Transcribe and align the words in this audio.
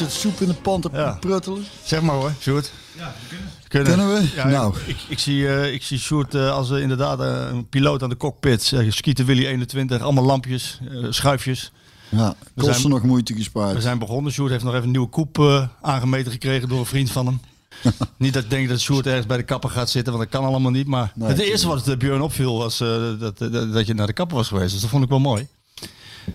3-0. 0.00 0.02
Ja, 0.02 0.08
zit 0.08 0.12
soep 0.20 0.40
in 0.40 0.46
de 0.48 0.54
pan 0.54 0.80
te 0.80 0.88
Ja. 0.92 1.16
pruttelen. 1.20 1.64
Zeg 1.84 2.00
maar 2.02 2.14
hoor, 2.14 2.32
Sjoerd. 2.40 2.72
Ja, 2.98 3.14
kunnen. 3.68 3.94
Kunnen 3.96 4.08
we? 4.14 4.30
Ja, 4.34 4.46
Nou. 4.48 4.74
Ik, 4.86 4.96
ik 5.08 5.18
zie, 5.18 5.48
eh, 5.48 5.72
ik 5.72 5.82
zie 5.82 5.98
Sjoerd 5.98 6.34
eh, 6.34 6.50
als 6.52 6.70
eh, 6.70 6.80
inderdaad 6.80 7.20
eh, 7.20 7.46
een 7.52 7.68
piloot 7.68 8.02
aan 8.02 8.08
de 8.08 8.16
cockpit. 8.16 8.70
Uh, 8.74 8.90
Skieten 8.90 9.24
Willy 9.24 9.46
21, 9.46 10.00
allemaal 10.02 10.24
lampjes, 10.24 10.78
eh, 10.90 11.06
schuifjes. 11.10 11.72
Ja, 12.08 12.28
We 12.54 12.62
kosten 12.62 12.80
zijn- 12.80 12.92
nog 12.92 13.02
moeite 13.02 13.32
We 13.32 13.38
gespaard. 13.38 13.82
zijn 13.82 13.98
begonnen. 13.98 14.32
Sjoerd 14.32 14.50
heeft 14.50 14.64
nog 14.64 14.72
even 14.72 14.84
een 14.84 14.90
nieuwe 14.90 15.08
koep 15.08 15.38
eh, 15.38 15.66
aangemeten 15.82 16.32
gekregen 16.32 16.68
door 16.68 16.78
een 16.78 16.86
vriend 16.86 17.10
van 17.10 17.26
hem. 17.26 17.40
niet 18.18 18.32
dat 18.34 18.42
ik 18.44 18.50
denk 18.50 18.68
dat 18.68 18.80
Sjoerd 18.80 19.06
ergens 19.06 19.26
bij 19.26 19.36
de 19.36 19.42
kapper 19.42 19.70
gaat 19.70 19.90
zitten, 19.90 20.12
want 20.12 20.24
dat 20.30 20.40
kan 20.40 20.48
allemaal 20.48 20.70
niet. 20.70 20.86
Maar 20.86 21.12
Nee, 21.14 21.28
het 21.28 21.38
eerste 21.38 21.66
wat 21.68 21.84
de 21.84 21.96
Björn 21.96 22.20
opviel 22.20 22.58
was 22.58 22.80
eh, 22.80 22.88
dat, 23.18 23.38
dat, 23.38 23.72
dat 23.72 23.86
je 23.86 23.94
naar 23.94 24.06
de 24.06 24.12
kapper 24.12 24.36
was 24.36 24.48
geweest. 24.48 24.72
Dus 24.72 24.80
dat 24.80 24.90
vond 24.90 25.02
ik 25.04 25.08
wel 25.08 25.18
mooi. 25.20 25.46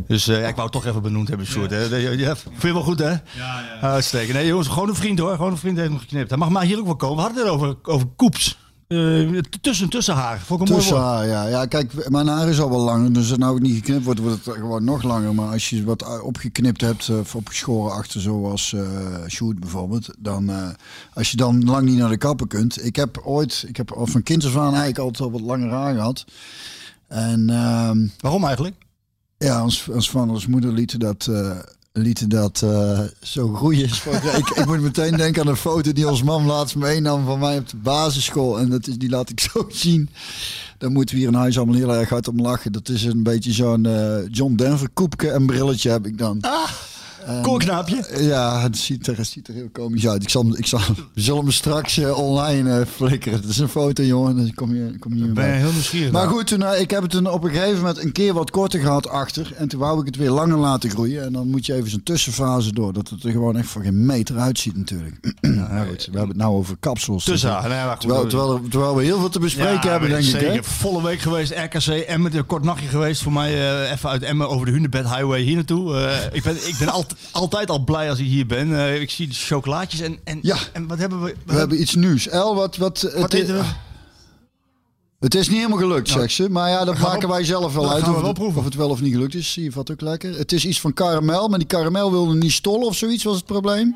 Dus 0.07 0.27
eh, 0.27 0.41
ja, 0.41 0.47
ik 0.47 0.55
wou 0.55 0.63
het 0.63 0.71
toch 0.71 0.85
even 0.85 1.01
benoemd 1.01 1.27
hebben, 1.27 1.47
Sjoerd. 1.47 1.71
hè. 1.71 1.83
Ja. 1.83 2.09
Ja, 2.09 2.35
vind 2.35 2.61
je 2.61 2.73
wel 2.73 2.83
goed, 2.83 2.99
hè? 2.99 3.09
Ja, 3.09 3.19
ja. 3.35 3.79
Uitstekend. 3.81 4.33
Nee, 4.33 4.47
jongens, 4.47 4.67
gewoon 4.67 4.89
een 4.89 4.95
vriend 4.95 5.19
hoor. 5.19 5.35
Gewoon 5.35 5.51
een 5.51 5.57
vriend 5.57 5.77
heeft 5.77 5.89
hem 5.89 5.99
geknipt. 5.99 6.29
Hij 6.29 6.37
mag 6.39 6.49
maar 6.49 6.63
hier 6.63 6.79
ook 6.79 6.85
wel 6.85 6.95
komen. 6.95 7.15
We 7.15 7.21
hadden 7.21 7.43
het 7.43 7.51
over, 7.51 7.75
over 7.83 8.07
koeps. 8.15 8.57
Eh, 8.87 9.37
tussen, 9.61 9.89
tussen 9.89 10.15
haar. 10.15 10.39
Vond 10.39 10.61
ik 10.61 10.67
een 10.69 10.75
Tussen 10.75 10.95
mooi 10.95 11.07
haar, 11.07 11.27
ja. 11.27 11.47
ja. 11.47 11.65
Kijk, 11.65 12.09
mijn 12.09 12.27
haar 12.27 12.49
is 12.49 12.59
al 12.59 12.69
wel 12.69 12.79
langer. 12.79 13.09
Dus 13.09 13.17
als 13.17 13.29
het 13.29 13.39
nou 13.39 13.61
niet 13.61 13.75
geknipt 13.75 14.03
wordt, 14.03 14.19
wordt 14.19 14.45
het 14.45 14.55
gewoon 14.55 14.83
nog 14.83 15.03
langer. 15.03 15.35
Maar 15.35 15.51
als 15.51 15.69
je 15.69 15.83
wat 15.83 16.21
opgeknipt 16.21 16.81
hebt 16.81 17.07
eh, 17.07 17.17
of 17.19 17.35
opgeschoren 17.35 17.93
achter, 17.93 18.21
zoals 18.21 18.75
Sjoerd 19.27 19.59
bijvoorbeeld. 19.59 20.09
Dan, 20.17 20.51
als 21.13 21.31
je 21.31 21.37
dan 21.37 21.63
lang 21.63 21.85
niet 21.85 21.97
naar 21.97 22.09
de 22.09 22.17
kapper 22.17 22.47
kunt. 22.47 22.85
Ik 22.85 22.95
heb 22.95 23.21
ooit, 23.23 23.63
ik 23.67 23.77
heb 23.77 23.91
al 23.91 24.07
van 24.07 24.23
kinds 24.23 24.45
af 24.45 24.55
aan 24.57 24.63
eigenlijk 24.67 24.97
altijd 24.99 25.23
al 25.23 25.31
wat 25.31 25.41
langer 25.41 25.69
haar 25.71 25.93
gehad. 25.95 26.25
En 27.07 27.49
ehm, 27.49 28.07
Waarom 28.19 28.43
eigenlijk? 28.45 28.75
Ja, 29.45 29.63
ons, 29.63 29.87
ons 29.87 30.13
en 30.13 30.29
ons 30.29 30.47
moeder 30.47 30.71
lieten 30.71 30.99
dat, 30.99 31.27
eh, 31.27 31.57
lieten 31.93 32.29
dat 32.29 32.61
eh, 32.61 32.99
zo 33.21 33.53
groeien. 33.53 33.89
ik, 34.41 34.49
ik 34.49 34.65
moet 34.65 34.81
meteen 34.81 35.17
denken 35.17 35.41
aan 35.41 35.47
een 35.47 35.55
foto 35.55 35.91
die 35.91 36.09
ons 36.09 36.23
mam 36.23 36.45
laatst 36.45 36.75
meenam 36.75 37.25
van 37.25 37.39
mij 37.39 37.57
op 37.57 37.69
de 37.69 37.77
basisschool. 37.77 38.59
En 38.59 38.69
dat 38.69 38.87
is, 38.87 38.97
die 38.97 39.09
laat 39.09 39.29
ik 39.29 39.39
zo 39.51 39.65
zien. 39.69 40.09
Daar 40.77 40.91
moeten 40.91 41.15
we 41.15 41.21
hier 41.21 41.31
in 41.31 41.37
huis 41.37 41.57
allemaal 41.57 41.75
heel 41.75 41.93
erg 41.93 42.09
hard 42.09 42.27
om 42.27 42.41
lachen. 42.41 42.71
Dat 42.71 42.89
is 42.89 43.03
een 43.03 43.23
beetje 43.23 43.51
zo'n 43.51 43.85
eh, 43.85 44.17
John 44.31 44.55
Denver 44.55 44.89
koepje 44.89 45.29
en 45.29 45.45
brilletje 45.45 45.89
heb 45.89 46.05
ik 46.05 46.17
dan. 46.17 46.39
Koorknaapje. 47.41 48.07
Ja, 48.19 48.61
het 48.61 48.77
ziet 48.77 49.07
er, 49.07 49.17
het 49.17 49.27
ziet 49.27 49.47
er 49.47 49.53
heel 49.53 49.69
komisch 49.71 50.07
uit. 50.07 50.23
Ik 50.23 50.29
zal, 50.29 50.43
hem- 50.43 50.55
ik 50.55 50.65
zal, 50.67 50.79
we 51.13 51.21
zullen 51.21 51.41
hem 51.41 51.51
straks 51.51 51.97
eh, 51.97 52.17
online 52.17 52.79
eh, 52.79 52.85
flikkeren. 52.95 53.39
Het 53.39 53.49
is 53.49 53.57
een 53.57 53.67
foto, 53.69 54.03
jongen. 54.03 54.35
Dan 54.35 54.53
kom 54.53 54.75
je, 54.75 54.95
kom 54.99 55.11
je 55.13 55.17
niet 55.17 55.25
meer 55.25 55.33
Ben 55.33 55.47
je 55.47 55.51
heel 55.53 55.71
nieuwsgierig. 55.71 56.11
Maar 56.11 56.27
goed, 56.27 56.47
toen, 56.47 56.63
eh, 56.63 56.79
ik 56.81 56.91
heb 56.91 57.01
het 57.01 57.11
toen 57.11 57.29
op 57.31 57.43
een 57.43 57.49
gegeven 57.49 57.77
moment 57.77 58.03
een 58.03 58.11
keer 58.11 58.33
wat 58.33 58.51
korter 58.51 58.79
gehad 58.79 59.09
achter. 59.09 59.53
En 59.57 59.67
toen 59.67 59.79
wou 59.79 59.99
ik 59.99 60.05
het 60.05 60.15
weer 60.15 60.29
langer 60.31 60.57
laten 60.57 60.89
groeien. 60.89 61.23
En 61.25 61.33
dan 61.33 61.47
moet 61.49 61.65
je 61.65 61.73
even 61.73 61.89
zo'n 61.89 62.03
tussenfase 62.03 62.73
door. 62.73 62.93
Dat 62.93 63.09
het 63.09 63.23
er 63.23 63.31
gewoon 63.31 63.57
echt 63.57 63.67
voor 63.67 63.81
geen 63.81 64.05
meter 64.05 64.37
uitziet 64.37 64.77
natuurlijk. 64.77 65.15
Ja, 65.55 65.83
goed, 65.89 66.05
we 66.05 66.11
hebben 66.17 66.27
het 66.27 66.37
nou 66.37 66.53
over 66.55 66.75
kapsels. 66.79 67.23
Tussen 67.23 67.49
Dus, 67.61 67.69
Nee, 67.69 67.81
goed, 67.89 67.99
terwijl, 67.99 68.27
terwijl, 68.27 68.53
er- 68.53 68.69
terwijl 68.69 68.95
we 68.95 69.03
heel 69.03 69.19
veel 69.19 69.29
te 69.29 69.39
bespreken 69.39 69.79
Ja, 69.83 69.89
hebben, 69.89 70.09
denk 70.09 70.23
zeker. 70.23 70.47
ik. 70.47 70.53
Hè? 70.53 70.63
Volle 70.63 71.01
week 71.03 71.19
geweest, 71.19 71.51
RKC, 71.51 71.85
Emmen, 71.87 72.35
een 72.35 72.45
kort 72.45 72.63
nachtje 72.63 72.87
geweest. 72.87 73.21
Voor 73.21 73.31
mij 73.31 73.91
even 73.91 74.09
uit 74.09 74.23
Emmen 74.23 74.49
over 74.49 74.65
de 74.65 74.71
Hunebed 74.71 75.03
Highway 75.09 75.41
hier 75.41 75.55
naartoe. 75.55 76.09
Ik 76.31 76.43
ben, 76.43 76.55
ik 76.67 76.75
ben 76.79 76.87
alt- 76.89 77.14
altijd 77.31 77.69
al 77.69 77.83
blij 77.83 78.09
als 78.09 78.19
ik 78.19 78.25
hier 78.25 78.45
ben. 78.45 78.75
Eh, 78.75 79.01
ik 79.01 79.09
zie 79.09 79.27
de 79.27 79.33
chocolaatjes 79.33 79.99
en, 79.99 80.19
en, 80.23 80.39
Ja. 80.41 80.57
en 80.73 80.87
wat 80.87 80.97
hebben 80.97 81.21
we? 81.23 81.35
Wat 81.45 81.53
We 81.53 81.59
hebben 81.59 81.81
iets 81.81 81.95
nieuws. 81.95 82.27
El, 82.27 82.55
wat... 82.55 82.77
Wat, 82.77 83.01
wat 83.01 83.13
het, 83.21 83.33
eten 83.33 83.55
we? 83.57 83.63
het 85.19 85.35
is 85.35 85.47
niet 85.47 85.57
helemaal 85.57 85.77
gelukt, 85.77 86.09
zegt 86.09 86.33
ze. 86.33 86.49
Maar 86.49 86.69
ja, 86.69 86.85
dat 86.85 86.95
we 86.97 87.01
maken 87.01 87.23
op- 87.23 87.29
wij 87.35 87.43
zelf 87.43 87.73
wel 87.73 87.91
uit. 87.91 88.03
gaan 88.03 88.09
we 88.11 88.15
Of 88.15 88.21
wel 88.21 88.29
het, 88.29 88.37
proeven. 88.39 88.59
of 88.59 88.65
het 88.65 88.75
wel 88.75 88.89
of 88.89 89.01
niet 89.01 89.13
gelukt 89.13 89.35
is. 89.35 89.51
Zie 89.51 89.63
je 89.63 89.69
wat 89.71 89.91
ook 89.91 90.01
lekker. 90.01 90.37
Het 90.37 90.51
is 90.51 90.65
iets 90.65 90.79
van 90.81 90.93
karamel. 90.93 91.47
Maar 91.47 91.59
die 91.59 91.67
karamel 91.67 92.11
wilde 92.11 92.35
niet 92.35 92.51
stollen 92.51 92.87
of 92.87 92.95
zoiets, 92.95 93.23
was 93.23 93.35
het 93.35 93.45
probleem. 93.45 93.95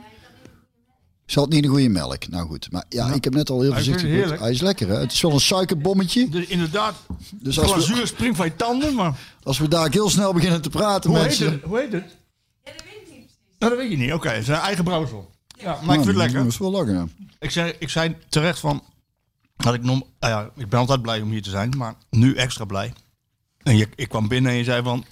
Ze 1.25 1.39
had 1.39 1.49
niet 1.49 1.63
een 1.63 1.69
goede 1.69 1.89
melk. 1.89 2.27
Nou 2.27 2.47
goed. 2.47 2.71
Maar 2.71 2.83
ja, 2.89 3.13
ik 3.13 3.23
heb 3.23 3.33
net 3.33 3.49
al 3.49 3.61
heel 3.61 3.73
voorzichtig... 3.73 4.27
goed. 4.29 4.39
Hij 4.39 4.51
is 4.51 4.61
lekker, 4.61 4.87
hè? 4.89 4.95
Het 4.99 5.11
is 5.11 5.21
wel 5.21 5.31
een 5.31 5.39
suikerbommetje. 5.39 6.29
Dus 6.29 6.45
inderdaad, 6.45 6.95
Dus 7.41 7.59
als 7.59 7.67
we, 7.73 7.81
glazuur 7.81 8.07
springt 8.07 8.37
van 8.37 8.45
je 8.45 8.55
tanden, 8.55 8.95
maar 8.95 9.13
als 9.43 9.57
we 9.59 9.67
daar 9.67 9.89
heel 9.91 10.09
snel 10.09 10.33
beginnen 10.33 10.61
te 10.61 10.69
praten, 10.69 11.09
hoe 11.09 11.19
heet 11.19 11.27
mensen... 11.27 11.51
het? 11.51 11.63
Hoe 11.63 11.79
heet 11.79 11.91
het? 11.91 12.03
Ja, 12.63 12.71
dat 12.71 12.83
weet 12.83 13.07
ik 13.07 13.17
niet 13.17 13.29
Nou, 13.59 13.71
dat 13.71 13.81
weet 13.81 13.91
je 13.91 13.97
niet. 13.97 14.13
Oké, 14.13 14.29
het 14.29 14.41
is 14.41 14.47
een 14.47 14.53
eigen 14.53 14.83
brouwsel. 14.83 15.31
Ja, 15.47 15.63
maar 15.65 15.73
ik 15.79 15.85
Nou, 15.85 15.93
vind 15.93 16.05
het 16.05 16.15
lekker. 16.15 16.37
Dat 16.43 16.51
is 16.51 16.57
wel 16.57 16.71
lekker, 16.71 16.93
ja. 16.93 17.07
Ik 17.39 17.51
zei, 17.51 17.73
ik 17.79 17.89
zei 17.89 18.15
terecht 18.29 18.59
van, 18.59 18.83
had 19.55 19.73
ik, 19.73 19.83
nom, 19.83 20.03
ah 20.19 20.29
ja, 20.29 20.49
ik 20.55 20.69
ben 20.69 20.79
altijd 20.79 21.01
blij 21.01 21.21
om 21.21 21.29
hier 21.29 21.41
te 21.41 21.49
zijn, 21.49 21.73
maar 21.77 21.95
nu 22.09 22.35
extra 22.35 22.65
blij. 22.65 22.93
En 23.63 23.77
je, 23.77 23.87
ik 23.95 24.09
kwam 24.09 24.27
binnen 24.27 24.51
en 24.51 24.57
je 24.57 24.63
zei 24.63 24.83
van, 24.83 25.05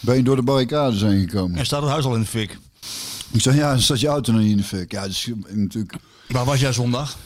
Ben 0.00 0.16
je 0.16 0.22
door 0.22 0.36
de 0.36 0.42
barricades 0.42 1.00
heen 1.00 1.28
gekomen? 1.28 1.58
er 1.58 1.66
staat 1.66 1.82
het 1.82 1.90
huis 1.90 2.04
al 2.04 2.14
in 2.14 2.20
de 2.20 2.26
fik. 2.26 2.58
Ik 3.32 3.40
zei, 3.40 3.56
ja, 3.56 3.70
dan 3.70 3.80
staat 3.80 4.00
je 4.00 4.06
auto 4.06 4.32
nog 4.32 4.40
niet 4.40 4.50
in 4.50 4.56
de 4.56 4.62
fik. 4.64 4.92
Ja, 4.92 5.04
dus 5.04 5.30
natuurlijk... 5.48 5.94
Waar 6.28 6.44
was 6.44 6.60
jij 6.60 6.72
zondag? 6.72 7.16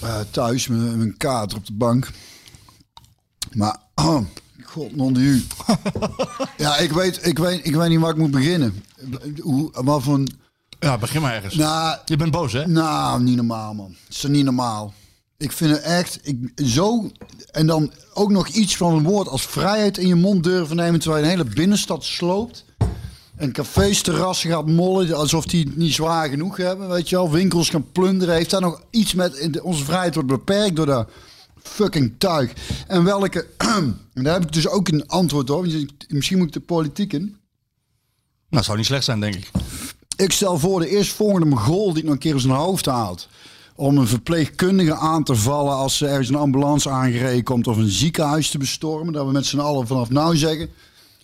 Eh, 0.00 0.20
thuis 0.30 0.66
met 0.68 0.80
met 0.80 1.06
een 1.06 1.16
kater 1.16 1.58
op 1.58 1.66
de 1.66 1.72
bank. 1.72 2.10
Maar, 3.52 3.76
oh, 3.94 4.20
god, 4.64 4.96
non 4.96 5.12
de 5.12 5.20
u. 5.20 5.44
ja, 6.56 6.76
ik 6.76 6.92
weet, 6.92 7.26
ik, 7.26 7.38
weet, 7.38 7.66
ik 7.66 7.74
weet 7.74 7.88
niet 7.88 8.00
waar 8.00 8.10
ik 8.10 8.16
moet 8.16 8.30
beginnen. 8.30 8.82
Hoe, 9.40 9.70
wat 9.72 10.02
voor... 10.02 10.14
een- 10.14 10.38
Ja, 10.80 10.98
begin 10.98 11.20
maar 11.20 11.34
ergens. 11.34 11.54
Nou, 11.54 11.98
Je 12.04 12.16
bent 12.16 12.30
boos, 12.30 12.52
hè? 12.52 12.66
nou, 12.66 13.22
niet 13.22 13.36
normaal, 13.36 13.74
man. 13.74 13.94
Het 14.06 14.16
is 14.16 14.22
niet 14.22 14.44
normaal. 14.44 14.92
Ik 15.36 15.52
vind 15.52 15.70
het 15.70 15.80
echt 15.82 16.18
ik, 16.22 16.38
zo... 16.66 17.10
En 17.50 17.66
dan 17.66 17.92
ook 18.14 18.30
nog 18.30 18.48
iets 18.48 18.76
van 18.76 18.94
een 18.94 19.02
woord 19.02 19.28
als 19.28 19.42
vrijheid 19.46 19.98
in 19.98 20.06
je 20.08 20.14
mond 20.14 20.44
durven 20.44 20.76
nemen... 20.76 21.00
terwijl 21.00 21.24
je 21.24 21.30
een 21.30 21.38
hele 21.38 21.54
binnenstad 21.54 22.04
sloopt. 22.04 22.64
En 23.36 23.52
cafés, 23.52 24.02
terrassen 24.02 24.50
gaat 24.50 24.66
mollen 24.66 25.12
alsof 25.16 25.44
die 25.46 25.64
het 25.64 25.76
niet 25.76 25.94
zwaar 25.94 26.28
genoeg 26.28 26.56
hebben. 26.56 26.88
Weet 26.88 27.08
je 27.08 27.16
wel, 27.16 27.30
winkels 27.30 27.68
gaan 27.70 27.92
plunderen. 27.92 28.34
Heeft 28.34 28.50
daar 28.50 28.60
nog 28.60 28.82
iets 28.90 29.14
met... 29.14 29.34
in 29.36 29.52
de- 29.52 29.62
Onze 29.62 29.84
vrijheid 29.84 30.14
wordt 30.14 30.28
beperkt 30.28 30.76
door 30.76 30.86
dat 30.86 31.08
fucking 31.62 32.14
tuig. 32.18 32.52
En 32.86 33.04
welke... 33.04 33.46
en 34.14 34.22
daar 34.22 34.32
heb 34.34 34.42
ik 34.42 34.52
dus 34.52 34.68
ook 34.68 34.88
een 34.88 35.06
antwoord 35.06 35.50
op. 35.50 35.66
Misschien 36.08 36.38
moet 36.38 36.46
ik 36.46 36.52
de 36.52 36.60
politiek 36.60 37.12
in. 37.12 37.36
Nou, 38.50 38.64
zou 38.64 38.76
niet 38.76 38.86
slecht 38.86 39.04
zijn, 39.04 39.20
denk 39.20 39.34
ik. 39.34 39.50
Ik 40.16 40.32
stel 40.32 40.58
voor 40.58 40.80
de 40.80 40.88
eerstvolgende 40.88 41.46
Mogol 41.46 41.92
die 41.92 42.04
nog 42.04 42.12
een 42.12 42.18
keer 42.18 42.34
in 42.34 42.40
zijn 42.40 42.54
hoofd 42.54 42.86
haalt. 42.86 43.28
Om 43.74 43.98
een 43.98 44.06
verpleegkundige 44.06 44.94
aan 44.94 45.24
te 45.24 45.34
vallen 45.34 45.72
als 45.72 46.00
er 46.00 46.08
ergens 46.08 46.28
een 46.28 46.34
ambulance 46.34 46.90
aangereden 46.90 47.42
komt 47.42 47.66
of 47.66 47.76
een 47.76 47.90
ziekenhuis 47.90 48.50
te 48.50 48.58
bestormen. 48.58 49.12
Dat 49.12 49.26
we 49.26 49.32
met 49.32 49.46
z'n 49.46 49.58
allen 49.58 49.86
vanaf 49.86 50.10
nou 50.10 50.36
zeggen. 50.36 50.70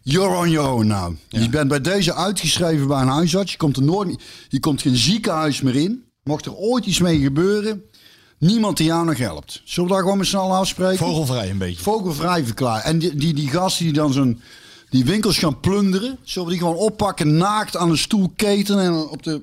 You're 0.02 0.36
on 0.36 0.50
your 0.50 0.70
own 0.70 0.86
now. 0.86 1.14
Je 1.28 1.48
bent 1.48 1.68
bij 1.68 1.80
deze 1.80 2.14
uitgeschreven 2.14 2.86
bij 2.86 3.00
een 3.00 3.08
huisarts. 3.08 3.52
Je 3.52 3.58
komt 3.58 3.76
er 3.76 3.82
nooit 3.82 4.08
meer- 4.08 4.20
je 4.48 4.60
komt 4.60 4.82
geen 4.82 4.96
ziekenhuis 4.96 5.60
meer 5.60 5.76
in. 5.76 6.04
Mocht 6.22 6.46
er 6.46 6.54
ooit 6.54 6.86
iets 6.86 7.00
mee 7.00 7.20
gebeuren, 7.20 7.82
niemand 8.38 8.76
die 8.76 8.86
jou 8.86 9.04
nog 9.04 9.18
helpt. 9.18 9.62
Zullen 9.64 9.88
we 9.88 9.94
daar 9.94 10.02
gewoon 10.02 10.18
met 10.18 10.26
z'n 10.26 10.36
allen 10.36 10.56
afspreken? 10.56 10.98
Vogelvrij 10.98 11.50
een 11.50 11.58
beetje. 11.58 11.82
Vogelvrij 11.82 12.44
verklaren. 12.44 12.84
En 12.84 12.98
die, 12.98 13.14
die, 13.14 13.34
die 13.34 13.48
gast 13.48 13.78
die 13.78 13.92
dan 13.92 14.12
zo'n 14.12 14.40
die 14.90 15.04
winkels 15.04 15.38
gaan 15.38 15.60
plunderen. 15.60 16.18
Zullen 16.22 16.48
we 16.48 16.54
die 16.54 16.62
gewoon 16.62 16.78
oppakken, 16.78 17.36
naakt 17.36 17.76
aan 17.76 17.90
een 17.90 17.98
stoel 17.98 18.32
ketenen 18.36 18.84
en 18.84 19.08
op 19.08 19.22
de 19.22 19.42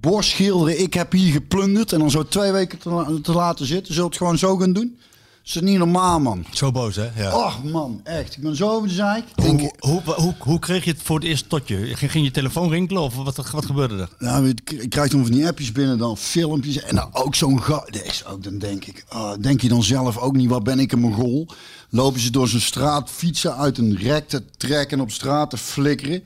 borst 0.00 0.30
schilderen. 0.30 0.80
Ik 0.80 0.94
heb 0.94 1.12
hier 1.12 1.32
geplunderd. 1.32 1.92
En 1.92 1.98
dan 1.98 2.10
zo 2.10 2.24
twee 2.24 2.52
weken 2.52 2.78
te, 2.78 3.20
te 3.22 3.32
laten 3.32 3.66
zitten. 3.66 3.94
Zullen 3.94 4.02
we 4.02 4.14
het 4.14 4.22
gewoon 4.22 4.38
zo 4.38 4.56
gaan 4.56 4.72
doen? 4.72 4.98
Is 5.44 5.60
niet 5.60 5.78
normaal, 5.78 6.20
man. 6.20 6.44
Zo 6.52 6.72
boos, 6.72 6.96
hè? 6.96 7.08
Ja. 7.16 7.36
Och, 7.36 7.64
man, 7.64 8.00
echt. 8.04 8.36
Ik 8.36 8.42
ben 8.42 8.56
zo 8.56 8.70
over 8.70 8.88
de 8.88 8.94
zaak. 8.94 9.18
Ik 9.18 9.42
Denk, 9.42 9.60
Hoe, 9.60 9.72
hoe, 9.78 10.14
hoe, 10.14 10.34
hoe 10.38 10.58
kreeg 10.58 10.84
je 10.84 10.90
het 10.90 11.02
voor 11.02 11.16
het 11.16 11.28
eerst 11.28 11.48
tot 11.48 11.68
je? 11.68 11.76
Ging, 11.76 12.10
ging 12.10 12.24
je 12.24 12.30
telefoon 12.30 12.70
rinkelen 12.70 13.02
of 13.02 13.14
wat, 13.14 13.36
wat 13.36 13.66
gebeurde 13.66 13.98
er? 13.98 14.08
Nou, 14.18 14.48
ik, 14.48 14.86
krijg 14.88 15.10
dan 15.10 15.22
van 15.22 15.32
die 15.32 15.46
appjes 15.46 15.72
binnen, 15.72 15.98
dan 15.98 16.16
filmpjes. 16.16 16.80
En 16.80 16.94
dan 16.94 17.08
ook 17.12 17.34
zo'n 17.34 17.62
ga. 17.62 17.84
Dat 17.90 18.02
is 18.04 18.24
ook, 18.26 18.42
dan 18.42 18.58
denk 18.58 18.84
ik, 18.84 19.04
ah, 19.08 19.32
denk 19.40 19.60
je 19.60 19.68
dan 19.68 19.82
zelf 19.82 20.18
ook 20.18 20.36
niet, 20.36 20.48
wat 20.48 20.64
ben 20.64 20.78
ik 20.78 20.92
een 20.92 21.00
mogol? 21.00 21.48
Lopen 21.88 22.20
ze 22.20 22.30
door 22.30 22.48
zo'n 22.48 22.60
straat, 22.60 23.10
fietsen 23.10 23.56
uit 23.56 23.78
een 23.78 23.96
rek 23.96 24.28
te 24.28 24.42
trekken, 24.56 25.00
op 25.00 25.10
straat 25.10 25.50
te 25.50 25.58
flikkeren. 25.58 26.22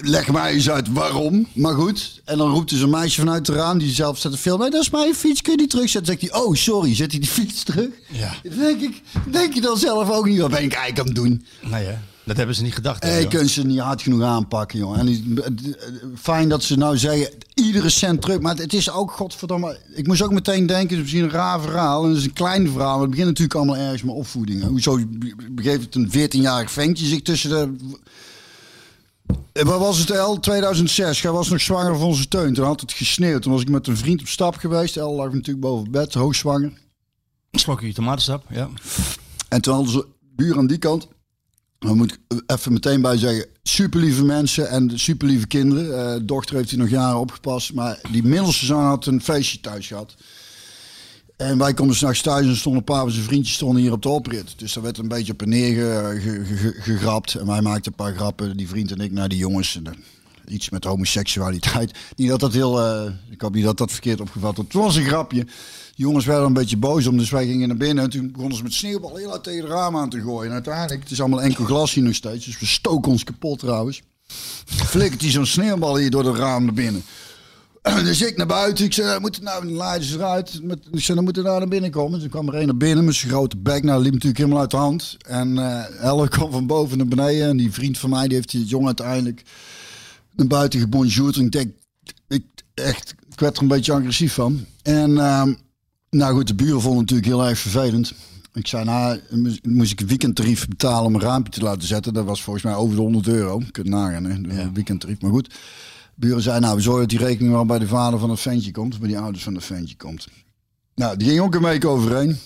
Leg 0.00 0.32
mij 0.32 0.52
eens 0.52 0.70
uit 0.70 0.92
waarom. 0.92 1.46
Maar 1.54 1.74
goed. 1.74 2.20
En 2.24 2.38
dan 2.38 2.50
roept 2.50 2.70
dus 2.70 2.80
een 2.80 2.90
meisje 2.90 3.20
vanuit 3.20 3.46
de 3.46 3.52
raam 3.52 3.78
die 3.78 3.90
zelf 3.94 4.18
zet 4.18 4.32
te 4.32 4.38
filmen. 4.38 4.60
Nee, 4.60 4.70
dat 4.70 4.82
is 4.82 4.90
mijn 4.90 5.14
fiets, 5.14 5.42
kun 5.42 5.52
je 5.52 5.58
die 5.58 5.66
terugzetten? 5.66 6.12
Dan 6.12 6.20
zegt 6.20 6.32
hij, 6.34 6.42
oh 6.42 6.54
sorry, 6.54 6.94
zet 6.94 7.10
hij 7.10 7.20
die 7.20 7.28
fiets 7.28 7.62
terug? 7.62 7.88
Ja. 8.12 8.32
Dan 8.42 8.58
denk 8.58 8.80
ik, 8.80 9.02
denk 9.30 9.54
je 9.54 9.60
dan 9.60 9.76
zelf 9.78 10.10
ook 10.10 10.26
niet, 10.28 10.38
wat 10.40 10.50
ben 10.50 10.62
ik 10.62 10.72
eigenlijk 10.72 10.98
aan 10.98 11.06
het 11.06 11.14
doen? 11.14 11.44
Nee, 11.70 11.84
hè? 11.84 11.94
Dat 12.24 12.36
hebben 12.36 12.54
ze 12.54 12.62
niet 12.62 12.74
gedacht. 12.74 13.02
hè, 13.02 13.10
Hey, 13.10 13.26
kunnen 13.26 13.48
ze 13.48 13.66
niet 13.66 13.78
hard 13.78 14.02
genoeg 14.02 14.22
aanpakken, 14.22 14.78
joh. 14.78 14.98
En 14.98 15.06
die- 15.06 15.76
fijn 16.16 16.48
dat 16.48 16.62
ze 16.62 16.76
nou 16.76 16.96
zeggen, 16.98 17.28
iedere 17.54 17.88
cent 17.88 18.20
terug. 18.20 18.40
Maar 18.40 18.56
het 18.56 18.72
is 18.72 18.90
ook, 18.90 19.10
godverdomme... 19.10 19.78
Ik 19.94 20.06
moest 20.06 20.22
ook 20.22 20.32
meteen 20.32 20.66
denken, 20.66 20.82
het 20.88 20.90
is 20.96 21.02
misschien 21.02 21.22
een 21.24 21.30
raar 21.30 21.60
verhaal. 21.60 22.02
En 22.04 22.08
het 22.08 22.18
is 22.18 22.24
een 22.24 22.32
klein 22.32 22.68
verhaal, 22.70 22.92
maar 22.92 23.00
het 23.00 23.10
begint 23.10 23.26
natuurlijk 23.28 23.54
allemaal 23.54 23.76
ergens 23.76 24.02
met 24.02 24.14
opvoeding. 24.14 24.62
Hoezo 24.62 25.00
begeeft 25.50 25.84
het 25.84 25.94
een 25.94 26.10
14-jarig 26.10 26.70
ventje 26.70 27.06
zich 27.06 27.22
tussen 27.22 27.50
de... 27.50 27.76
Eh, 29.52 29.64
Wat 29.64 29.78
was 29.78 29.98
het, 29.98 30.10
El? 30.10 30.40
2006. 30.40 31.22
Hij 31.22 31.30
was 31.32 31.48
nog 31.48 31.60
zwanger 31.60 31.98
van 31.98 32.14
zijn 32.14 32.28
teun. 32.28 32.54
Toen 32.54 32.64
had 32.64 32.80
het 32.80 32.92
gesneeuwd. 32.92 33.42
Toen 33.42 33.52
was 33.52 33.60
ik 33.60 33.68
met 33.68 33.86
een 33.86 33.96
vriend 33.96 34.20
op 34.20 34.28
stap 34.28 34.56
geweest. 34.56 34.96
El 34.96 35.14
lag 35.14 35.32
natuurlijk 35.32 35.60
boven 35.60 35.90
bed, 35.90 36.14
hoogzwanger. 36.14 36.72
Slokje 37.50 37.92
tomatensap, 37.92 38.44
ja. 38.50 38.68
En 39.48 39.60
toen 39.60 39.74
hadden 39.74 39.92
ze 39.92 40.06
buur 40.20 40.58
aan 40.58 40.66
die 40.66 40.78
kant. 40.78 41.08
Dan 41.78 41.96
moet 41.96 42.12
ik 42.12 42.40
even 42.46 42.72
meteen 42.72 43.00
bij 43.00 43.16
zeggen, 43.16 43.46
super 43.62 44.00
lieve 44.00 44.24
mensen 44.24 44.68
en 44.68 44.98
super 44.98 45.26
lieve 45.26 45.46
kinderen. 45.46 46.14
Eh, 46.14 46.20
dochter 46.22 46.56
heeft 46.56 46.70
hij 46.70 46.78
nog 46.78 46.88
jaren 46.88 47.18
opgepast. 47.18 47.72
Maar 47.72 48.00
die 48.10 48.22
middelste 48.22 48.64
zoon 48.64 48.84
had 48.84 49.06
een 49.06 49.22
feestje 49.22 49.60
thuis 49.60 49.86
gehad. 49.86 50.14
En 51.36 51.58
wij 51.58 51.74
komen 51.74 51.94
s'nachts 51.94 52.20
thuis 52.22 52.46
en 52.46 52.56
stonden 52.56 52.80
een 52.80 52.86
paar 52.86 53.00
van 53.02 53.10
zijn 53.10 53.24
vriendjes 53.24 53.54
stonden 53.54 53.82
hier 53.82 53.92
op 53.92 54.02
de 54.02 54.08
oprit. 54.08 54.54
Dus 54.58 54.72
daar 54.72 54.82
werd 54.82 54.98
een 54.98 55.08
beetje 55.08 55.32
op 55.32 55.42
en 55.42 55.48
neer 55.48 55.74
ge- 55.74 56.20
ge- 56.20 56.44
ge- 56.44 56.56
ge- 56.56 56.80
gegrapt. 56.80 57.34
En 57.34 57.46
wij 57.46 57.60
maakten 57.62 57.92
een 57.92 58.04
paar 58.04 58.14
grappen, 58.14 58.56
die 58.56 58.68
vriend 58.68 58.90
en 58.90 59.00
ik, 59.00 59.12
naar 59.12 59.28
die 59.28 59.38
jongens. 59.38 59.76
En, 59.76 59.86
eh, 59.86 59.92
iets 60.54 60.70
met 60.70 60.84
homoseksualiteit. 60.84 61.98
Niet 62.16 62.28
dat 62.28 62.40
dat 62.40 62.52
heel, 62.52 62.80
eh, 62.80 63.12
ik 63.30 63.40
hoop 63.40 63.54
niet 63.54 63.64
dat 63.64 63.78
dat 63.78 63.92
verkeerd 63.92 64.20
opgevat. 64.20 64.56
Het 64.56 64.72
was 64.72 64.96
een 64.96 65.04
grapje. 65.04 65.44
De 65.44 66.02
jongens 66.02 66.24
werden 66.24 66.46
een 66.46 66.52
beetje 66.52 66.76
boos 66.76 67.06
om, 67.06 67.16
dus 67.16 67.30
wij 67.30 67.46
gingen 67.46 67.68
naar 67.68 67.76
binnen. 67.76 68.04
En 68.04 68.10
toen 68.10 68.32
begonnen 68.32 68.56
ze 68.56 68.62
met 68.62 68.72
sneeuwballen 68.72 69.18
heel 69.20 69.28
hard 69.28 69.44
tegen 69.44 69.60
de 69.64 69.68
raam 69.74 69.96
aan 69.96 70.10
te 70.10 70.20
gooien. 70.20 70.46
En 70.48 70.52
uiteindelijk, 70.52 71.02
het 71.02 71.10
is 71.10 71.20
allemaal 71.20 71.42
enkel 71.42 71.64
glas 71.64 71.94
hier 71.94 72.04
nog 72.04 72.14
steeds. 72.14 72.44
Dus 72.44 72.58
we 72.58 72.66
stoken 72.66 73.10
ons 73.12 73.24
kapot 73.24 73.58
trouwens. 73.58 74.02
Flikkert 74.66 75.20
hij 75.20 75.30
zo'n 75.30 75.46
sneeuwbal 75.46 75.96
hier 75.96 76.10
door 76.10 76.22
de 76.22 76.34
raam 76.34 76.64
naar 76.64 76.74
binnen. 76.74 77.02
Dus 78.04 78.22
ik 78.22 78.36
naar 78.36 78.46
buiten. 78.46 78.84
Ik 78.84 78.92
zei, 78.92 79.20
moet 79.20 79.34
het 79.34 79.44
nou, 79.44 79.64
dan 79.64 79.76
leiden 79.76 80.08
ze 80.08 80.14
eruit. 80.16 80.62
Met, 80.62 80.78
ik 80.92 81.00
zei, 81.00 81.14
dan 81.16 81.24
moeten 81.24 81.42
we 81.42 81.48
nou 81.48 81.60
naar 81.60 81.68
binnen 81.68 81.90
komen. 81.90 82.20
Toen 82.20 82.28
kwam 82.28 82.48
er 82.48 82.54
een 82.54 82.66
naar 82.66 82.76
binnen 82.76 83.04
met 83.04 83.14
zijn 83.14 83.32
grote 83.32 83.56
bek. 83.56 83.82
Nou, 83.82 84.02
liep 84.02 84.12
natuurlijk 84.12 84.38
helemaal 84.38 84.60
uit 84.60 84.70
de 84.70 84.76
hand. 84.76 85.16
En 85.28 85.58
eh 85.58 86.04
Elle 86.04 86.28
kwam 86.36 86.50
van 86.50 86.66
boven 86.66 86.98
naar 86.98 87.06
beneden. 87.06 87.48
En 87.48 87.56
die 87.56 87.72
vriend 87.72 87.98
van 87.98 88.10
mij, 88.10 88.26
die 88.26 88.36
heeft 88.36 88.50
die 88.50 88.64
jongen 88.64 88.86
uiteindelijk 88.86 89.42
naar 90.36 90.46
buiten 90.46 90.80
gebonjourd. 90.80 91.36
En 91.36 91.44
ik 91.44 91.52
denk, 91.52 91.72
ik, 92.28 92.44
echt, 92.74 93.14
ik 93.30 93.40
werd 93.40 93.56
er 93.56 93.62
een 93.62 93.68
beetje 93.68 93.92
agressief 93.92 94.32
van. 94.34 94.64
En 94.82 95.18
ehm, 95.18 95.54
nou 96.10 96.34
goed, 96.34 96.46
de 96.46 96.54
buren 96.54 96.80
vonden 96.80 97.00
het 97.00 97.10
natuurlijk 97.10 97.38
heel 97.38 97.48
erg 97.48 97.58
vervelend. 97.58 98.12
Ik 98.52 98.66
zei, 98.66 98.84
nou, 98.84 99.20
mo- 99.30 99.50
moest 99.62 99.92
ik 99.92 100.00
een 100.00 100.06
weekendtarief 100.06 100.68
betalen 100.68 101.04
om 101.06 101.14
een 101.14 101.20
raampje 101.20 101.52
te 101.52 101.60
laten 101.62 101.88
zetten. 101.88 102.14
Dat 102.14 102.24
was 102.24 102.42
volgens 102.42 102.64
mij 102.64 102.74
over 102.74 102.96
de 102.96 103.02
100 103.02 103.26
euro. 103.26 103.58
Je 103.58 103.70
kunt 103.70 103.88
nagaan, 103.88 104.24
hè, 104.24 104.30
een 104.30 104.74
weekendtarief. 104.74 105.20
Maar 105.20 105.30
goed, 105.30 105.54
buren 106.16 106.42
zeiden, 106.42 106.62
nou, 106.62 106.76
we 106.76 106.82
zorgen 106.82 107.08
dat 107.08 107.18
die 107.18 107.26
rekening 107.26 107.52
wel 107.52 107.66
bij 107.66 107.78
de 107.78 107.86
vader 107.86 108.18
van 108.18 108.30
het 108.30 108.40
ventje 108.40 108.70
komt. 108.70 108.98
Bij 108.98 109.08
die 109.08 109.18
ouders 109.18 109.44
van 109.44 109.54
het 109.54 109.64
ventje 109.64 109.96
komt. 109.96 110.28
Nou, 110.94 111.16
die 111.16 111.28
ging 111.28 111.40
ook 111.40 111.54
een 111.54 111.62
week 111.62 111.84
overheen. 111.84 112.38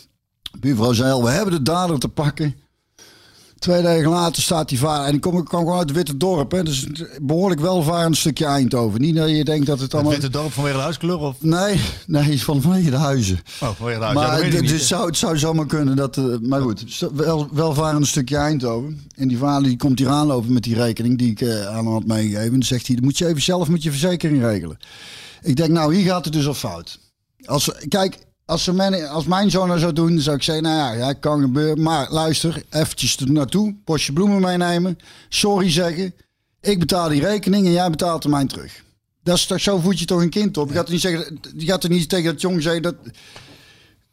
De 0.43 0.59
buurvrouw 0.59 0.93
zei 0.93 1.23
we 1.23 1.31
hebben 1.31 1.55
de 1.55 1.63
dader 1.63 1.99
te 1.99 2.09
pakken. 2.09 2.55
Twee 3.61 3.83
dagen 3.83 4.09
later 4.09 4.43
staat 4.43 4.69
die 4.69 4.79
vader. 4.79 5.07
En 5.07 5.15
ik 5.15 5.21
kwam 5.21 5.47
gewoon 5.49 5.79
uit 5.79 5.89
het 5.89 5.97
Witte 5.97 6.17
Dorp. 6.17 6.51
Hè, 6.51 6.63
dus 6.63 6.87
behoorlijk 7.23 7.61
welvarend 7.61 8.17
stukje 8.17 8.45
Eindhoven. 8.45 9.01
Niet 9.01 9.17
dat 9.17 9.29
je 9.31 9.45
denkt 9.45 9.67
dat 9.67 9.75
het 9.75 9.85
Het 9.85 9.95
allemaal... 9.95 10.13
witte 10.13 10.31
dorp 10.31 10.53
vanwege 10.53 10.77
de 10.77 10.83
huiskleur 10.83 11.19
of? 11.19 11.37
Nee, 11.41 11.81
nee, 12.07 12.43
van 12.43 12.63
vanwege 12.63 12.91
de 12.91 12.97
huizen. 12.97 13.41
Oh, 13.63 13.69
vanwege 13.77 13.99
de 13.99 14.05
huis. 14.05 14.17
ja, 14.19 14.23
Maar 14.23 14.31
dat 14.31 14.41
weet 14.43 14.55
ik 14.55 14.61
het, 14.61 14.71
het 14.71 14.83
zou, 14.83 15.07
het 15.07 15.17
zou 15.17 15.39
zomaar 15.39 15.67
kunnen 15.67 15.97
dat. 15.97 16.17
eh, 16.17 16.25
maar 16.43 16.61
goed, 16.61 17.09
wel, 17.15 17.49
welvarend 17.53 18.07
stukje 18.07 18.37
Eindhoven. 18.37 19.01
En 19.17 19.29
die 19.29 19.39
vader 19.39 19.69
die 19.69 19.77
komt 19.77 19.99
hier 19.99 20.09
aanlopen 20.09 20.53
met 20.53 20.63
die 20.63 20.75
rekening 20.75 21.19
die 21.19 21.31
ik 21.31 21.41
eh, 21.41 21.67
aan 21.67 21.75
hem 21.85 21.93
had 21.93 22.07
meegegeven. 22.07 22.45
En 22.45 22.51
dan 22.51 22.63
zegt 22.63 22.87
hij: 22.87 22.97
dat 22.97 23.05
moet 23.05 23.19
je 23.19 23.27
even 23.27 23.43
zelf 23.43 23.69
met 23.69 23.83
je 23.83 23.91
verzekering 23.91 24.43
regelen. 24.43 24.79
Ik 25.43 25.57
denk, 25.57 25.71
nou, 25.71 25.95
hier 25.95 26.05
gaat 26.07 26.25
het 26.25 26.33
dus 26.35 26.47
al 26.47 26.55
fout. 26.55 26.99
Als, 27.45 27.71
kijk, 27.89 28.19
als, 28.51 28.65
ze 28.65 28.73
mijn, 28.73 29.09
als 29.09 29.25
mijn 29.25 29.51
zoon 29.51 29.69
dat 29.69 29.81
zou 29.81 29.93
doen, 29.93 30.21
zou 30.21 30.37
ik 30.37 30.43
zeggen: 30.43 30.65
nou 30.65 30.77
ja, 30.77 31.07
ja, 31.07 31.13
kan 31.13 31.41
gebeuren. 31.41 31.83
Maar 31.83 32.11
luister, 32.11 32.63
eventjes 32.71 33.17
er 33.17 33.33
naartoe, 33.33 33.75
postje 33.85 34.13
bloemen 34.13 34.41
meenemen, 34.41 34.99
sorry 35.29 35.71
zeggen. 35.71 36.15
Ik 36.61 36.79
betaal 36.79 37.09
die 37.09 37.21
rekening 37.21 37.67
en 37.67 37.73
jij 37.73 37.91
betaalt 37.91 38.25
er 38.25 38.31
mijn 38.31 38.49
terug. 38.49 38.83
Dat 39.23 39.37
is 39.37 39.47
toch, 39.47 39.61
zo 39.61 39.79
voed 39.79 39.99
je 39.99 40.05
toch 40.05 40.21
een 40.21 40.31
kind 40.31 40.57
op? 40.57 40.69
Je 40.69 40.75
gaat 40.75 40.87
er 40.87 40.93
niet, 40.93 41.01
zeggen, 41.01 41.41
je 41.57 41.67
gaat 41.67 41.85
er 41.85 41.91
niet 41.91 42.09
tegen 42.09 42.33
dat 42.33 42.41
jong 42.41 42.63
zeggen 42.63 42.83
dat. 42.83 42.95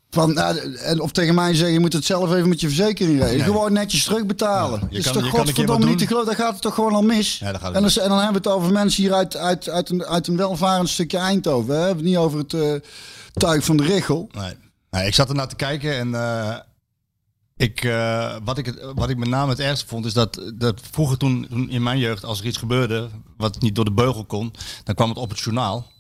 Van, 0.09 0.33
nou, 0.33 0.75
en 0.75 1.01
of 1.01 1.11
tegen 1.11 1.35
mij 1.35 1.53
zeggen, 1.53 1.73
je 1.73 1.79
moet 1.79 1.93
het 1.93 2.05
zelf 2.05 2.33
even 2.33 2.49
met 2.49 2.61
je 2.61 2.67
verzekering 2.67 3.21
regelen. 3.21 3.45
Gewoon 3.45 3.73
netjes 3.73 4.03
terugbetalen. 4.03 4.79
Ja, 4.79 4.87
je 4.89 4.97
is 4.97 5.03
kan- 5.03 5.13
toch 5.13 5.23
je 5.23 5.29
godverdomme 5.29 5.85
niet 5.85 5.97
te 5.97 6.07
geloven. 6.07 6.27
Dan 6.27 6.35
gaat 6.35 6.53
het 6.53 6.61
toch 6.61 6.73
gewoon 6.73 6.93
al 6.93 7.01
mis. 7.01 7.37
Ja, 7.37 7.53
en, 7.53 7.73
dan, 7.73 7.83
mis. 7.83 7.97
en 7.97 8.09
dan 8.09 8.17
hebben 8.17 8.41
we 8.41 8.49
het 8.49 8.57
over 8.57 8.71
mensen 8.71 9.03
hier 9.03 9.13
uit, 9.13 9.37
uit, 9.37 9.69
uit, 9.69 9.89
een, 9.89 10.05
uit 10.05 10.27
een 10.27 10.37
welvarend 10.37 10.89
stukje 10.89 11.17
Eindhoven. 11.17 11.73
Hè? 11.73 11.79
We 11.79 11.85
hebben 11.85 12.03
het 12.03 12.13
niet 12.13 12.17
over 12.17 12.39
het 12.39 12.53
eh, 12.53 12.89
tuig 13.37 13.65
van 13.65 13.77
de 13.77 13.83
Richel. 13.83 14.29
Nee. 14.31 14.53
nee, 14.91 15.07
ik 15.07 15.13
zat 15.13 15.29
ernaar 15.29 15.47
te 15.47 15.55
kijken 15.55 15.97
en 15.97 16.15
eh, 16.15 16.55
ik, 17.57 17.83
eh, 17.83 18.35
wat, 18.43 18.57
ik, 18.57 18.65
het- 18.65 18.91
wat 18.95 19.09
ik 19.09 19.17
met 19.17 19.29
name 19.29 19.49
het 19.49 19.59
ergste 19.59 19.87
vond, 19.87 20.05
is 20.05 20.13
dat, 20.13 20.51
dat 20.55 20.81
vroeger 20.91 21.17
toen, 21.17 21.47
toen 21.49 21.69
in 21.69 21.83
mijn 21.83 21.99
jeugd, 21.99 22.23
als 22.25 22.39
er 22.39 22.45
iets 22.45 22.57
gebeurde 22.57 23.09
wat 23.37 23.61
niet 23.61 23.75
door 23.75 23.85
de 23.85 23.91
beugel 23.91 24.25
kon, 24.25 24.53
dan 24.83 24.95
kwam 24.95 25.09
het 25.09 25.17
op 25.17 25.29
het 25.29 25.39
journaal. 25.39 25.95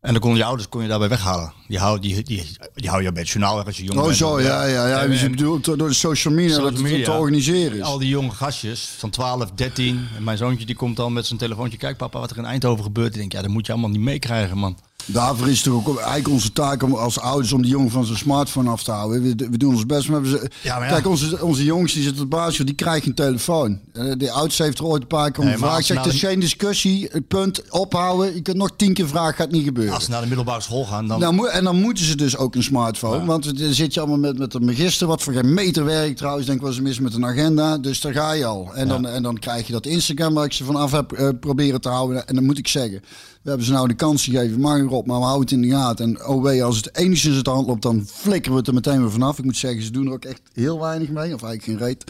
En 0.00 0.12
dan 0.12 0.20
kon 0.20 0.36
je 0.36 0.44
ouders 0.44 0.68
kon 0.68 0.82
je 0.82 0.88
daarbij 0.88 1.08
weghalen. 1.08 1.52
Die 1.68 1.78
houden 1.78 2.00
die, 2.10 2.22
die, 2.22 2.56
die 2.74 2.88
hou 2.88 3.02
je 3.02 3.12
bij 3.12 3.22
het 3.22 3.30
journaal 3.30 3.56
weg 3.56 3.66
als 3.66 3.76
je 3.76 3.84
jong 3.84 3.98
Oh 3.98 4.04
bent. 4.04 4.16
zo, 4.16 4.40
ja, 4.40 4.64
ja, 4.64 4.86
ja. 4.88 5.02
En- 5.02 5.10
Dus 5.10 5.20
je 5.20 5.30
bedoelt 5.30 5.64
door 5.64 5.76
de 5.76 5.92
social 5.92 6.34
media 6.34 6.48
Social 6.54 6.70
dat 6.72 6.90
het 6.90 7.04
te 7.04 7.10
organiseren 7.12 7.76
is. 7.78 7.82
Al 7.82 7.98
die 7.98 8.08
jonge 8.08 8.30
gastjes 8.30 8.80
van 8.98 9.10
12, 9.10 9.50
13. 9.50 10.06
En 10.16 10.24
mijn 10.24 10.36
zoontje 10.36 10.66
die 10.66 10.74
komt 10.74 10.96
dan 10.96 11.12
met 11.12 11.26
zijn 11.26 11.38
telefoontje. 11.38 11.78
Kijk 11.78 11.96
papa, 11.96 12.18
wat 12.18 12.30
er 12.30 12.36
in 12.36 12.44
Eindhoven 12.44 12.84
gebeurt. 12.84 13.12
Ik 13.12 13.18
denk, 13.20 13.32
ja, 13.32 13.40
dat 13.42 13.50
moet 13.50 13.66
je 13.66 13.72
allemaal 13.72 13.90
niet 13.90 14.00
meekrijgen, 14.00 14.58
man. 14.58 14.78
Daarvoor 15.06 15.48
is 15.48 15.54
het 15.54 15.64
toch 15.64 15.86
ook 15.88 15.96
eigenlijk 15.96 16.28
onze 16.28 16.52
taak 16.52 16.82
om 16.82 16.94
als 16.94 17.20
ouders 17.20 17.52
om 17.52 17.62
die 17.62 17.70
jongen 17.70 17.90
van 17.90 18.04
zijn 18.04 18.18
smartphone 18.18 18.70
af 18.70 18.82
te 18.82 18.90
houden. 18.90 19.22
We, 19.22 19.48
we 19.50 19.56
doen 19.56 19.72
ons 19.74 19.86
best. 19.86 20.08
Maar 20.08 20.22
we 20.22 20.28
ze, 20.28 20.50
Ja, 20.62 20.78
maar 20.78 20.86
ja. 20.88 20.92
Kijk, 20.92 21.06
onze, 21.06 21.44
onze 21.44 21.64
jongens 21.64 21.92
die 21.92 22.02
zitten 22.02 22.22
op 22.22 22.30
de 22.30 22.36
basisschool, 22.36 22.66
die 22.66 22.74
krijgen 22.74 23.08
een 23.08 23.14
telefoon. 23.14 23.80
Eh, 23.92 24.12
De 24.18 24.30
oudste 24.30 24.62
heeft 24.62 24.78
er 24.78 24.84
ooit 24.84 25.02
een 25.02 25.08
paar 25.08 25.30
keer 25.30 25.38
om 25.40 25.44
Nee, 25.44 25.54
gevraagd. 25.54 25.76
als 25.76 25.80
Ik 25.80 25.86
zeg, 25.86 25.96
nou 25.96 26.08
het 26.08 26.16
is 26.16 26.28
geen 26.28 26.40
discussie. 26.40 27.10
Punt, 27.28 27.70
ophouden. 27.70 28.34
Je 28.34 28.42
kunt 28.42 28.56
nog 28.56 28.70
tien 28.76 28.94
keer 28.94 29.08
vragen, 29.08 29.34
gaat 29.34 29.50
niet 29.50 29.64
gebeuren. 29.64 29.94
Als 29.94 30.04
ze 30.04 30.10
naar 30.10 30.20
de 30.20 30.26
middelbare 30.26 30.60
school 30.60 30.84
gaan, 30.84 31.06
dan... 31.08 31.20
Nou, 31.20 31.48
en 31.48 31.64
dan 31.64 31.80
moeten 31.80 32.04
ze 32.04 32.16
dus 32.16 32.36
ook 32.36 32.54
een 32.54 32.62
smartphone. 32.62 33.24
Want 33.24 33.58
dan 33.58 33.72
zit 33.74 33.94
je 33.94 34.00
allemaal 34.00 34.18
met, 34.18 34.38
met 34.38 34.54
een 34.54 34.64
magister, 34.64 35.06
wat 35.06 35.22
voor 35.22 35.32
geen 35.32 35.54
meter 35.54 35.84
werkt 35.84 36.16
trouwens. 36.16 36.46
Denk 36.46 36.60
was 36.60 36.80
mis 36.80 37.00
met 37.00 37.14
een 37.14 37.26
agenda. 37.26 37.78
Dus 37.78 38.00
daar 38.00 38.12
ga 38.12 38.32
je 38.32 38.44
al. 38.46 38.70
En, 38.74 38.88
dan, 38.88 39.06
en 39.06 39.22
dan 39.22 39.38
krijg 39.38 39.66
je 39.66 39.72
dat 39.72 39.86
Instagram 39.86 40.34
waar 40.34 40.44
ik 40.44 40.52
ze 40.52 40.64
vanaf 40.64 40.92
heb 40.92 41.12
eh, 41.12 41.28
proberen 41.40 41.80
te 41.80 41.88
houden. 41.88 42.26
En 42.26 42.34
dan 42.34 42.44
moet 42.44 42.58
ik 42.58 42.68
zeggen, 42.68 43.02
we 43.42 43.48
hebben 43.48 43.66
ze 43.66 43.72
nou 43.72 43.88
de 43.88 43.94
kans 43.94 44.24
gegeven. 44.24 44.60
Mag 44.60 44.78
erop, 44.78 45.06
maar 45.06 45.18
we 45.18 45.24
houden 45.24 45.42
het 45.42 45.64
in 45.64 45.70
de 45.70 45.76
gaten. 45.76 46.18
En 46.18 46.42
wee, 46.42 46.64
als 46.64 46.76
het 46.76 46.96
enigszins 46.96 47.36
het 47.36 47.46
hand 47.46 47.66
loopt, 47.66 47.82
dan 47.82 48.06
flikkeren 48.06 48.52
we 48.52 48.58
het 48.58 48.68
er 48.68 48.74
meteen 48.74 49.00
weer 49.00 49.10
vanaf. 49.10 49.38
Ik 49.38 49.44
moet 49.44 49.56
zeggen, 49.56 49.82
ze 49.82 49.90
doen 49.90 50.06
er 50.06 50.12
ook 50.12 50.24
echt 50.24 50.40
heel 50.52 50.80
weinig 50.80 51.08
mee. 51.08 51.34
Of 51.34 51.42
eigenlijk 51.42 51.64
geen 51.64 51.88
reet. 51.88 52.04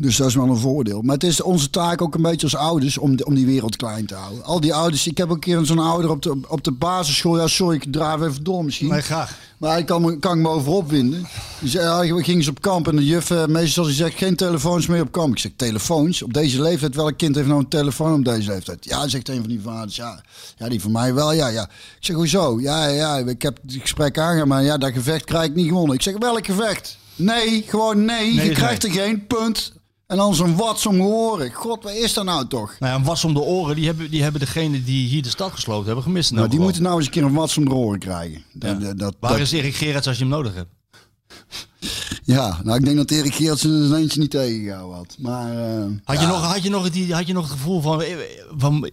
Dus 0.00 0.16
dat 0.16 0.28
is 0.28 0.34
wel 0.34 0.48
een 0.48 0.56
voordeel. 0.56 1.02
Maar 1.02 1.14
het 1.14 1.24
is 1.24 1.40
onze 1.42 1.70
taak 1.70 2.02
ook 2.02 2.14
een 2.14 2.22
beetje 2.22 2.46
als 2.46 2.56
ouders 2.56 2.98
om, 2.98 3.16
de- 3.16 3.24
om 3.24 3.34
die 3.34 3.46
wereld 3.46 3.76
klein 3.76 4.06
te 4.06 4.14
houden. 4.14 4.44
Al 4.44 4.60
die 4.60 4.74
ouders, 4.74 5.06
ik 5.06 5.18
heb 5.18 5.28
ook 5.28 5.34
een 5.34 5.40
keer 5.40 5.64
zo'n 5.64 5.78
ouder 5.78 6.10
op 6.10 6.22
de, 6.22 6.40
op 6.48 6.64
de 6.64 6.70
basisschool. 6.72 7.38
Ja, 7.38 7.46
sorry, 7.46 7.76
ik 7.76 7.92
draaf 7.92 8.22
even 8.22 8.44
door 8.44 8.64
misschien. 8.64 8.88
Nee, 8.88 9.00
graag. 9.00 9.38
Maar 9.58 9.78
ik 9.78 9.86
kan, 9.86 10.02
me- 10.02 10.18
kan 10.18 10.36
ik 10.36 10.42
me 10.42 10.48
over 10.48 10.72
opwinden. 10.72 11.26
Zei, 11.64 12.06
ja, 12.06 12.14
we 12.14 12.22
gingen 12.24 12.44
ze 12.44 12.50
op 12.50 12.60
kamp 12.60 12.88
en 12.88 12.96
de 12.96 13.04
juf, 13.06 13.30
eh, 13.30 13.46
meestal 13.46 13.84
die 13.84 13.94
zegt 13.94 14.16
geen 14.18 14.36
telefoons 14.36 14.86
meer 14.86 15.02
op 15.02 15.12
kamp. 15.12 15.32
Ik 15.32 15.38
zeg, 15.38 15.52
telefoons? 15.56 16.22
Op 16.22 16.32
deze 16.32 16.62
leeftijd? 16.62 16.94
Welk 16.94 17.16
kind 17.18 17.34
heeft 17.34 17.48
nou 17.48 17.60
een 17.60 17.68
telefoon 17.68 18.14
op 18.18 18.24
deze 18.24 18.50
leeftijd? 18.50 18.84
Ja, 18.84 19.08
zegt 19.08 19.28
een 19.28 19.40
van 19.40 19.48
die 19.48 19.60
vaders. 19.60 19.96
Ja, 19.96 20.22
ja 20.56 20.68
die 20.68 20.80
van 20.80 20.92
mij 20.92 21.14
wel, 21.14 21.32
ja, 21.32 21.48
ja. 21.48 21.62
Ik 21.64 21.70
zeg, 22.06 22.16
hoezo? 22.16 22.60
Ja, 22.60 22.86
ja, 22.86 23.16
ik 23.18 23.42
heb 23.42 23.58
het 23.62 23.76
gesprek 23.80 24.18
aangegaan, 24.18 24.48
maar 24.48 24.62
ja, 24.62 24.78
dat 24.78 24.92
gevecht 24.92 25.24
krijg 25.24 25.44
ik 25.48 25.54
niet 25.54 25.68
gewonnen. 25.68 25.94
Ik 25.94 26.02
zeg, 26.02 26.14
welk 26.18 26.46
gevecht? 26.46 26.98
Nee, 27.16 27.64
gewoon 27.68 28.04
nee, 28.04 28.34
Nee 28.34 28.46
je 28.48 28.52
krijgt 28.54 28.84
er 28.84 28.90
geen, 28.90 29.26
punt. 29.26 29.72
En 30.10 30.16
dan 30.16 30.34
zo'n 30.34 30.56
wat 30.56 30.86
om 30.86 31.00
oren. 31.00 31.52
God, 31.52 31.82
wat 31.82 31.92
is 31.92 32.14
dat 32.14 32.24
nou 32.24 32.46
toch? 32.46 32.76
Nou 32.78 32.92
ja, 32.92 32.98
een 32.98 33.04
was 33.04 33.24
om 33.24 33.34
de 33.34 33.40
oren, 33.40 33.76
die 33.76 33.86
hebben, 33.86 34.10
die 34.10 34.22
hebben 34.22 34.40
degene 34.40 34.84
die 34.84 35.08
hier 35.08 35.22
de 35.22 35.28
stad 35.28 35.52
gesloten 35.52 35.86
hebben 35.86 36.04
gemist. 36.04 36.30
Nou, 36.30 36.48
die 36.48 36.60
moeten 36.60 36.82
nou 36.82 36.96
eens 36.96 37.06
een 37.06 37.12
keer 37.12 37.22
een 37.22 37.32
wat 37.32 37.56
om 37.56 37.64
de 37.64 37.74
oren 37.74 37.98
krijgen. 37.98 38.44
Ja. 38.58 38.74
Dat, 38.74 38.98
dat, 38.98 39.16
Waar 39.20 39.40
is 39.40 39.52
Erik 39.52 39.74
Gerrits 39.74 40.06
als 40.06 40.16
je 40.16 40.22
hem 40.22 40.32
nodig 40.32 40.54
hebt? 40.54 40.70
ja, 42.24 42.60
nou 42.62 42.78
ik 42.78 42.84
denk 42.84 42.96
dat 42.96 43.10
Erik 43.10 43.34
Geertsen 43.34 43.70
een 43.70 43.94
eentje 43.94 44.20
niet 44.20 44.30
tegengehouden 44.30 44.96
had. 44.96 45.16
Maar, 45.18 45.50
eh, 45.52 45.84
Had, 46.04 46.16
je 46.16 46.22
ja. 46.22 46.28
nog, 46.28 46.52
had, 46.52 46.62
je 46.62 46.70
nog, 46.70 46.90
die, 46.90 47.14
had 47.14 47.26
je 47.26 47.32
nog 47.32 47.42
het 47.42 47.52
gevoel 47.52 47.80
van, 47.80 48.02
eh, 48.02 48.16
van 48.56 48.90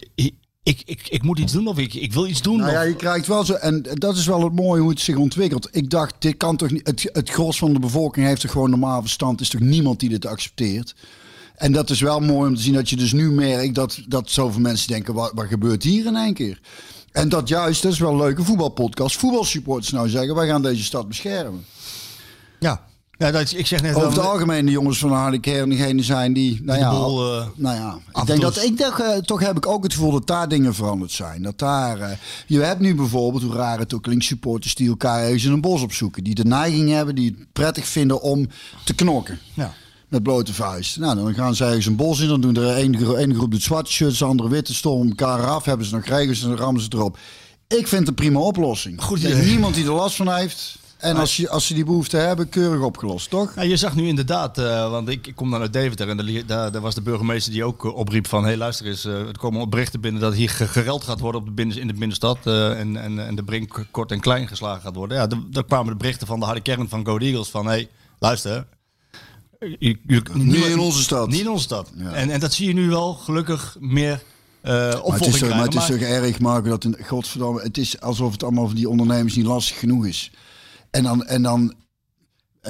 ik, 0.68 0.82
ik, 0.84 1.08
ik 1.08 1.22
moet 1.22 1.38
iets 1.38 1.52
doen 1.52 1.66
of 1.66 1.78
ik, 1.78 1.94
ik 1.94 2.12
wil 2.12 2.26
iets 2.26 2.42
doen? 2.42 2.56
Nou 2.58 2.70
ja, 2.72 2.80
of- 2.82 2.86
je 2.88 2.96
krijgt 2.96 3.26
wel 3.26 3.44
zo, 3.44 3.52
en 3.52 3.82
dat 3.92 4.16
is 4.16 4.26
wel 4.26 4.44
het 4.44 4.54
mooie 4.54 4.80
hoe 4.80 4.90
het 4.90 5.00
zich 5.00 5.16
ontwikkelt. 5.16 5.68
Ik 5.72 5.90
dacht, 5.90 6.14
dit 6.18 6.36
kan 6.36 6.56
toch 6.56 6.70
niet, 6.70 6.86
het, 6.86 7.08
het 7.12 7.30
gros 7.30 7.58
van 7.58 7.72
de 7.72 7.78
bevolking 7.78 8.26
heeft 8.26 8.40
toch 8.40 8.50
gewoon 8.50 8.70
normaal 8.70 9.00
verstand. 9.00 9.36
Er 9.40 9.44
is 9.44 9.50
toch 9.50 9.60
niemand 9.60 10.00
die 10.00 10.08
dit 10.08 10.26
accepteert. 10.26 10.94
En 11.56 11.72
dat 11.72 11.90
is 11.90 12.00
wel 12.00 12.20
mooi 12.20 12.48
om 12.48 12.54
te 12.56 12.62
zien 12.62 12.72
dat 12.74 12.90
je 12.90 12.96
dus 12.96 13.12
nu 13.12 13.30
merkt 13.30 13.74
dat, 13.74 14.00
dat 14.08 14.30
zoveel 14.30 14.60
mensen 14.60 14.88
denken, 14.88 15.14
wat, 15.14 15.32
wat 15.34 15.46
gebeurt 15.46 15.82
hier 15.82 16.06
in 16.06 16.16
één 16.16 16.34
keer? 16.34 16.60
En 17.12 17.28
dat 17.28 17.48
juist, 17.48 17.82
dat 17.82 17.92
is 17.92 17.98
wel 17.98 18.10
een 18.10 18.16
leuke 18.16 18.44
voetbalpodcast. 18.44 19.16
Voetbalsupporters 19.16 19.90
nou 19.92 20.08
zeggen, 20.08 20.34
wij 20.34 20.46
gaan 20.48 20.62
deze 20.62 20.82
stad 20.84 21.08
beschermen. 21.08 21.64
ja. 22.60 22.86
Dat, 23.18 23.52
ik 23.52 23.66
zeg 23.66 23.82
net 23.82 23.94
Over 23.94 24.06
het 24.08 24.16
wel- 24.16 24.30
algemeen 24.30 24.66
de 24.66 24.72
jongens 24.72 24.98
van 24.98 25.08
de 25.08 25.14
harde 25.14 25.38
kern 25.38 25.68
degene 25.70 26.02
zijn 26.02 26.32
die... 26.32 26.60
Nou 26.62 26.78
de 26.78 26.84
ja, 26.84 26.90
eh, 26.90 27.46
nou 27.56 27.76
ja, 27.76 27.98
ik 28.08 28.14
denk 28.14 28.28
en 28.28 28.40
dat 28.40 28.62
ik 28.64 28.78
dacht, 28.78 29.00
eh, 29.00 29.16
toch 29.16 29.40
heb 29.40 29.56
ik 29.56 29.66
ook 29.66 29.82
het 29.82 29.92
gevoel 29.92 30.12
dat 30.12 30.26
daar 30.26 30.48
dingen 30.48 30.74
veranderd 30.74 31.12
zijn. 31.12 31.42
Dat 31.42 31.58
daar, 31.58 32.00
eh, 32.00 32.10
je 32.46 32.60
hebt 32.60 32.80
nu 32.80 32.94
bijvoorbeeld, 32.94 33.42
hoe 33.42 33.54
raar 33.54 33.78
het 33.78 33.94
ook 33.94 34.02
klinkt, 34.02 34.24
supporters 34.24 34.74
die 34.74 34.88
elkaar 34.88 35.22
ergens 35.22 35.44
in 35.44 35.52
een 35.52 35.60
bos 35.60 35.82
opzoeken. 35.82 36.24
Die 36.24 36.34
de 36.34 36.44
neiging 36.44 36.90
hebben, 36.90 37.14
die 37.14 37.34
het 37.38 37.52
prettig 37.52 37.86
vinden 37.86 38.20
om 38.22 38.48
te 38.84 38.94
knokken. 38.94 39.38
Ja. 39.54 39.72
Met 40.08 40.22
blote 40.22 40.54
vuist. 40.54 40.98
Nou, 40.98 41.16
dan 41.16 41.34
gaan 41.34 41.54
ze 41.54 41.64
ergens 41.64 41.86
een 41.86 41.96
bos 41.96 42.20
in. 42.20 42.28
Dan 42.28 42.40
doen 42.40 42.56
er 42.56 42.74
ene, 42.76 42.98
gro- 42.98 43.34
groep 43.34 43.50
doet 43.50 43.62
zwarte 43.62 43.90
shirts, 43.92 44.18
de 44.18 44.24
andere 44.24 44.48
witte. 44.48 44.74
Stormen 44.74 45.08
elkaar 45.08 45.46
af. 45.46 45.64
Hebben 45.64 45.86
ze 45.86 45.94
nog 45.94 46.04
regels 46.04 46.42
en 46.42 46.48
dan 46.48 46.58
rammen 46.58 46.82
ze 46.82 46.88
erop. 46.92 47.18
Ik 47.66 47.88
vind 47.88 48.00
het 48.00 48.08
een 48.08 48.14
prima 48.14 48.40
oplossing. 48.40 49.02
Goed 49.02 49.42
niemand 49.44 49.74
die 49.74 49.84
er 49.84 49.92
last 49.92 50.16
van 50.16 50.34
heeft. 50.34 50.78
En 50.98 51.16
als, 51.16 51.36
je, 51.36 51.48
als 51.48 51.66
ze 51.66 51.74
die 51.74 51.84
behoefte 51.84 52.16
hebben, 52.16 52.48
keurig 52.48 52.80
opgelost, 52.82 53.30
toch? 53.30 53.54
Ja, 53.54 53.62
je 53.62 53.76
zag 53.76 53.94
nu 53.94 54.06
inderdaad, 54.06 54.58
eh, 54.58 54.90
want 54.90 55.08
ik, 55.08 55.26
ik 55.26 55.34
kom 55.36 55.50
dan 55.50 55.60
uit 55.60 55.72
Deventer 55.72 56.08
en 56.08 56.16
daar, 56.16 56.46
daar, 56.46 56.72
daar 56.72 56.80
was 56.82 56.94
de 56.94 57.00
burgemeester 57.02 57.52
die 57.52 57.64
ook 57.64 57.84
eh, 57.84 57.94
opriep 57.96 58.26
van, 58.26 58.44
hé 58.44 58.56
luister 58.56 58.86
eens, 58.86 59.04
eh, 59.04 59.12
er 59.28 59.38
komen 59.38 59.70
berichten 59.70 60.00
binnen 60.00 60.20
dat 60.20 60.34
hier 60.34 60.50
ge- 60.50 60.68
gereld 60.68 61.04
gaat 61.04 61.20
worden 61.20 61.40
op 61.40 61.46
de 61.46 61.52
binnen, 61.52 61.78
in 61.80 61.86
de 61.86 61.92
binnenstad 61.92 62.38
en, 62.46 62.96
en, 62.96 63.26
en 63.26 63.34
de 63.34 63.42
brink 63.44 63.86
kort 63.90 64.12
en 64.12 64.20
klein 64.20 64.48
geslagen 64.48 64.82
gaat 64.82 64.94
worden. 64.94 65.16
Ja, 65.16 65.26
daar 65.50 65.64
kwamen 65.64 65.92
de 65.92 65.98
berichten 65.98 66.26
van 66.26 66.38
de 66.40 66.44
harde 66.46 66.60
kern 66.60 66.88
van 66.88 67.06
Go 67.06 67.18
Eagles 67.18 67.48
van, 67.48 67.66
hé 67.66 67.86
luister, 68.18 68.66
je, 69.58 69.98
je- 70.06 70.22
Niet 70.32 70.64
in 70.64 70.78
onze 70.78 71.02
stad. 71.02 71.28
Niet 71.28 71.40
in 71.40 71.48
onze 71.50 71.64
stad. 71.64 71.92
Ja. 71.96 72.12
En, 72.12 72.30
en 72.30 72.40
dat 72.40 72.52
zie 72.52 72.66
je 72.68 72.74
nu 72.74 72.88
wel 72.88 73.14
gelukkig 73.14 73.76
meer 73.80 74.22
eh 74.60 74.72
Maar 74.72 75.18
het 75.18 75.26
is, 75.26 75.38
toch, 75.38 75.48
maar 75.48 75.64
het 75.64 75.74
is 75.74 75.90
erg, 75.90 76.38
Marco, 76.38 76.68
dat 76.68 76.84
een, 76.84 76.96
godverdomme, 77.06 77.62
het 77.62 77.78
is 77.78 78.00
alsof 78.00 78.32
het 78.32 78.42
allemaal 78.42 78.66
voor 78.66 78.74
die 78.74 78.88
ondernemers 78.88 79.34
niet 79.36 79.46
lastig 79.46 79.78
genoeg 79.78 80.06
is. 80.06 80.30
En 80.90 81.02
dan, 81.02 81.24
en 81.26 81.42
dan 81.42 81.74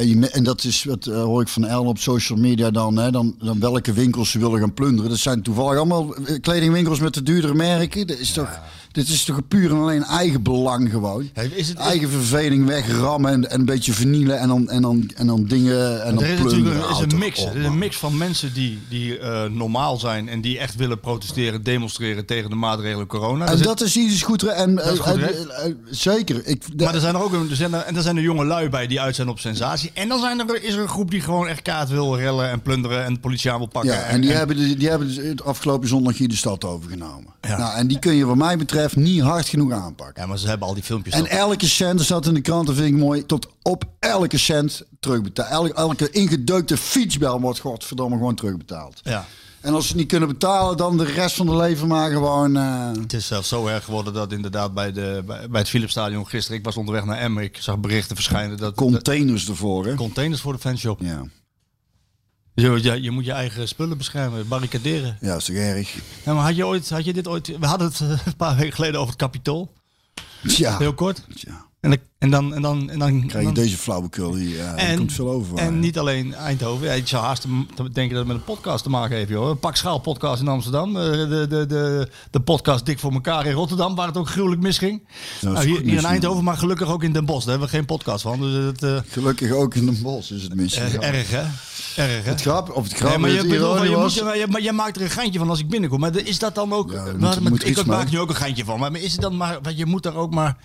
me- 0.06 0.30
en 0.30 0.44
dat 0.44 0.64
is 0.64 0.84
wat 0.84 1.06
eh, 1.06 1.22
hoor 1.22 1.40
ik 1.42 1.48
van 1.48 1.64
Ellen 1.64 1.86
op 1.86 1.98
social 1.98 2.38
media 2.38 2.70
dan, 2.70 2.96
hè, 2.96 3.10
dan, 3.10 3.34
dan 3.38 3.60
welke 3.60 3.92
winkels 3.92 4.30
ze 4.30 4.38
willen 4.38 4.60
gaan 4.60 4.74
plunderen. 4.74 5.10
Dat 5.10 5.18
zijn 5.18 5.42
toevallig 5.42 5.76
allemaal 5.76 6.14
eh, 6.14 6.40
kledingwinkels 6.40 7.00
met 7.00 7.14
de 7.14 7.22
duurdere 7.22 7.54
merken. 7.54 8.06
Dat 8.06 8.18
is 8.18 8.32
toch, 8.32 8.60
dit 8.98 9.08
is 9.08 9.24
toch 9.24 9.40
puur 9.48 9.70
en 9.70 9.76
alleen 9.76 10.02
eigen 10.04 10.42
belang 10.42 10.90
gewoon. 10.90 11.30
Is 11.54 11.68
het- 11.68 11.76
eigen 11.76 12.10
verveling 12.10 12.66
wegrammen 12.66 13.32
en, 13.32 13.50
en 13.50 13.58
een 13.58 13.64
beetje 13.66 13.92
vernielen 13.92 14.38
en 14.38 14.48
dan, 14.48 14.68
en 14.68 14.82
dan, 14.82 15.10
en 15.16 15.26
dan 15.26 15.44
dingen 15.44 16.04
en 16.04 16.14
dan 16.14 16.24
er 16.24 16.30
is 16.30 16.40
natuurlijk 16.40 16.74
een, 16.74 16.90
is 16.90 17.12
een 17.12 17.18
mix. 17.18 17.40
op, 17.44 17.50
er 17.54 17.56
is 17.60 17.66
een 17.66 17.78
mix 17.78 17.96
van 17.96 18.16
mensen 18.16 18.52
die, 18.52 18.78
die 18.88 19.18
eh, 19.18 19.44
normaal 19.50 19.96
zijn 19.98 20.28
en 20.28 20.40
die 20.40 20.58
echt 20.58 20.74
willen 20.76 21.00
protesteren, 21.00 21.62
demonstreren 21.62 22.26
tegen 22.26 22.50
de 22.50 22.56
maatregelen 22.56 23.06
corona. 23.06 23.46
En 23.46 23.58
dat 23.62 23.80
is 23.80 23.96
iets 23.96 24.22
goed. 24.22 24.42
En, 24.42 24.78
goed 24.98 25.06
en- 25.06 25.50
en- 25.62 25.78
zeker. 25.90 26.46
Ik, 26.46 26.62
maar 26.76 26.94
er 26.94 27.00
zijn 27.00 27.14
er 27.14 27.22
ook 27.22 27.32
een, 27.32 27.50
er 27.50 27.56
zijn 27.56 27.74
er, 27.74 27.80
en 27.80 27.96
er 27.96 28.02
zijn 28.02 28.16
er 28.16 28.22
jonge 28.22 28.44
lui 28.44 28.68
bij 28.68 28.86
die 28.86 29.00
uit 29.00 29.14
zijn 29.14 29.28
op 29.28 29.38
sensatie. 29.38 29.90
En 29.94 30.08
dan 30.08 30.20
zijn 30.20 30.38
er, 30.48 30.62
is 30.62 30.74
er 30.74 30.80
een 30.80 30.88
groep 30.88 31.10
die 31.10 31.20
gewoon 31.20 31.48
echt 31.48 31.62
kaart 31.62 31.88
wil 31.88 32.16
rellen 32.16 32.50
en 32.50 32.60
plunderen 32.62 33.04
en 33.04 33.14
de 33.14 33.20
politie 33.20 33.50
aan 33.50 33.58
wil 33.58 33.66
pakken. 33.68 33.92
Ja, 33.92 34.02
en 34.02 34.20
die 34.20 34.30
hebben, 34.30 34.56
de- 34.56 34.76
die 34.76 34.88
hebben 34.88 35.14
het 35.28 35.44
afgelopen 35.44 35.88
zondag 35.88 36.16
hier 36.18 36.28
de 36.28 36.36
stad 36.36 36.64
overgenomen. 36.64 37.26
Ja. 37.40 37.58
Nou, 37.58 37.76
en 37.76 37.86
die 37.86 37.98
kun 37.98 38.14
je 38.14 38.24
wat 38.26 38.36
mij 38.36 38.58
betreft 38.58 38.87
niet 38.96 39.20
hard 39.20 39.48
genoeg 39.48 39.72
aanpakken. 39.72 40.22
Ja, 40.22 40.28
maar 40.28 40.38
ze 40.38 40.48
hebben 40.48 40.68
al 40.68 40.74
die 40.74 40.82
filmpjes. 40.82 41.14
En 41.14 41.26
elke 41.26 41.66
cent, 41.66 41.98
er 41.98 42.04
staat 42.04 42.26
in 42.26 42.34
de 42.34 42.40
krant, 42.40 42.66
dat 42.66 42.76
vind 42.76 42.88
ik 42.88 42.96
mooi, 42.96 43.26
tot 43.26 43.48
op 43.62 43.84
elke 43.98 44.38
cent 44.38 44.82
terugbetaald. 45.00 45.50
Elke, 45.50 45.74
elke 45.74 46.10
ingedeukte 46.10 46.76
fietsbel 46.76 47.40
wordt 47.40 47.58
godverdomme 47.58 48.16
gewoon 48.16 48.34
terugbetaald. 48.34 49.00
ja. 49.04 49.26
En 49.60 49.74
als 49.74 49.82
ze 49.84 49.88
het 49.90 49.98
niet 50.00 50.08
kunnen 50.08 50.28
betalen, 50.28 50.76
dan 50.76 50.96
de 50.96 51.04
rest 51.04 51.36
van 51.36 51.46
de 51.46 51.56
leven 51.56 51.88
maar 51.88 52.10
gewoon... 52.10 52.56
eh, 52.56 52.90
Het 53.00 53.12
is 53.12 53.26
zelfs 53.26 53.48
zo 53.48 53.66
erg 53.66 53.84
geworden 53.84 54.12
dat 54.12 54.32
inderdaad 54.32 54.74
bij, 54.74 54.92
de, 54.92 55.22
bij, 55.26 55.48
bij 55.50 55.60
het 55.60 55.68
Philipsstadion 55.68 56.26
gisteren, 56.28 56.58
ik 56.58 56.64
was 56.64 56.76
onderweg 56.76 57.04
naar 57.04 57.18
Emmen, 57.18 57.42
ik 57.42 57.56
zag 57.60 57.78
berichten 57.78 58.16
verschijnen 58.16 58.56
dat 58.56 58.74
containers 58.74 59.48
ervoor, 59.48 59.86
hè? 59.86 59.94
containers 59.94 60.40
voor 60.40 60.52
de 60.52 60.58
fanshop. 60.58 61.00
Ja. 61.00 61.22
Je, 62.62 63.10
moet 63.10 63.24
je 63.24 63.32
eigen 63.32 63.68
spullen 63.68 63.98
beschermen, 63.98 64.48
barricaderen. 64.48 65.16
ja, 65.20 65.36
is 65.36 65.44
toch 65.44 65.56
erg? 65.56 65.94
Ja, 66.24 66.34
maar 66.34 66.44
had 66.44 66.56
je, 66.56 66.66
ooit, 66.66 66.90
had 66.90 67.04
je 67.04 67.12
dit 67.12 67.28
ooit... 67.28 67.46
We 67.46 67.66
hadden 67.66 67.88
het 67.88 68.00
eh, 68.00 68.26
een 68.26 68.36
paar 68.36 68.56
weken 68.56 68.72
geleden 68.72 68.96
over 69.00 69.12
het 69.12 69.22
kapitool. 69.22 69.72
Ja. 70.42 70.78
Heel 70.78 70.94
kort. 70.94 71.24
ja. 71.28 71.67
En, 71.80 71.90
dan- 71.90 72.00
en 72.18 72.30
dan... 72.30 72.52
En 72.54 72.62
dan, 72.62 72.90
en 72.90 72.98
dan 72.98 73.26
Krijg 73.26 73.46
je 73.46 73.52
dan- 73.52 73.62
deze 73.64 73.76
flauwekul 73.76 74.34
hier. 74.34 74.56
Ja, 74.56 74.76
er 74.76 74.96
komt 74.96 75.12
veel 75.12 75.30
over. 75.30 75.58
En 75.58 75.64
ja. 75.74 75.80
niet 75.80 75.98
alleen 75.98 76.34
Eindhoven. 76.34 76.86
Ja, 76.86 76.92
ik 76.92 77.06
zou 77.08 77.24
haast 77.24 77.46
denken 77.92 78.08
dat 78.08 78.18
het 78.18 78.26
met 78.26 78.36
een 78.36 78.44
podcast 78.44 78.82
te 78.84 78.90
maken 78.90 79.16
heeft. 79.16 79.28
Joh. 79.28 79.48
Een 79.48 79.58
Pak 79.58 79.76
Schaal 79.76 79.98
podcast 79.98 80.40
in 80.40 80.48
Amsterdam. 80.48 80.96
Eh, 80.96 81.02
De, 81.10 81.46
de, 81.48 81.66
de, 81.66 82.08
de 82.30 82.40
podcast 82.40 82.86
Dik 82.86 82.98
voor 82.98 83.12
elkaar 83.12 83.46
in 83.46 83.52
Rotterdam. 83.52 83.94
Waar 83.94 84.06
het 84.06 84.16
ook 84.16 84.28
gruwelijk 84.28 84.60
misging. 84.62 85.08
Nou, 85.40 85.66
hier, 85.66 85.84
in 85.84 86.04
Eindhoven, 86.04 86.44
maar 86.44 86.56
gelukkig 86.56 86.88
ook 86.92 87.02
in 87.02 87.12
Den 87.12 87.24
Bosch. 87.24 87.40
Daar 87.46 87.50
hebben 87.50 87.68
we 87.70 87.76
geen 87.76 87.86
podcast 87.86 88.22
van. 88.22 88.40
Dus 88.40 88.64
het, 88.64 88.82
eh, 88.82 88.98
Gelukkig 89.08 89.50
ook 89.50 89.74
in 89.74 89.86
de 89.86 90.00
bos 90.02 90.30
is 90.30 90.42
het 90.42 90.52
eh, 90.74 90.94
erg 91.08 91.30
hè? 91.30 91.40
Erg 92.02 92.24
hè? 92.24 92.30
Het 92.30 92.40
grap, 92.40 92.70
of 92.70 92.84
het 92.84 92.92
grap 92.96 93.08
Nee, 93.08 93.18
maar, 93.18 93.30
je, 93.30 93.36
maar, 93.36 93.88
je 93.88 93.96
moet, 93.96 94.22
maar, 94.22 94.38
je, 94.38 94.46
maar 94.46 94.62
jij 94.62 94.72
maakt 94.72 94.96
er 94.96 95.02
een 95.02 95.10
geintje 95.10 95.38
van 95.38 95.48
als 95.48 95.58
ik 95.60 95.68
binnenkom. 95.68 96.00
Maar 96.00 96.16
is 96.16 96.38
dat 96.38 96.54
dan 96.54 96.72
ook... 96.72 96.92
Ja, 96.92 96.96
er 97.04 97.18
maar- 97.18 97.42
maar 97.42 97.50
moet 97.50 97.66
ik 97.66 97.86
maak 97.86 98.04
mee. 98.04 98.12
nu 98.12 98.18
ook 98.20 98.28
een 98.28 98.34
geintje 98.36 98.64
van. 98.64 98.78
Maar 98.78 98.96
is 98.96 99.12
het 99.12 99.20
dan 99.20 99.36
maar... 99.36 99.58
Je 99.74 99.86
moet 99.86 100.02
daar 100.02 100.14
ook 100.16 100.34
maar... 100.34 100.56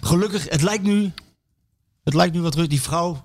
Gelukkig, 0.00 0.46
het 0.48 0.62
lijkt 0.62 0.84
nu... 0.84 1.12
Het 2.04 2.16
lijkt 2.16 2.34
nu 2.34 2.40
wat 2.40 2.54
rustig. 2.54 2.70
Die 2.70 2.82
vrouw 2.82 3.22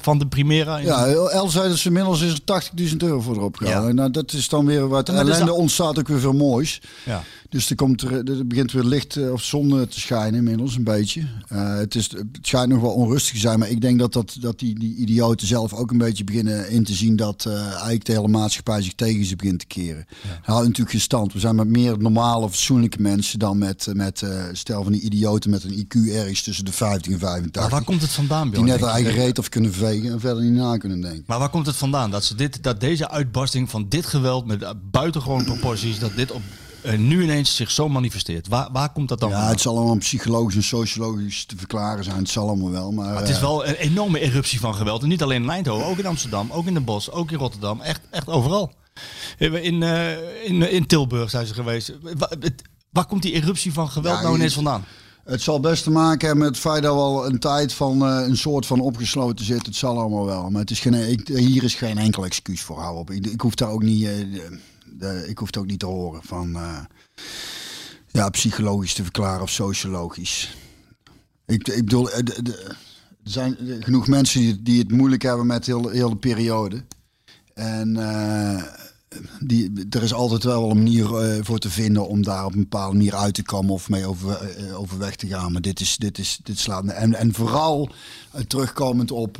van 0.00 0.18
de 0.18 0.26
Primera. 0.26 0.76
Ja, 0.76 1.06
El 1.06 1.48
zei 1.48 1.68
dat 1.68 1.78
ze 1.78 1.86
inmiddels 1.86 2.20
is 2.20 2.32
er 2.44 2.62
80.000 2.90 2.96
euro 2.96 3.20
voor 3.20 3.36
erop. 3.36 3.56
Ja. 3.64 3.92
Nou, 3.92 4.10
dat 4.10 4.32
is 4.32 4.48
dan 4.48 4.66
weer 4.66 4.88
wat 4.88 5.08
ellende 5.08 5.38
dan- 5.44 5.50
ontstaat 5.50 5.98
ook 5.98 6.08
weer 6.08 6.20
veel 6.20 6.32
moois. 6.32 6.80
ja. 7.04 7.22
Dus 7.50 7.70
er, 7.70 7.76
komt 7.76 8.02
er, 8.02 8.30
er 8.30 8.46
begint 8.46 8.72
weer 8.72 8.82
licht 8.82 9.16
eh, 9.16 9.32
of 9.32 9.42
zon 9.42 9.80
eh, 9.80 9.86
te 9.86 10.00
schijnen 10.00 10.34
inmiddels 10.34 10.76
een 10.76 10.84
beetje. 10.84 11.22
Eh, 11.48 11.76
het, 11.76 11.94
is, 11.94 12.10
het 12.10 12.26
schijnt 12.40 12.68
nog 12.68 12.80
wel 12.80 12.90
onrustig 12.90 13.32
te 13.32 13.38
zijn, 13.38 13.58
maar 13.58 13.70
ik 13.70 13.80
denk 13.80 13.98
dat, 13.98 14.12
dat, 14.12 14.36
dat 14.40 14.58
die, 14.58 14.78
die 14.78 14.96
idioten 14.96 15.46
zelf 15.46 15.72
ook 15.72 15.90
een 15.90 15.98
beetje 15.98 16.24
beginnen 16.24 16.70
in 16.70 16.84
te 16.84 16.94
zien 16.94 17.16
dat 17.16 17.46
eigenlijk 17.46 18.04
de 18.04 18.12
hele 18.12 18.28
maatschappij 18.28 18.82
zich 18.82 18.94
tegen 18.94 19.24
ze 19.24 19.36
begint 19.36 19.58
te 19.58 19.66
keren. 19.66 20.06
Ja. 20.08 20.38
houdt 20.42 20.62
natuurlijk 20.62 20.90
geen 20.90 21.00
stand. 21.00 21.32
We 21.32 21.38
zijn 21.38 21.54
met 21.54 21.68
meer 21.68 21.98
normale, 21.98 22.48
fatsoenlijke 22.48 23.02
mensen 23.02 23.38
dan 23.38 23.58
met, 23.58 23.86
met 23.92 24.22
stel 24.52 24.82
van 24.82 24.92
die 24.92 25.02
idioten 25.02 25.50
met 25.50 25.64
een 25.64 25.86
IQ 25.86 26.12
ergens 26.12 26.42
tussen 26.42 26.64
de 26.64 26.72
50 26.72 27.12
en 27.12 27.18
85. 27.18 27.62
Maar 27.62 27.70
waar 27.70 27.84
komt 27.84 28.02
het 28.02 28.10
vandaan, 28.10 28.50
die 28.50 28.62
net 28.62 28.82
eigen 28.82 29.12
reet 29.12 29.38
of 29.38 29.48
kunnen 29.48 29.72
vegen 29.72 30.12
en 30.12 30.20
verder 30.20 30.42
niet 30.42 30.52
na 30.52 30.76
kunnen 30.76 31.00
denken. 31.00 31.24
Maar 31.26 31.38
waar 31.38 31.50
komt 31.50 31.66
het 31.66 31.76
vandaan? 31.76 32.10
Dat, 32.10 32.24
ze 32.24 32.34
dit, 32.34 32.62
dat 32.62 32.80
deze 32.80 33.10
uitbarsting 33.10 33.70
van 33.70 33.86
dit 33.88 34.06
geweld 34.06 34.46
met 34.46 34.74
buitengewoon 34.90 35.44
proporties, 35.44 35.98
dat 35.98 36.16
dit 36.16 36.32
op, 36.32 36.42
nu 36.96 37.22
ineens 37.22 37.56
zich 37.56 37.70
zo 37.70 37.88
manifesteert. 37.88 38.48
Waar, 38.48 38.68
waar 38.72 38.92
komt 38.92 39.08
dat 39.08 39.20
dan 39.20 39.30
Ja, 39.30 39.48
het 39.48 39.60
zal 39.60 39.76
allemaal 39.76 39.96
psychologisch 39.96 40.54
en 40.54 40.62
sociologisch 40.62 41.44
te 41.44 41.56
verklaren 41.56 42.04
zijn. 42.04 42.16
Het 42.16 42.28
zal 42.28 42.48
allemaal 42.48 42.70
wel. 42.70 42.92
Maar, 42.92 43.06
Maar 43.06 43.20
het 43.20 43.28
is 43.28 43.34
eh, 43.36 43.40
wel 43.42 43.66
een 43.66 43.74
enorme 43.74 44.20
eruptie 44.20 44.60
van 44.60 44.74
geweld. 44.74 45.02
En 45.02 45.08
niet 45.08 45.22
alleen 45.22 45.42
in 45.42 45.50
Eindhoven, 45.50 45.86
ook 45.86 45.98
in 45.98 46.06
Amsterdam, 46.06 46.50
ook 46.50 46.66
in 46.66 46.74
Den 46.74 46.84
Bosch, 46.84 47.08
ook 47.10 47.30
in 47.30 47.38
Rotterdam. 47.38 47.80
Echt, 47.80 48.00
echt 48.10 48.28
overal. 48.28 48.72
In, 49.38 49.82
eh, 49.82 50.44
in, 50.44 50.70
in 50.72 50.86
Tilburg 50.86 51.30
zijn 51.30 51.46
ze 51.46 51.54
geweest. 51.54 51.92
Het- 52.40 52.62
Waar 52.90 53.06
komt 53.06 53.22
die 53.22 53.32
eruptie 53.32 53.72
van 53.72 53.88
geweld 53.88 54.16
Ja, 54.16 54.22
nou 54.22 54.34
ineens 54.36 54.54
vandaan? 54.54 54.84
Het 55.24 55.42
zal 55.42 55.60
best 55.60 55.82
te 55.82 55.90
maken 55.90 56.26
hebben 56.26 56.44
met 56.44 56.54
het 56.56 56.64
feit 56.64 56.82
dat 56.82 56.94
we 56.94 57.00
al 57.00 57.26
een 57.26 57.38
tijd 57.38 57.72
van 57.72 58.02
eh, 58.06 58.26
een 58.26 58.36
soort 58.36 58.66
van 58.66 58.80
opgesloten 58.80 59.44
zitten. 59.44 59.66
Het 59.66 59.76
zal 59.76 59.98
allemaal 59.98 60.24
wel. 60.24 60.50
Maar 60.50 60.60
het 60.60 60.70
is 60.70 60.80
geen, 60.80 60.94
ik, 61.10 61.28
hier 61.28 61.62
is 61.64 61.74
geen 61.74 61.98
enkel 61.98 62.24
excuus 62.24 62.60
voor. 62.62 62.78
Hou 62.80 62.96
op. 62.98 63.10
Ik, 63.10 63.26
ik 63.26 63.40
hoef 63.40 63.54
daar 63.54 63.68
ook 63.70 63.82
niet, 63.82 64.04
eh, 64.04 64.12
ik 65.26 65.38
hoef 65.38 65.46
het 65.46 65.56
ook 65.56 65.66
niet 65.66 65.78
te 65.78 65.86
horen 65.86 66.22
van 66.22 66.54
eh, 66.54 66.78
ja, 68.10 68.28
psychologisch 68.28 68.94
te 68.94 69.02
verklaren 69.02 69.42
of 69.42 69.50
sociologisch. 69.50 70.56
Ik, 71.46 71.68
ik 71.68 71.84
bedoel, 71.84 72.10
eh, 72.10 72.18
er 72.18 72.76
zijn 73.22 73.56
genoeg 73.80 74.06
mensen 74.06 74.40
die, 74.40 74.62
die 74.62 74.78
het 74.78 74.90
moeilijk 74.90 75.22
hebben 75.22 75.46
met 75.46 75.66
heel, 75.66 75.88
heel 75.88 76.10
de 76.10 76.16
periode. 76.16 76.84
En 77.54 77.96
eh, 77.96 78.62
die, 79.40 79.86
er 79.90 80.02
is 80.02 80.12
altijd 80.12 80.44
wel 80.44 80.70
een 80.70 80.76
manier 80.76 81.06
voor 81.44 81.58
te 81.58 81.70
vinden 81.70 82.08
om 82.08 82.22
daar 82.22 82.44
op 82.44 82.52
een 82.52 82.60
bepaalde 82.60 82.96
manier 82.96 83.14
uit 83.14 83.34
te 83.34 83.42
komen 83.42 83.72
of 83.72 83.88
mee 83.88 84.06
over, 84.06 84.56
overweg 84.74 85.16
te 85.16 85.26
gaan. 85.26 85.52
Maar 85.52 85.60
dit, 85.60 85.80
is, 85.80 85.96
dit, 85.96 86.18
is, 86.18 86.40
dit 86.42 86.58
slaat. 86.58 86.84
En, 86.84 87.14
en 87.14 87.34
vooral 87.34 87.90
terugkomend 88.46 89.10
op. 89.10 89.38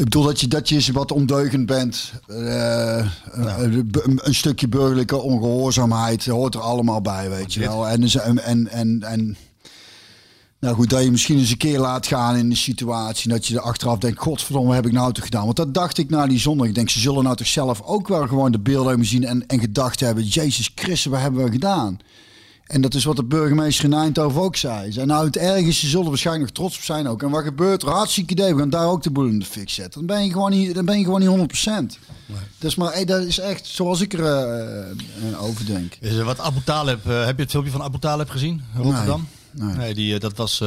eh, 0.00 0.04
Ik 0.04 0.04
bedoel 0.04 0.22
dat 0.24 0.40
je, 0.40 0.48
dat 0.48 0.68
je 0.68 0.74
eens 0.74 0.88
wat 0.88 1.12
ondeugend 1.12 1.66
bent. 1.66 2.12
Eh, 2.26 3.06
een, 3.30 3.90
een- 3.92 4.20
een 4.22 4.34
stukje 4.34 4.68
burgerlijke 4.68 5.16
ongehoorzaamheid 5.16 6.26
hoort 6.26 6.54
er 6.54 6.60
allemaal 6.60 7.00
bij, 7.00 7.30
weet 7.30 7.54
je 7.54 7.60
wel. 7.60 7.88
En, 7.88 8.00
dus- 8.00 8.14
en, 8.16 8.38
en, 8.44 8.68
en, 8.68 9.02
en 9.02 9.36
nou 10.58 10.74
goed, 10.74 10.90
dat 10.90 11.02
je 11.02 11.10
misschien 11.10 11.38
eens 11.38 11.50
een 11.50 11.56
keer 11.56 11.78
laat 11.78 12.06
gaan 12.06 12.36
in 12.36 12.48
de 12.48 12.56
situatie. 12.56 13.30
Dat 13.30 13.46
je 13.46 13.54
er 13.54 13.60
achteraf 13.60 13.98
denkt, 13.98 14.18
godverdomme, 14.20 14.66
wat 14.66 14.76
heb 14.76 14.86
ik 14.86 14.92
nou 14.92 15.12
toch 15.12 15.24
gedaan? 15.24 15.44
Want 15.44 15.56
dat 15.56 15.74
dacht 15.74 15.98
ik 15.98 16.10
na 16.10 16.26
die 16.26 16.38
zondag. 16.38 16.66
Ik 16.66 16.74
denk, 16.74 16.90
ze 16.90 17.00
zullen 17.00 17.24
nou 17.24 17.36
toch 17.36 17.46
zelf 17.46 17.82
ook 17.82 18.08
wel 18.08 18.26
gewoon 18.26 18.52
de 18.52 18.58
beelden 18.60 18.88
hebben 18.88 19.06
zien 19.06 19.24
en, 19.24 19.46
en 19.46 19.60
gedacht 19.60 20.00
hebben. 20.00 20.24
Jezus 20.24 20.70
Christus, 20.74 21.04
wat 21.12 21.20
hebben 21.20 21.44
we 21.44 21.50
gedaan? 21.50 21.98
En 22.70 22.80
dat 22.80 22.94
is 22.94 23.04
wat 23.04 23.16
de 23.16 23.24
burgemeester 23.24 23.84
in 23.84 23.92
Eindhoven 23.92 24.40
ook 24.42 24.56
zei. 24.56 24.92
Ze 24.92 25.04
nou 25.04 25.26
het 25.26 25.36
ergste, 25.36 25.72
ze 25.72 25.88
zullen 25.88 26.08
waarschijnlijk 26.08 26.46
nog 26.46 26.54
trots 26.56 26.76
op 26.76 26.82
zijn 26.82 27.08
ook. 27.08 27.22
En 27.22 27.30
wat 27.30 27.42
gebeurt 27.44 27.82
er? 27.82 27.88
Hartstikke 27.88 28.32
idee, 28.32 28.54
we 28.54 28.60
gaan 28.60 28.70
daar 28.70 28.86
ook 28.88 29.02
de 29.02 29.10
boel 29.10 29.26
in 29.26 29.38
de 29.38 29.44
fik 29.44 29.70
zetten. 29.70 30.06
Dan 30.06 30.16
ben 30.16 30.24
je 30.26 30.32
gewoon 30.32 30.50
niet, 30.50 30.74
dan 30.74 30.84
ben 30.84 30.98
je 30.98 31.04
gewoon 31.04 31.20
niet 31.20 31.28
100%. 31.28 31.98
Dat 32.58 32.70
is 32.70 32.74
maar, 32.74 32.92
eh, 32.92 33.06
dat 33.06 33.22
is 33.22 33.38
echt 33.38 33.66
zoals 33.66 34.00
ik 34.00 34.12
er 34.12 34.24
eh, 34.24 34.80
eh, 34.90 35.42
over 35.42 35.66
denk. 35.66 35.96
Is 36.00 36.14
er 36.14 36.24
wat 36.24 36.38
Abu 36.40 36.60
Talib, 36.64 37.06
eh, 37.06 37.24
heb 37.24 37.36
je 37.36 37.42
het 37.42 37.50
filmpje 37.50 37.72
van 37.72 37.82
Abu 37.82 37.98
Talib 37.98 38.28
gezien? 38.30 38.62
Rotterdam? 38.76 39.28
Nee, 39.50 39.74
nee. 39.76 39.94
die, 39.94 40.18
dat 40.18 40.36
was, 40.36 40.62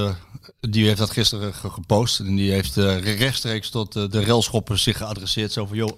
die 0.60 0.86
heeft 0.86 0.98
dat 1.00 1.12
gisteren 1.12 1.54
ge- 1.54 1.70
gepost. 1.70 2.20
En 2.20 2.36
die 2.36 2.52
heeft 2.52 2.76
rechtstreeks 2.76 3.70
tot 3.70 3.94
de 3.94 4.24
railschoppers 4.26 4.84
zich 4.84 4.98
geadresseerd. 4.98 5.52
Zo 5.52 5.66
van, 5.66 5.78
joh, 5.78 5.92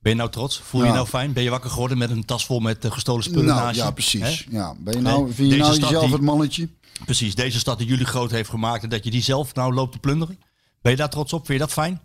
ben 0.00 0.12
je 0.12 0.18
nou 0.18 0.30
trots? 0.30 0.60
Voel 0.60 0.80
je 0.80 0.86
je 0.86 0.92
nou 0.92 1.06
fijn? 1.06 1.32
Ben 1.32 1.42
je 1.42 1.50
wakker 1.50 1.70
geworden 1.70 1.98
met 1.98 2.10
een 2.10 2.24
tas 2.24 2.46
vol 2.46 2.60
met 2.60 2.84
eh, 2.84 2.90
gestolen 2.92 3.22
spullen 3.24 3.44
Nou, 3.44 3.60
naast 3.60 3.76
je? 3.76 3.82
ja, 3.82 3.90
precies. 3.90 4.46
Ja. 4.50 4.74
Ben 4.78 4.94
je 4.94 5.00
Nee, 5.00 5.12
nou, 5.12 5.24
vind 5.32 5.36
je 5.50 5.56
deze 5.56 5.58
nou 5.70 5.80
jezelf 5.80 6.04
die- 6.04 6.12
het 6.12 6.22
mannetje? 6.22 6.68
Precies, 7.04 7.34
deze 7.34 7.58
stad 7.58 7.78
die 7.78 7.86
jullie 7.86 8.06
groot 8.06 8.30
heeft 8.30 8.50
gemaakt 8.50 8.82
en 8.82 8.88
dat 8.88 9.04
je 9.04 9.10
die 9.10 9.22
zelf 9.22 9.54
nou 9.54 9.74
loopt 9.74 9.92
te 9.92 9.98
plunderen. 9.98 10.38
Ben 10.82 10.92
je 10.92 10.98
daar 10.98 11.10
trots 11.10 11.32
op? 11.32 11.46
Vind 11.46 11.58
je 11.58 11.64
dat 11.64 11.72
fijn? 11.72 12.00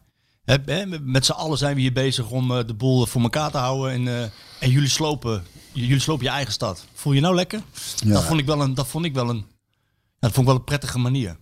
Met 1.02 1.26
z'n 1.26 1.32
allen 1.32 1.58
zijn 1.58 1.76
we 1.76 1.82
hier 1.82 1.94
bezig 1.94 2.30
om 2.30 2.52
eh, 2.58 2.68
de 2.68 2.74
boel 2.74 3.06
voor 3.06 3.22
elkaar 3.22 3.52
te 3.52 3.58
houden. 3.58 3.92
En, 3.92 4.08
eh, 4.08 4.22
en 4.60 4.70
jullie, 4.70 4.90
slopen, 4.90 5.44
jullie 5.74 6.00
slopen 6.00 6.26
je 6.26 6.32
eigen 6.32 6.54
stad. 6.54 6.86
Voel 6.94 7.14
je 7.14 7.22
nou 7.22 7.36
lekker? 7.36 7.62
Ja. 7.96 8.14
Dat 8.14 8.24
vond 8.24 8.40
ik 8.40 8.46
wel 8.46 8.62
een, 8.62 8.74
dat 8.74 8.88
vond 8.88 9.06
ik 9.06 9.14
wel 9.14 9.30
een, 9.30 9.46
dat 10.20 10.32
vond 10.32 10.38
ik 10.38 10.46
wel 10.46 10.56
een 10.56 10.64
prettige 10.64 10.98
manier. 11.00 11.38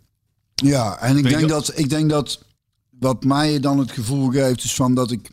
Ja, 0.55 0.97
en 0.99 1.17
ik 1.17 1.23
denk, 1.23 1.49
dat, 1.49 1.77
ik 1.77 1.89
denk 1.89 2.09
dat 2.09 2.43
wat 2.99 3.23
mij 3.23 3.59
dan 3.59 3.79
het 3.79 3.91
gevoel 3.91 4.29
geeft 4.29 4.63
is 4.63 4.73
van 4.73 4.93
dat 4.95 5.11
ik... 5.11 5.31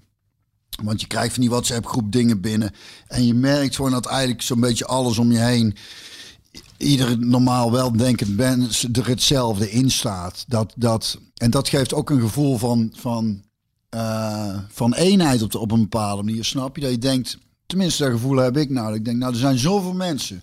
Want 0.83 1.01
je 1.01 1.07
krijgt 1.07 1.33
van 1.33 1.43
die 1.43 1.51
WhatsApp-groep 1.51 2.13
dingen 2.13 2.41
binnen. 2.41 2.73
En 3.07 3.27
je 3.27 3.35
merkt 3.35 3.77
gewoon 3.77 3.91
dat 3.91 4.07
eigenlijk 4.07 4.43
zo'n 4.43 4.61
beetje 4.61 4.87
alles 4.87 5.19
om 5.19 5.33
je 5.33 5.39
heen... 5.39 5.77
Iedere 6.77 7.17
normaal 7.17 7.73
weldenkend 7.73 8.37
mens 8.37 8.89
er 8.93 9.07
hetzelfde 9.09 9.71
in 9.71 9.91
staat. 9.91 10.45
Dat, 10.49 10.73
dat, 10.77 11.19
en 11.37 11.51
dat 11.51 11.69
geeft 11.69 11.95
ook 11.95 12.11
een 12.11 12.21
gevoel 12.21 12.59
van, 12.59 12.93
van, 12.97 13.43
eh, 13.89 14.59
van 14.69 14.95
eenheid 14.95 15.43
op, 15.43 15.55
op 15.55 15.71
een 15.71 15.81
bepaalde 15.81 16.23
manier. 16.23 16.45
Snap 16.45 16.77
je? 16.77 16.83
Dat 16.83 16.91
je 16.91 16.99
denkt, 16.99 17.39
tenminste 17.67 18.03
dat 18.03 18.13
gevoel 18.13 18.37
heb 18.37 18.57
ik 18.57 18.71
nou. 18.71 18.95
Ik 18.95 19.05
denk, 19.05 19.19
nou 19.19 19.33
er 19.33 19.39
zijn 19.39 19.59
zoveel 19.59 19.93
mensen 19.93 20.43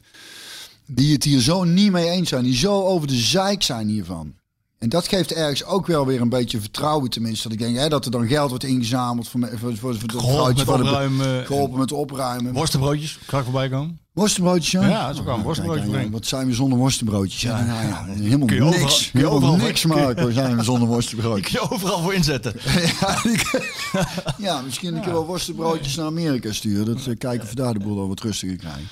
die 0.85 1.13
het 1.13 1.23
hier 1.23 1.41
zo 1.41 1.63
niet 1.63 1.91
mee 1.91 2.09
eens 2.09 2.29
zijn. 2.29 2.43
Die 2.43 2.55
zo 2.55 2.83
over 2.83 3.07
de 3.07 3.15
zeik 3.15 3.63
zijn 3.63 3.87
hiervan. 3.87 4.33
En 4.79 4.89
dat 4.89 5.07
geeft 5.07 5.33
ergens 5.33 5.63
ook 5.63 5.87
wel 5.87 6.05
weer 6.05 6.21
een 6.21 6.29
beetje 6.29 6.59
vertrouwen 6.59 7.09
tenminste. 7.09 7.43
Dat 7.43 7.51
ik 7.51 7.63
denk 7.63 7.77
hè, 7.77 7.89
dat 7.89 8.05
er 8.05 8.11
dan 8.11 8.27
geld 8.27 8.49
wordt 8.49 8.63
ingezameld 8.63 9.27
voor, 9.27 9.49
voor, 9.49 9.57
voor, 9.59 9.77
voor 9.77 9.91
het 9.91 10.11
Geholpen 10.11 10.55
met 10.55 10.67
opruimen. 10.69 11.45
Geholpen 11.45 11.79
met 11.79 11.91
opruimen. 11.91 12.53
Worstenbroodjes, 12.53 13.17
ik 13.27 13.43
voorbij 13.43 13.69
komen? 13.69 13.99
Worstenbroodjes, 14.13 14.71
ja? 14.71 14.87
Ja, 14.87 15.05
dat 15.05 15.13
is 15.13 15.19
ook 15.19 15.25
wel 15.25 15.35
een 15.37 15.43
worstenbroodje 15.43 15.97
één. 15.97 16.11
Wat 16.11 16.25
zijn 16.25 16.47
we 16.47 16.53
zonder 16.53 16.77
worstenbroodjes? 16.77 17.41
Ja, 17.41 17.59
ja, 17.65 17.81
ja, 17.81 18.05
helemaal 18.05 18.47
Kun 18.47 18.55
je 18.55 18.63
overal- 18.63 18.79
niks. 18.83 19.11
kun 19.11 19.19
je 19.19 19.27
overal- 19.29 19.55
niks 19.55 19.85
maken. 19.85 20.25
We 20.25 20.33
zijn 20.33 20.57
we 20.57 20.63
zonder 20.63 20.87
worstenbroodjes. 20.87 21.51
Kun 21.57 21.67
je 21.67 21.75
overal 21.75 22.01
voor 22.01 22.13
inzetten. 22.13 22.53
ja, 24.37 24.61
misschien 24.61 24.95
een 24.95 25.01
keer 25.01 25.11
wel 25.11 25.25
worstenbroodjes 25.25 25.95
naar 25.95 26.05
Amerika 26.05 26.51
sturen. 26.53 26.85
Dat 26.85 27.05
eh, 27.05 27.17
kijken 27.17 27.41
of 27.43 27.49
we 27.49 27.55
daar 27.55 27.73
de 27.73 27.79
boel 27.79 27.99
al 27.99 28.07
wat 28.07 28.19
rustiger 28.19 28.55
krijgen. 28.57 28.87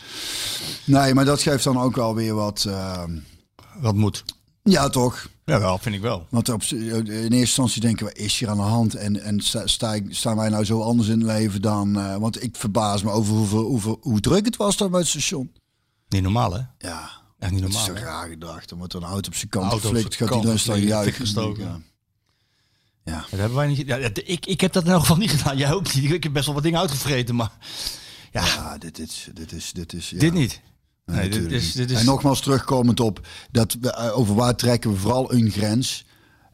Nee, 0.84 1.14
maar 1.14 1.26
dat 1.26 1.42
geeft 1.42 1.64
dan 1.64 1.80
ook 1.80 1.96
wel 1.96 2.16
weer 2.16 2.34
wat... 2.36 2.66
eh, 2.68 3.04
Wat 3.82 3.96
moet. 3.96 4.24
Ja, 4.72 4.90
toch? 4.90 5.28
Ja, 5.46 5.60
wel, 5.60 5.78
vind 5.78 5.96
ik 5.96 6.02
wel. 6.02 6.28
Want 6.30 6.50
op, 6.50 6.62
in 6.64 7.06
eerste 7.12 7.36
instantie 7.36 7.82
denken 7.82 8.06
we, 8.06 8.14
is 8.14 8.40
hier 8.40 8.50
aan 8.50 8.58
de 8.58 8.64
hand? 8.64 8.96
En, 8.96 9.22
en 9.22 9.40
sta, 9.42 9.68
sta 9.68 10.00
staan 10.10 10.36
wij 10.38 10.50
nou 10.50 10.64
zo 10.66 10.82
anders 10.82 11.08
in 11.10 11.20
het 11.20 11.28
leven 11.28 11.62
dan... 11.62 12.00
eh, 12.00 12.16
want 12.16 12.44
ik 12.44 12.56
verbaas 12.56 13.04
me 13.04 13.10
over 13.12 13.34
hoeveel, 13.34 13.64
hoeveel, 13.64 13.98
hoe 14.02 14.20
druk 14.20 14.46
het 14.46 14.56
was 14.58 14.78
daar 14.78 14.90
bij 14.90 15.00
het 15.00 15.10
station. 15.10 15.52
Niet 16.10 16.22
normaal, 16.24 16.54
hè? 16.54 16.62
Ja, 16.78 17.10
Echt 17.40 17.52
niet 17.52 17.62
dat 17.62 17.70
is 17.70 17.76
normaal. 17.76 17.96
hè? 17.96 18.02
raar 18.04 18.28
gedacht. 18.28 18.70
Dan 18.70 18.78
wordt 18.78 18.94
er 18.94 19.02
een 19.04 19.08
auto 19.10 19.28
op 19.28 19.36
zijn 19.36 19.50
kant 19.50 19.74
geflikt. 19.74 20.16
Gaat 20.16 20.30
hij 20.30 20.42
dan 20.42 20.60
staan 20.60 20.80
juichen. 20.82 21.14
gestoken. 21.14 21.64
Ja. 21.64 21.80
Ja. 23.04 23.20
Dat 23.30 23.40
hebben 23.40 23.58
wij 23.58 23.68
niet. 23.68 23.88
Ja, 23.88 23.96
ik, 24.14 24.46
ik 24.46 24.62
heb 24.62 24.74
dat 24.74 24.84
in 24.86 24.92
elk 24.92 25.00
geval 25.02 25.18
niet 25.18 25.32
gedaan. 25.32 25.58
Jij 25.58 25.74
ook 25.74 25.94
niet. 25.94 26.12
Ik 26.12 26.24
heb 26.24 26.34
best 26.34 26.46
wel 26.46 26.54
wat 26.56 26.64
dingen 26.64 26.80
uitgevreten, 26.80 27.36
maar 27.36 27.52
ja, 28.32 28.46
Ja, 28.46 28.78
dit 28.78 29.00
is... 29.00 29.30
Dit, 29.34 29.52
is, 29.52 29.72
dit, 29.72 29.94
is, 29.94 30.10
ja. 30.10 30.18
dit 30.20 30.34
niet. 30.34 30.62
Nee, 31.06 31.30
dit 31.30 31.52
is, 31.52 31.64
niet. 31.64 31.76
dit 31.76 31.92
is. 31.92 32.00
En 32.00 32.06
nogmaals 32.06 32.42
terugkomend 32.42 33.00
op 33.00 33.28
dat 33.52 33.78
we, 33.82 33.92
eh, 33.92 34.18
over 34.18 34.36
waar 34.36 34.56
trekken 34.56 34.92
we 34.92 34.98
vooral 34.98 35.34
een 35.34 35.52
grens. 35.52 36.06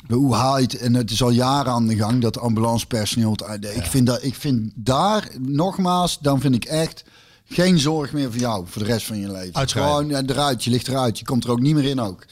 Hoe 0.08 0.36
haal 0.36 0.58
je 0.58 0.64
het? 0.64 0.78
En 0.78 0.94
het 0.94 1.12
is 1.12 1.24
al 1.24 1.30
jaren 1.30 1.72
aan 1.72 1.88
de 1.88 1.96
gang 1.96 2.22
dat 2.22 2.40
ambulancepersoneel. 2.40 3.38
het 3.46 3.76
Ik, 3.76 3.86
vind 3.86 4.08
dat, 4.08 4.24
ik 4.24 4.36
vind 4.36 4.72
daar, 4.76 5.30
nogmaals, 5.40 6.20
dan 6.20 6.40
vind 6.40 6.56
ik 6.56 6.66
echt 6.66 7.04
geen 7.46 7.80
zorg 7.80 8.14
meer 8.14 8.32
voor 8.32 8.42
jou 8.42 8.66
voor 8.68 8.82
de 8.84 8.88
rest 8.88 9.06
van 9.06 9.20
je 9.20 9.32
leven. 9.32 9.56
Uitschrijven. 9.56 9.92
Gewoon 9.92 10.12
eh, 10.12 10.36
eruit, 10.36 10.64
je 10.64 10.70
ligt 10.70 10.88
eruit, 10.88 11.20
je 11.20 11.26
komt 11.26 11.44
er 11.44 11.52
ook 11.52 11.60
niet 11.60 11.76
meer 11.76 11.86
in 11.86 12.00
ook. 12.00 12.26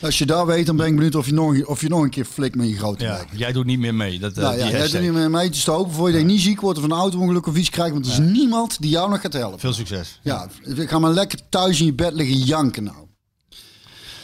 Als 0.00 0.18
je 0.18 0.26
daar 0.26 0.46
weet, 0.46 0.66
dan 0.66 0.76
ben 0.76 0.86
ik 0.86 0.94
benieuwd 0.94 1.14
of 1.14 1.26
je 1.26 1.32
nog, 1.32 1.64
of 1.64 1.80
je 1.80 1.88
nog 1.88 2.02
een 2.02 2.10
keer 2.10 2.24
flikt 2.24 2.56
met 2.56 2.68
je 2.68 2.76
grote 2.76 3.04
ja, 3.04 3.24
jij 3.32 3.52
doet 3.52 3.64
niet 3.64 3.78
meer 3.78 3.94
mee. 3.94 4.18
Dat, 4.18 4.32
eh, 4.36 4.42
Nou 4.42 4.58
ja, 4.58 4.70
jij 4.70 4.88
doet 4.88 5.00
niet 5.00 5.12
meer 5.12 5.30
mee 5.30 5.50
te 5.50 5.58
stoken 5.58 5.92
voor 5.92 6.10
je 6.10 6.24
niet 6.24 6.40
ziek 6.40 6.60
wordt 6.60 6.78
of 6.78 6.84
een 6.84 6.92
auto-ongeluk 6.92 7.46
of 7.46 7.56
iets 7.56 7.70
krijgt. 7.70 7.92
Want 7.92 8.06
er 8.06 8.12
is 8.12 8.18
niemand 8.18 8.80
die 8.80 8.90
jou 8.90 9.10
nog 9.10 9.20
gaat 9.20 9.32
helpen. 9.32 9.58
Veel 9.58 9.72
succes. 9.72 10.18
Ja, 10.22 10.48
ik 10.76 10.88
ga 10.88 10.98
maar 10.98 11.12
lekker 11.12 11.38
thuis 11.48 11.80
in 11.80 11.86
je 11.86 11.94
bed 11.94 12.12
liggen 12.12 12.36
janken 12.38 12.84
nou. 12.84 13.05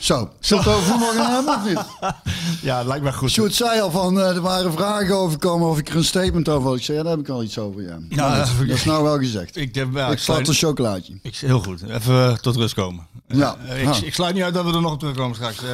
Zo, 0.03 0.31
zullen 0.41 0.65
we 0.65 0.71
het 0.71 0.79
over 0.79 1.15
gaan 1.15 1.33
hebben 1.33 1.55
of 1.55 1.65
niet? 1.65 1.81
Ja, 2.63 2.83
lijkt 2.83 3.03
mij 3.03 3.13
goed. 3.13 3.31
Sjoerd 3.31 3.55
zei 3.55 3.81
al 3.81 3.91
van, 3.91 4.21
eh, 4.21 4.37
er 4.37 4.41
waren 4.41 4.73
vragen 4.73 5.17
overkomen 5.17 5.69
of 5.69 5.79
ik 5.79 5.89
er 5.89 5.97
een 5.97 6.05
statement 6.05 6.49
over 6.49 6.69
had. 6.69 6.79
Ik 6.79 6.85
zei, 6.85 6.97
ja, 6.97 7.03
daar 7.03 7.13
heb 7.13 7.21
ik 7.21 7.29
al 7.29 7.43
iets 7.43 7.59
over, 7.59 7.83
ja. 7.83 7.99
Ja, 8.09 8.41
oké. 8.41 8.67
dat 8.67 8.77
is 8.77 8.85
nou 8.85 9.03
wel 9.03 9.19
gezegd. 9.19 9.57
Ik, 9.57 9.75
heb, 9.75 9.89
ja, 9.93 10.07
ik 10.07 10.13
ik, 10.13 10.19
sluit, 10.19 10.49
een 10.49 10.55
chocolaatje. 10.55 11.19
ik, 11.23 11.37
heel 11.37 11.61
goed. 11.61 11.83
Even 11.83 12.29
eh, 12.29 12.33
tot 12.35 12.57
rust 12.57 12.75
komen. 12.75 13.07
Ja. 13.27 13.57
Eh, 13.69 13.83
ik, 13.83 13.89
Ah. 13.89 14.03
ik 14.03 14.15
sluit 14.15 14.35
niet 14.35 14.43
uit 14.43 14.55
dat 14.55 14.65
we 14.65 14.73
er 14.73 14.81
nog 14.81 14.93
op 14.93 14.99
terugkomen 14.99 15.35
straks. 15.37 15.59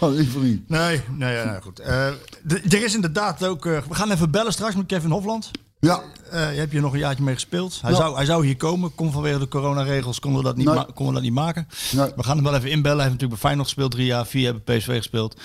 Oh, 0.00 0.14
liever 0.14 0.40
niet. 0.40 0.68
nee, 0.68 1.00
nee, 1.10 1.34
ja, 1.34 1.44
nou, 1.44 1.62
goed. 1.62 1.78
Er 1.78 2.82
is 2.84 2.94
inderdaad 2.94 3.44
ook. 3.44 3.64
we 3.64 3.82
gaan 3.90 4.10
even 4.10 4.30
bellen 4.30 4.52
straks 4.52 4.74
met 4.74 4.86
Kevin 4.86 5.10
Hofland. 5.10 5.50
Ja, 5.80 6.02
Eh, 6.30 6.52
je 6.52 6.58
hebt 6.58 6.72
hier 6.72 6.80
nog 6.80 6.92
een 6.92 6.98
jaartje 6.98 7.24
mee 7.24 7.34
gespeeld. 7.34 7.78
Hij, 7.82 7.90
Ja. 7.90 7.96
zou, 7.96 8.16
hij 8.16 8.24
zou 8.24 8.46
hier 8.46 8.56
komen. 8.56 8.94
Kon 8.94 9.12
vanwege 9.12 9.38
de 9.38 9.48
coronaregels 9.48 10.20
konden 10.20 10.40
we 10.40 10.46
dat 10.46 10.56
niet, 10.56 10.66
Nee. 10.66 10.74
ma- 10.74 10.82
konden 10.94 11.06
we 11.06 11.12
dat 11.12 11.22
niet 11.22 11.32
maken. 11.32 11.68
Nee. 11.92 12.10
We 12.16 12.22
gaan 12.22 12.34
hem 12.36 12.44
wel 12.44 12.54
even 12.54 12.70
inbellen. 12.70 12.98
Hij 12.98 13.08
heeft 13.08 13.20
natuurlijk 13.20 13.40
bij 13.40 13.50
Feyenoord 13.50 13.66
gespeeld. 13.68 13.90
Drie 13.90 14.06
jaar, 14.06 14.26
vier 14.26 14.44
hebben 14.44 14.62
PSV 14.78 14.96
gespeeld. 14.96 15.36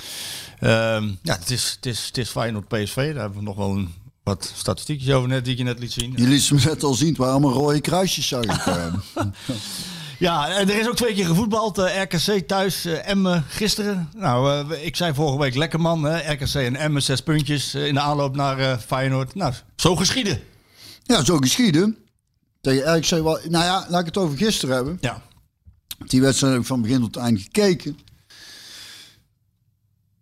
Ehm, 0.59 1.07
ja, 1.21 1.33
het 1.39 1.49
is, 1.51 1.71
het, 1.75 1.85
is, 1.85 2.05
het 2.05 2.17
is 2.17 2.29
Feyenoord 2.29 2.67
PSV. 2.67 2.95
Daar 2.95 3.21
hebben 3.21 3.37
we 3.39 3.43
nog 3.45 3.55
wel 3.55 3.69
een, 3.69 3.93
wat 4.23 4.51
statistiekjes 4.55 5.13
over 5.13 5.29
net, 5.29 5.43
die 5.43 5.51
ik 5.53 5.57
je 5.59 5.63
net 5.63 5.79
liet 5.79 5.91
zien. 5.93 6.13
je 6.15 6.27
liet 6.27 6.41
ze 6.41 6.53
me 6.53 6.61
net 6.65 6.83
al 6.83 6.93
zien. 6.93 7.07
Het 7.09 7.17
waren 7.17 7.33
allemaal 7.33 7.53
rode 7.53 7.81
kruisjes, 7.81 8.27
zag 8.27 8.43
ik. 8.43 8.51
Ja, 10.23 10.49
en 10.49 10.69
er 10.69 10.79
is 10.79 10.87
ook 10.87 10.95
twee 10.95 11.13
keer 11.13 11.25
gevoetbald. 11.25 11.77
eh, 11.77 12.01
RKC 12.01 12.47
thuis, 12.47 12.85
eh, 12.85 13.07
Emmen 13.09 13.43
gisteren. 13.47 14.09
Nou, 14.15 14.71
eh, 14.71 14.85
ik 14.85 14.95
zei 14.95 15.13
vorige 15.13 15.39
week 15.39 15.55
lekker 15.55 15.79
man. 15.81 16.03
Hè? 16.03 16.31
RKC 16.31 16.53
en 16.53 16.75
Emmen, 16.75 17.03
zes 17.03 17.21
puntjes 17.21 17.75
in 17.75 17.93
de 17.93 17.99
aanloop 17.99 18.35
naar 18.35 18.79
Feyenoord. 18.79 19.35
Nou, 19.35 19.53
zo 19.75 19.95
geschieden. 19.95 20.41
ja, 21.03 21.23
zo 21.23 21.37
geschieden. 21.37 21.97
Tegen 22.61 22.97
RKC 22.97 23.09
wel... 23.09 23.39
Nou 23.49 23.63
ja, 23.65 23.85
laat 23.89 23.99
ik 23.99 24.05
het 24.05 24.17
over 24.17 24.37
gisteren 24.37 24.75
hebben. 24.75 24.97
Ja, 25.01 25.21
Die 26.05 26.21
wedstrijd 26.21 26.53
heb 26.53 26.61
ik 26.61 26.67
van 26.67 26.81
begin 26.81 27.01
tot 27.01 27.15
eind 27.15 27.41
gekeken. 27.41 27.97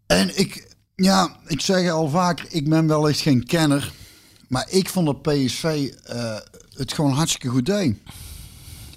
En 0.08 0.40
ik, 0.40 0.76
ja, 0.96 1.36
ik 1.48 1.62
zeg 1.62 1.92
al 1.92 2.10
vaker, 2.10 2.46
ik 2.50 2.70
ben 2.70 2.88
wel 2.88 3.10
echt 3.10 3.20
geen 3.20 3.46
kenner. 3.46 3.92
Maar 4.48 4.66
ik 4.70 4.90
vond 4.90 5.06
dat 5.06 5.22
PSV 5.22 5.92
het 6.74 6.94
gewoon 6.94 7.12
hartstikke 7.14 7.48
goed 7.50 7.66
deed. 7.66 7.98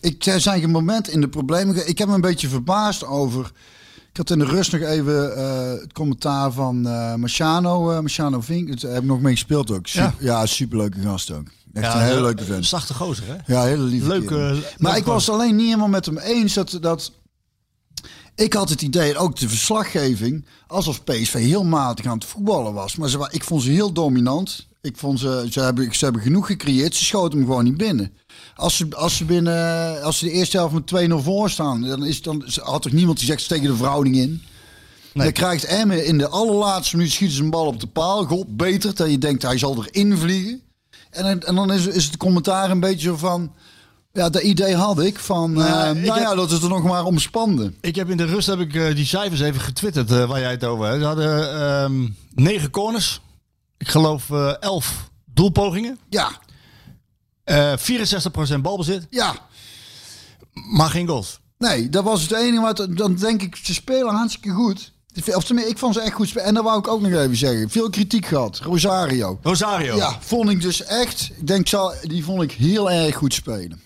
Ik, 0.04 0.22
zijn 0.22 0.60
geen 0.60 0.70
moment 0.70 1.08
in 1.08 1.20
de 1.20 1.28
problemen. 1.28 1.88
Ik 1.88 1.98
heb 1.98 2.08
me 2.08 2.14
een 2.14 2.20
beetje 2.20 2.48
verbaasd 2.48 3.04
over. 3.04 3.52
Ik 4.10 4.16
had 4.16 4.30
in 4.30 4.38
de 4.38 4.44
rust 4.44 4.72
nog 4.72 4.80
even 4.80 5.36
eh, 5.36 5.80
het 5.80 5.92
commentaar 5.92 6.52
van 6.52 6.86
eh 6.86 7.14
Marciano, 7.14 7.90
eh 7.90 8.00
Marciano 8.00 8.40
Vink. 8.40 8.80
Daar 8.80 8.92
heb 8.92 9.02
ik 9.02 9.08
nog 9.08 9.20
mee 9.20 9.32
gespeeld 9.32 9.70
ook. 9.70 9.86
Super, 9.86 10.14
ja. 10.18 10.46
superleuke 10.46 11.00
gast 11.00 11.30
ook. 11.30 11.46
Echt 11.72 11.84
ja 11.86 11.94
een 11.94 12.02
hele 12.02 12.16
eh, 12.16 12.22
leuke 12.22 12.44
vent. 12.44 12.66
Zachte 12.66 12.94
gozer, 12.94 13.26
hè? 13.26 13.54
Ja, 13.54 13.64
hele 13.64 13.82
lieve 13.82 14.06
Leuke- 14.08 14.34
leuk 14.34 14.74
Maar 14.78 14.96
ik 14.96 15.04
was 15.04 15.30
alleen 15.30 15.56
niet 15.56 15.66
helemaal 15.66 15.88
met 15.88 16.06
hem 16.06 16.18
eens 16.18 16.54
dat... 16.54 16.78
dat 16.80 17.12
ik 18.34 18.52
had 18.52 18.68
het 18.68 18.82
idee, 18.82 19.16
ook 19.16 19.36
de 19.36 19.48
verslaggeving, 19.48 20.46
alsof 20.66 21.04
PSV 21.04 21.32
heel 21.32 21.64
matig 21.64 22.06
aan 22.06 22.18
het 22.18 22.24
voetballen 22.24 22.72
was. 22.72 22.96
Maar 22.96 23.08
ze, 23.08 23.28
ik 23.30 23.44
vond 23.44 23.62
ze 23.62 23.70
heel 23.70 23.92
dominant. 23.92 24.66
Ik 24.84 24.96
vond 24.96 25.20
ze, 25.20 25.46
ze, 25.50 25.60
hebben, 25.60 25.94
ze 25.94 26.04
hebben 26.04 26.22
genoeg 26.22 26.46
gecreëerd. 26.46 26.94
Ze 26.96 27.04
schoten 27.04 27.38
hem 27.38 27.46
gewoon 27.46 27.64
niet 27.64 27.76
binnen. 27.76 28.12
Als 28.56 28.76
ze, 28.76 28.86
als 28.96 29.16
ze, 29.16 29.24
binnen, 29.24 30.02
als 30.02 30.18
ze 30.18 30.24
de 30.24 30.30
eerste 30.30 30.56
helft 30.56 30.74
met 30.92 31.10
2-0 31.10 31.14
voor 31.14 31.50
staan, 31.50 31.82
dan, 31.82 32.04
is, 32.04 32.22
dan 32.22 32.44
had 32.62 32.82
toch 32.82 32.92
niemand 32.92 33.18
die 33.18 33.26
zegt 33.26 33.42
ze 33.42 33.48
tegen 33.48 33.66
de 33.66 33.76
verhouding 33.76 34.16
in. 34.16 34.42
Dan 35.14 35.32
krijgt 35.32 35.64
Emmen 35.64 36.06
in 36.06 36.18
de 36.18 36.28
allerlaatste 36.28 36.96
minuut 36.96 37.12
schieten 37.12 37.36
ze 37.36 37.42
een 37.42 37.50
bal 37.50 37.66
op 37.66 37.80
de 37.80 37.86
paal. 37.86 38.24
God 38.24 38.56
beter 38.56 38.94
dat 38.94 39.10
je 39.10 39.18
denkt 39.18 39.42
hij 39.42 39.58
zal 39.58 39.84
erin 39.84 40.16
vliegen. 40.18 40.60
En, 41.10 41.22
dan- 41.24 41.40
en 41.40 41.54
dan 41.54 41.72
is, 41.72 41.86
is 41.86 42.04
het 42.04 42.16
commentaar 42.16 42.70
een 42.70 42.80
beetje 42.80 43.08
zo 43.08 43.16
van... 43.16 43.52
Ja, 44.12 44.28
dat 44.30 44.42
idee 44.42 44.74
had 44.74 45.00
ik 45.00 45.18
van... 45.18 45.52
Nou 45.52 45.66
ja, 45.68 45.84
eh, 45.84 45.90
ik 45.96 46.06
nou 46.06 46.18
heb- 46.18 46.28
ja, 46.28 46.34
dat 46.34 46.50
het 46.50 46.62
er 46.62 46.68
nog 46.68 46.82
maar 46.82 47.04
om 47.04 47.18
spande. 47.18 47.72
Ik 47.80 47.96
heb 47.96 48.10
in 48.10 48.16
de 48.16 48.24
rust 48.24 48.46
heb 48.46 48.60
ik, 48.60 48.74
eh, 48.74 48.94
die 48.94 49.04
cijfers 49.06 49.40
even 49.40 49.60
getwitterd 49.60 50.10
eh, 50.10 50.24
waar 50.28 50.40
jij 50.40 50.50
het 50.50 50.64
over 50.64 50.86
hebt. 50.86 51.00
Ze 51.00 51.06
hadden 51.06 51.60
ehm, 51.60 52.08
negen 52.34 52.70
corners. 52.70 53.20
Ik 53.84 53.90
geloof 53.90 54.30
eh 54.30 54.52
11 54.60 55.10
doelpogingen. 55.24 55.98
Ja, 56.08 56.30
eh 57.44 57.72
64% 58.56 58.60
balbezit. 58.60 59.06
ja. 59.10 59.34
Maar 60.52 60.90
geen 60.90 61.08
goals. 61.08 61.40
Nee, 61.58 61.88
dat 61.88 62.04
was 62.04 62.22
het 62.22 62.32
enige 62.32 62.60
wat... 62.62 62.86
Dan 62.90 63.14
denk 63.14 63.42
ik, 63.42 63.56
ze 63.56 63.74
spelen 63.74 64.14
hartstikke 64.14 64.50
goed. 64.50 64.92
Of 65.34 65.44
tenminste, 65.44 65.72
ik 65.72 65.78
vond 65.78 65.94
ze 65.94 66.00
echt 66.00 66.14
goed 66.14 66.28
spelen. 66.28 66.46
En 66.46 66.54
dat 66.54 66.64
wou 66.64 66.78
ik 66.78 66.88
ook 66.88 67.00
nog 67.00 67.12
even 67.12 67.36
zeggen. 67.36 67.70
Veel 67.70 67.90
kritiek 67.90 68.26
gehad. 68.26 68.58
Rosario. 68.58 69.38
Rosario. 69.42 69.96
Ja, 69.96 70.18
vond 70.20 70.50
ik 70.50 70.60
dus 70.60 70.82
echt. 70.84 71.30
Ik 71.36 71.46
denk, 71.46 71.68
zal- 71.68 71.94
die 72.02 72.24
vond 72.24 72.42
ik 72.42 72.52
heel 72.52 72.90
erg 72.90 73.16
goed 73.16 73.34
spelen. 73.34 73.80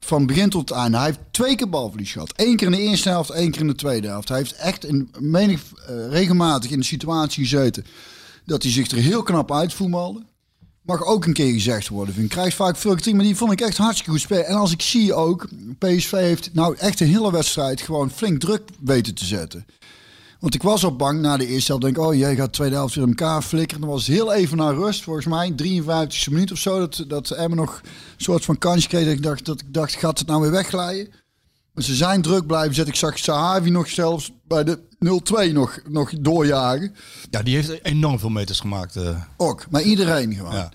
Van 0.00 0.26
begin 0.26 0.50
tot 0.50 0.70
eind. 0.70 0.94
Hij 0.94 1.04
heeft 1.04 1.18
twee 1.30 1.56
keer 1.56 1.68
balverlies 1.68 2.12
gehad. 2.12 2.32
Eén 2.36 2.56
keer 2.56 2.66
in 2.66 2.72
de 2.72 2.78
eerste 2.80 3.08
helft, 3.08 3.30
één 3.30 3.50
keer 3.50 3.60
in 3.60 3.66
de 3.66 3.74
tweede 3.74 4.08
helft. 4.08 4.28
Hij 4.28 4.38
heeft 4.38 4.54
echt 4.54 4.84
in, 4.84 5.10
menig, 5.18 5.62
eh, 5.86 6.08
regelmatig 6.08 6.70
in 6.70 6.78
de 6.78 6.84
situatie 6.84 7.42
gezeten 7.42 7.86
dat 8.44 8.62
hij 8.62 8.72
zich 8.72 8.90
er 8.90 8.96
heel 8.96 9.22
knap 9.22 9.52
uitvoetbalde. 9.52 10.22
Mag 10.82 11.04
ook 11.04 11.24
een 11.24 11.32
keer 11.32 11.52
gezegd 11.52 11.88
worden. 11.88 12.14
Vind 12.14 12.26
ik 12.26 12.32
krijgt 12.32 12.56
vaak 12.56 12.76
veel 12.76 12.92
kritiek, 12.92 13.14
maar 13.14 13.24
die 13.24 13.36
vond 13.36 13.52
ik 13.52 13.60
echt 13.60 13.76
hartstikke 13.76 14.10
goed 14.10 14.20
spelen. 14.20 14.46
En 14.46 14.56
als 14.56 14.72
ik 14.72 14.82
zie 14.82 15.14
ook, 15.14 15.48
PSV 15.78 16.10
heeft 16.10 16.54
nou 16.54 16.76
echt 16.76 17.00
een 17.00 17.06
hele 17.06 17.32
wedstrijd 17.32 17.80
gewoon 17.80 18.10
flink 18.10 18.40
druk 18.40 18.62
weten 18.80 19.14
te 19.14 19.24
zetten. 19.24 19.66
Want 20.40 20.54
ik 20.56 20.62
was 20.62 20.84
al 20.84 20.96
bang 20.96 21.20
na 21.20 21.36
de 21.36 21.46
eerste 21.46 21.72
helft. 21.72 21.84
Denk 21.84 22.06
oh 22.06 22.14
jij 22.14 22.36
gaat 22.36 22.46
de 22.46 22.52
tweede 22.52 22.74
helft 22.74 22.94
weer 22.94 23.04
in 23.04 23.10
elkaar 23.10 23.42
flikkeren. 23.42 23.80
Dan 23.80 23.90
was 23.90 24.06
het 24.06 24.16
heel 24.16 24.32
even 24.32 24.56
naar 24.56 24.74
rust, 24.74 25.02
volgens 25.02 25.26
mij. 25.26 25.52
53e 25.52 26.30
minuut 26.30 26.52
of 26.52 26.58
zo. 26.58 26.78
Dat, 26.78 27.04
dat 27.08 27.30
Emmen 27.30 27.58
nog 27.58 27.80
een 27.82 27.90
soort 28.24 28.44
van 28.44 28.58
kansje 28.58 28.88
kreeg. 28.88 29.06
Ik 29.06 29.22
dacht, 29.22 29.44
dat 29.44 29.60
ik 29.60 29.74
dacht 29.74 29.94
gaat 29.94 30.18
het 30.18 30.28
nou 30.28 30.40
weer 30.40 30.50
wegglijden? 30.50 31.12
Ze 31.76 31.94
zijn 31.94 32.22
druk 32.22 32.46
blijven 32.46 32.74
zetten. 32.74 32.92
Ik 32.94 32.98
zag 33.00 33.18
Sahavi 33.18 33.70
nog 33.70 33.88
zelfs 33.88 34.30
bij 34.48 34.64
de 34.64 34.78
0-2 35.48 35.52
nog, 35.52 35.78
nog 35.88 36.10
doorjagen. 36.20 36.94
Ja, 37.30 37.42
die 37.42 37.54
heeft 37.54 37.84
enorm 37.84 38.18
veel 38.18 38.28
meters 38.28 38.60
gemaakt. 38.60 38.96
eh. 38.96 39.20
Ook, 39.36 39.66
maar 39.70 39.82
iedereen 39.82 40.34
gewoon. 40.34 40.54
ja. 40.54 40.70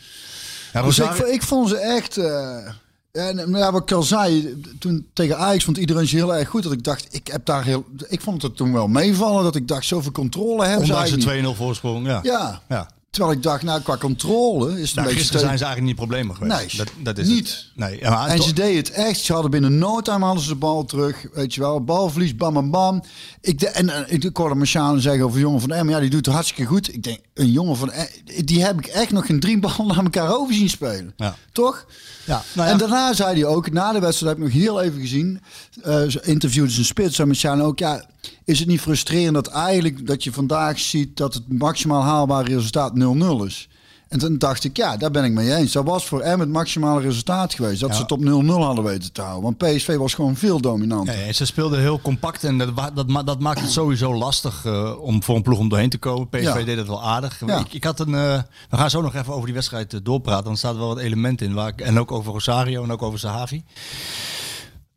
Ja, 0.73 0.81
Dus 0.81 0.97
ik, 0.97 1.05
Rosario- 1.05 1.31
ik 1.31 1.43
vond 1.43 1.69
ze 1.69 1.77
echt... 1.77 2.17
eh, 2.17 2.67
en 3.11 3.35
nou 3.35 3.57
ja, 3.57 3.71
wat 3.71 3.81
ik 3.81 3.91
al 3.91 4.03
zei, 4.03 4.61
toen 4.79 5.07
tegen 5.13 5.37
Ajax 5.37 5.63
vond 5.63 5.77
iedereen 5.77 6.07
ze 6.07 6.15
heel 6.15 6.35
erg 6.35 6.49
goed. 6.49 6.63
Dat 6.63 6.71
ik 6.71 6.83
dacht, 6.83 7.07
ik 7.09 7.27
heb 7.27 7.45
daar 7.45 7.63
heel... 7.63 7.85
Ik 8.07 8.21
vond 8.21 8.41
het 8.41 8.55
toen 8.55 8.73
wel 8.73 8.87
meevallen. 8.87 9.43
Dat 9.43 9.55
ik 9.55 9.67
dacht, 9.67 9.85
zoveel 9.85 10.11
controle 10.11 10.65
hebben 10.65 10.87
ze 10.87 10.93
Ondanks 10.93 11.25
niet. 11.25 11.43
2-0 11.53 11.57
voorsprong. 11.57 12.07
Ja. 12.07 12.19
Ja. 12.23 12.61
ja. 12.69 12.89
Terwijl 13.09 13.33
ik 13.35 13.43
dacht, 13.43 13.63
nou, 13.63 13.81
qua 13.81 13.97
controle 13.97 14.65
is 14.81 14.87
het 14.87 14.95
Nou, 14.95 14.97
een 14.97 15.03
beetje... 15.03 15.13
gisteren 15.19 15.39
zijn 15.41 15.57
ze 15.57 15.63
eigenlijk 15.65 15.81
niet 15.81 15.95
problemen 16.07 16.35
geweest. 16.35 16.77
Nee, 16.77 16.85
dat, 16.85 16.93
dat 17.03 17.17
is 17.17 17.27
niet. 17.27 17.47
Het. 17.47 17.65
Nee, 17.75 18.01
maar 18.01 18.27
En 18.27 18.41
ze 18.41 18.53
deden 18.53 18.77
het 18.77 18.91
echt. 18.91 19.19
Ze 19.19 19.33
hadden 19.33 19.51
binnen 19.51 19.77
no 19.77 20.01
time 20.01 20.25
hadden 20.25 20.43
ze 20.43 20.49
de 20.49 20.55
bal 20.55 20.85
terug. 20.85 21.25
Weet 21.33 21.53
je 21.53 21.61
wel, 21.61 21.83
balverlies, 21.83 22.35
bam, 22.35 22.53
bam, 22.53 22.71
bam. 22.71 23.03
Ik 23.41 23.59
de, 23.59 23.67
en 23.67 23.89
eh, 24.07 24.13
ik 24.23 24.37
hoorde 24.37 24.55
Marciano 24.55 24.97
zeggen 24.97 25.23
over 25.23 25.35
een 25.35 25.41
jongen 25.41 25.61
van 25.61 25.71
Emmen. 25.71 25.93
Ja, 25.93 25.99
die 25.99 26.09
doet 26.09 26.25
het 26.25 26.35
hartstikke 26.35 26.65
goed. 26.71 26.93
Ik 26.93 27.03
denk, 27.03 27.19
een 27.33 27.51
jongen 27.51 27.75
van 27.77 27.91
Em- 27.91 28.07
Die 28.45 28.63
heb 28.63 28.77
ik 28.79 28.85
echt 28.85 29.11
nog 29.11 29.25
geen 29.25 29.39
drie 29.39 29.59
ballen 29.65 29.87
naar 29.87 30.03
elkaar 30.03 30.35
over 30.35 30.53
zien 30.53 30.69
spelen. 30.69 31.13
Ja. 31.17 31.35
Toch? 31.51 31.85
Ja, 32.25 32.43
nou 32.53 32.67
ja. 32.67 32.73
En 32.73 32.79
daarna 32.79 33.13
zei 33.13 33.33
hij 33.33 33.45
ook, 33.45 33.71
na 33.71 33.91
de 33.91 33.99
wedstrijd 33.99 34.37
heb 34.37 34.45
ik 34.47 34.53
nog 34.53 34.61
heel 34.63 34.81
even 34.81 34.99
gezien. 35.01 35.41
eh 35.83 36.03
ze 36.07 36.21
interviewde 36.23 36.71
zijn 36.71 36.85
spits 36.85 37.19
en 37.19 37.27
Marciano 37.27 37.65
ook. 37.65 37.79
Ja, 37.79 38.05
is 38.45 38.59
het 38.59 38.67
niet 38.67 38.81
frustrerend 38.81 39.33
dat 39.33 39.47
eigenlijk 39.47 40.07
dat 40.07 40.23
je 40.23 40.31
vandaag 40.33 40.79
ziet 40.79 41.17
dat 41.17 41.33
het 41.33 41.43
maximaal 41.59 42.01
haalbare 42.01 42.47
resultaat 42.55 42.93
0-0 43.41 43.45
is? 43.45 43.67
En 44.07 44.19
toen 44.19 44.37
dacht 44.37 44.63
ik, 44.63 44.77
ja, 44.77 44.97
daar 44.97 45.11
ben 45.11 45.23
ik 45.23 45.31
mee 45.31 45.55
eens. 45.55 45.71
Dat 45.71 45.85
was 45.85 46.05
voor 46.05 46.23
hem 46.23 46.39
het 46.39 46.49
maximale 46.49 47.01
resultaat 47.01 47.53
geweest. 47.53 47.79
Dat 47.79 47.89
Ja. 47.89 47.95
ze 47.95 48.01
het 48.01 48.11
op 48.11 48.19
0-0 48.19 48.63
hadden 48.65 48.83
weten 48.83 49.11
te 49.11 49.21
houden. 49.21 49.43
Want 49.43 49.57
PSV 49.57 49.95
was 49.95 50.13
gewoon 50.13 50.35
veel 50.35 50.61
dominanter. 50.61 51.25
Ja, 51.25 51.33
ze 51.33 51.45
speelden 51.45 51.79
heel 51.79 51.99
compact 52.01 52.43
en 52.43 52.57
dat, 52.57 52.71
dat, 52.93 53.25
dat 53.25 53.39
maakt 53.39 53.61
het 53.61 53.71
sowieso 53.71 54.13
lastig 54.15 54.65
eh, 54.65 54.93
om 55.01 55.23
voor 55.23 55.35
een 55.35 55.41
ploeg 55.41 55.59
om 55.59 55.69
doorheen 55.69 55.89
te 55.89 55.97
komen. 55.97 56.29
PSV 56.29 56.41
Ja. 56.43 56.63
deed 56.63 56.77
het 56.77 56.87
wel 56.87 57.03
aardig. 57.03 57.41
Ik, 57.41 57.73
ik 57.73 57.83
had 57.83 57.99
een, 57.99 58.15
eh, 58.15 58.41
we 58.69 58.77
gaan 58.77 58.89
zo 58.89 59.01
nog 59.01 59.15
even 59.15 59.33
over 59.33 59.45
die 59.45 59.53
wedstrijd 59.55 59.93
eh, 59.93 59.99
doorpraten, 60.03 60.43
want 60.43 60.55
er 60.55 60.61
staat 60.67 60.77
wel 60.77 60.87
wat 60.87 60.97
elementen 60.99 61.47
in. 61.47 61.53
Waar 61.53 61.67
ik, 61.67 61.81
en 61.81 61.99
ook 61.99 62.11
over 62.11 62.31
Rosario 62.31 62.83
en 62.83 62.91
ook 62.91 63.01
over 63.01 63.19
Sahavi. 63.19 63.63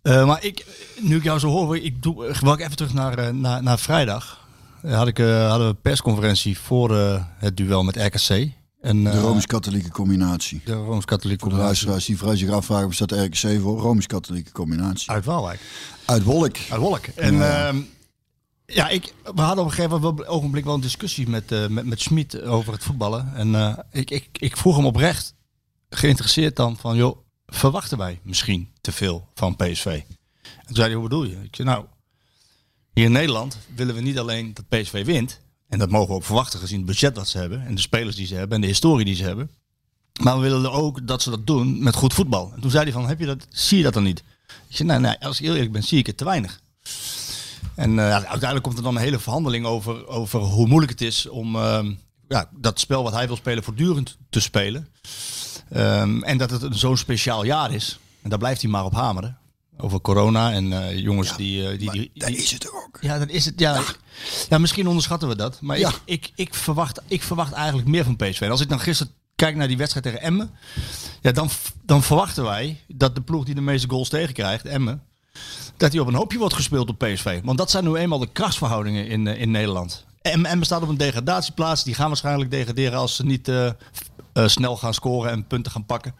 Eh, 0.02 0.26
maar 0.26 0.44
ik, 0.44 0.66
nu 1.00 1.16
ik 1.16 1.22
jou 1.22 1.38
zo 1.38 1.48
hoor, 1.48 1.76
ik 1.76 2.02
doe, 2.02 2.36
wil 2.40 2.52
ik 2.52 2.60
even 2.60 2.76
terug 2.76 2.92
naar, 2.94 3.18
eh, 3.18 3.32
naar, 3.32 3.62
naar 3.62 3.78
vrijdag. 3.78 4.46
Eh, 4.82 4.96
had 4.96 5.06
ik, 5.08 5.16
hadden 5.18 5.58
we 5.58 5.64
een 5.64 5.80
persconferentie 5.80 6.58
voor 6.58 6.96
het 7.38 7.56
duel 7.56 7.82
met 7.82 7.96
RKC. 7.96 8.50
En, 8.80 9.04
De 9.04 9.20
Rooms-Katholieke 9.20 9.90
combinatie. 9.90 10.60
de 10.64 10.72
Rooms-Katholieke 10.74 11.44
Voor 11.44 11.52
de 11.52 11.58
luisteraars 11.60 12.04
die 12.04 12.18
vrij 12.18 12.36
zich 12.36 12.50
afvragen, 12.50 12.84
waar 12.84 12.94
staat 12.94 13.08
de 13.08 13.24
RKC 13.24 13.60
voor? 13.60 13.78
Rooms-Katholieke 13.80 14.52
combinatie. 14.52 15.10
Uit 15.10 15.24
Waalwijk. 15.24 15.60
Uit 16.04 16.22
Wolk. 16.22 16.56
Uit 16.70 16.80
Wolk. 16.80 17.06
En 17.06 17.34
Ja, 17.34 17.66
ja, 17.66 17.72
ja. 18.66 18.88
ik, 18.88 19.14
we 19.34 19.40
hadden 19.40 19.64
op 19.64 19.70
een 19.70 19.76
gegeven 19.76 20.00
moment 20.00 20.18
wel- 20.18 20.26
ogenblik 20.28 20.64
wel 20.64 20.74
een 20.74 20.80
discussie 20.80 21.28
met, 21.28 21.52
eh 21.52 21.66
met, 21.66 21.86
met 21.86 22.00
Schmid 22.00 22.42
over 22.42 22.72
het 22.72 22.84
voetballen. 22.84 23.32
En 23.34 23.76
ik, 23.90 24.10
ik, 24.10 24.28
ik 24.32 24.56
vroeg 24.56 24.76
hem 24.76 24.86
oprecht, 24.86 25.34
geïnteresseerd 25.90 26.56
dan, 26.56 26.76
van 26.76 26.96
joh, 26.96 27.16
verwachten 27.54 27.98
wij 27.98 28.20
misschien 28.22 28.72
te 28.80 28.92
veel 28.92 29.28
van 29.34 29.56
PSV? 29.56 29.86
En 29.86 30.66
toen 30.66 30.76
zei 30.76 30.86
hij, 30.86 30.94
hoe 30.94 31.08
bedoel 31.08 31.24
je? 31.24 31.42
Ik 31.42 31.56
zei, 31.56 31.68
nou, 31.68 31.84
hier 32.92 33.04
in 33.04 33.12
Nederland 33.12 33.58
willen 33.74 33.94
we 33.94 34.00
niet 34.00 34.18
alleen 34.18 34.54
dat 34.54 34.68
PSV 34.68 35.04
wint. 35.04 35.40
En 35.68 35.78
dat 35.78 35.90
mogen 35.90 36.08
we 36.08 36.14
ook 36.14 36.24
verwachten 36.24 36.60
gezien 36.60 36.76
het 36.76 36.86
budget 36.86 37.14
dat 37.14 37.28
ze 37.28 37.38
hebben. 37.38 37.66
En 37.66 37.74
de 37.74 37.80
spelers 37.80 38.16
die 38.16 38.26
ze 38.26 38.34
hebben 38.34 38.54
en 38.54 38.60
de 38.60 38.66
historie 38.66 39.04
die 39.04 39.14
ze 39.14 39.22
hebben. 39.22 39.50
Maar 40.22 40.34
we 40.34 40.42
willen 40.42 40.72
ook 40.72 41.06
dat 41.06 41.22
ze 41.22 41.30
dat 41.30 41.46
doen 41.46 41.82
met 41.82 41.94
goed 41.94 42.14
voetbal. 42.14 42.52
En 42.54 42.60
toen 42.60 42.70
zei 42.70 42.82
hij 42.82 42.92
van, 42.92 43.08
heb 43.08 43.18
je 43.18 43.26
dat, 43.26 43.46
zie 43.50 43.76
je 43.76 43.84
dat 43.84 43.94
dan 43.94 44.02
niet? 44.02 44.22
Ik 44.68 44.76
zei, 44.76 44.88
nee, 44.88 44.98
nee, 44.98 45.18
als 45.18 45.40
ik 45.40 45.46
eerlijk 45.46 45.72
ben, 45.72 45.82
zie 45.82 45.98
ik 45.98 46.06
het 46.06 46.16
te 46.16 46.24
weinig. 46.24 46.60
En 47.74 47.98
eh, 47.98 48.10
uiteindelijk 48.12 48.62
komt 48.62 48.76
er 48.76 48.82
dan 48.82 48.96
een 48.96 49.02
hele 49.02 49.18
verhandeling 49.18 49.66
over, 49.66 50.06
over 50.06 50.40
hoe 50.40 50.66
moeilijk 50.66 50.92
het 50.92 51.00
is 51.00 51.28
om 51.28 51.56
ehm, 51.56 51.92
ja, 52.28 52.48
dat 52.52 52.80
spel 52.80 53.02
wat 53.02 53.12
hij 53.12 53.26
wil 53.26 53.36
spelen 53.36 53.64
voortdurend 53.64 54.16
te 54.30 54.40
spelen. 54.40 54.88
Ehm, 55.72 56.22
en 56.22 56.38
dat 56.38 56.50
het 56.50 56.62
een 56.62 56.74
zo'n 56.74 56.96
speciaal 56.96 57.44
jaar 57.44 57.72
is. 57.72 57.98
En 58.22 58.30
daar 58.30 58.38
blijft 58.38 58.62
hij 58.62 58.70
maar 58.70 58.84
op 58.84 58.92
hameren. 58.94 59.36
Over 59.78 60.00
corona 60.00 60.52
en 60.52 60.72
eh, 60.72 60.98
jongens 60.98 61.36
die, 61.36 61.68
eh, 61.68 61.78
die, 61.78 61.90
die, 61.90 62.10
is 62.36 62.50
het 62.50 62.72
ook. 62.72 62.98
ja, 63.00 63.18
dat 63.18 63.28
is 63.28 63.44
het. 63.44 63.60
Ja, 63.60 63.74
ik- 63.78 63.98
ja 64.48 64.58
misschien 64.58 64.86
onderschatten 64.86 65.28
we 65.28 65.36
dat. 65.36 65.60
Maar 65.60 65.78
Ja. 65.78 65.88
ik, 65.88 66.00
ik, 66.04 66.30
ik, 66.34 66.54
verwacht, 66.54 67.00
ik 67.06 67.22
verwacht 67.22 67.52
eigenlijk 67.52 67.88
meer 67.88 68.04
van 68.04 68.16
PSV. 68.16 68.40
En 68.40 68.50
als 68.50 68.60
ik 68.60 68.68
dan 68.68 68.80
gisteren 68.80 69.12
kijk 69.36 69.56
naar 69.56 69.68
die 69.68 69.76
wedstrijd 69.76 70.04
tegen 70.06 70.20
Emmen. 70.20 70.50
Ja, 71.20 71.32
dan, 71.32 71.48
dan 71.84 72.02
verwachten 72.02 72.44
wij 72.44 72.80
dat 72.88 73.14
de 73.14 73.20
ploeg 73.20 73.44
die 73.44 73.54
de 73.54 73.60
meeste 73.60 73.88
goals 73.88 74.08
tegenkrijgt, 74.08 74.64
Emmen. 74.64 75.02
Dat 75.76 75.90
die 75.90 76.00
op 76.00 76.06
een 76.06 76.14
hoopje 76.14 76.38
wordt 76.38 76.54
gespeeld 76.54 76.88
op 76.88 76.98
PSV. 76.98 77.40
Want 77.44 77.58
dat 77.58 77.70
zijn 77.70 77.84
nu 77.84 77.94
eenmaal 77.94 78.18
de 78.18 78.32
krachtsverhoudingen 78.32 79.06
in, 79.06 79.26
eh, 79.26 79.40
in 79.40 79.50
Nederland. 79.50 80.04
Emmen 80.22 80.50
Emmen 80.50 80.66
staat 80.66 80.82
op 80.82 80.88
een 80.88 80.96
degradatieplaats. 80.96 81.84
Die 81.84 81.94
gaan 81.94 82.08
waarschijnlijk 82.08 82.50
degraderen 82.50 82.98
als 82.98 83.16
ze 83.16 83.24
niet 83.24 83.48
eh, 84.32 84.48
snel 84.48 84.76
gaan 84.76 84.94
scoren 84.94 85.30
en 85.30 85.46
punten 85.46 85.72
gaan 85.72 85.86
pakken. 85.86 86.14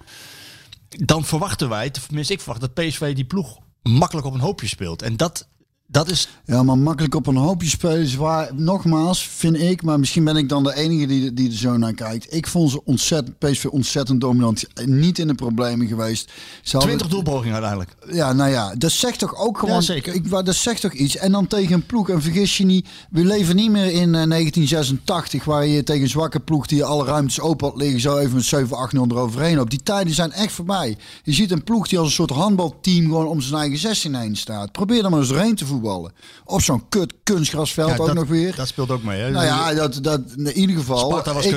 Dan 0.89 1.25
verwachten 1.25 1.69
wij, 1.69 1.91
tenminste 1.91 2.33
ik 2.33 2.41
verwacht 2.41 2.61
dat 2.61 2.75
PSV 2.75 3.15
die 3.15 3.25
ploeg 3.25 3.59
makkelijk 3.83 4.27
op 4.27 4.35
een 4.35 4.41
hoopje 4.41 4.67
speelt. 4.67 5.03
En 5.03 5.17
dat, 5.17 5.49
dat 5.93 6.11
is 6.11 6.29
Ja, 6.47 6.63
maar 6.63 6.79
makkelijk 6.79 7.15
op 7.15 7.27
een 7.27 7.37
hoopje 7.37 7.69
spelen 7.69 8.01
is 8.01 8.15
waar. 8.15 8.51
Nogmaals, 8.55 9.29
vind 9.29 9.61
ik, 9.61 9.83
maar 9.83 9.99
misschien 9.99 10.25
ben 10.25 10.37
ik 10.37 10.49
dan 10.49 10.63
de 10.63 10.75
enige 10.75 11.07
die, 11.07 11.33
die 11.33 11.51
er 11.51 11.57
zo 11.57 11.77
naar 11.77 11.93
kijkt. 11.93 12.35
Ik 12.35 12.47
vond 12.47 12.71
ze 12.71 12.85
ontzettend, 12.85 13.39
PSV 13.39 13.65
ontzettend 13.65 14.21
dominant. 14.21 14.65
Niet 14.85 15.19
in 15.19 15.27
de 15.27 15.35
problemen 15.35 15.87
geweest. 15.87 16.31
Ze 16.63 16.77
hadden- 16.77 16.97
20 16.97 17.09
doelpogingen 17.09 17.53
uiteindelijk. 17.53 17.91
Ja, 18.13 18.33
nou 18.33 18.51
ja, 18.51 18.75
dat 18.75 18.91
zegt 18.91 19.19
toch 19.19 19.37
ook 19.37 19.59
gewoon. 19.59 19.75
Ja, 19.75 19.81
zeker. 19.81 20.15
Ik, 20.15 20.31
dat 20.31 20.55
zegt 20.55 20.81
toch 20.81 20.93
iets. 20.93 21.17
En 21.17 21.33
dan 21.33 21.47
tegen 21.47 21.75
een 21.75 21.87
ploeg. 21.87 22.09
En 22.11 22.23
vergis 22.23 22.57
je 22.57 22.65
niet, 22.65 22.89
we 23.11 23.25
leven 23.25 23.57
niet 23.57 23.71
meer 23.71 23.85
in 23.93 24.15
eh, 24.15 24.29
1986, 24.29 25.45
waar 25.45 25.67
je 25.67 25.83
tegen 25.83 26.03
een 26.03 26.09
zwakke 26.09 26.41
ploeg 26.41 26.67
die 26.67 26.85
alle 26.85 27.05
ruimtes 27.05 27.41
open 27.41 27.69
had 27.69 27.77
liggen, 27.77 28.01
zo 28.01 28.17
even 28.17 28.35
met 28.35 28.47
7-8-0 28.47 29.11
eroverheen 29.11 29.61
op. 29.61 29.71
Die 29.71 29.83
tijden 29.83 30.15
zijn 30.15 30.33
echt 30.33 30.53
voorbij. 30.53 30.97
Je 31.23 31.33
ziet 31.33 31.51
een 31.51 31.65
ploeg 31.65 31.89
die 31.89 31.99
als 31.99 32.07
een 32.07 32.13
soort 32.15 32.31
handbalteam 32.31 33.05
gewoon 33.05 33.27
om 33.27 33.41
zijn 33.41 33.61
eigen 33.61 33.79
16 33.79 34.15
heen 34.15 34.37
staat. 34.37 34.73
Probeer 34.73 35.05
er 35.05 35.11
maar 35.11 35.19
eens 35.21 35.29
doorheen 35.29 35.55
te 35.55 35.67
voetballen. 35.83 36.13
Op 36.45 36.61
zo'n 36.63 36.89
kut 36.89 37.15
kunstgrasveld 37.23 37.99
ook 38.01 38.07
dat, 38.07 38.15
nog 38.15 38.29
weer. 38.29 38.57
Dat 38.57 38.69
speelt 38.69 38.91
ook 38.91 39.03
mee. 39.03 39.21
Hè? 39.21 39.31
Nou 39.31 39.45
ja, 39.45 39.75
dat, 39.75 39.99
dat, 40.03 40.21
in 40.37 40.53
ieder 40.59 40.77
geval. 40.77 41.19
Ik 41.19 41.25
heb 41.25 41.35
het, 41.35 41.45
ik, 41.45 41.51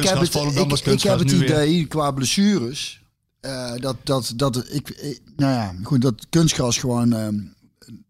was 0.70 0.82
ik 0.82 1.02
heb 1.04 1.20
het 1.20 1.32
weer. 1.32 1.44
idee 1.44 1.86
qua 1.86 2.12
blessures. 2.12 3.02
eh, 3.40 3.72
dat, 3.78 3.96
dat, 4.04 4.34
dat 4.36 4.56
ik, 4.70 4.90
ik- 4.90 5.22
nou 5.36 5.52
ja, 5.54 5.76
goed, 5.84 6.02
dat 6.02 6.26
kunstgras 6.30 6.78
gewoon 6.78 7.14
eh, 7.14 7.28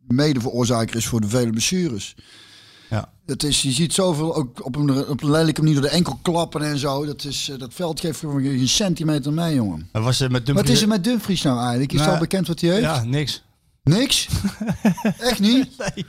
mede 0.08 0.39
veroorzaker 0.39 0.95
is 0.95 1.06
voor 1.08 1.21
de 1.21 1.28
vele 1.28 1.49
blessures. 1.51 2.15
Ja. 2.89 3.10
Dat 3.25 3.43
is, 3.43 3.62
je 3.62 3.71
ziet 3.71 3.93
zoveel 3.93 4.36
ook 4.36 4.65
op 4.65 4.75
een, 4.75 5.08
op 5.08 5.23
een 5.23 5.32
lelijke 5.32 5.62
manier 5.62 5.75
door 5.75 5.89
de 5.89 5.95
enkel 5.95 6.19
klappen 6.21 6.62
en 6.62 6.78
zo. 6.78 7.06
Dat, 7.06 7.23
is, 7.23 7.49
eh, 7.49 7.60
dat 7.60 7.73
veld 7.73 7.99
geeft 7.99 8.19
gewoon 8.19 8.41
geen 8.41 8.67
centimeter 8.67 9.34
mee, 9.34 9.56
jongen. 9.56 9.89
Maar 9.91 10.01
was, 10.01 10.19
eh, 10.21 10.30
met 10.30 10.38
Wat 10.38 10.45
Dumfries- 10.45 10.75
is 10.75 10.82
er 10.82 10.88
met 10.88 11.04
Dumfries 11.04 11.41
nou 11.41 11.60
eigenlijk? 11.60 11.91
Is 11.91 11.97
Nou, 11.97 12.10
het 12.12 12.19
al 12.19 12.23
bekend 12.25 12.47
wat 12.47 12.60
hij 12.62 12.69
heeft? 12.69 12.82
Ja, 12.82 13.04
niks. 13.04 13.43
Niks? 13.86 14.28
Echt 15.30 15.39
niet? 15.39 15.78
Nee. 15.78 16.06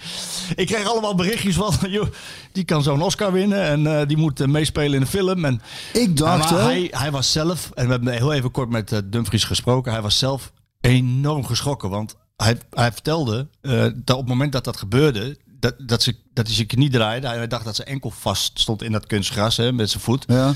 Ik 0.54 0.66
kreeg 0.66 0.86
allemaal 0.86 1.14
berichtjes 1.14 1.54
van, 1.54 1.74
joh, 1.90 2.06
die 2.52 2.64
kan 2.64 2.82
zo'n 2.82 3.02
Oscar 3.02 3.32
winnen 3.32 3.62
en 3.62 3.86
eh, 3.86 4.06
die 4.06 4.16
moet 4.16 4.40
eh, 4.40 4.46
meespelen 4.46 4.94
in 4.94 5.00
een 5.00 5.06
film. 5.06 5.44
En, 5.44 5.62
Ik 5.92 6.16
dacht, 6.16 6.50
hij, 6.50 6.88
hij 6.90 7.10
was 7.10 7.32
zelf, 7.32 7.70
en 7.74 7.84
we 7.84 7.90
hebben 7.90 8.12
heel 8.12 8.32
even 8.32 8.50
kort 8.50 8.70
met 8.70 8.92
eh, 8.92 8.98
Dumfries 9.04 9.44
gesproken, 9.44 9.92
hij 9.92 10.02
was 10.02 10.18
zelf 10.18 10.52
enorm 10.80 11.44
geschrokken. 11.44 11.90
Want 11.90 12.16
hij, 12.36 12.58
hij 12.70 12.92
vertelde 12.92 13.48
dat 13.94 14.16
op 14.16 14.22
het 14.22 14.28
moment 14.28 14.52
dat 14.52 14.64
dat 14.64 14.76
gebeurde, 14.76 15.36
dat, 15.44 15.74
dat, 15.78 16.02
ze, 16.02 16.16
dat 16.34 16.46
hij 16.46 16.54
zijn 16.54 16.66
knie 16.66 16.90
draaide. 16.90 17.26
Hij 17.26 17.46
dacht 17.46 17.64
dat 17.64 17.76
zijn 17.76 17.88
enkel 17.88 18.10
vast 18.10 18.60
stond 18.60 18.82
in 18.82 18.92
dat 18.92 19.06
kunstgras 19.06 19.56
hè, 19.56 19.72
met 19.72 19.90
zijn 19.90 20.02
voet. 20.02 20.24
Ja. 20.28 20.54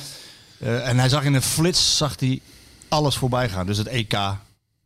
En 0.59 0.99
hij 0.99 1.09
zag 1.09 1.25
in 1.25 1.35
een 1.35 1.43
flits 1.43 1.97
zag 1.97 2.21
hij 2.21 2.41
alles 2.89 3.17
voorbij 3.17 3.49
gaan. 3.49 3.67
Dus 3.67 3.79
het 3.79 3.87
EK, 3.87 4.19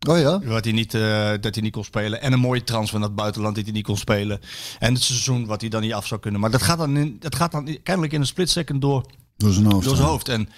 Oh 0.08 0.18
ja? 0.18 0.40
wat 0.40 0.64
hij 0.64 0.72
niet, 0.72 0.94
eh, 0.94 1.30
dat 1.40 1.54
hij 1.54 1.62
niet 1.62 1.72
kon 1.72 1.84
spelen. 1.84 2.20
En 2.22 2.32
een 2.32 2.40
mooie 2.40 2.64
transfer 2.64 2.98
naar 2.98 3.08
het 3.08 3.16
buitenland 3.16 3.54
die 3.54 3.64
hij 3.64 3.72
niet 3.72 3.84
kon 3.84 3.96
spelen. 3.96 4.40
En 4.78 4.94
het 4.94 5.02
seizoen 5.02 5.46
wat 5.46 5.60
hij 5.60 5.70
dan 5.70 5.80
niet 5.80 5.92
af 5.92 6.06
zou 6.06 6.20
kunnen. 6.20 6.40
Maar 6.40 6.50
dat 6.50 6.62
gaat 6.62 6.78
dan, 6.78 6.96
in, 6.96 7.16
dat 7.20 7.34
gaat 7.34 7.52
dan 7.52 7.78
kennelijk 7.82 8.12
in 8.12 8.20
een 8.20 8.26
split 8.26 8.50
second 8.50 8.80
door, 8.80 9.04
Door 9.36 9.52
zijn 9.52 9.64
hoofd. 9.72 9.84
door 9.84 9.96
zijn 9.96 10.08
hoofd. 10.08 10.28
En 10.28 10.48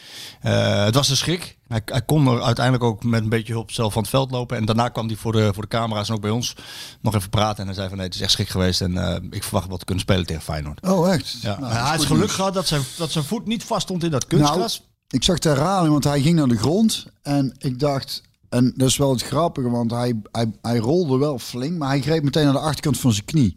eh, 0.41 0.85
het 0.85 0.95
was 0.95 1.09
een 1.09 1.17
schrik. 1.17 1.57
Hij, 1.69 1.81
hij 1.85 2.03
kon 2.03 2.27
er 2.29 2.43
uiteindelijk 2.43 2.85
ook 2.85 3.05
met 3.05 3.23
een 3.23 3.29
beetje 3.29 3.53
hulp 3.53 3.71
zelf 3.71 3.93
van 3.93 4.03
het 4.03 4.11
veld 4.11 4.31
lopen. 4.31 4.57
En 4.57 4.65
daarna 4.65 4.89
kwam 4.89 5.07
hij 5.07 5.17
voor 5.17 5.33
de, 5.33 5.51
voor 5.55 5.63
de 5.63 5.69
camera's 5.69 6.09
en 6.09 6.15
ook 6.15 6.21
bij 6.21 6.31
ons 6.31 6.55
nog 7.01 7.15
even 7.15 7.31
praten. 7.31 7.59
En 7.59 7.67
hij 7.67 7.75
zei 7.75 7.89
van 7.89 7.97
nee, 7.97 8.07
het 8.07 8.15
is 8.15 8.21
echt 8.21 8.31
schrik 8.33 8.49
geweest. 8.49 8.81
En 8.81 8.97
eh, 8.99 9.17
ik 9.31 9.43
verwacht 9.43 9.69
wel 9.69 9.77
te 9.79 9.85
kunnen 9.85 10.05
spelen 10.05 10.27
tegen 10.27 10.43
Feyenoord. 10.43 10.81
Oh, 10.87 11.13
echt? 11.13 11.37
Ja. 11.41 11.59
Nou, 11.61 11.73
hij 11.73 11.81
dat 11.83 11.91
goed 11.97 12.07
geluk 12.07 12.21
nieuws. 12.21 12.33
gehad 12.35 12.55
dat 12.55 12.67
zijn, 12.67 12.83
dat 12.97 13.11
zijn 13.11 13.25
voet 13.25 13.47
niet 13.47 13.65
vast 13.65 13.83
stond 13.83 14.05
in 14.05 14.11
dat 14.11 14.27
kunstgras. 14.27 14.79
Nou, 14.79 14.91
ik 15.09 15.25
zag 15.25 15.39
de 15.39 15.49
herhaling, 15.49 15.93
want 15.93 16.05
hij 16.05 16.21
ging 16.21 16.37
naar 16.37 16.49
de 16.49 16.57
grond. 16.59 17.07
En 17.23 17.55
ik 17.59 17.79
dacht, 17.79 18.23
en 18.57 18.73
dat 18.77 18.89
is 18.89 18.97
wel 18.97 19.11
het 19.11 19.23
grappige, 19.23 19.71
want 19.71 19.91
hij, 19.91 20.21
hij, 20.33 20.51
hij 20.63 20.77
rolde 20.79 21.17
wel 21.17 21.39
flink, 21.39 21.79
maar 21.79 21.89
hij 21.89 22.01
greep 22.01 22.23
meteen 22.23 22.45
naar 22.45 22.53
de 22.53 22.59
achterkant 22.59 22.99
van 22.99 23.13
zijn 23.13 23.25
knie. 23.25 23.57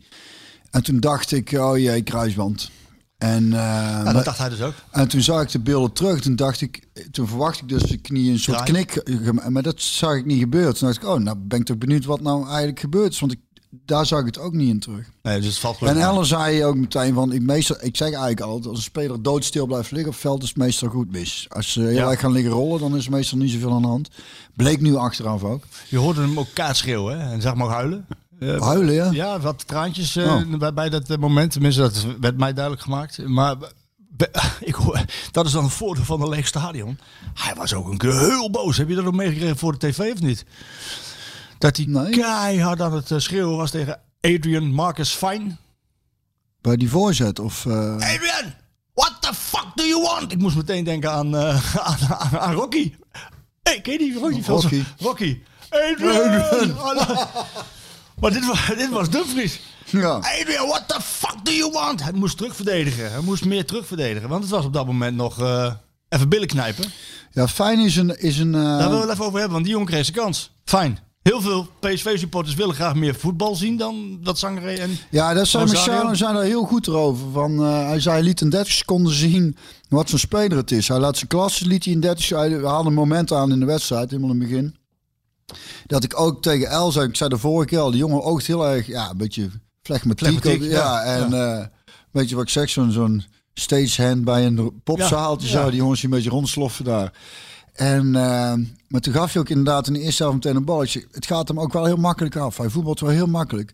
En 0.71 0.83
toen 0.83 0.99
dacht 0.99 1.31
ik, 1.31 1.51
oh 1.51 1.77
jee, 1.77 2.01
kruisband. 2.01 2.69
En, 3.17 3.43
eh, 3.53 3.59
ja, 3.59 4.01
maar- 4.03 4.13
dat 4.13 4.25
dacht 4.25 4.37
hij 4.37 4.49
dus 4.49 4.61
ook. 4.61 4.73
en 4.91 5.07
toen 5.07 5.21
zag 5.21 5.41
ik 5.41 5.51
de 5.51 5.59
beelden 5.59 5.93
terug. 5.93 6.19
Toen 6.21 6.35
dacht 6.35 6.61
ik, 6.61 6.87
toen 7.11 7.27
verwacht 7.27 7.61
ik 7.61 7.69
dus 7.69 7.81
de 7.83 7.97
knie 7.97 8.31
een 8.31 8.39
soort 8.39 8.65
Draai. 8.65 8.85
knik. 8.85 8.95
eh, 8.95 9.47
Maar 9.49 9.63
dat 9.63 9.81
zag 9.81 10.15
ik 10.15 10.25
niet 10.25 10.39
gebeuren. 10.39 10.75
Toen 10.75 10.87
dacht 10.87 11.01
ik, 11.03 11.09
oh, 11.09 11.19
nou 11.19 11.37
ben 11.39 11.59
ik 11.59 11.65
toch 11.65 11.77
benieuwd 11.77 12.05
wat 12.05 12.21
nou 12.21 12.47
eigenlijk 12.47 12.79
gebeurd 12.79 13.11
is. 13.13 13.19
Want 13.19 13.31
ik, 13.31 13.39
daar 13.69 14.05
zag 14.05 14.19
ik 14.19 14.25
het 14.25 14.39
ook 14.39 14.53
niet 14.53 14.69
in 14.69 14.79
terug. 14.79 15.05
Nee, 15.21 15.37
dus 15.39 15.47
het 15.49 15.57
valt 15.57 15.81
En. 15.81 15.97
Ellen 16.01 16.25
zei 16.25 16.63
ook 16.65 16.75
meteen 16.75 17.13
van, 17.13 17.31
ik, 17.33 17.41
meestal, 17.41 17.75
ik 17.81 17.97
zeg 17.97 18.07
eigenlijk 18.07 18.41
altijd, 18.41 18.65
als 18.67 18.77
een 18.77 18.83
speler 18.83 19.21
doodstil 19.21 19.65
blijft 19.65 19.91
liggen 19.91 20.11
op 20.11 20.17
veld, 20.17 20.43
is 20.43 20.47
het 20.49 20.57
meestal 20.57 20.89
goed 20.89 21.11
mis. 21.11 21.45
Als 21.49 21.71
ze 21.71 21.81
heel 21.81 21.91
Ja. 21.91 22.09
erg 22.09 22.19
gaan 22.19 22.31
liggen 22.31 22.51
rollen, 22.51 22.79
dan 22.79 22.95
is 22.95 23.05
er 23.05 23.11
meestal 23.11 23.37
niet 23.37 23.51
zoveel 23.51 23.71
aan 23.73 23.81
de 23.81 23.87
hand. 23.87 24.09
Bleek 24.55 24.81
nu 24.81 24.95
achteraf 24.95 25.43
ook. 25.43 25.63
Je 25.89 25.97
hoorde 25.97 26.21
hem 26.21 26.39
ook 26.39 26.47
kaart 26.53 26.77
schreeuwen 26.77 27.19
hè? 27.21 27.31
en 27.33 27.41
zag 27.41 27.53
hem 27.53 27.63
ook 27.63 27.69
huilen. 27.71 28.05
Eh, 28.39 28.61
Huilen, 28.61 28.93
ja? 28.93 29.09
Ja, 29.11 29.39
wat 29.39 29.67
traantjes 29.67 30.17
Oh. 30.17 30.57
bij, 30.57 30.73
bij 30.73 30.89
dat 30.89 31.17
moment. 31.19 31.51
Tenminste, 31.51 31.81
dat 31.81 32.05
werd 32.19 32.37
mij 32.37 32.53
duidelijk 32.53 32.83
gemaakt. 32.83 33.27
Maar 33.27 33.55
ik 34.59 34.75
hoor, 34.75 35.01
dat 35.31 35.45
is 35.45 35.51
dan 35.51 35.63
een 35.63 35.69
voordeel 35.69 36.03
van 36.03 36.21
een 36.21 36.29
leeg 36.29 36.47
stadion. 36.47 36.99
Hij 37.33 37.55
was 37.55 37.73
ook 37.73 37.87
een 37.87 37.97
keer 37.97 38.19
heel 38.19 38.49
boos. 38.51 38.77
Heb 38.77 38.89
je 38.89 38.95
dat 38.95 39.03
nog 39.03 39.13
meegekregen 39.15 39.57
voor 39.57 39.77
de 39.79 39.87
tv 39.87 40.11
of 40.13 40.21
niet? 40.21 40.45
Dat 41.59 41.77
hij 41.77 41.85
Nee. 41.85 42.09
keihard 42.09 42.81
aan 42.81 42.93
het 42.93 43.11
eh, 43.11 43.17
schreeuwen 43.19 43.57
was 43.57 43.71
tegen 43.71 43.99
Adrian 44.21 44.71
Marcus 44.73 45.09
Fine. 45.09 45.57
Bij 46.61 46.75
die 46.77 46.89
voorzet 46.89 47.39
of... 47.39 47.65
eh, 47.65 47.93
Adrian, 47.93 48.53
what 48.93 49.13
the 49.19 49.33
fuck 49.33 49.65
do 49.75 49.83
you 49.83 50.01
want? 50.01 50.31
Ik 50.31 50.37
moest 50.37 50.55
meteen 50.55 50.83
denken 50.83 51.11
aan, 51.11 51.35
eh, 51.35 51.75
aan, 51.87 51.97
aan, 52.09 52.39
aan 52.39 52.53
Rocky. 52.53 52.93
Hey, 53.63 53.81
ken 53.81 53.93
je 53.93 53.99
die 53.99 54.13
Rocky? 54.19 54.41
Rocky. 54.45 54.83
Rocky. 54.99 55.39
Adrian. 55.69 56.75
maar 58.19 58.31
dit 58.31 58.45
was, 58.45 58.65
dit 58.67 58.89
was 58.89 59.09
Dumfries. 59.09 59.59
ja. 59.85 60.09
Adrian, 60.15 60.67
what 60.67 60.83
the 60.87 61.01
fuck 61.01 61.35
do 61.45 61.51
you 61.51 61.71
want? 61.71 62.03
Hij 62.03 62.11
moest 62.11 62.37
terugverdedigen. 62.37 63.11
Hij 63.11 63.21
moest 63.21 63.45
meer 63.45 63.65
terugverdedigen. 63.65 64.29
Want 64.29 64.41
het 64.43 64.51
was 64.51 64.65
op 64.65 64.73
dat 64.73 64.85
moment 64.85 65.15
nog 65.15 65.37
even 66.09 66.29
billen 66.29 66.47
knijpen. 66.47 66.91
ja, 67.31 67.47
fijn 67.47 67.79
is 67.79 67.95
een... 67.95 68.19
Is 68.19 68.37
een 68.39 68.55
eh, 68.55 68.61
Daar 68.61 68.77
willen 68.77 68.91
we 68.91 69.01
het 69.01 69.09
even 69.09 69.25
over 69.25 69.33
hebben, 69.39 69.51
want 69.51 69.63
die 69.63 69.73
jongen 69.73 69.87
kreeg 69.89 70.05
zijn 70.05 70.17
kans. 70.17 70.51
Fijn. 70.65 70.99
Heel 71.21 71.41
veel 71.41 71.67
PSV-supporters 71.79 72.55
willen 72.55 72.75
graag 72.75 72.95
meer 72.95 73.15
voetbal 73.15 73.55
zien 73.55 73.77
dan 73.77 74.19
dat 74.23 74.37
Sangaré 74.37 74.73
en... 74.73 74.97
Ja, 75.09 75.33
dat 75.33 75.47
zijn. 75.47 75.67
Marciano 75.67 76.13
zijn 76.13 76.35
er 76.35 76.43
heel 76.43 76.63
goed 76.63 76.87
erover. 76.87 77.31
Van, 77.31 77.65
eh, 77.65 77.87
hij 77.87 77.99
zei, 77.99 78.15
hij 78.15 78.23
liet 78.23 78.41
in 78.41 78.49
30 78.49 78.73
seconden 78.73 79.13
zien 79.13 79.57
wat 79.89 80.09
voor 80.09 80.19
speler 80.19 80.57
het 80.57 80.71
is. 80.71 80.87
Hij 80.87 80.99
laat 80.99 81.15
zijn 81.17 81.27
klasse, 81.27 81.65
liet 81.65 81.83
hij 81.83 81.93
in 81.93 81.99
30 81.99 82.29
Hij 82.29 82.59
haalde 82.63 82.89
een 82.89 82.93
moment 82.95 83.31
aan 83.31 83.51
in 83.51 83.59
de 83.59 83.65
wedstrijd, 83.65 84.09
helemaal 84.09 84.31
in 84.31 84.39
het 84.39 84.49
begin. 84.49 84.75
Dat 85.85 86.03
ik 86.03 86.19
ook 86.19 86.41
tegen 86.41 86.69
El 86.69 86.91
zei, 86.91 87.07
ik 87.07 87.15
zei 87.15 87.29
de 87.29 87.37
vorige 87.37 87.67
keer 87.67 87.79
al, 87.79 87.91
die 87.91 87.99
jongen 87.99 88.23
oogt 88.23 88.47
heel 88.47 88.67
erg, 88.67 88.87
ja, 88.87 89.09
een 89.09 89.17
beetje 89.17 89.49
flegmatiek. 89.81 90.43
Ja. 90.43 90.57
ja, 90.59 91.03
en 91.03 91.33
eh 91.33 91.65
weet 92.11 92.29
je 92.29 92.35
wat 92.35 92.43
ik 92.43 92.49
zeg, 92.49 92.69
zo'n 92.69 92.91
zo'n 92.91 93.23
stagehand 93.53 94.23
bij 94.23 94.45
een 94.45 94.81
popzaaltje 94.83 95.47
Ja, 95.47 95.53
zo, 95.53 95.59
ja. 95.59 95.69
die 95.69 95.75
jongens 95.75 96.03
een 96.03 96.09
beetje 96.09 96.29
rondsloffen 96.29 96.85
daar. 96.85 97.13
En, 97.79 98.15
eh, 98.15 98.53
maar 98.87 99.01
toen 99.01 99.13
gaf 99.13 99.33
je 99.33 99.39
ook 99.39 99.49
inderdaad 99.49 99.87
in 99.87 99.93
de 99.93 99.99
eerste 99.99 100.23
helft 100.23 100.37
meteen 100.37 100.55
een 100.55 100.65
balletje. 100.65 101.05
Het 101.11 101.25
gaat 101.25 101.47
hem 101.47 101.59
ook 101.59 101.73
wel 101.73 101.85
heel 101.85 101.97
makkelijk 101.97 102.35
af. 102.35 102.57
Hij 102.57 102.69
voetbalt 102.69 102.99
wel 102.99 103.09
heel 103.09 103.27
makkelijk. 103.27 103.71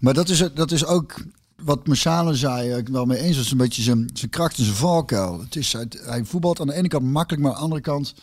Maar 0.00 0.14
dat 0.14 0.28
is, 0.28 0.44
dat 0.54 0.70
is 0.72 0.84
ook 0.84 1.14
wat 1.62 1.86
Machane 1.86 2.34
zei, 2.34 2.70
eh, 2.70 2.76
ik 2.76 2.88
wel 2.88 3.04
mee 3.04 3.18
eens. 3.18 3.36
Dat 3.36 3.44
is 3.44 3.50
een 3.50 3.56
beetje 3.56 3.82
zijn, 3.82 4.10
zijn 4.14 4.30
kracht 4.30 4.58
en 4.58 4.64
zijn 4.64 4.76
valkuil. 4.76 5.40
Het 5.40 5.56
is, 5.56 5.72
hij, 5.72 5.86
hij 6.04 6.24
voetbalt 6.24 6.60
aan 6.60 6.66
de 6.66 6.74
ene 6.74 6.88
kant 6.88 7.04
makkelijk, 7.04 7.42
maar 7.42 7.52
aan 7.52 7.56
de 7.58 7.62
andere 7.64 7.80
kant 7.82 8.14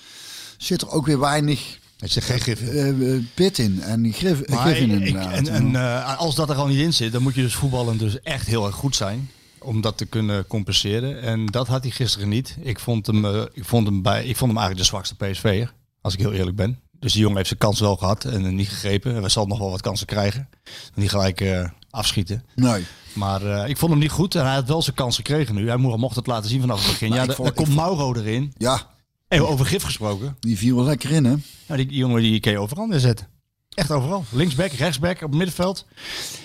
zit 0.57 0.81
er 0.81 0.89
ook 0.89 1.05
weer 1.05 1.19
weinig 1.19 1.79
Hij 1.97 2.09
zegt 2.09 2.27
geen 2.27 2.39
gif 2.39 2.61
eh, 2.61 2.93
pit 3.33 3.57
in. 3.59 3.81
En 3.81 4.13
grif, 4.13 4.47
Maar 4.47 4.67
in 4.91 5.01
ik- 5.07 5.15
en 5.31 5.47
en 5.75 6.17
als 6.17 6.35
dat 6.35 6.49
er 6.49 6.55
al 6.55 6.67
niet 6.67 6.79
in 6.79 6.93
zit, 6.93 7.11
dan 7.11 7.21
moet 7.21 7.35
je 7.35 7.41
dus 7.41 7.55
voetballen 7.55 7.97
dus 7.97 8.21
echt 8.21 8.47
heel 8.47 8.65
erg 8.65 8.75
goed 8.75 8.95
zijn. 8.95 9.29
Om 9.63 9.81
dat 9.81 9.97
te 9.97 10.05
kunnen 10.05 10.47
compenseren. 10.47 11.21
En 11.21 11.45
dat 11.45 11.67
had 11.67 11.81
hij 11.83 11.91
gisteren 11.91 12.29
niet. 12.29 12.57
Ik 12.61 12.79
vond 12.79 13.07
hem, 13.07 13.25
eh, 13.25 13.41
ik 13.53 13.65
vond 13.65 13.87
hem, 13.87 14.01
bij, 14.01 14.19
ik 14.25 14.37
vond 14.37 14.51
hem 14.51 14.59
eigenlijk 14.59 14.77
de 14.77 14.83
zwakste 14.95 15.15
PSV'er. 15.15 15.73
Als 16.01 16.13
ik 16.13 16.19
heel 16.19 16.33
eerlijk 16.33 16.55
ben. 16.55 16.79
Dus 16.99 17.11
die 17.11 17.21
jongen 17.21 17.35
heeft 17.37 17.47
zijn 17.47 17.59
kans 17.59 17.79
wel 17.79 17.95
gehad 17.95 18.25
en 18.25 18.43
hem 18.43 18.55
niet 18.55 18.69
gegrepen. 18.69 19.15
En 19.15 19.21
we 19.21 19.29
zal 19.29 19.45
nog 19.47 19.59
wel 19.59 19.69
wat 19.71 19.81
kansen 19.81 20.07
krijgen. 20.07 20.49
Niet 20.95 21.09
gelijk 21.09 21.41
eh, 21.41 21.69
afschieten. 21.89 22.43
nee. 22.55 22.85
Maar 23.13 23.45
eh, 23.45 23.69
ik 23.69 23.77
vond 23.77 23.91
hem 23.91 23.99
niet 24.01 24.11
goed. 24.11 24.35
En 24.35 24.45
hij 24.45 24.53
had 24.53 24.67
wel 24.67 24.81
zijn 24.81 24.95
kans 24.95 25.15
gekregen 25.15 25.55
nu. 25.55 25.67
Hij 25.67 25.77
mo- 25.77 25.97
mocht 25.97 26.15
het 26.15 26.27
laten 26.27 26.49
zien 26.49 26.61
vanaf 26.61 26.79
het 26.81 26.87
begin. 26.91 27.09
Maar 27.09 27.17
ja, 27.27 27.43
er 27.43 27.51
komt 27.53 27.75
Mauro 27.75 28.13
erin. 28.15 28.53
Ja, 28.57 28.89
Hey, 29.27 29.39
over 29.41 29.65
gif 29.65 29.83
gesproken. 29.83 30.35
die 30.39 30.57
viel 30.57 30.75
wel 30.75 30.85
lekker 30.85 31.11
in, 31.11 31.25
hè? 31.25 31.35
Nou, 31.67 31.85
die, 31.85 31.97
jongen 31.97 32.21
die 32.21 32.39
kun 32.39 32.51
je 32.51 32.59
overal 32.59 32.85
neerzetten. 32.85 33.27
Echt 33.73 33.91
overal. 33.91 34.25
Linksback, 34.29 34.71
rechtsback, 34.71 35.15
op 35.15 35.21
het 35.21 35.31
middenveld. 35.37 35.85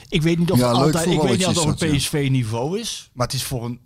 Ik 0.08 0.22
weet 0.22 0.38
niet 0.38 0.50
of 0.50 0.58
Ja, 0.58 0.68
het 0.68 0.76
altijd, 0.76 1.06
ik 1.10 1.20
weet 1.20 1.46
niet 1.46 1.58
of 1.58 1.64
het 1.80 1.96
PSV-niveau 1.96 2.78
is. 2.80 3.10
Maar 3.12 3.26
het 3.26 3.36
is 3.36 3.42
voor 3.42 3.64
een, 3.64 3.80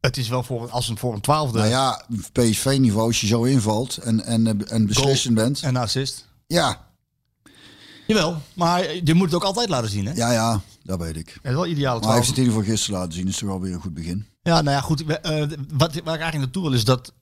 het 0.00 0.16
is 0.16 0.28
wel 0.28 0.42
voor 0.42 0.62
een, 0.62 0.70
als 0.70 0.88
een 0.88 0.98
voor 0.98 1.14
een 1.14 1.20
twaalfde 1.20 1.58
Nou 1.58 1.70
ja, 1.70 2.04
PSV-niveau, 2.32 3.06
als 3.06 3.20
je 3.20 3.26
zo 3.26 3.42
invalt 3.44 3.96
en, 3.96 4.24
en, 4.24 4.46
eh, 4.46 4.72
en 4.72 4.86
beslissend 4.86 5.34
bent. 5.34 5.62
en 5.62 5.76
assist. 5.76 6.28
Ja, 6.46 6.92
Jawel, 8.06 8.36
maar 8.54 8.94
je 9.04 9.14
moet 9.14 9.26
het 9.26 9.34
ook 9.34 9.44
altijd 9.44 9.68
laten 9.68 9.90
zien, 9.90 10.06
hè? 10.06 10.12
ja, 10.12 10.32
ja, 10.32 10.60
dat 10.82 10.98
weet 10.98 11.16
ik. 11.16 11.28
Het 11.28 11.38
is 11.42 11.52
wel 11.52 11.66
ideale 11.66 11.98
Maar 11.98 12.08
hij 12.08 12.16
heeft 12.16 12.28
het 12.28 12.36
in 12.38 12.42
ieder 12.44 12.58
geval 12.58 12.74
gisteren 12.74 13.00
laten 13.00 13.14
zien. 13.14 13.28
is 13.28 13.36
toch 13.38 13.48
wel 13.48 13.60
weer 13.60 13.72
een 13.72 13.80
goed 13.80 13.94
begin. 13.94 14.26
Ja, 14.42 14.60
nou 14.60 14.76
ja, 14.76 14.80
goed. 14.80 15.04
eh, 15.06 15.40
wat, 15.72 15.94
waar 15.94 16.14
ik 16.14 16.20
eigenlijk 16.20 16.36
naartoe 16.36 16.62
wil 16.62 16.72
is 16.72 16.84
dat 16.84 17.12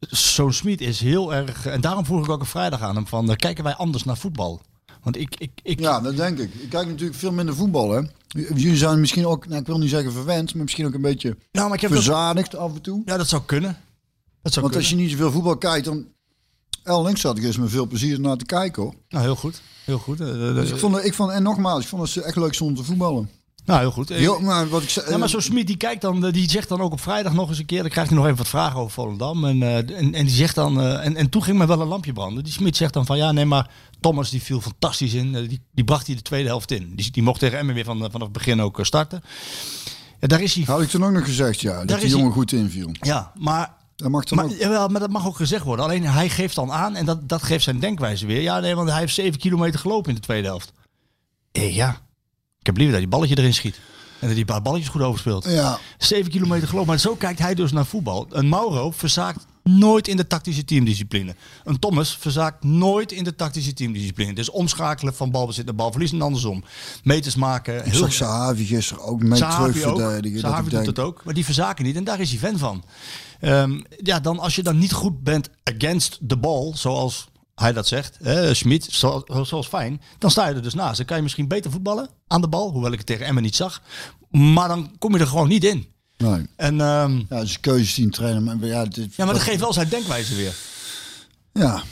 zo'n 0.00 0.52
Smit 0.52 0.80
is 0.80 1.00
heel 1.00 1.34
erg... 1.34 1.66
En 1.66 1.80
daarom 1.80 2.04
vroeg 2.04 2.24
ik 2.24 2.30
ook 2.30 2.40
een 2.40 2.46
vrijdag 2.46 2.80
aan 2.80 2.94
hem 2.94 3.06
van... 3.06 3.30
eh, 3.30 3.36
kijken 3.36 3.64
wij 3.64 3.74
anders 3.74 4.04
naar 4.04 4.16
voetbal? 4.16 4.60
Want 5.04 5.16
ik... 5.16 5.34
ik, 5.38 5.50
ik 5.62 5.80
Ja, 5.80 6.00
dat 6.00 6.16
denk 6.16 6.38
ik. 6.38 6.54
Ik 6.54 6.70
kijk 6.70 6.86
natuurlijk 6.86 7.18
veel 7.18 7.32
minder 7.32 7.54
voetbal, 7.54 7.90
hè. 7.90 8.02
Jullie 8.28 8.76
zijn 8.76 9.00
misschien 9.00 9.26
ook, 9.26 9.46
nou, 9.46 9.60
ik 9.60 9.66
wil 9.66 9.78
niet 9.78 9.90
zeggen 9.90 10.12
verwend, 10.12 10.54
maar 10.54 10.62
misschien 10.62 10.86
ook 10.86 10.94
een 10.94 11.00
beetje 11.00 11.36
nou, 11.52 11.66
maar 11.66 11.76
ik 11.76 11.80
heb 11.80 11.90
dat, 11.90 12.02
verzadigd 12.02 12.56
af 12.56 12.74
en 12.74 12.82
toe. 12.82 13.02
Ja, 13.04 13.16
dat 13.16 13.28
zou 13.28 13.42
kunnen. 13.46 13.76
Dat 14.42 14.52
zou 14.52 14.64
Want 14.64 14.76
als 14.76 14.90
je 14.90 14.96
niet 14.96 15.10
zoveel 15.10 15.30
voetbal 15.30 15.56
kijkt, 15.56 15.84
dan... 15.84 16.06
El 16.82 17.04
links 17.04 17.20
zat 17.20 17.38
ik 17.38 17.44
eens 17.44 17.56
met 17.56 17.70
veel 17.70 17.86
plezier 17.86 18.20
naar 18.20 18.36
te 18.36 18.44
kijken, 18.44 18.82
hoor. 18.82 18.94
Nou, 19.08 19.24
heel 19.24 19.36
goed. 19.36 19.62
Heel 19.84 19.98
goed. 19.98 20.20
Eh, 20.20 20.48
eh, 20.48 20.54
Dus 20.54 20.70
ik 20.70 20.78
vond, 20.78 21.04
ik 21.04 21.14
vond, 21.14 21.30
en 21.30 21.42
nogmaals, 21.42 21.82
ik 21.82 21.88
vond 21.88 22.14
het 22.14 22.24
echt 22.24 22.36
leuk 22.36 22.54
stonden 22.54 22.76
te 22.76 22.84
voetballen. 22.84 23.30
Nou, 23.64 23.80
heel 23.80 23.90
goed. 23.90 24.40
Maar 24.40 24.68
wat 24.68 24.82
ik 24.82 24.88
zei, 24.90 25.10
Ja, 25.10 25.16
maar 25.16 25.28
zo'n 25.28 25.40
Smit 25.40 25.66
die 25.66 25.76
kijkt 25.76 26.00
dan, 26.02 26.26
eh, 26.26 26.32
die 26.32 26.50
zegt 26.50 26.68
dan 26.68 26.80
ook 26.80 26.92
op 26.92 27.00
vrijdag 27.00 27.32
nog 27.32 27.48
eens 27.48 27.58
een 27.58 27.66
keer, 27.66 27.80
dan 27.80 27.90
krijgt 27.90 28.08
hij 28.10 28.18
nog 28.18 28.26
even 28.26 28.38
wat 28.38 28.48
vragen 28.48 28.80
over 28.80 28.92
Volendam. 28.92 29.44
En, 29.44 29.62
eh, 29.62 29.76
en, 29.76 30.14
en 30.14 30.26
die 30.26 30.34
zegt 30.34 30.54
dan, 30.54 30.80
eh, 30.80 31.04
en, 31.04 31.16
en 31.16 31.28
toen 31.28 31.42
ging 31.42 31.58
me 31.58 31.66
wel 31.66 31.80
een 31.80 31.86
lampje 31.88 32.12
branden. 32.12 32.44
Die 32.44 32.52
Smit 32.52 32.76
zegt 32.76 32.92
dan 32.92 33.06
van 33.06 33.16
ja, 33.16 33.32
nee, 33.32 33.44
maar 33.44 33.70
Thomas 34.00 34.30
die 34.30 34.42
viel 34.42 34.60
fantastisch 34.60 35.14
in. 35.14 35.34
Eh, 35.34 35.48
die, 35.48 35.60
die 35.72 35.84
bracht 35.84 36.06
hij 36.06 36.16
de 36.16 36.22
tweede 36.22 36.48
helft 36.48 36.70
in. 36.70 36.92
Die, 36.96 37.10
die 37.10 37.22
mocht 37.22 37.40
tegen 37.40 37.58
Emmen 37.58 37.74
weer 37.74 37.84
van, 37.84 37.98
vanaf 37.98 38.20
het 38.20 38.32
begin 38.32 38.60
ook 38.62 38.78
eh, 38.78 38.84
starten. 38.84 39.22
Ja, 40.20 40.26
daar 40.26 40.40
is 40.42 40.54
hij. 40.54 40.64
had 40.64 40.80
ik 40.82 40.88
toen 40.88 41.04
ook 41.04 41.12
nog 41.12 41.24
gezegd, 41.24 41.60
ja, 41.60 41.72
Daar 41.76 41.86
dat 41.86 42.00
die 42.00 42.08
jongen 42.08 42.24
hij- 42.24 42.34
goed 42.34 42.52
inviel. 42.52 42.90
Ja, 43.00 43.32
maar 43.38 43.74
Dat 43.96 44.10
mag 44.10 44.24
dan 44.24 44.38
maar, 44.38 44.46
ook. 44.46 44.58
jawel, 44.58 44.88
maar 44.88 45.00
dat 45.00 45.10
mag 45.10 45.26
ook 45.26 45.36
gezegd 45.36 45.64
worden. 45.64 45.84
Alleen 45.84 46.04
hij 46.06 46.28
geeft 46.28 46.54
dan 46.54 46.72
aan, 46.72 46.94
en 46.96 47.04
dat, 47.04 47.28
dat 47.28 47.42
geeft 47.42 47.64
zijn 47.64 47.78
denkwijze 47.80 48.26
weer. 48.26 48.40
Ja, 48.40 48.60
nee, 48.60 48.74
want 48.74 48.88
hij 48.90 48.98
heeft 48.98 49.14
zeven 49.14 49.38
kilometer 49.40 49.80
gelopen 49.80 50.08
in 50.08 50.14
de 50.14 50.20
tweede 50.20 50.46
helft. 50.46 50.72
Eh, 51.52 51.74
ja, 51.74 52.00
ik 52.64 52.70
heb 52.70 52.76
liever 52.76 52.92
dat 53.00 53.10
die 53.10 53.18
balletje 53.18 53.38
erin 53.38 53.54
schiet. 53.54 53.80
En 54.20 54.26
dat 54.26 54.36
die 54.36 54.44
paar 54.44 54.62
balletjes 54.62 54.88
goed 54.88 55.02
overspeelt. 55.02 55.44
Ja, 55.44 55.78
Zeven 55.98 56.30
kilometer 56.30 56.68
gelopen. 56.68 56.88
Maar 56.88 56.98
zo 56.98 57.14
kijkt 57.14 57.38
hij 57.38 57.54
dus 57.54 57.72
naar 57.72 57.86
voetbal. 57.86 58.26
Een 58.30 58.48
Mauro 58.48 58.90
verzaakt 58.90 59.46
nooit 59.62 60.08
in 60.08 60.16
de 60.16 60.26
tactische 60.26 60.64
teamdiscipline. 60.64 61.34
Een 61.64 61.78
Thomas 61.78 62.16
verzaakt 62.16 62.64
nooit 62.64 63.12
in 63.12 63.24
de 63.24 63.34
tactische 63.34 63.72
teamdiscipline. 63.72 64.32
Dus 64.32 64.50
omschakelen 64.50 65.14
van 65.14 65.30
balbezit 65.30 65.64
naar 65.64 65.74
balverlies 65.74 66.12
en 66.12 66.22
andersom. 66.22 66.64
Meters 67.02 67.34
maken. 67.34 67.86
Ik 67.86 67.94
zag 67.94 68.12
Sahavi 68.12 68.64
gisteren 68.64 69.02
ook 69.02 69.22
mee 69.22 69.38
Sahavi 69.38 69.66
ook. 69.66 69.72
terugverdedigen. 69.72 70.40
dat 70.42 70.50
Sahavi 70.50 70.70
doet 70.70 70.86
het 70.86 70.98
ook, 70.98 71.24
maar 71.24 71.34
die 71.34 71.44
verzaken 71.44 71.84
niet. 71.84 71.96
En 71.96 72.04
daar 72.04 72.20
is 72.20 72.30
hij 72.30 72.38
fan 72.38 72.58
van. 72.58 72.84
Ehm, 73.40 73.80
ja, 74.02 74.20
dan 74.20 74.38
als 74.38 74.56
je 74.56 74.62
dan 74.62 74.78
niet 74.78 74.92
goed 74.92 75.22
bent 75.22 75.48
against 75.64 76.18
the 76.26 76.36
ball, 76.36 76.72
zoals 76.74 77.28
hij 77.54 77.72
dat 77.72 77.86
zegt, 77.86 78.18
hè, 78.22 78.54
Schmid, 78.54 78.84
zo, 78.84 79.22
zoals 79.42 79.66
fijn, 79.66 80.00
dan 80.18 80.30
sta 80.30 80.48
je 80.48 80.54
er 80.54 80.62
dus 80.62 80.74
naast. 80.74 80.96
Dan 80.96 81.06
kan 81.06 81.16
je 81.16 81.22
misschien 81.22 81.48
beter 81.48 81.70
voetballen 81.70 82.08
aan 82.26 82.40
de 82.40 82.48
bal, 82.48 82.70
hoewel 82.70 82.92
ik 82.92 82.98
het 82.98 83.06
tegen 83.06 83.26
Emmen 83.26 83.42
niet 83.42 83.56
zag. 83.56 83.82
Maar 84.30 84.68
dan 84.68 84.90
kom 84.98 85.12
je 85.14 85.18
er 85.20 85.26
gewoon 85.26 85.48
niet 85.48 85.64
in. 85.64 85.86
Nee. 86.16 86.46
En 86.56 86.80
ehm, 86.80 87.16
Ja, 87.28 87.36
het 87.36 87.48
is 87.48 87.60
keuzes 87.60 87.94
die 87.94 88.04
een 88.04 88.10
trainer... 88.10 88.42
Maar 88.42 88.66
ja, 88.66 88.84
dit, 88.84 89.14
ja, 89.14 89.24
maar 89.24 89.34
dat 89.34 89.42
geeft 89.42 89.60
wel 89.60 89.72
zijn 89.72 89.88
denkwijze 89.88 90.34
weer. 90.34 90.54
Ja, 91.52 91.82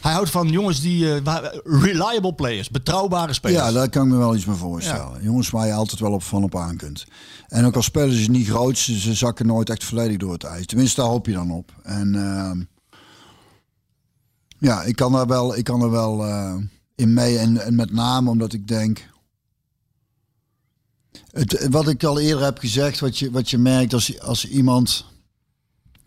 Hij 0.00 0.12
houdt 0.12 0.30
van 0.30 0.48
jongens 0.48 0.80
die 0.80 1.14
eh, 1.14 1.36
reliable 1.64 2.34
players, 2.34 2.70
betrouwbare 2.70 3.32
spelers. 3.32 3.62
ja, 3.64 3.72
daar 3.72 3.88
kan 3.88 4.06
ik 4.06 4.12
me 4.12 4.16
wel 4.18 4.34
iets 4.34 4.44
mee 4.44 4.56
voorstellen. 4.56 5.22
Jongens 5.22 5.50
waar 5.50 5.66
je 5.66 5.72
altijd 5.72 6.00
wel 6.00 6.12
op 6.12 6.22
van 6.22 6.42
op 6.44 6.56
aan 6.56 6.76
kunt. 6.76 7.04
En 7.48 7.64
ook 7.64 7.76
al 7.76 7.82
spelen 7.82 8.16
ze 8.22 8.30
niet 8.30 8.48
groot, 8.48 8.78
ze, 8.78 8.98
ze 9.00 9.14
zakken 9.14 9.46
nooit 9.46 9.70
echt 9.70 9.84
volledig 9.84 10.16
door 10.16 10.32
het 10.32 10.44
ijs. 10.44 10.66
Tenminste, 10.66 11.00
daar 11.00 11.10
hoop 11.10 11.26
je 11.26 11.32
dan 11.32 11.50
op. 11.50 11.72
En 11.82 12.14
ehm, 12.14 12.60
ja, 14.58 14.82
ik 14.82 14.96
kan 14.96 15.14
er 15.14 15.26
wel, 15.26 15.56
ik 15.56 15.64
kan 15.64 15.82
er 15.82 15.90
wel 15.90 16.24
eh, 16.24 16.54
in 16.94 17.14
mee. 17.14 17.38
En, 17.38 17.58
en 17.58 17.74
met 17.74 17.92
name 17.92 18.30
omdat 18.30 18.52
ik 18.52 18.68
denk... 18.68 19.08
Het, 21.30 21.66
wat 21.70 21.88
ik 21.88 22.04
al 22.04 22.20
eerder 22.20 22.44
heb 22.44 22.58
gezegd, 22.58 23.00
wat 23.00 23.18
je, 23.18 23.30
wat 23.30 23.50
je 23.50 23.58
merkt 23.58 23.94
als, 23.94 24.20
als 24.20 24.48
iemand... 24.48 25.14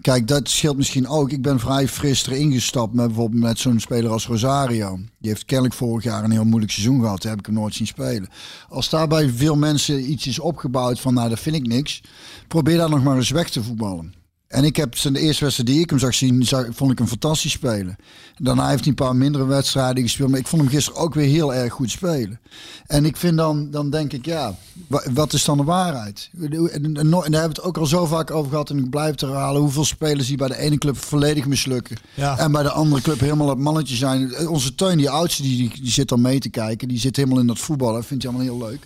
Kijk, 0.01 0.27
dat 0.27 0.49
scheelt 0.49 0.77
misschien 0.77 1.07
ook. 1.07 1.31
Ik 1.31 1.41
ben 1.41 1.59
vrij 1.59 1.87
fris 1.87 2.27
erin 2.27 2.51
gestapt 2.51 2.93
met 2.93 3.05
bijvoorbeeld 3.05 3.43
met 3.43 3.59
zo'n 3.59 3.79
speler 3.79 4.11
als 4.11 4.27
Rosario. 4.27 4.95
Die 4.95 5.29
heeft 5.29 5.45
kennelijk 5.45 5.75
vorig 5.75 6.03
jaar 6.03 6.23
een 6.23 6.31
heel 6.31 6.45
moeilijk 6.45 6.71
seizoen 6.71 7.01
gehad. 7.01 7.21
Daar 7.21 7.31
heb 7.31 7.39
ik 7.39 7.45
hem 7.45 7.55
nooit 7.55 7.73
zien 7.73 7.87
spelen. 7.87 8.29
Als 8.69 8.89
daarbij 8.89 9.29
veel 9.29 9.55
mensen 9.55 10.11
iets 10.11 10.27
is 10.27 10.39
opgebouwd 10.39 10.99
van, 10.99 11.13
nou, 11.13 11.29
dat 11.29 11.39
vind 11.39 11.55
ik 11.55 11.67
niks. 11.67 12.01
Probeer 12.47 12.77
daar 12.77 12.89
nog 12.89 13.03
maar 13.03 13.15
eens 13.15 13.29
weg 13.29 13.49
te 13.49 13.63
voetballen. 13.63 14.13
En 14.49 14.63
ik 14.63 14.75
heb 14.75 14.97
zijn 14.97 15.13
de 15.13 15.19
eerste 15.19 15.43
wedstrijd 15.43 15.69
die 15.69 15.79
ik 15.81 15.89
hem 15.89 15.99
zag 15.99 16.13
zien, 16.13 16.43
zag, 16.43 16.65
vond 16.71 16.91
ik 16.91 16.97
hem 16.97 17.07
fantastisch 17.07 17.51
spelen. 17.51 17.95
Daarna 18.37 18.67
heeft 18.67 18.79
hij 18.79 18.89
een 18.89 18.95
paar 18.95 19.15
mindere 19.15 19.45
wedstrijden 19.45 20.03
gespeeld, 20.03 20.29
maar 20.29 20.39
ik 20.39 20.47
vond 20.47 20.61
hem 20.61 20.71
gisteren 20.71 20.99
ook 20.99 21.13
weer 21.13 21.27
heel 21.27 21.53
erg 21.53 21.73
goed 21.73 21.91
spelen. 21.91 22.39
En 22.87 23.05
ik 23.05 23.17
vind 23.17 23.37
dan, 23.37 23.71
dan 23.71 23.89
denk 23.89 24.13
ik, 24.13 24.25
ja, 24.25 24.55
wa- 24.87 25.03
wat 25.13 25.33
is 25.33 25.45
dan 25.45 25.57
de 25.57 25.63
waarheid? 25.63 26.29
En, 26.41 26.51
en, 26.71 26.95
en 26.95 27.09
daar 27.09 27.21
hebben 27.21 27.41
we 27.41 27.47
het 27.47 27.61
ook 27.61 27.77
al 27.77 27.85
zo 27.85 28.05
vaak 28.05 28.31
over 28.31 28.49
gehad 28.51 28.69
en 28.69 28.77
ik 28.77 28.89
blijf 28.89 29.11
het 29.11 29.21
herhalen. 29.21 29.61
Hoeveel 29.61 29.85
spelers 29.85 30.27
die 30.27 30.37
bij 30.37 30.47
de 30.47 30.57
ene 30.57 30.77
club 30.77 30.97
volledig 30.97 31.45
mislukken 31.45 31.97
Ja. 32.13 32.37
en 32.37 32.51
bij 32.51 32.63
de 32.63 32.71
andere 32.71 33.01
club 33.01 33.19
helemaal 33.19 33.49
het 33.49 33.57
mannetje 33.57 33.95
zijn. 33.95 34.47
Onze 34.47 34.75
Teun, 34.75 34.97
die 34.97 35.09
oudste, 35.09 35.41
die, 35.41 35.57
die, 35.57 35.81
die 35.81 35.91
zit 35.91 36.07
dan 36.09 36.21
mee 36.21 36.39
te 36.39 36.49
kijken. 36.49 36.87
Die 36.87 36.99
zit 36.99 37.15
helemaal 37.15 37.39
in 37.39 37.47
dat 37.47 37.59
voetballen, 37.59 38.03
vindt 38.03 38.23
hij 38.23 38.33
allemaal 38.33 38.57
heel 38.57 38.67
leuk. 38.67 38.85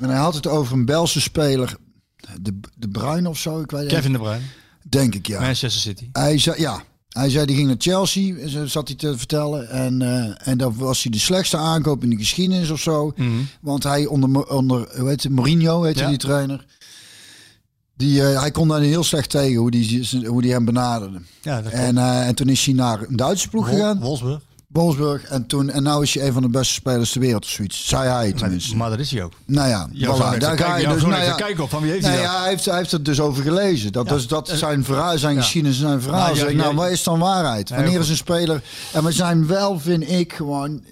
En 0.00 0.08
hij 0.08 0.18
had 0.18 0.34
het 0.34 0.46
over 0.46 0.72
een 0.76 0.84
Belse 0.84 1.20
speler, 1.20 1.76
de, 2.40 2.60
de 2.76 2.88
Bruin 2.88 3.26
of 3.26 3.38
zo, 3.38 3.60
ik 3.60 3.70
weet 3.70 3.86
Kevin 3.88 4.12
de 4.12 4.18
Bruyne, 4.18 4.44
Denk 4.88 5.14
ik, 5.14 5.26
ja. 5.26 5.40
Manchester 5.40 5.80
City. 5.80 6.08
Hij 6.12 6.38
zei, 6.38 6.60
ja, 6.60 6.82
hij 7.08 7.30
zei 7.30 7.46
die 7.46 7.56
ging 7.56 7.66
naar 7.68 7.76
Chelsea, 7.78 8.48
zo 8.48 8.66
zat 8.66 8.88
hij 8.88 8.96
te 8.96 9.18
vertellen. 9.18 9.68
En, 9.70 10.02
eh 10.02 10.48
en 10.48 10.58
dat 10.58 10.72
was 10.76 11.02
hij 11.02 11.12
de 11.12 11.18
slechtste 11.18 11.56
aankoop 11.56 12.02
in 12.02 12.10
de 12.10 12.16
geschiedenis 12.16 12.70
of 12.70 12.80
zo. 12.80 13.14
Want 13.60 13.82
hij 13.82 14.06
onder, 14.06 14.46
onder 14.48 14.88
hoe 14.98 15.08
heet 15.08 15.22
het, 15.22 15.32
Mourinho, 15.32 15.82
heette 15.82 16.02
Ja. 16.02 16.08
die 16.08 16.18
trainer. 16.18 16.64
Die, 17.96 18.22
eh, 18.28 18.40
hij 18.40 18.50
kon 18.50 18.68
daar 18.68 18.80
heel 18.80 19.04
slecht 19.04 19.30
tegen 19.30 19.56
hoe 19.56 19.70
die, 19.70 20.08
hoe 20.26 20.42
die 20.42 20.52
hem 20.52 20.64
benaderde. 20.64 21.20
Ja, 21.42 21.62
dat 21.62 21.72
En, 21.72 21.98
eh, 21.98 22.26
en 22.26 22.34
toen 22.34 22.48
is 22.48 22.64
hij 22.64 22.74
naar 22.74 23.02
een 23.08 23.16
Duitse 23.16 23.48
ploeg 23.48 23.66
Wol- 23.66 23.74
gegaan, 23.74 24.00
Wolfsburg. 24.00 24.40
Wolfsburg. 24.72 25.24
En, 25.24 25.46
toen, 25.46 25.70
en 25.70 25.82
nou 25.82 26.02
is 26.02 26.14
hij 26.14 26.26
een 26.26 26.32
van 26.32 26.42
de 26.42 26.48
beste 26.48 26.74
spelers 26.74 27.12
ter 27.12 27.20
wereld 27.20 27.44
of 27.44 27.50
zoiets. 27.50 27.88
Zei 27.88 28.08
hij 28.08 28.32
tenminste. 28.32 28.70
Maar, 28.70 28.78
maar 28.78 28.90
dat 28.96 29.06
is 29.06 29.10
hij 29.10 29.22
ook. 29.22 29.32
Nou 29.46 29.68
ja, 29.68 29.88
voilà, 29.88 30.38
daar 30.38 30.58
ga 30.58 30.76
je 30.76 30.88
dus. 30.88 31.02
Nou 31.02 31.22
ja, 31.22 31.32
kijken 31.34 31.62
op. 31.64 31.70
Van 31.70 31.82
wie 31.82 31.90
heeft 31.90 32.02
Nee, 32.02 32.12
hij 32.12 32.22
dat? 32.22 32.32
ja, 32.32 32.40
hij, 32.40 32.48
heeft, 32.48 32.64
hij 32.64 32.76
heeft 32.76 32.90
het 32.92 33.04
dus 33.04 33.20
over 33.20 33.42
gelezen. 33.42 33.92
Dat, 33.92 34.08
Ja. 34.08 34.14
is, 34.14 34.26
dat 34.26 34.48
zijn 34.54 34.84
verhaal, 34.84 35.18
zijn 35.18 35.36
geschiedenis, 35.36 35.78
zijn 35.78 36.00
verhaal. 36.00 36.24
Nou, 36.24 36.36
Zeg 36.36 36.52
nou, 36.54 36.68
ja, 36.68 36.74
wat 36.74 36.90
is 36.90 37.02
dan 37.02 37.18
waarheid? 37.18 37.70
Nee, 37.70 37.78
Wanneer 37.80 38.00
is 38.00 38.08
een 38.08 38.16
speler... 38.16 38.62
En 38.92 39.04
we 39.04 39.12
zijn 39.12 39.46
wel, 39.46 39.78
vind 39.80 40.10
ik, 40.10 40.32
gewoon 40.32 40.82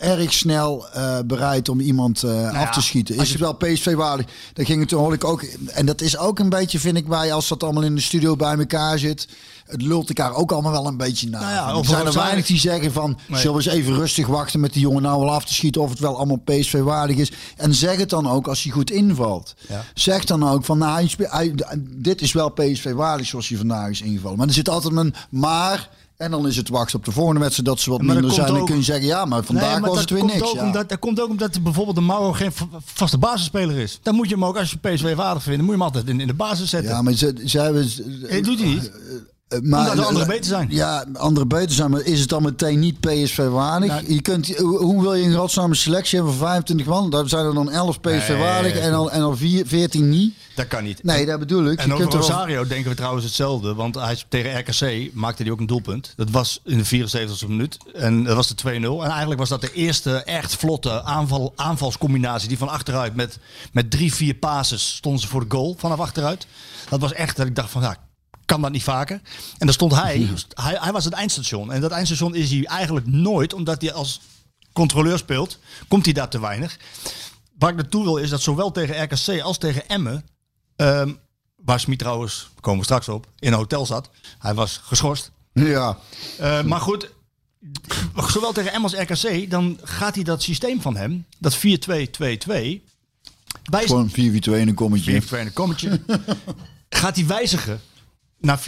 erg 0.00 0.32
snel 0.32 0.86
eh, 0.92 1.18
bereid 1.26 1.68
om 1.68 1.80
iemand 1.80 2.22
eh, 2.22 2.60
af 2.60 2.70
te 2.70 2.82
schieten. 2.82 3.16
Is 3.16 3.30
het 3.30 3.40
wel 3.40 3.52
PSV-waardig? 3.54 4.26
Daar 4.52 4.66
ging 4.66 4.80
het 4.80 4.88
toen 4.88 4.98
hoor 5.00 5.12
ik 5.12 5.24
ook... 5.24 5.42
En 5.72 5.86
dat 5.86 6.00
is 6.00 6.16
ook 6.18 6.38
een 6.38 6.48
beetje, 6.48 6.78
vind 6.80 6.96
ik, 6.96 7.08
bij 7.08 7.32
als 7.32 7.48
dat 7.48 7.62
allemaal 7.62 7.82
in 7.82 7.94
de 7.94 8.00
studio 8.00 8.36
bij 8.36 8.58
elkaar 8.58 8.98
zit... 8.98 9.28
Het 9.64 9.82
lult 9.82 10.08
elkaar 10.08 10.34
ook 10.34 10.52
allemaal 10.52 10.72
wel 10.72 10.86
een 10.86 10.96
beetje 10.96 11.28
na. 11.28 11.40
Nou 11.40 11.52
ja, 11.52 11.78
er 11.78 11.84
zijn 11.84 12.06
er 12.06 12.12
weinig 12.14 12.46
die 12.46 12.58
zeggen 12.58 12.92
van... 12.92 13.18
Nee. 13.28 13.40
Zullen 13.40 13.56
we 13.56 13.62
eens 13.64 13.72
even 13.74 13.94
rustig 13.94 14.26
wachten 14.26 14.60
met 14.60 14.72
die 14.72 14.82
jongen 14.82 15.02
nou 15.02 15.20
wel 15.20 15.32
af 15.32 15.44
te 15.44 15.54
schieten... 15.54 15.82
of 15.82 15.90
het 15.90 15.98
wel 15.98 16.16
allemaal 16.16 16.40
PSV-waardig 16.44 17.16
is. 17.16 17.32
En 17.56 17.74
zeg 17.74 17.96
het 17.96 18.10
dan 18.10 18.28
ook 18.28 18.48
als 18.48 18.62
hij 18.62 18.72
goed 18.72 18.90
invalt. 18.90 19.54
Ja. 19.68 19.84
Zeg 19.94 20.24
dan 20.24 20.48
ook 20.48 20.64
van, 20.64 20.78
nou, 20.78 21.08
hij 21.18 21.54
dit 21.80 22.20
is 22.20 22.32
wel 22.32 22.48
PSV-waardig 22.48 23.26
zoals 23.26 23.48
hij 23.48 23.58
vandaag 23.58 23.88
is 23.90 24.00
ingevallen. 24.00 24.38
Maar 24.38 24.46
er 24.46 24.52
zit 24.54 24.68
altijd 24.68 24.96
een 24.96 25.14
maar... 25.30 25.88
En 26.16 26.30
dan 26.30 26.46
is 26.46 26.56
het 26.56 26.68
wachten 26.68 26.98
op 26.98 27.04
de 27.04 27.12
volgende 27.12 27.40
wedstrijd 27.40 27.68
dat 27.68 27.80
ze 27.80 27.90
wat 27.90 28.02
Maar 28.02 28.14
minder 28.14 28.32
zijn. 28.32 28.46
Dan 28.46 28.56
ook- 28.58 28.66
kun 28.66 28.76
je 28.76 28.82
zeggen, 28.82 29.06
ja, 29.06 29.24
maar 29.24 29.44
vandaag 29.44 29.70
Nee, 29.70 29.80
maar 29.80 29.90
was 29.90 30.00
het 30.00 30.10
weer 30.10 30.24
niks. 30.24 30.42
Ook 30.42 30.54
ja. 30.54 30.64
omdat, 30.64 30.88
dat 30.88 30.98
komt 30.98 31.20
ook 31.20 31.28
omdat 31.28 31.62
bijvoorbeeld 31.62 31.96
de 31.96 32.02
Mauro 32.02 32.32
geen 32.32 32.52
va- 32.52 32.66
vaste 32.84 33.18
basisspeler 33.18 33.76
is. 33.78 33.98
Dan 34.02 34.14
moet 34.14 34.28
je 34.28 34.34
hem 34.34 34.44
ook, 34.44 34.56
als 34.56 34.70
je 34.70 34.76
PSV 34.78 35.14
waardig 35.14 35.42
vindt, 35.42 35.58
dan 35.58 35.66
moet 35.66 35.76
je 35.76 35.82
hem 35.82 35.92
altijd 35.94 36.08
in, 36.08 36.20
in 36.20 36.26
de 36.26 36.34
basis 36.34 36.70
zetten. 36.70 36.90
ja, 36.90 37.02
maar 37.02 37.12
ze, 37.12 37.42
ze 37.44 37.58
hebben... 37.58 37.88
Dat 38.30 38.44
doet 38.44 38.58
hij 38.58 38.68
niet. 38.68 38.90
Eh, 39.48 39.60
maar, 39.60 39.80
Omdat 39.80 39.96
de 39.96 40.02
anderen 40.04 40.28
beter 40.28 40.44
zijn. 40.44 40.66
Ja, 40.70 41.04
anderen 41.12 41.48
beter 41.48 41.70
zijn. 41.74 41.90
Maar 41.90 42.00
is 42.00 42.20
het 42.20 42.28
dan 42.28 42.42
meteen 42.42 42.78
niet 42.78 43.00
PSV-waardig? 43.00 43.88
Nou- 43.88 44.12
je 44.12 44.22
kunt, 44.22 44.56
hoe 44.56 44.78
hoe 44.78 45.02
wil 45.02 45.14
je 45.14 45.24
een 45.24 45.34
godsnaam 45.34 45.70
een 45.70 45.76
selectie 45.76 46.18
hebben 46.18 46.34
van 46.36 46.46
25 46.46 46.86
man? 46.86 47.10
Daar 47.10 47.28
zijn 47.28 47.44
er 47.46 47.54
dan 47.54 47.70
11 47.70 48.00
PSV-waardig 48.00 48.72
Nee. 48.72 48.82
en 48.82 48.90
dan, 48.90 49.10
en 49.10 49.20
dan 49.20 49.36
vier- 49.36 49.66
14 49.66 50.08
niet. 50.08 50.34
Dat 50.54 50.66
kan 50.66 50.84
niet. 50.84 51.02
Nee, 51.02 51.26
dat 51.26 51.38
bedoel 51.38 51.64
ik. 51.64 51.78
En 51.78 51.86
je 51.86 51.92
over 51.94 52.06
er 52.06 52.12
Rosario 52.12 52.66
denken 52.66 52.90
we 52.90 52.96
trouwens 52.96 53.24
hetzelfde. 53.24 53.74
Want 53.74 53.94
hij 53.94 54.12
is 54.12 54.26
tegen 54.28 54.58
RKC 54.58 55.10
maakte 55.14 55.42
hij 55.42 55.52
ook 55.52 55.60
een 55.60 55.66
doelpunt. 55.66 56.12
Dat 56.16 56.30
was 56.30 56.60
in 56.64 56.78
de 56.78 56.84
74e 56.84 57.48
minuut. 57.48 57.78
En 57.94 58.24
dat 58.24 58.36
was 58.36 58.48
de 58.48 58.54
2-0. 58.54 59.02
En 59.04 59.10
eigenlijk 59.10 59.40
was 59.40 59.48
dat 59.48 59.60
de 59.60 59.72
eerste 59.72 60.10
echt 60.22 60.56
vlotte 60.56 61.02
aanval, 61.02 61.52
aanvalscombinatie. 61.56 62.48
Die 62.48 62.58
van 62.58 62.68
achteruit 62.68 63.14
met, 63.14 63.38
met 63.72 63.90
drie, 63.90 64.14
vier 64.14 64.34
passes 64.34 64.94
stonden 64.96 65.20
ze 65.20 65.28
voor 65.28 65.40
de 65.40 65.54
goal 65.56 65.74
vanaf 65.78 65.98
achteruit. 66.00 66.46
Dat 66.88 67.00
was 67.00 67.12
echt 67.12 67.36
dat 67.36 67.46
ik 67.46 67.54
dacht 67.56 67.70
van 67.70 67.82
ja, 67.82 67.96
kan 68.44 68.60
dat 68.60 68.70
niet 68.70 68.82
vaker. 68.82 69.20
En 69.58 69.66
dan 69.66 69.72
stond 69.72 69.92
hij, 69.94 70.28
hij, 70.54 70.76
hij 70.80 70.92
was 70.92 71.04
het 71.04 71.14
eindstation. 71.14 71.72
En 71.72 71.80
dat 71.80 71.90
eindstation 71.90 72.34
is 72.34 72.50
hij 72.50 72.64
eigenlijk 72.64 73.06
nooit, 73.06 73.52
omdat 73.54 73.80
hij 73.80 73.92
als 73.92 74.20
controleur 74.72 75.18
speelt, 75.18 75.58
komt 75.88 76.04
hij 76.04 76.14
daar 76.14 76.28
te 76.28 76.40
weinig. 76.40 76.78
Waar 77.58 77.70
ik 77.70 77.76
naartoe 77.76 78.04
wil 78.04 78.16
is 78.16 78.30
dat 78.30 78.42
zowel 78.42 78.70
tegen 78.70 79.02
RKC 79.02 79.40
als 79.40 79.58
tegen 79.58 79.88
Emmen, 79.88 80.24
ehm, 80.76 81.12
waar 81.56 81.80
Smit 81.80 81.98
trouwens, 81.98 82.48
komen 82.60 82.78
we 82.78 82.84
straks 82.84 83.08
op, 83.08 83.26
in 83.38 83.52
een 83.52 83.58
hotel 83.58 83.86
zat. 83.86 84.10
Hij 84.38 84.54
was 84.54 84.80
geschorst. 84.82 85.30
Ja, 85.52 85.98
Eh, 86.38 86.62
maar 86.62 86.80
goed, 86.80 87.10
zowel 88.26 88.52
tegen 88.52 88.72
Emmen 88.72 88.90
als 88.90 89.00
RKC, 89.00 89.50
dan 89.50 89.78
gaat 89.82 90.14
hij 90.14 90.24
dat 90.24 90.42
systeem 90.42 90.80
van 90.80 90.96
hem, 90.96 91.26
dat 91.38 91.56
4-2-2-2, 91.56 92.84
wijst 93.64 93.88
gewoon 93.88 94.10
4-4-2 94.10 94.60
in 94.60 94.68
een 94.68 94.74
kommetje. 94.74 95.10
4 95.10 95.26
2 95.26 95.40
een 95.40 95.52
kommetje. 95.52 96.00
gaat 96.88 97.16
hij 97.16 97.26
wijzigen 97.26 97.80
naar 98.44 98.60
4-3-3 98.60 98.62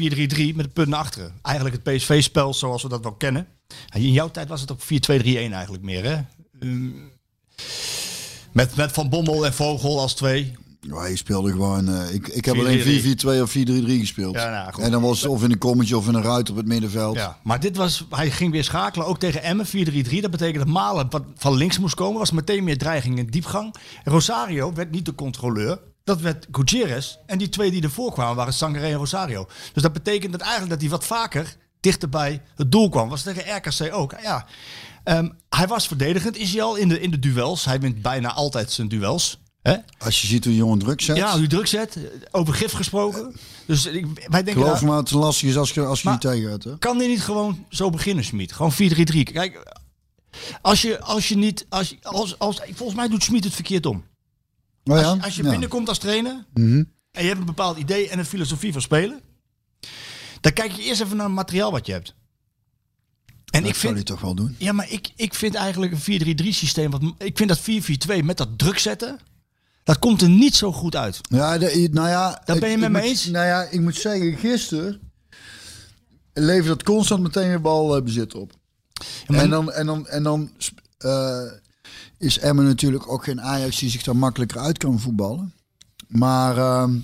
met 0.55 0.65
een 0.65 0.73
punt 0.73 0.89
naar 0.89 0.99
achteren. 0.99 1.33
Eigenlijk 1.43 1.77
het 1.77 1.97
PSV-spel 1.97 2.55
zoals 2.55 2.83
we 2.83 2.89
dat 2.89 3.03
wel 3.03 3.12
kennen. 3.15 3.47
In 3.95 4.12
jouw 4.12 4.31
tijd 4.31 4.49
was 4.49 4.61
het 4.61 4.73
ook 4.73 4.81
4-2-3-1 4.83 4.87
eigenlijk 5.53 5.83
meer, 5.83 6.05
hè? 6.05 6.21
Ehm, 6.61 6.91
met, 8.53 8.77
met 8.77 8.93
Van 8.93 9.09
Bommel 9.09 9.47
en 9.47 9.55
Vogel 9.55 10.01
als 10.01 10.15
twee. 10.15 10.55
Ja, 10.81 11.07
je 11.07 11.17
speelde 11.17 11.51
gewoon... 11.51 11.89
eh, 11.89 12.15
ik, 12.15 12.29
ik 12.29 12.45
heb 12.45 12.55
4-3-3. 12.55 12.59
alleen 12.59 12.81
4-4-2 12.81 13.43
of 13.43 13.51
4-3-3 13.51 13.55
gespeeld. 14.01 14.35
Ja, 14.35 14.51
nou, 14.51 14.83
en 14.83 14.91
dan 14.91 15.03
was 15.03 15.21
het 15.23 15.31
of 15.31 15.43
in 15.43 15.51
een 15.51 15.59
kommetje 15.59 15.97
of 15.97 16.09
in 16.09 16.15
een 16.15 16.23
ruit 16.23 16.51
op 16.51 16.57
het 16.57 16.67
middenveld. 16.67 17.17
Ja, 17.17 17.39
maar 17.43 17.61
dit 17.61 17.77
was, 17.77 18.07
hij 18.11 18.31
ging 18.31 18.53
weer 18.53 18.65
schakelen, 18.65 19.07
ook 19.07 19.19
tegen 19.19 19.43
Emmen, 19.43 19.67
4-3-3. 19.67 19.71
Dat 20.21 20.31
betekent 20.31 20.57
dat 20.59 20.67
Malen 20.67 21.07
wat 21.11 21.23
van 21.37 21.55
links 21.55 21.79
moest 21.79 21.95
komen, 21.95 22.19
was 22.19 22.31
meteen 22.31 22.65
meer 22.65 22.79
dreiging 22.79 23.19
en 23.19 23.27
diepgang. 23.27 23.75
Rosario 24.05 24.73
werd 24.73 24.91
niet 24.91 25.05
de 25.05 25.15
controleur, 25.15 25.79
dat 26.07 26.21
werd 26.21 26.47
Gutierrez. 26.53 27.16
En 27.27 27.38
die 27.38 27.49
twee 27.49 27.71
die 27.71 27.83
ervoor 27.83 28.12
kwamen 28.12 28.37
waren 28.37 28.53
Sangaré 28.53 28.87
en 28.87 28.97
Rosario. 28.97 29.49
Dus 29.73 29.83
dat 29.83 29.92
betekent 29.92 30.33
dat 30.33 30.40
eigenlijk 30.40 30.71
dat 30.71 30.81
hij 30.81 30.91
wat 30.91 31.05
vaker 31.05 31.57
dichter 31.81 32.09
bij 32.09 32.43
het 32.55 32.72
doel 32.72 32.89
kwam. 32.89 33.09
Was 33.09 33.22
tegen 33.22 33.57
RKC 33.57 33.95
ook. 33.95 34.14
Ja, 34.22 34.47
Ehm, 35.07 35.28
hij 35.49 35.66
was 35.66 35.87
verdedigend, 35.87 36.37
is 36.37 36.53
hij 36.53 36.62
al 36.62 36.76
in 36.76 36.89
de, 36.89 37.01
in 37.01 37.11
de 37.11 37.18
duels. 37.18 37.64
Hij 37.64 37.81
wint 37.81 38.03
bijna 38.03 38.33
altijd 38.33 38.72
zijn 38.72 38.89
duels. 38.89 39.39
Hè? 39.62 39.76
Als 39.99 40.20
je 40.20 40.26
ziet 40.26 40.45
hoe 40.45 40.55
jongen 40.55 40.78
druk 40.78 41.01
zet. 41.01 41.16
Ja, 41.16 41.39
hoe 41.39 41.47
druk 41.47 41.66
zet, 41.66 41.99
over 42.31 42.55
gif 42.55 42.72
gesproken. 42.72 43.37
Dus 43.66 43.87
ik, 43.87 44.07
wij 44.28 44.43
denken 44.43 44.62
Geloof 44.62 44.83
me, 44.83 44.97
het 44.97 45.11
lastig 45.11 45.49
is 45.49 45.57
als 45.57 45.70
je, 45.70 45.85
als 45.85 46.03
je 46.03 46.18
tegen 46.18 46.51
hebt. 46.51 46.64
Hè? 46.64 46.78
kan 46.78 46.99
die 46.99 47.09
niet 47.09 47.22
gewoon 47.22 47.64
zo 47.68 47.91
beginnen, 47.91 48.24
Smit? 48.24 48.53
Gewoon 48.53 48.72
4-3-3. 48.72 48.76
Kijk, 49.22 49.74
als 50.62 50.83
je, 50.83 51.01
als 51.01 51.28
je 51.28 51.37
niet... 51.37 51.66
Als, 51.68 51.97
als, 52.03 52.39
als, 52.39 52.61
volgens 52.74 52.99
mij 52.99 53.09
doet 53.09 53.22
Smit 53.22 53.45
het 53.45 53.55
verkeerd 53.55 53.87
om. 53.87 54.05
Oh, 54.87 54.99
ja? 54.99 55.03
Als, 55.11 55.22
als 55.22 55.37
je 55.37 55.43
Ja. 55.43 55.51
binnenkomt 55.51 55.89
als 55.89 55.99
trainer... 55.99 56.45
Mhm. 56.55 56.84
en 57.12 57.22
je 57.22 57.28
hebt 57.28 57.39
een 57.41 57.45
bepaald 57.47 57.78
idee 57.78 58.09
en 58.09 58.18
een 58.18 58.24
filosofie 58.26 58.72
van 58.72 58.80
spelen... 58.82 59.20
Dan 60.41 60.53
kijk 60.53 60.72
je 60.72 60.82
eerst 60.82 61.01
even 61.01 61.16
naar 61.16 61.26
het 61.26 61.34
materiaal 61.34 61.70
wat 61.70 61.87
je 61.87 61.93
hebt. 61.93 62.14
En 63.51 63.61
dat 63.62 63.70
ik 63.70 63.76
zou 63.76 63.95
vind, 63.95 63.95
hij 63.95 64.03
toch 64.03 64.20
wel 64.20 64.34
doen. 64.34 64.55
ja, 64.59 64.72
maar 64.72 64.91
ik, 64.91 65.09
ik 65.16 65.34
vind 65.34 65.55
eigenlijk 65.55 65.93
een 66.07 66.37
4-3-3 66.43 66.49
systeem. 66.49 66.91
Wat, 66.91 67.03
ik 67.18 67.37
vind 67.37 67.49
dat 67.49 67.61
4-4-2 68.20 68.24
met 68.24 68.37
dat 68.37 68.59
druk 68.59 68.78
zetten. 68.78 69.18
Dat 69.84 69.99
komt 69.99 70.22
er 70.22 70.28
niet 70.28 70.57
zo 70.57 70.72
goed 70.72 70.97
uit. 70.97 71.20
Ja, 71.28 71.59
de, 71.59 71.89
nou 71.93 72.09
ja. 72.09 72.43
Daar 72.45 72.59
ben 72.59 72.70
je 72.70 72.76
met 72.78 72.91
me 72.91 72.99
moet- 72.99 73.09
eens? 73.09 73.26
Nou 73.26 73.47
ja, 73.47 73.62
ik 73.62 73.80
moet 73.80 73.97
zeggen, 73.97 74.37
gisteren 74.37 75.01
levert 76.32 76.72
het 76.72 76.82
constant 76.82 77.22
meteen 77.22 77.49
weer 77.49 77.61
balbezit 77.61 78.34
op. 78.34 78.53
maar- 79.26 79.41
En 79.41 79.51
dan, 79.51 79.72
en 79.72 79.87
dan, 79.87 80.07
en 80.09 80.22
dan 80.22 80.51
eh, 80.99 81.41
is 82.18 82.39
Emmen 82.39 82.64
natuurlijk 82.64 83.09
ook 83.12 83.24
geen 83.24 83.41
Ajax 83.41 83.78
die 83.78 83.91
zich 83.91 84.03
daar 84.03 84.16
makkelijker 84.16 84.59
uit 84.61 84.78
kan 84.78 85.01
voetballen. 85.01 85.53
Maar 86.09 86.57
ehm, 86.59 86.95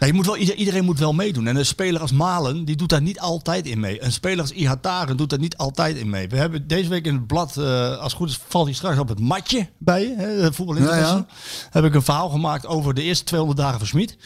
Ja, 0.00 0.06
je 0.06 0.12
moet 0.12 0.26
wel, 0.26 0.36
ieder- 0.36 0.54
iedereen 0.54 0.84
moet 0.84 0.98
wel 0.98 1.12
meedoen. 1.12 1.46
En 1.46 1.56
een 1.56 1.66
speler 1.66 2.00
als 2.00 2.12
Malen, 2.12 2.64
die 2.64 2.76
doet 2.76 2.88
daar 2.88 3.02
niet 3.02 3.20
altijd 3.20 3.66
in 3.66 3.80
mee. 3.80 4.02
Een 4.04 4.12
speler 4.12 4.40
als 4.40 4.50
Ihataren 4.52 5.16
doet 5.16 5.30
daar 5.30 5.38
niet 5.38 5.56
altijd 5.56 5.96
in 5.96 6.10
mee. 6.10 6.28
We 6.28 6.36
hebben 6.36 6.66
deze 6.68 6.88
week 6.88 7.06
in 7.06 7.14
het 7.14 7.26
blad, 7.26 7.56
eh, 7.56 7.90
als 7.96 8.12
het 8.12 8.12
goed 8.12 8.28
is, 8.28 8.40
valt 8.48 8.64
hij 8.66 8.74
straks 8.74 8.98
op 8.98 9.08
het 9.08 9.20
matje 9.20 9.68
bij 9.78 10.14
hè, 10.16 10.40
de 10.40 10.52
Voetbal 10.52 10.76
International. 10.76 11.26
Heb 11.70 11.84
ik 11.84 11.94
een 11.94 12.02
verhaal 12.02 12.28
gemaakt 12.28 12.66
over 12.66 12.94
de 12.94 13.02
eerste 13.02 13.24
200 13.24 13.60
dagen 13.60 13.78
van 13.78 13.88
Smit. 13.88 14.16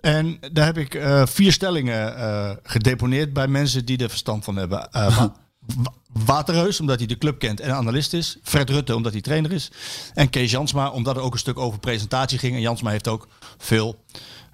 En 0.00 0.38
daar 0.52 0.66
heb 0.66 0.78
ik 0.78 0.94
eh, 0.94 1.26
vier 1.26 1.52
stellingen 1.52 2.16
eh, 2.16 2.50
gedeponeerd 2.62 3.32
bij 3.32 3.48
mensen 3.48 3.84
die 3.84 3.98
er 3.98 4.08
verstand 4.08 4.44
van 4.44 4.56
hebben. 4.56 4.88
Wa- 5.66 5.82
Wa- 5.82 5.92
Waterreus, 6.24 6.80
omdat 6.80 6.98
hij 6.98 7.06
de 7.06 7.18
club 7.18 7.38
kent 7.38 7.60
en 7.60 7.74
analist 7.74 8.12
is. 8.12 8.36
Fred 8.42 8.70
Rutte, 8.70 8.96
omdat 8.96 9.12
hij 9.12 9.20
trainer 9.20 9.52
is. 9.52 9.70
En 10.14 10.30
Kees 10.30 10.50
Jansma, 10.50 10.90
omdat 10.90 11.16
er 11.16 11.22
ook 11.22 11.32
een 11.32 11.38
stuk 11.38 11.58
over 11.58 11.78
presentatie 11.78 12.38
ging. 12.38 12.54
En 12.54 12.60
Jansma 12.60 12.90
heeft 12.90 13.08
ook 13.08 13.28
veel 13.58 14.04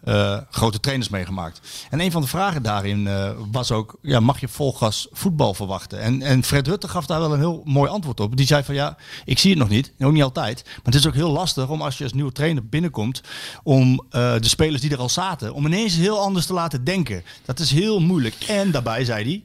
eh, 0.05 0.39
grote 0.51 0.81
trainers 0.81 1.09
meegemaakt. 1.09 1.61
En 1.91 2.01
een 2.01 2.11
van 2.11 2.23
de 2.23 2.29
vragen 2.29 2.63
daarin 2.63 3.07
eh, 3.07 3.31
was 3.53 3.71
ook, 3.73 3.99
ja, 4.03 4.21
mag 4.21 4.41
je 4.41 4.49
volgas 4.49 5.09
voetbal 5.13 5.55
verwachten? 5.55 6.01
En, 6.01 6.23
en 6.23 6.43
Fred 6.45 6.67
Rutte 6.67 6.89
gaf 6.89 7.07
daar 7.07 7.21
wel 7.21 7.33
een 7.33 7.39
heel 7.39 7.63
mooi 7.65 7.91
antwoord 7.91 8.21
op. 8.21 8.37
Die 8.37 8.47
zei 8.47 8.65
van 8.65 8.75
ja, 8.75 8.97
ik 9.25 9.39
zie 9.39 9.51
het 9.51 9.59
nog 9.59 9.69
niet, 9.69 9.93
ook 9.99 10.13
niet 10.13 10.23
altijd. 10.23 10.63
Maar 10.65 10.81
het 10.85 10.95
is 10.95 11.07
ook 11.07 11.15
heel 11.15 11.31
lastig 11.31 11.69
om 11.69 11.83
als 11.83 11.99
je 11.99 12.05
als 12.05 12.13
nieuwe 12.13 12.33
trainer 12.33 12.67
binnenkomt, 12.69 13.21
om 13.63 14.07
eh, 14.11 14.35
de 14.41 14.49
spelers 14.49 14.81
die 14.83 14.91
er 14.91 14.99
al 14.99 15.09
zaten, 15.09 15.55
om 15.55 15.67
ineens 15.67 15.95
heel 15.95 16.19
anders 16.21 16.47
te 16.47 16.53
laten 16.53 16.85
denken. 16.85 17.25
Dat 17.45 17.59
is 17.59 17.71
heel 17.71 18.01
moeilijk. 18.01 18.35
En 18.49 18.71
daarbij 18.71 19.05
zei 19.05 19.25
hij, 19.25 19.45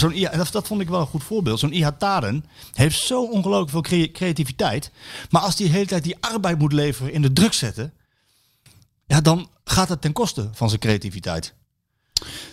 Zo'n 0.00 0.28
dat, 0.36 0.52
dat 0.52 0.66
vond 0.66 0.80
ik 0.80 0.88
wel 0.88 1.00
een 1.00 1.06
goed 1.06 1.24
voorbeeld. 1.24 1.58
Zo'n 1.58 1.72
Ihataren 1.72 2.44
heeft 2.74 2.98
zo 2.98 3.22
ongelooflijk 3.24 3.70
veel 3.70 3.80
crea- 3.80 4.10
creativiteit. 4.12 4.90
Maar 5.30 5.42
als 5.42 5.56
die 5.56 5.66
de 5.66 5.72
hele 5.72 5.86
tijd 5.86 6.04
die 6.04 6.16
arbeid 6.20 6.58
moet 6.58 6.72
leveren 6.72 7.12
in 7.12 7.22
de 7.22 7.32
druk 7.32 7.52
zetten. 7.52 7.92
Ja, 9.06 9.20
dan 9.20 9.48
gaat 9.64 9.88
het 9.88 10.00
ten 10.00 10.12
koste 10.12 10.48
van 10.52 10.68
zijn 10.68 10.80
creativiteit. 10.80 11.54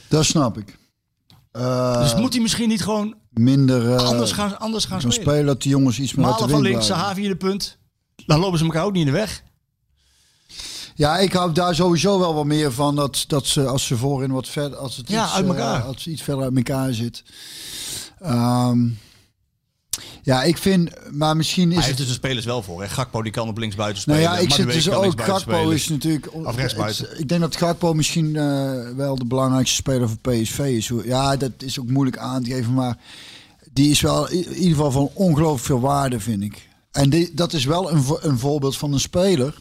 dat 0.07 0.25
snap 0.25 0.57
ik. 0.57 0.77
Eh, 1.51 2.01
dus 2.01 2.15
moet 2.15 2.33
hij 2.33 2.41
misschien 2.41 2.69
niet 2.69 2.83
gewoon 2.83 3.15
minder 3.29 3.93
eh, 3.93 4.03
anders 4.05 4.31
gaan, 4.31 4.59
anders 4.59 4.85
gaan 4.85 4.99
spelen. 5.01 5.21
spelen 5.21 5.45
dat 5.45 5.61
die 5.61 5.71
jongens 5.71 5.99
iets 5.99 6.13
meer 6.13 6.25
uit 6.25 6.35
de 6.35 6.41
Malen 6.41 6.55
van 6.55 6.63
links. 6.71 6.85
Sahavi 6.85 7.23
in 7.23 7.29
de 7.29 7.35
punt. 7.35 7.77
Dan 8.25 8.39
lopen 8.39 8.57
ze 8.57 8.65
elkaar 8.65 8.83
ook 8.83 8.91
niet 8.91 9.05
in 9.07 9.11
de 9.13 9.17
weg. 9.17 9.43
Ja, 10.97 11.17
ik 11.17 11.33
hou 11.33 11.51
daar 11.51 11.75
sowieso 11.75 12.19
wel 12.19 12.33
wat 12.33 12.45
meer 12.45 12.71
van 12.71 12.95
dat, 12.95 13.23
dat 13.27 13.45
ze 13.45 13.65
als 13.67 13.85
ze 13.85 13.97
voorin 13.97 14.31
wat 14.31 14.47
verder, 14.47 14.77
als 14.77 14.97
het 14.97 15.09
Ja, 15.09 15.23
iets, 15.25 15.33
uit 15.33 15.43
eh, 15.45 15.49
elkaar. 15.49 15.81
als 15.81 15.95
het 15.95 16.05
iets 16.05 16.21
verder 16.21 16.43
uit 16.43 16.55
elkaar 16.55 16.93
zit. 16.93 17.23
Ehm, 18.19 18.87
ja, 20.23 20.43
ik 20.43 20.57
vind, 20.57 20.89
maar 21.11 21.37
misschien 21.37 21.69
Hij 21.69 21.77
is 21.79 21.85
heeft 21.85 21.97
het. 21.97 22.07
dus 22.07 22.07
de 22.07 22.13
spelers 22.27 22.45
wel 22.45 22.63
voor. 22.63 22.81
Hè? 22.81 22.89
Gakpo 22.89 23.21
die 23.21 23.31
kan 23.31 23.47
op 23.47 23.57
links 23.57 23.75
buiten 23.75 24.03
Nou 24.05 24.19
spelen. 24.19 24.37
ja, 24.37 24.43
ik 24.45 24.53
zit 24.53 24.71
dus 24.71 24.89
ook. 24.91 25.21
Gakpo 25.21 25.39
spelen. 25.39 25.73
is 25.75 25.87
natuurlijk. 25.89 26.33
Of 26.33 26.55
rechtsbuiten. 26.55 27.09
het- 27.09 27.19
Ik 27.19 27.27
denk 27.29 27.41
dat 27.41 27.55
Gakpo 27.55 27.93
misschien 27.93 28.35
eh, 28.35 28.71
wel 28.95 29.15
de 29.15 29.25
belangrijkste 29.25 29.75
speler 29.75 30.09
voor 30.09 30.17
PSV 30.33 30.59
is. 30.59 30.91
Ja, 31.03 31.35
dat 31.37 31.51
is 31.57 31.79
ook 31.79 31.89
moeilijk 31.89 32.17
aan 32.17 32.43
te 32.43 32.49
geven, 32.51 32.73
maar 32.73 32.97
die 33.73 33.89
is 33.91 34.01
wel 34.01 34.29
in 34.29 34.53
ieder 34.53 34.69
geval 34.75 34.91
van 34.91 35.09
ongelooflijk 35.13 35.65
veel 35.65 35.79
waarde, 35.79 36.19
vind 36.19 36.43
ik. 36.43 36.67
En 36.91 37.09
die, 37.09 37.31
dat 37.33 37.53
is 37.53 37.65
wel 37.65 37.91
een, 37.91 38.03
een 38.21 38.39
voorbeeld 38.39 38.77
van 38.77 38.93
een 38.93 38.99
speler 38.99 39.55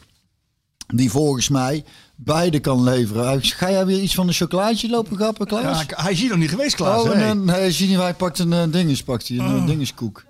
die 0.87 1.11
volgens 1.11 1.49
mij 1.49 1.85
beide 2.17 2.59
kan 2.59 2.83
leveren. 2.83 3.43
Ga 3.43 3.71
jij 3.71 3.87
weer 3.87 4.01
iets 4.01 4.15
van 4.15 4.29
een 4.29 4.35
chocolaatje 4.35 4.89
lopen 4.89 5.17
gappen, 5.17 5.47
Klaas? 5.47 5.85
Ja, 5.89 6.03
hij 6.03 6.13
is 6.13 6.21
hier 6.21 6.29
nog 6.29 6.39
niet 6.39 6.51
geweest, 6.51 6.75
Klaas. 6.75 7.03
oh, 7.03 7.13
hè? 7.13 7.13
en, 7.13 7.49
een- 7.49 7.99
hij 8.01 8.15
pakt 8.15 8.39
een 8.39 8.53
uh, 8.53 8.63
dinges, 8.71 9.03
pakt 9.03 9.29
hij, 9.29 9.39
een 9.39 9.61
oh. 9.61 9.67
dingeskoek. 9.67 10.25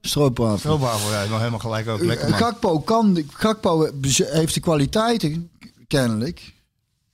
Stroopwafel. 0.00 0.58
Stroopwafel, 0.58 1.10
ja, 1.10 1.24
nog 1.24 1.38
helemaal 1.38 1.58
gelijk 1.58 1.88
ook. 1.88 2.02
Lekker 2.02 2.28
man. 2.28 2.38
Gakpo, 2.38 2.80
kan, 2.80 3.24
Gakpo 3.32 3.88
heeft 4.16 4.54
de 4.54 4.60
kwaliteiten, 4.60 5.50
kennelijk. 5.86 6.52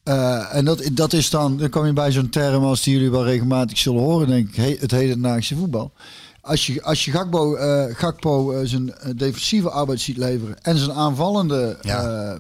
Uh, 0.04 0.54
en 0.54 0.64
dat, 0.64 0.90
dat 0.92 1.12
is 1.12 1.30
dan, 1.30 1.56
dan 1.56 1.68
kom 1.68 1.86
je 1.86 1.92
bij 1.92 2.12
zo'n 2.12 2.28
term 2.28 2.64
als 2.64 2.82
die 2.82 2.94
jullie 2.94 3.10
wel 3.10 3.24
regelmatig 3.24 3.78
zullen 3.78 4.02
horen, 4.02 4.28
denk 4.28 4.48
ik, 4.48 4.54
he, 4.54 4.76
het 4.80 4.90
hedendaagse 4.90 5.56
voetbal. 5.56 5.92
Als 6.40 6.66
je, 6.66 6.82
als 6.82 7.04
je 7.04 7.10
Gakpo, 7.10 7.56
uh, 7.56 7.84
Gakpo 7.96 8.52
uh, 8.52 8.58
zijn 8.66 8.94
defensieve 9.16 9.70
arbeid 9.70 10.00
ziet 10.00 10.16
leveren 10.16 10.62
en 10.62 10.78
zijn 10.78 10.92
aanvallende, 10.92 11.78
Ja. 11.82 12.38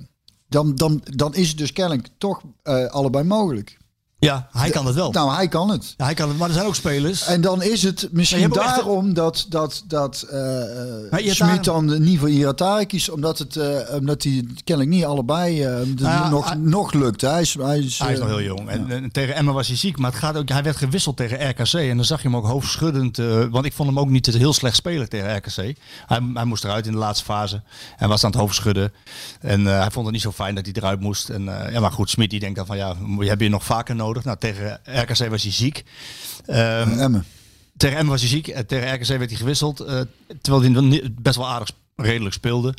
Dan, 0.48 0.74
dan, 0.74 1.00
dan 1.04 1.34
is 1.34 1.48
het 1.48 1.58
dus 1.58 1.72
kennelijk 1.72 2.08
toch 2.18 2.40
allebei 2.88 3.24
mogelijk. 3.24 3.78
Ja, 4.20 4.48
hij 4.52 4.70
kan 4.70 4.86
het 4.86 4.94
wel. 4.94 5.12
Nou, 5.12 5.34
hij 5.34 5.48
kan 5.48 5.70
het. 5.70 5.94
Ja, 5.96 6.04
hij 6.04 6.14
kan 6.14 6.28
het, 6.28 6.38
maar 6.38 6.48
er 6.48 6.54
zijn 6.54 6.66
ook 6.66 6.74
spelers. 6.74 7.26
En 7.26 7.40
dan 7.40 7.62
is 7.62 7.82
het 7.82 8.08
misschien 8.10 8.42
echt 8.42 8.54
daarom 8.54 9.14
dat, 9.14 9.46
dat, 9.48 9.82
dat 9.86 10.26
uh, 10.26 10.32
Maar 11.10 11.20
Ihataren- 11.20 11.34
Smit 11.34 11.64
dan 11.64 12.02
niet 12.02 12.18
voor 12.18 12.30
Iratari 12.30 12.86
kiest. 12.86 13.10
Omdat, 13.10 13.38
het, 13.38 13.56
uh, 13.56 13.78
omdat 13.94 14.22
hij 14.22 14.44
kennelijk 14.64 14.94
niet 14.96 15.04
allebei 15.04 15.66
uh, 15.66 15.78
ja, 15.96 16.28
nog, 16.28 16.48
hij- 16.48 16.56
nog 16.58 16.92
lukt. 16.92 17.20
Hij 17.20 17.40
is, 17.40 17.54
hij 17.54 17.78
is, 17.78 17.98
Hij 17.98 18.12
is 18.12 18.18
eh, 18.18 18.24
nog 18.24 18.36
heel 18.36 18.42
jong. 18.46 18.68
En, 18.68 18.90
en 18.90 19.10
tegen 19.12 19.34
Emma 19.34 19.52
was 19.52 19.66
hij 19.68 19.76
ziek. 19.76 19.98
Maar 19.98 20.10
het 20.10 20.20
gaat 20.20 20.36
ook, 20.36 20.48
hij 20.48 20.62
werd 20.62 20.76
gewisseld 20.76 21.16
tegen 21.16 21.48
RKC. 21.50 21.72
En 21.72 21.96
dan 21.96 22.04
zag 22.04 22.22
je 22.22 22.28
hem 22.28 22.36
ook 22.36 22.46
hoofdschuddend. 22.46 23.18
eh, 23.18 23.44
want 23.50 23.64
ik 23.64 23.72
vond 23.72 23.88
hem 23.88 23.98
ook 23.98 24.08
niet 24.08 24.26
heel 24.26 24.52
slecht 24.52 24.76
spelen 24.76 25.08
tegen 25.08 25.36
RKC. 25.36 25.76
Hij, 26.06 26.20
hij 26.34 26.44
moest 26.44 26.64
eruit 26.64 26.86
in 26.86 26.92
de 26.92 26.98
laatste 26.98 27.24
fase. 27.24 27.62
En 27.98 28.08
was 28.08 28.24
aan 28.24 28.30
het 28.30 28.40
hoofdschudden. 28.40 28.92
En 29.40 29.66
eh, 29.66 29.78
hij 29.80 29.90
vond 29.90 30.04
het 30.04 30.14
niet 30.14 30.22
zo 30.22 30.32
fijn 30.32 30.54
dat 30.54 30.64
hij 30.64 30.74
eruit 30.74 31.00
moest. 31.00 31.28
En, 31.28 31.64
eh, 31.66 31.72
ja, 31.72 31.80
maar 31.80 31.92
goed, 31.92 32.10
Smit 32.10 32.30
die 32.30 32.40
denkt 32.40 32.56
dan 32.56 32.66
van 32.66 32.76
ja, 32.76 32.94
heb 33.18 33.40
je 33.40 33.48
nog 33.48 33.64
vaker 33.64 33.94
nodig. 33.94 34.06
Nou, 34.24 34.38
tegen 34.38 34.80
RKC 34.84 35.28
was 35.28 35.42
hij 35.42 35.52
ziek. 35.52 35.84
Emmen. 36.46 37.24
tegen 37.76 37.96
Emmen 37.96 38.12
was 38.12 38.20
hij 38.20 38.30
ziek. 38.30 38.48
En 38.48 38.66
tegen 38.66 38.94
RKC 38.94 39.06
werd 39.06 39.30
hij 39.30 39.38
gewisseld. 39.38 39.80
eh, 39.80 40.00
terwijl 40.42 40.72
hij 40.74 41.10
best 41.22 41.36
wel 41.36 41.48
aardig 41.48 41.70
redelijk 41.96 42.34
speelde. 42.34 42.74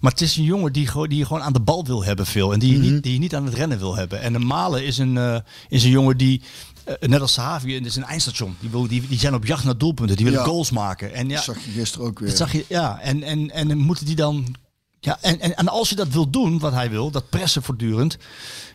Maar 0.00 0.10
het 0.12 0.20
is 0.20 0.36
een 0.36 0.44
jongen 0.44 0.72
die, 0.72 0.86
gewoon- 0.86 1.08
die 1.08 1.18
je 1.18 1.26
gewoon 1.26 1.42
aan 1.42 1.52
de 1.52 1.60
bal 1.60 1.84
wil 1.84 2.04
hebben 2.04 2.26
veel. 2.26 2.52
En 2.52 2.58
die, 2.58 2.78
niet, 2.78 3.02
die 3.02 3.12
je 3.12 3.18
niet 3.18 3.34
aan 3.34 3.44
het 3.44 3.54
rennen 3.54 3.78
wil 3.78 3.96
hebben. 3.96 4.20
En 4.20 4.32
de 4.32 4.38
Malen 4.38 4.84
is 4.84 4.98
een, 4.98 5.16
eh, 5.16 5.36
is 5.68 5.84
een 5.84 5.90
jongen 5.90 6.16
die... 6.16 6.42
eh, 6.84 7.08
net 7.08 7.20
als 7.20 7.32
Sahavi, 7.32 7.74
het 7.74 7.86
is 7.86 7.96
een 7.96 8.04
eindstation. 8.04 8.56
Die, 8.60 8.70
wil, 8.70 8.86
die, 8.88 9.06
die 9.08 9.18
zijn 9.18 9.34
op 9.34 9.46
jacht 9.46 9.64
naar 9.64 9.78
doelpunten. 9.78 10.16
Die 10.16 10.24
willen 10.24 10.40
Ja. 10.40 10.46
goals 10.46 10.70
maken. 10.70 11.14
En 11.14 11.28
ja, 11.28 11.34
Dat 11.34 11.44
zag 11.44 11.64
je 11.64 11.70
gisteren 11.70 12.06
ook 12.06 12.18
weer. 12.18 12.28
dat 12.28 12.36
zag 12.36 12.52
je, 12.52 12.64
ja. 12.68 13.00
En, 13.00 13.22
en, 13.22 13.50
en 13.50 13.68
dan 13.68 13.78
moeten 13.78 14.06
die 14.06 14.16
dan. 14.16 14.54
Ja, 15.00 15.18
en, 15.20 15.40
en, 15.40 15.56
en 15.56 15.68
als 15.68 15.88
je 15.88 15.94
dat 15.94 16.08
wil 16.08 16.30
doen, 16.30 16.58
wat 16.58 16.72
hij 16.72 16.90
wil, 16.90 17.10
dat 17.10 17.28
pressen 17.30 17.62
voortdurend. 17.62 18.16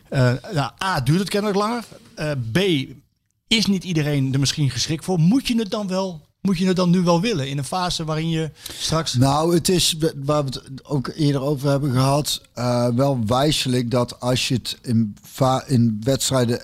Eh, 0.08 0.32
nou, 0.52 0.70
A, 0.84 1.00
duurt 1.00 1.18
het 1.18 1.28
kennelijk 1.28 1.58
langer. 1.58 1.84
Eh, 2.14 2.30
B, 2.52 2.58
is 3.46 3.66
niet 3.66 3.84
iedereen 3.84 4.32
er 4.32 4.40
misschien 4.40 4.70
geschikt 4.70 5.04
voor. 5.04 5.18
Moet 5.18 5.46
je 5.48 5.58
het 5.58 5.70
dan 5.70 5.88
wel? 5.88 6.24
Moet 6.40 6.58
je 6.58 6.66
het 6.66 6.76
dan 6.76 6.90
nu 6.90 7.00
wel 7.00 7.20
willen? 7.20 7.48
In 7.48 7.58
een 7.58 7.64
fase 7.64 8.04
waarin 8.04 8.28
je 8.28 8.50
straks. 8.78 9.14
Nou, 9.14 9.54
het 9.54 9.68
is 9.68 9.96
waar 10.24 10.44
we 10.44 10.50
het 10.50 10.84
ook 10.84 11.08
eerder 11.14 11.40
over 11.40 11.68
hebben 11.68 11.92
gehad, 11.92 12.42
eh, 12.54 12.88
wel 12.88 13.18
wijselijk 13.26 13.90
dat 13.90 14.20
als 14.20 14.48
je 14.48 14.54
het 14.54 14.78
in, 14.82 15.16
in 15.66 16.00
wedstrijden, 16.02 16.60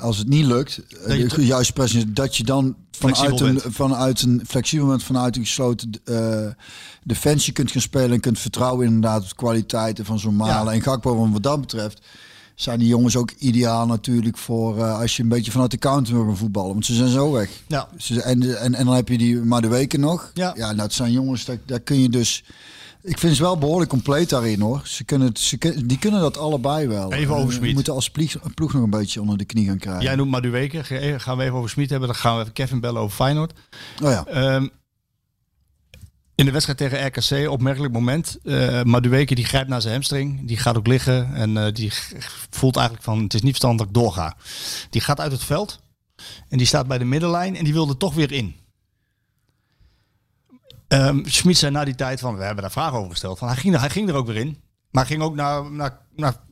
als 0.00 0.18
het 0.18 0.28
niet 0.28 0.46
lukt, 0.46 0.80
Dat 1.06 1.32
je 1.32 1.46
juiste 1.46 1.72
pressie, 1.72 2.12
dat 2.12 2.36
je 2.36 2.44
dan 2.44 2.76
vanuit 2.90 3.40
een, 3.40 3.54
bent. 3.54 3.74
vanuit 3.74 4.22
een 4.22 4.42
flexibel 4.46 4.84
moment, 4.84 5.02
vanuit 5.02 5.36
een 5.36 5.44
gesloten 5.44 5.90
defensie 7.04 7.52
kunt 7.52 7.70
gaan 7.70 7.80
spelen 7.80 8.10
en 8.12 8.20
kunt 8.20 8.38
vertrouwen 8.38 8.86
inderdaad 8.86 9.22
op 9.22 9.28
de 9.28 9.34
kwaliteiten 9.34 10.04
van 10.04 10.18
zo'n 10.18 10.36
Malen 10.36 10.64
Ja. 10.64 10.72
en 10.72 10.82
Gakpo. 10.82 11.30
Wat 11.30 11.42
dat 11.42 11.60
betreft 11.60 12.00
zijn 12.54 12.78
die 12.78 12.88
jongens 12.88 13.16
ook 13.16 13.30
ideaal 13.38 13.86
natuurlijk 13.86 14.38
voor 14.38 14.78
eh, 14.78 14.98
als 15.00 15.16
je 15.16 15.22
een 15.22 15.28
beetje 15.28 15.50
vanuit 15.50 15.70
de 15.70 15.78
counter 15.78 16.14
wil 16.14 16.24
gaan 16.24 16.36
voetballen, 16.36 16.72
want 16.72 16.86
ze 16.86 16.94
zijn 16.94 17.08
zo 17.08 17.32
weg. 17.32 17.50
Ja. 17.66 17.88
Ze- 17.98 18.22
En, 18.22 18.58
en, 18.60 18.74
en 18.74 18.84
dan 18.84 18.94
heb 18.94 19.08
je 19.08 19.18
die 19.18 19.36
maar 19.36 19.62
de 19.62 19.68
weken 19.68 20.00
nog. 20.00 20.30
Ja. 20.34 20.52
ja 20.56 20.74
dat 20.74 20.92
zijn 20.92 21.12
jongens, 21.12 21.44
daar, 21.44 21.58
daar 21.66 21.80
kun 21.80 22.00
je 22.00 22.08
dus... 22.08 22.44
Ik 23.04 23.18
vind 23.18 23.36
ze 23.36 23.42
wel 23.42 23.58
behoorlijk 23.58 23.90
compleet 23.90 24.28
daarin 24.28 24.60
hoor. 24.60 24.80
Ze 24.84 25.04
kunnen 25.04 25.28
het, 25.28 25.38
ze 25.38 25.82
die 25.86 25.98
kunnen 25.98 26.20
dat 26.20 26.36
allebei 26.38 26.86
wel. 26.86 27.12
Even 27.12 27.34
over 27.34 27.48
Eh, 27.48 27.54
Smit. 27.54 27.68
We 27.68 27.74
moeten 27.74 27.92
als 27.94 28.10
ploeg, 28.10 28.54
ploeg 28.54 28.72
nog 28.72 28.82
een 28.82 28.90
beetje 28.90 29.20
onder 29.20 29.38
de 29.38 29.44
knie 29.44 29.66
gaan 29.66 29.78
krijgen. 29.78 30.02
Jij 30.02 30.14
noemt 30.14 30.30
Madueke. 30.30 30.84
Ga- 30.84 31.18
Gaan 31.18 31.36
we 31.36 31.42
even 31.42 31.56
over 31.56 31.70
Smit 31.70 31.90
hebben. 31.90 32.08
Dan 32.08 32.16
gaan 32.16 32.34
we 32.34 32.40
even 32.40 32.52
Kevin 32.52 32.80
bellen 32.80 33.00
over 33.00 33.16
Feyenoord. 33.16 33.52
Oh 34.02 34.10
ja. 34.10 34.26
Ehm, 34.26 34.66
in 36.34 36.44
de 36.44 36.50
wedstrijd 36.50 36.78
tegen 36.78 37.06
RKC, 37.06 37.50
opmerkelijk 37.50 37.92
moment. 37.92 38.38
eh 38.42 38.82
Madueke 38.82 39.34
die 39.34 39.44
grijpt 39.44 39.68
naar 39.68 39.80
zijn 39.80 39.92
hamstring. 39.92 40.46
Die 40.46 40.56
gaat 40.56 40.76
ook 40.76 40.86
liggen. 40.86 41.34
En 41.34 41.56
eh, 41.56 41.72
die 41.72 41.92
voelt 42.50 42.76
eigenlijk 42.76 43.04
van 43.04 43.22
het 43.22 43.34
is 43.34 43.42
niet 43.42 43.50
verstandig 43.50 43.86
dat 43.86 43.96
ik 43.96 44.02
doorga. 44.02 44.36
Die 44.90 45.00
gaat 45.00 45.20
uit 45.20 45.32
het 45.32 45.44
veld. 45.44 45.80
En 46.48 46.58
die 46.58 46.66
staat 46.66 46.86
bij 46.86 46.98
de 46.98 47.04
middenlijn. 47.04 47.56
En 47.56 47.64
die 47.64 47.72
wilde 47.72 47.96
toch 47.96 48.14
weer 48.14 48.32
in. 48.32 48.56
Ehm 50.88 51.24
Schmid 51.24 51.58
zei 51.58 51.72
na 51.72 51.84
die 51.84 51.94
tijd 51.94 52.20
van, 52.20 52.36
we 52.36 52.44
hebben 52.44 52.62
daar 52.62 52.72
vragen 52.72 52.98
over 52.98 53.10
gesteld. 53.10 53.38
Van, 53.38 53.48
hij, 53.48 53.56
ging 53.56 53.78
hij 53.78 53.90
ging 53.90 54.08
er 54.08 54.14
ook 54.14 54.26
weer 54.26 54.36
in. 54.36 54.62
Maar 54.90 55.06
ging 55.06 55.22
ook 55.22 55.34
na, 55.34 55.60
na, 55.60 56.00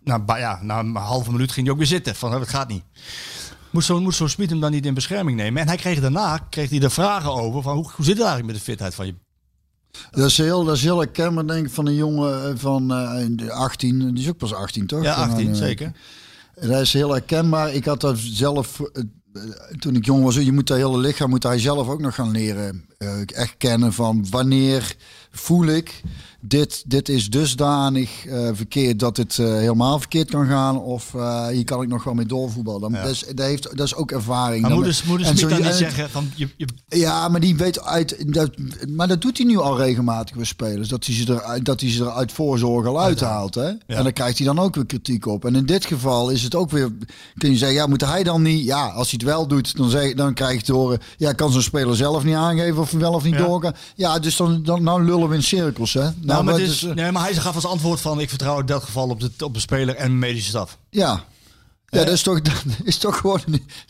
na, 0.04 0.24
ja, 0.26 0.58
na 0.62 0.78
een 0.78 0.96
halve 0.96 1.32
minuut 1.32 1.52
ging 1.52 1.64
hij 1.64 1.74
ook 1.74 1.80
weer 1.80 1.90
zitten. 1.90 2.16
Van, 2.16 2.30
dat 2.30 2.48
gaat 2.48 2.68
niet. 2.68 2.84
Moest 3.70 3.86
zo'n 3.86 4.02
moest 4.02 4.16
zo'n 4.16 4.28
Smit 4.28 4.50
hem 4.50 4.60
dan 4.60 4.70
niet 4.70 4.86
in 4.86 4.94
bescherming 4.94 5.36
nemen? 5.36 5.62
En 5.62 5.68
hij 5.68 5.76
kreeg 5.76 6.00
daarna 6.00 6.38
kreeg 6.38 6.70
hij 6.70 6.80
er 6.80 6.90
vragen 6.90 7.32
over 7.32 7.62
van 7.62 7.76
hoe, 7.76 7.90
hoe 7.94 8.04
zit 8.04 8.16
het 8.16 8.26
eigenlijk 8.26 8.46
met 8.46 8.56
de 8.56 8.70
fitheid 8.70 8.94
van 8.94 9.06
je? 9.06 9.14
Dat 10.10 10.26
is 10.26 10.36
heel, 10.36 10.64
dat 10.64 10.76
is 10.76 10.82
heel 10.82 10.98
herkenbaar, 10.98 11.46
denk 11.46 11.66
ik, 11.66 11.72
van 11.72 11.86
een 11.86 11.94
jongen 11.94 12.44
eh, 12.44 12.52
van 12.56 12.92
eh, 12.92 13.24
de 13.30 13.52
18. 13.52 14.14
Die 14.14 14.22
is 14.22 14.28
ook 14.28 14.36
pas 14.36 14.54
18, 14.54 14.86
toch? 14.86 15.02
Ja, 15.02 15.14
Van, 15.14 15.30
18, 15.30 15.48
eh, 15.48 15.54
zeker. 15.54 15.92
Dat 16.54 16.80
is 16.80 16.92
heel 16.92 17.10
herkenbaar. 17.10 17.74
Ik 17.74 17.84
had 17.84 18.00
dat 18.00 18.18
zelf, 18.18 18.80
eh, 18.80 19.02
eh, 19.32 19.42
toen 19.78 19.94
ik 19.94 20.04
jong 20.04 20.24
was, 20.24 20.34
je 20.34 20.52
moet 20.52 20.66
dat 20.66 20.76
hele 20.76 20.98
lichaam, 20.98 21.30
moet 21.30 21.42
hij 21.42 21.58
zelf 21.58 21.88
ook 21.88 22.00
nog 22.00 22.14
gaan 22.14 22.30
leren. 22.30 22.84
Eh, 23.00 23.20
echt 23.34 23.54
kennen 23.58 23.92
van 23.92 24.26
wanneer 24.30 24.96
voel 25.32 25.66
ik, 25.66 26.00
dit, 26.40 26.82
dit 26.86 27.08
is 27.08 27.30
dusdanig 27.30 28.26
eh, 28.26 28.48
verkeerd 28.52 28.98
dat 28.98 29.16
het 29.16 29.38
eh, 29.38 29.46
helemaal 29.46 29.98
verkeerd 29.98 30.30
kan 30.30 30.46
gaan. 30.46 30.80
Of 30.80 31.14
eh, 31.14 31.46
hier 31.46 31.64
kan 31.64 31.82
ik 31.82 31.88
nog 31.88 32.04
wel 32.04 32.14
mee 32.14 32.26
doorvoetballen. 32.26 32.80
Dan, 32.80 32.92
Ja. 32.92 33.02
dat, 33.02 33.10
is, 33.10 33.24
dat, 33.34 33.46
heeft, 33.46 33.62
dat 33.76 33.86
is 33.86 33.94
ook 33.94 34.10
ervaring. 34.10 34.60
Maar 34.60 34.70
Dan- 34.70 34.78
moeders, 34.78 35.02
moeders 35.02 35.28
en 35.30 35.36
zo- 35.36 35.48
dan 35.48 35.56
niet 35.58 35.66
en- 35.66 35.74
zeggen 35.74 36.10
van 36.10 36.30
je, 36.34 36.48
je, 36.56 36.66
ja, 36.88 37.28
maar 37.28 37.40
die 37.40 37.56
weet 37.56 37.80
uit. 37.84 38.34
Dat, 38.34 38.50
maar 38.88 39.08
dat 39.08 39.20
doet 39.22 39.36
hij 39.36 39.46
nu 39.46 39.58
al 39.58 39.76
regelmatig 39.78 40.36
bij 40.36 40.44
spelers. 40.44 40.88
Dat 40.88 41.06
hij 41.06 41.14
ze 41.14 41.32
eruit, 41.32 41.64
dat 41.64 41.80
hij 41.80 41.90
ze 41.90 42.04
er 42.04 42.10
uit 42.10 42.32
voorzorg 42.32 42.86
al 42.86 43.00
uithaalt. 43.00 43.54
Hè? 43.54 43.68
En 43.68 44.02
dan 44.02 44.12
krijgt 44.12 44.38
hij 44.38 44.46
dan 44.46 44.58
ook 44.58 44.74
weer 44.74 44.86
kritiek 44.86 45.26
op. 45.26 45.44
En 45.44 45.54
in 45.54 45.66
dit 45.66 45.84
geval 45.86 46.30
is 46.30 46.42
het 46.42 46.54
ook 46.54 46.70
weer. 46.70 46.92
Kun 47.38 47.50
je 47.50 47.56
zeggen, 47.56 47.76
ja, 47.78 47.86
moet 47.86 48.04
hij 48.04 48.22
dan 48.22 48.42
niet. 48.42 48.64
Ja, 48.64 48.86
als 48.88 49.10
hij 49.10 49.18
het 49.22 49.30
wel 49.30 49.46
doet, 49.46 49.76
dan, 49.76 49.90
zeg, 49.90 50.14
dan 50.14 50.34
krijg 50.34 50.56
je 50.58 50.64
te 50.64 50.72
horen. 50.72 50.98
Ja, 51.16 51.32
kan 51.32 51.52
zo'n 51.52 51.62
speler 51.62 51.96
zelf 51.96 52.24
niet 52.24 52.34
aangeven 52.34 52.80
of 52.80 52.89
wel 52.92 53.12
of 53.12 53.24
niet 53.24 53.34
Ja. 53.34 53.38
doorgaan. 53.44 53.74
Ja, 53.94 54.18
dus 54.18 54.36
dan, 54.36 54.62
dan 54.62 54.82
nou 54.82 55.04
lullen 55.04 55.28
we 55.28 55.34
in 55.34 55.42
cirkels. 55.42 55.92
Hè? 55.92 56.00
Nou, 56.00 56.14
nou, 56.22 56.44
maar, 56.44 56.60
is, 56.60 56.68
is, 56.70 56.82
eh, 56.84 56.94
nee, 56.94 57.12
maar 57.12 57.22
hij 57.22 57.34
gaf 57.34 57.54
als 57.54 57.66
antwoord 57.66 58.00
van 58.00 58.20
ik 58.20 58.28
vertrouw 58.28 58.60
in 58.60 58.66
dat 58.66 58.82
geval 58.84 59.08
op 59.08 59.20
de, 59.20 59.30
op 59.44 59.54
de 59.54 59.60
speler 59.60 59.94
en 59.94 60.18
medische 60.18 60.48
staf. 60.48 60.78
ja. 60.90 61.24
Ja, 61.92 62.04
dat 62.04 62.12
is 62.14 62.22
toch, 62.22 62.40
dat 62.50 62.54
is 62.84 62.96
toch 62.96 63.16
gewoon, 63.18 63.40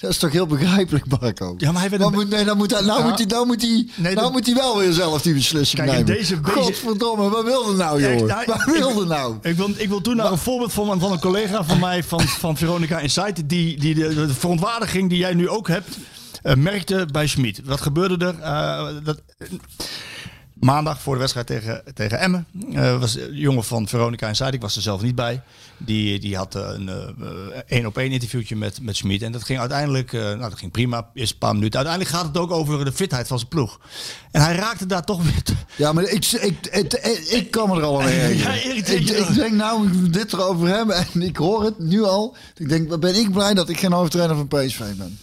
dat 0.00 0.10
is 0.10 0.18
toch 0.18 0.32
heel 0.32 0.46
begrijpelijk, 0.46 1.04
Marco. 1.20 1.54
Ja, 1.58 1.72
maar 1.72 1.80
hij 1.80 1.90
werd 1.90 2.02
Dan 2.02 2.12
een- 2.12 2.18
moet, 2.18 2.28
nee, 2.30 2.44
dan 2.44 2.56
moet 2.56 2.70
hij, 2.70 2.80
nou, 2.82 3.00
Ja. 3.02 3.08
moet 3.08 3.18
hij, 3.18 3.26
nou, 3.26 3.46
moet 3.46 3.62
hij, 3.62 3.86
Nee, 3.96 4.14
nou 4.14 4.32
moet 4.32 4.46
hij 4.46 4.54
wel 4.54 4.78
weer 4.78 4.92
zelf 4.92 5.22
die 5.22 5.34
beslissing 5.34 5.82
Kijk, 5.82 5.90
nemen. 5.96 6.06
deze- 6.06 6.40
deze- 6.40 6.52
Godverdomme, 6.60 7.28
wat 7.28 7.44
wilde 7.44 7.76
nou, 7.76 8.02
joh? 8.02 8.26
nou, 8.26 8.44
wat 8.46 8.64
wilde 8.64 9.04
nou? 9.06 9.34
Ik 9.42 9.56
wil, 9.56 9.68
ik 9.76 9.88
wil 9.88 10.00
toen 10.00 10.16
naar 10.16 10.32
een 10.32 10.38
voorbeeld 10.38 10.72
van, 10.72 11.00
van 11.00 11.12
een 11.12 11.20
collega 11.20 11.64
van 11.64 11.78
mij, 11.78 12.04
van, 12.04 12.20
van 12.20 12.56
Veronica 12.56 12.98
Insight, 12.98 13.48
die, 13.48 13.78
die 13.78 13.94
de, 13.94 14.14
de 14.14 14.34
verontwaardiging 14.34 15.08
die 15.08 15.18
jij 15.18 15.34
nu 15.34 15.48
ook 15.48 15.68
hebt, 15.68 15.88
eh, 15.88 16.02
merkte 16.42 17.08
bij 17.12 17.26
Schmid. 17.26 17.60
Wat 17.64 17.80
gebeurde 17.80 18.26
er? 18.26 18.38
Eh, 18.40 19.04
dat, 19.04 19.22
maandag 20.60 21.00
voor 21.00 21.14
de 21.14 21.20
wedstrijd 21.20 21.46
tegen, 21.46 21.82
tegen 21.94 22.18
Emmen 22.18 22.46
eh, 22.72 22.98
was 22.98 23.16
een 23.16 23.34
jongen 23.34 23.64
van 23.64 23.88
Veronica 23.88 24.28
Insight, 24.28 24.54
ik 24.54 24.60
was 24.60 24.76
er 24.76 24.82
zelf 24.82 25.02
niet 25.02 25.14
bij, 25.14 25.42
die, 25.84 26.18
die 26.18 26.36
had 26.36 26.54
eh, 26.54 26.68
een 26.74 26.88
eh, 26.88 27.60
één 27.66 27.86
op 27.86 27.98
één 27.98 28.12
interviewtje 28.12 28.56
met, 28.56 28.82
met 28.82 28.96
Schmid. 28.96 29.22
En 29.22 29.32
dat 29.32 29.44
ging 29.44 29.58
uiteindelijk, 29.58 30.12
eh, 30.12 30.20
nou 30.20 30.38
dat 30.38 30.58
ging 30.58 30.72
prima, 30.72 31.10
eerst 31.14 31.32
een 31.32 31.38
paar 31.38 31.54
minuten. 31.54 31.78
Uiteindelijk 31.78 32.16
gaat 32.16 32.26
het 32.26 32.38
ook 32.38 32.50
over 32.50 32.84
de 32.84 32.92
fitheid 32.92 33.26
van 33.26 33.38
zijn 33.38 33.50
ploeg. 33.50 33.80
En 34.30 34.42
hij 34.42 34.54
raakte 34.54 34.86
daar 34.86 35.04
toch 35.04 35.22
weer... 35.22 35.42
Ja, 35.76 35.92
maar 35.92 36.04
ik, 36.04 36.26
ik, 36.26 36.66
ik, 36.66 36.92
ik 37.30 37.50
kan 37.50 37.68
me 37.68 37.76
er 37.76 37.82
al 37.82 38.02
aan. 38.02 38.08
Ja, 38.40 38.52
ik, 38.52 38.88
ik 38.88 39.34
denk 39.34 39.52
nou, 39.52 40.10
dit 40.10 40.32
erover 40.32 40.68
hebben 40.68 40.96
en 40.96 41.22
ik 41.22 41.36
hoor 41.36 41.64
het 41.64 41.78
nu 41.78 42.02
al. 42.02 42.36
Ik 42.56 42.68
denk, 42.68 43.00
ben 43.00 43.14
ik 43.14 43.32
blij 43.32 43.54
dat 43.54 43.68
ik 43.68 43.78
geen 43.78 43.92
hoofdtrainer 43.92 44.36
van 44.36 44.48
PSV 44.48 44.78
ben. 44.78 45.18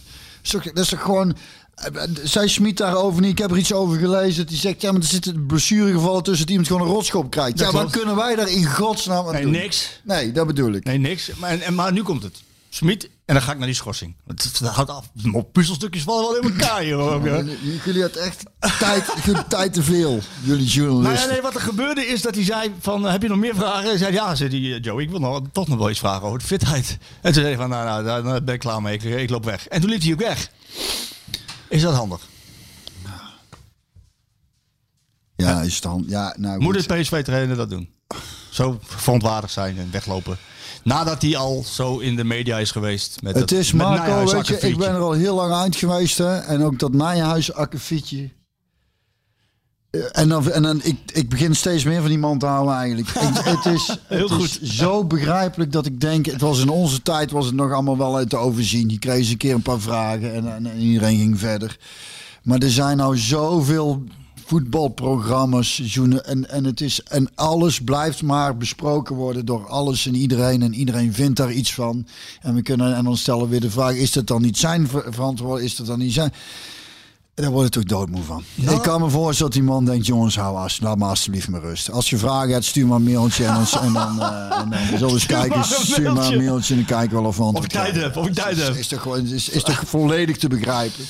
Dat 0.50 0.60
is 0.60 0.64
toch, 0.66 0.74
dat 0.74 0.84
is 0.84 0.90
toch 0.90 1.02
gewoon... 1.02 1.36
eh, 1.74 2.02
Zij 2.22 2.48
Smit 2.48 2.76
daarover 2.76 3.20
niet. 3.20 3.30
Ik 3.30 3.38
heb 3.38 3.50
er 3.50 3.56
iets 3.56 3.72
over 3.72 3.98
gelezen. 3.98 4.46
Die 4.46 4.56
zegt, 4.58 4.80
ja, 4.80 4.92
maar 4.92 5.00
er 5.00 5.06
zitten 5.06 5.46
blessuregevallen 5.46 6.22
tussen 6.22 6.40
dat 6.46 6.50
iemand 6.50 6.68
gewoon 6.72 6.86
een 6.88 6.94
rotschop 6.94 7.30
krijgt. 7.30 7.58
Dat 7.58 7.72
ja, 7.72 7.78
klopt. 7.78 7.96
kunnen 7.96 8.16
wij 8.16 8.34
daar 8.34 8.48
in 8.50 8.66
godsnaam 8.66 9.26
aan 9.26 9.32
Nee, 9.32 9.42
doen? 9.42 9.50
niks. 9.50 10.00
Nee, 10.04 10.32
dat 10.32 10.46
bedoel 10.46 10.72
ik. 10.72 10.84
Nee, 10.84 10.98
niks. 10.98 11.30
Maar, 11.36 11.58
en, 11.60 11.74
maar 11.74 11.92
nu 11.92 12.02
komt 12.02 12.22
het. 12.22 12.42
Smit, 12.70 13.04
en 13.24 13.34
dan 13.34 13.42
ga 13.42 13.52
ik 13.52 13.58
naar 13.58 13.66
die 13.66 13.76
schorsing. 13.76 14.16
Het, 14.26 14.60
houdt 14.64 14.90
af. 14.90 15.10
Puzzelstukjes 15.52 16.02
vallen 16.02 16.22
wel 16.22 16.36
in 16.50 16.58
elkaar 16.58 16.80
hier. 16.80 16.94
Hoor. 16.94 17.22
Jullie- 17.28 17.80
Jullie 17.84 18.02
hadden 18.02 18.22
echt 18.22 18.42
tijd, 18.78 19.04
tijd 19.48 19.72
te 19.72 19.82
veel, 19.82 20.20
jullie 20.42 20.66
journalisten. 20.66 21.26
ja, 21.28 21.32
nee, 21.32 21.42
wat 21.42 21.54
er 21.54 21.60
gebeurde 21.60 22.06
is 22.06 22.22
dat 22.22 22.34
hij 22.34 22.44
zei 22.44 22.72
van, 22.80 23.06
eh, 23.06 23.12
heb 23.12 23.22
je 23.22 23.28
nog 23.28 23.38
meer 23.38 23.54
vragen? 23.54 23.88
Hij 23.88 23.96
zei, 23.96 24.12
ja, 24.12 24.34
zei 24.34 24.48
die, 24.50 24.74
eh, 24.74 24.82
Joe, 24.82 25.02
ik 25.02 25.10
wil 25.10 25.18
nog, 25.20 25.40
toch 25.52 25.68
nog 25.68 25.78
wel 25.78 25.90
iets 25.90 25.98
vragen 25.98 26.22
over 26.26 26.38
de 26.38 26.44
fitheid. 26.44 26.98
En 27.00 27.32
toen 27.32 27.42
zei 27.42 27.46
hij 27.46 27.56
van, 27.56 27.68
nou, 27.68 27.84
nou 27.84 28.04
daar, 28.04 28.22
daar 28.22 28.42
ben 28.44 28.54
ik 28.54 28.60
klaar 28.60 28.82
mee, 28.82 28.94
ik, 28.94 29.02
ik 29.02 29.30
loop 29.30 29.44
weg. 29.44 29.68
En 29.68 29.80
toen 29.80 29.90
liep 29.90 30.02
hij 30.02 30.12
ook 30.12 30.18
weg. 30.18 30.50
Is 31.68 31.82
dat 31.82 31.94
handig? 31.94 32.20
Ja, 35.36 35.60
is 35.62 35.74
het 35.74 35.82
dan? 35.82 36.04
Ja, 36.06 36.34
nou 36.38 36.60
Moet 36.60 36.76
het 36.76 36.86
PSV-trainer 37.00 37.56
dat 37.56 37.70
doen? 37.70 37.90
Zo 38.50 38.78
verontwaardigd 38.82 39.52
zijn 39.52 39.78
en 39.78 39.90
weglopen. 39.90 40.38
Nadat 40.88 41.22
hij 41.22 41.36
al 41.36 41.64
zo 41.66 41.98
in 41.98 42.16
de 42.16 42.24
media 42.24 42.58
is 42.58 42.70
geweest. 42.70 43.22
Met 43.22 43.34
Het 43.34 43.52
is 43.52 43.72
met 43.72 43.86
Marco, 43.86 44.32
weet 44.32 44.46
je, 44.46 44.58
ik 44.58 44.76
ben 44.76 44.94
er 44.94 45.00
al 45.00 45.12
heel 45.12 45.34
lang 45.34 45.52
uit 45.52 45.76
geweest. 45.76 46.18
Hè? 46.18 46.36
En 46.36 46.62
ook 46.62 46.78
dat 46.78 46.92
Nijhuis 46.92 47.52
akkefietje. 47.52 48.30
Eh, 49.90 50.00
En 50.12 50.28
dan, 50.28 50.50
en 50.50 50.62
dan 50.62 50.80
ik, 50.82 50.96
ik 51.12 51.28
begin 51.28 51.54
steeds 51.54 51.84
meer 51.84 52.00
van 52.00 52.08
die 52.08 52.18
man 52.18 52.38
te 52.38 52.46
houden 52.46 52.74
eigenlijk. 52.74 53.08
Ik, 53.08 53.44
het 53.54 53.66
is, 53.66 53.98
Heel 54.06 54.30
het 54.30 54.40
is 54.40 54.60
zo 54.62 55.04
begrijpelijk 55.04 55.72
dat 55.72 55.86
ik 55.86 56.00
denk, 56.00 56.26
het 56.26 56.40
was 56.40 56.60
in 56.60 56.68
onze 56.68 57.02
tijd 57.02 57.30
was 57.30 57.46
het 57.46 57.54
nog 57.54 57.72
allemaal 57.72 57.98
wel 57.98 58.16
uit 58.16 58.30
te 58.30 58.36
overzien. 58.36 58.88
Je 58.88 58.98
kreeg 58.98 59.16
eens 59.16 59.30
een 59.30 59.36
keer 59.36 59.54
een 59.54 59.62
paar 59.62 59.80
vragen 59.80 60.34
en, 60.34 60.54
en, 60.54 60.66
en 60.66 60.78
iedereen 60.78 61.18
ging 61.18 61.38
verder. 61.38 61.78
Maar 62.42 62.58
er 62.58 62.70
zijn 62.70 62.96
nou 62.96 63.16
zoveel 63.16 64.02
voetbalprogramma's 64.48 65.80
journa- 65.84 66.20
en, 66.20 66.50
en, 66.50 66.64
het 66.64 66.80
is, 66.80 67.02
en 67.02 67.28
alles 67.34 67.80
blijft 67.80 68.22
maar 68.22 68.56
besproken 68.56 69.16
worden 69.16 69.44
door 69.46 69.68
alles 69.68 70.06
en 70.06 70.14
iedereen. 70.14 70.62
En 70.62 70.74
iedereen 70.74 71.14
vindt 71.14 71.36
daar 71.36 71.52
iets 71.52 71.74
van. 71.74 72.06
En, 72.40 72.54
we 72.54 72.62
kunnen, 72.62 72.96
en 72.96 73.04
dan 73.04 73.16
stellen 73.16 73.42
we 73.42 73.48
weer 73.48 73.60
de 73.60 73.70
vraag, 73.70 73.94
is 73.94 74.12
dat 74.12 74.26
dan 74.26 74.42
niet 74.42 74.58
zijn 74.58 74.88
ver- 74.88 75.04
verantwoording? 75.10 75.68
Is 75.68 75.76
dat 75.76 75.86
dan 75.86 75.98
niet 75.98 76.12
zijn... 76.12 76.32
En 77.34 77.44
daar 77.44 77.52
word 77.52 77.66
ik 77.66 77.72
toch 77.72 77.82
doodmoe 77.84 78.22
van. 78.22 78.44
Ik 78.54 78.82
kan 78.82 79.00
me 79.00 79.08
voorstellen 79.08 79.52
dat 79.52 79.60
die 79.62 79.70
man 79.70 79.84
denkt, 79.84 80.06
jongens, 80.06 80.36
hou 80.36 80.56
as, 80.56 80.80
laat 80.80 80.98
me 80.98 81.04
alsjeblieft 81.04 81.48
maar 81.48 81.60
rust. 81.60 81.90
Als 81.90 82.10
je 82.10 82.16
vragen 82.16 82.50
hebt, 82.50 82.64
stuur 82.64 82.86
maar 82.86 82.96
een 82.96 83.04
mailtje 83.04 83.44
en 83.44 83.54
dan, 83.54 83.82
en 83.82 83.92
dan, 83.92 84.20
eh, 84.20 84.58
en 84.58 84.70
dan 84.70 84.78
zullen 84.98 85.06
we 85.06 85.12
eens 85.12 85.26
kijken. 85.26 85.64
Stuur 85.64 86.12
maar 86.12 86.32
een 86.32 86.44
mailtje. 86.44 86.74
en 86.74 86.80
dan 86.80 86.88
kijken 86.88 87.16
we 87.16 87.22
wel 87.22 87.28
of 87.28 87.36
we 87.36 87.42
Of 87.42 87.48
ik 87.48 87.56
antwoord 87.56 87.70
tijd 87.70 88.04
heb, 88.04 88.16
of 88.16 88.26
ik 88.26 88.34
tijd 88.34 88.62
heb. 88.62 88.74
Is, 88.74 88.88
toch 88.88 89.02
gewoon, 89.02 89.26
is, 89.26 89.48
is 89.48 89.62
toch 89.62 89.82
volledig 89.86 90.36
te 90.36 90.48
begrijpen. 90.48 91.04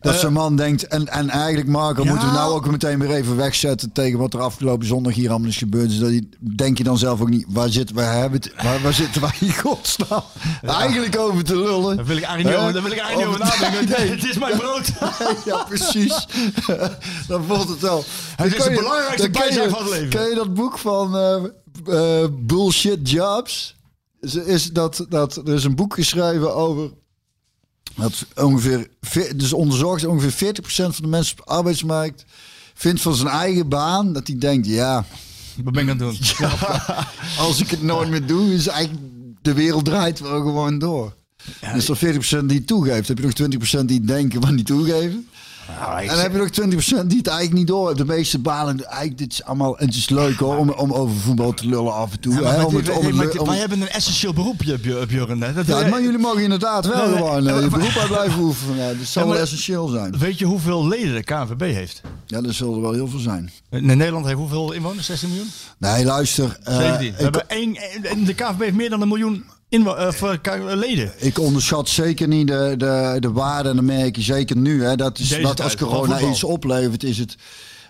Dat 0.00 0.14
Eh, 0.14 0.20
zo'n 0.20 0.32
man 0.32 0.56
denkt, 0.56 0.86
en, 0.86 1.08
en 1.08 1.28
eigenlijk 1.28 1.68
Marco, 1.68 2.04
moeten 2.04 2.28
we 2.28 2.34
nou 2.34 2.52
ook 2.54 2.70
meteen 2.70 2.98
weer 2.98 3.10
even 3.10 3.36
wegzetten 3.36 3.92
tegen 3.92 4.18
wat 4.18 4.34
er 4.34 4.40
afgelopen 4.40 4.86
zondag 4.86 5.14
hier 5.14 5.30
allemaal 5.30 5.48
is 5.48 5.56
gebeurd. 5.56 5.88
Dus 5.88 5.98
dat 5.98 6.12
denk 6.56 6.78
je 6.78 6.84
dan 6.84 6.98
zelf 6.98 7.20
ook 7.20 7.28
niet, 7.28 7.44
waar 7.48 7.68
zitten 7.68 7.96
we, 7.96 8.02
hebben 8.02 8.40
het, 8.40 8.52
waar, 8.62 8.80
waar 8.82 8.92
zitten 8.92 9.20
wij 9.20 9.32
in 9.40 9.54
godsnaam 9.54 10.22
eigenlijk 10.62 11.18
over 11.18 11.44
te 11.44 11.56
lullen? 11.56 11.96
Daar 11.96 12.04
wil 12.06 12.16
ik 12.16 12.22
eigenlijk 12.24 12.56
niet 12.56 12.56
over, 12.66 12.72
daar 12.72 12.82
wil 12.82 12.92
ik 12.92 12.98
eigenlijk 12.98 13.38
niet 13.38 13.48
over 13.48 13.60
nadenken. 13.60 13.88
Nee. 13.98 14.10
Het 14.10 14.24
is 14.24 14.38
mijn 14.38 14.56
brood. 14.56 14.92
ja, 15.50 15.62
precies. 15.64 16.26
dan 17.28 17.44
voelt 17.44 17.68
het 17.68 17.80
wel. 17.80 18.04
Het 18.36 18.54
is 18.56 18.62
de 18.64 18.70
belangrijkste 18.70 19.30
bijzaak 19.30 19.64
je- 19.64 19.70
van 19.70 19.82
het 19.82 19.90
leven. 19.90 20.08
Ken 20.08 20.28
je 20.28 20.34
dat 20.34 20.54
boek 20.54 20.78
van 20.78 21.16
eh, 21.86 22.24
Bullshit 22.40 23.10
Jobs? 23.10 23.76
Is, 24.20 24.34
is 24.34 24.66
dat, 24.70 25.06
dat, 25.08 25.36
er 25.36 25.54
is 25.54 25.64
een 25.64 25.74
boek 25.74 25.94
geschreven 25.94 26.54
over... 26.54 26.90
Dat 27.96 28.26
ongeveer, 28.34 28.86
ve- 29.00 29.32
dus 29.36 29.52
onderzocht 29.52 30.06
ongeveer 30.06 30.54
40% 30.54 30.64
van 30.66 30.92
de 30.96 31.06
mensen 31.06 31.38
op 31.38 31.46
de 31.46 31.52
arbeidsmarkt... 31.52 32.24
vindt 32.74 33.00
van 33.00 33.14
zijn 33.14 33.28
eigen 33.28 33.68
baan 33.68 34.12
dat 34.12 34.26
hij 34.26 34.38
denkt... 34.38 34.66
ja, 34.66 35.04
Wat 35.64 35.72
ben 35.72 35.88
ik 35.88 35.90
aan 35.90 35.98
het 36.08 36.38
doen? 36.38 36.46
als 37.46 37.60
ik 37.60 37.70
het 37.70 37.82
nooit 37.82 38.08
meer 38.10 38.26
doe... 38.26 38.54
is 38.54 38.66
eigenlijk 38.66 39.02
de 39.42 39.52
wereld 39.54 39.84
draait 39.84 40.20
wel 40.20 40.40
gewoon 40.40 40.78
door. 40.78 41.14
dus 41.74 41.86
dan 41.86 41.96
40% 41.96 42.00
die 42.46 42.58
het 42.58 42.66
toegeeft. 42.66 43.08
Heb 43.08 43.18
je 43.18 43.24
nog 43.24 43.80
20% 43.82 43.84
die 43.84 43.98
het 43.98 44.06
denken, 44.06 44.40
maar 44.40 44.52
niet 44.52 44.66
toegeven. 44.66 45.28
Nou, 45.80 46.00
En 46.00 46.06
dan 46.06 46.18
heb 46.18 46.32
je 46.32 46.38
nog 46.38 46.48
20% 46.48 47.06
die 47.06 47.18
het 47.18 47.26
eigenlijk 47.26 47.52
niet 47.52 47.66
door. 47.66 47.96
De 47.96 48.04
meeste 48.04 48.38
banen, 48.38 48.84
eigenlijk, 48.84 49.18
dit 49.18 49.32
is 49.32 49.44
allemaal, 49.44 49.74
het 49.78 49.94
is 49.94 50.08
leuk 50.08 50.38
hoor, 50.38 50.56
om, 50.56 50.70
om 50.70 50.92
over 50.92 51.16
voetbal 51.16 51.52
te 51.54 51.66
lullen 51.68 51.94
af 51.94 52.12
en 52.12 52.20
toe. 52.20 52.34
Ja, 52.34 52.40
maar 52.40 52.52
hè, 52.52 52.58
het- 52.58 52.66
om 52.68 52.74
het, 52.76 53.38
om 53.38 53.46
maar 53.46 53.70
een 53.70 53.88
essentieel 53.88 54.32
beroep, 54.32 54.56
Björn. 54.58 55.06
Björn, 55.08 55.42
hè. 55.42 55.52
Dat- 55.52 55.66
ja, 55.66 55.86
maar 55.88 56.02
jullie 56.02 56.18
mogen 56.18 56.42
inderdaad 56.42 56.86
wel 56.86 56.96
Nee, 56.96 57.06
nee, 57.08 57.16
gewoon 57.16 57.46
eh, 57.46 57.52
maar- 57.52 57.62
je 57.62 57.68
beroep 57.68 57.96
uit 57.96 58.08
blijven 58.08 58.40
oefenen. 58.48 58.76
Ja, 58.76 58.88
dat 58.94 59.06
zal 59.06 59.28
wel 59.28 59.38
essentieel 59.38 59.88
zijn. 59.88 60.18
Weet 60.18 60.38
je 60.38 60.44
hoeveel 60.44 60.88
leden 60.88 61.14
de 61.14 61.22
KNVB 61.24 61.60
heeft? 61.60 62.00
Ja, 62.26 62.40
dat 62.40 62.54
zullen 62.54 62.74
er 62.74 62.80
wel 62.80 62.92
heel 62.92 63.08
veel 63.08 63.18
zijn. 63.18 63.50
In 63.70 63.86
Nederland 63.86 64.24
heeft 64.24 64.38
hoeveel 64.38 64.72
inwoners? 64.72 65.06
16 65.06 65.28
miljoen? 65.28 65.50
Nee, 65.78 66.04
luister. 66.04 66.58
eh, 66.62 66.76
17. 66.76 67.06
ik, 67.06 67.16
We 67.16 67.22
hebben 67.22 67.48
één, 67.48 67.72
de 68.24 68.34
KNVB 68.34 68.60
heeft 68.60 68.74
meer 68.74 68.90
dan 68.90 69.00
een 69.00 69.08
miljoen 69.08 69.44
inwo- 69.70 69.94
eh, 69.94 70.76
leden. 70.76 71.12
ik 71.18 71.38
onderschat 71.38 71.88
zeker 71.88 72.28
niet 72.28 72.46
de, 72.46 72.74
de, 72.78 73.16
de 73.20 73.32
waarde 73.32 73.68
en 73.68 73.76
dan 73.76 73.84
merk 73.84 74.16
je 74.16 74.22
zeker 74.22 74.56
nu. 74.56 74.84
Hè, 74.84 74.96
dat 74.96 75.18
is, 75.18 75.28
Deze 75.28 75.42
dat 75.42 75.60
als 75.60 75.76
corona 75.76 76.20
iets 76.20 76.44
oplevert, 76.44 77.02
is 77.02 77.18
het, 77.18 77.36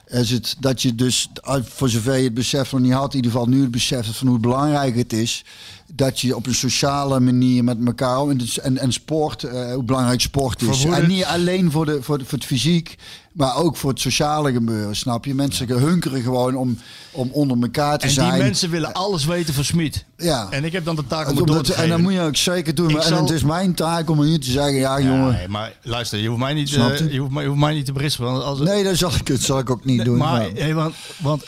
is 0.07 0.31
het 0.31 0.57
dat 0.59 0.83
je 0.83 0.95
dus, 0.95 1.28
voor 1.62 1.89
zover 1.89 2.16
je 2.16 2.24
het 2.24 2.35
besef 2.35 2.72
nog 2.72 2.81
niet 2.81 2.93
had, 2.93 3.11
in 3.11 3.16
ieder 3.16 3.31
geval 3.31 3.47
nu 3.47 3.61
het 3.61 3.70
besef 3.70 4.16
van 4.16 4.26
hoe 4.28 4.39
belangrijk 4.39 4.97
het 4.97 5.12
is. 5.12 5.45
Dat 5.93 6.20
je 6.20 6.36
op 6.36 6.47
een 6.47 6.55
sociale 6.55 7.20
manier 7.20 7.64
met 7.64 7.76
elkaar 7.86 8.28
en, 8.28 8.41
en, 8.62 8.78
en 8.78 8.93
sport, 8.93 9.43
eh, 9.45 9.72
hoe 9.74 9.82
belangrijk 9.82 10.20
sport 10.20 10.62
is. 10.62 10.84
En 10.84 11.09
niet 11.09 11.24
alleen 11.24 11.70
voor, 11.70 11.86
de, 11.86 11.99
voor, 12.03 12.18
de, 12.18 12.24
voor 12.24 12.38
het 12.38 12.47
fysiek, 12.47 12.95
maar 13.32 13.57
ook 13.57 13.76
voor 13.76 13.91
het 13.91 14.01
sociale 14.01 14.53
gebeuren, 14.53 14.97
snap 14.97 15.24
je? 15.24 15.34
Mensen 15.34 15.68
hunkeren 15.68 16.22
gewoon 16.22 16.57
om, 16.57 16.78
om 17.11 17.30
onder 17.32 17.59
elkaar 17.62 17.99
te 17.99 18.07
En 18.07 18.12
zijn. 18.12 18.32
die 18.32 18.43
mensen 18.43 18.70
willen 18.70 18.93
alles 18.93 19.24
weten 19.24 19.55
van 19.55 19.64
Smit. 19.64 20.05
ja. 20.16 20.47
En 20.51 20.64
ik 20.64 20.72
heb 20.72 20.84
dan 20.84 20.97
de 20.97 21.07
taak 21.07 21.24
om 21.26 21.32
En 21.32 21.38
het 21.38 21.47
door 21.47 21.62
te 21.62 21.74
en 21.74 21.88
dat 21.88 21.99
moet 22.01 22.12
je 22.12 22.20
ook 22.20 22.36
zeker 22.36 22.74
doen. 22.74 22.93
Maar, 22.93 23.03
En 23.03 23.09
zal- 23.09 23.20
het 23.20 23.30
is 23.30 23.43
mijn 23.43 23.74
taak 23.74 24.11
om 24.11 24.22
hier 24.22 24.41
te 24.41 24.51
zeggen, 24.51 24.74
ja, 24.74 24.99
Ja, 24.99 25.07
jongen. 25.07 25.32
nee, 25.32 25.49
maar 25.49 25.72
luister, 25.82 26.18
je 26.18 26.28
hoeft 26.28 26.41
mij 26.41 26.55
niet, 26.55 26.74
eh, 26.74 26.99
je? 27.12 27.18
hoeft 27.18 27.32
mij, 27.32 27.43
je 27.43 27.49
hoeft 27.49 27.61
mij 27.61 27.74
niet 27.74 27.84
te 27.84 27.93
berispen. 27.93 28.24
Want 28.24 28.43
als, 28.43 28.59
Nee, 28.59 28.84
dat 28.84 28.97
zal 28.97 29.11
ik, 29.14 29.26
dat 29.26 29.41
zal 29.41 29.59
ik 29.59 29.70
ook 29.70 29.84
niet 29.84 30.05
doen. 30.05 30.16
maar, 30.18 30.32
maar- 30.32 30.51
hey, 30.55 30.74
want, 30.74 30.95
want 31.16 31.45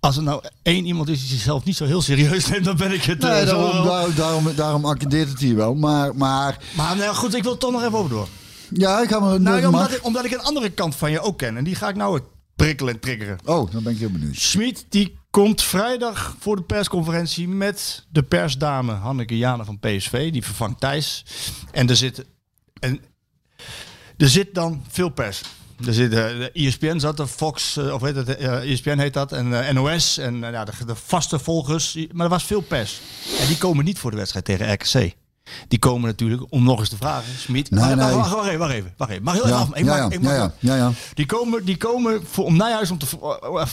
als 0.00 0.16
er 0.16 0.22
nou 0.22 0.42
één 0.62 0.86
iemand 0.86 1.08
is 1.08 1.18
die 1.20 1.28
zichzelf 1.28 1.64
niet 1.64 1.76
zo 1.76 1.84
heel 1.84 2.02
serieus 2.02 2.46
neemt, 2.48 2.64
dan 2.64 2.76
ben 2.76 2.92
ik 2.92 3.02
het. 3.02 3.24
eh, 3.24 3.30
Nee, 3.30 3.44
daarom, 3.44 3.72
wel. 3.72 3.84
daarom, 3.84 4.14
daarom, 4.14 4.54
daarom 4.56 4.84
het 4.84 5.38
hier 5.38 5.56
wel. 5.56 5.74
Maar, 5.74 6.16
maar 6.16 6.58
Maar 6.76 6.96
nou, 6.96 7.14
goed, 7.14 7.34
ik 7.34 7.42
wil 7.42 7.56
toch 7.56 7.72
nog 7.72 7.80
even 7.82 7.98
over 7.98 8.10
door. 8.10 8.28
ja, 8.70 9.02
ik 9.02 9.08
ga 9.08 9.20
maar... 9.20 9.40
Nou, 9.40 9.60
ja, 9.60 9.66
omdat, 9.66 9.92
ik, 9.92 10.04
omdat 10.04 10.24
ik 10.24 10.32
een 10.32 10.40
andere 10.42 10.70
kant 10.70 10.96
van 10.96 11.10
je 11.10 11.20
ook 11.20 11.38
ken. 11.38 11.56
En 11.56 11.64
die 11.64 11.74
ga 11.74 11.88
ik 11.88 11.96
nou 11.96 12.20
prikkelen 12.56 12.94
en 12.94 13.00
triggeren. 13.00 13.38
Oh, 13.44 13.72
dan 13.72 13.82
ben 13.82 13.92
ik 13.92 13.98
heel 13.98 14.10
benieuwd. 14.10 14.36
Smit 14.36 14.86
die 14.88 15.18
komt 15.30 15.62
vrijdag 15.62 16.36
voor 16.38 16.56
de 16.56 16.62
persconferentie 16.62 17.48
met 17.48 18.06
de 18.10 18.22
persdame 18.22 18.92
Hanneke 18.92 19.36
Jane 19.38 19.64
van 19.64 19.78
PSV. 19.78 20.32
Die 20.32 20.44
vervangt 20.44 20.80
Thijs. 20.80 21.24
En 21.72 21.88
er 21.88 21.96
zit, 21.96 22.24
en, 22.80 23.00
er 24.16 24.28
zit 24.28 24.54
dan 24.54 24.82
veel 24.88 25.08
pers. 25.08 25.42
Er 25.86 25.92
zit, 25.94 26.12
eh, 26.12 26.18
de 26.28 26.50
ESPN 26.52 26.98
zat 26.98 27.18
er, 27.18 27.26
Fox, 27.26 27.76
eh, 27.76 27.92
of 27.92 28.00
weet 28.00 28.16
het, 28.16 28.36
eh, 28.36 28.70
ESPN 28.72 28.98
heet 28.98 29.12
dat, 29.14 29.32
en 29.32 29.74
NOS 29.74 30.18
en 30.18 30.38
ja, 30.38 30.64
de, 30.64 30.72
de 30.86 30.94
vaste 30.94 31.38
volgers. 31.38 31.98
Maar 32.12 32.24
er 32.24 32.30
was 32.30 32.44
veel 32.44 32.60
pers. 32.60 33.00
En 33.40 33.46
die 33.46 33.58
komen 33.58 33.84
niet 33.84 33.98
voor 33.98 34.10
de 34.10 34.16
wedstrijd 34.16 34.44
tegen 34.44 34.72
RKC. 34.72 35.14
Die 35.68 35.78
komen 35.78 36.08
natuurlijk 36.08 36.42
om 36.48 36.64
nog 36.64 36.78
eens 36.78 36.88
te 36.88 36.96
vragen. 36.96 37.32
Smit, 37.38 37.70
Nee, 37.70 37.80
wacht, 37.80 37.94
nee. 37.96 38.14
wacht, 38.14 38.30
wacht 38.30 38.46
even, 38.48 38.58
wacht 38.58 38.72
even, 38.72 38.94
wacht 38.96 39.10
even. 39.10 39.22
Mag 39.22 39.34
heel 39.34 39.46
Ja, 39.48 39.50
even 39.54 39.60
af. 39.72 39.76
Ik 39.78 39.84
ja, 39.84 39.90
mag- 39.90 39.96
ja, 39.98 40.10
ik 40.10 40.20
mag- 40.20 40.32
ja, 40.32 40.52
ja, 40.58 40.74
ja, 40.74 40.76
ja. 40.76 40.92
die 41.14 41.26
komen, 41.26 41.64
die 41.64 41.76
komen 41.76 42.26
voor, 42.26 42.44
om 42.44 42.56
Nijhuis 42.56 42.90
om 42.90 42.98
te, 42.98 43.06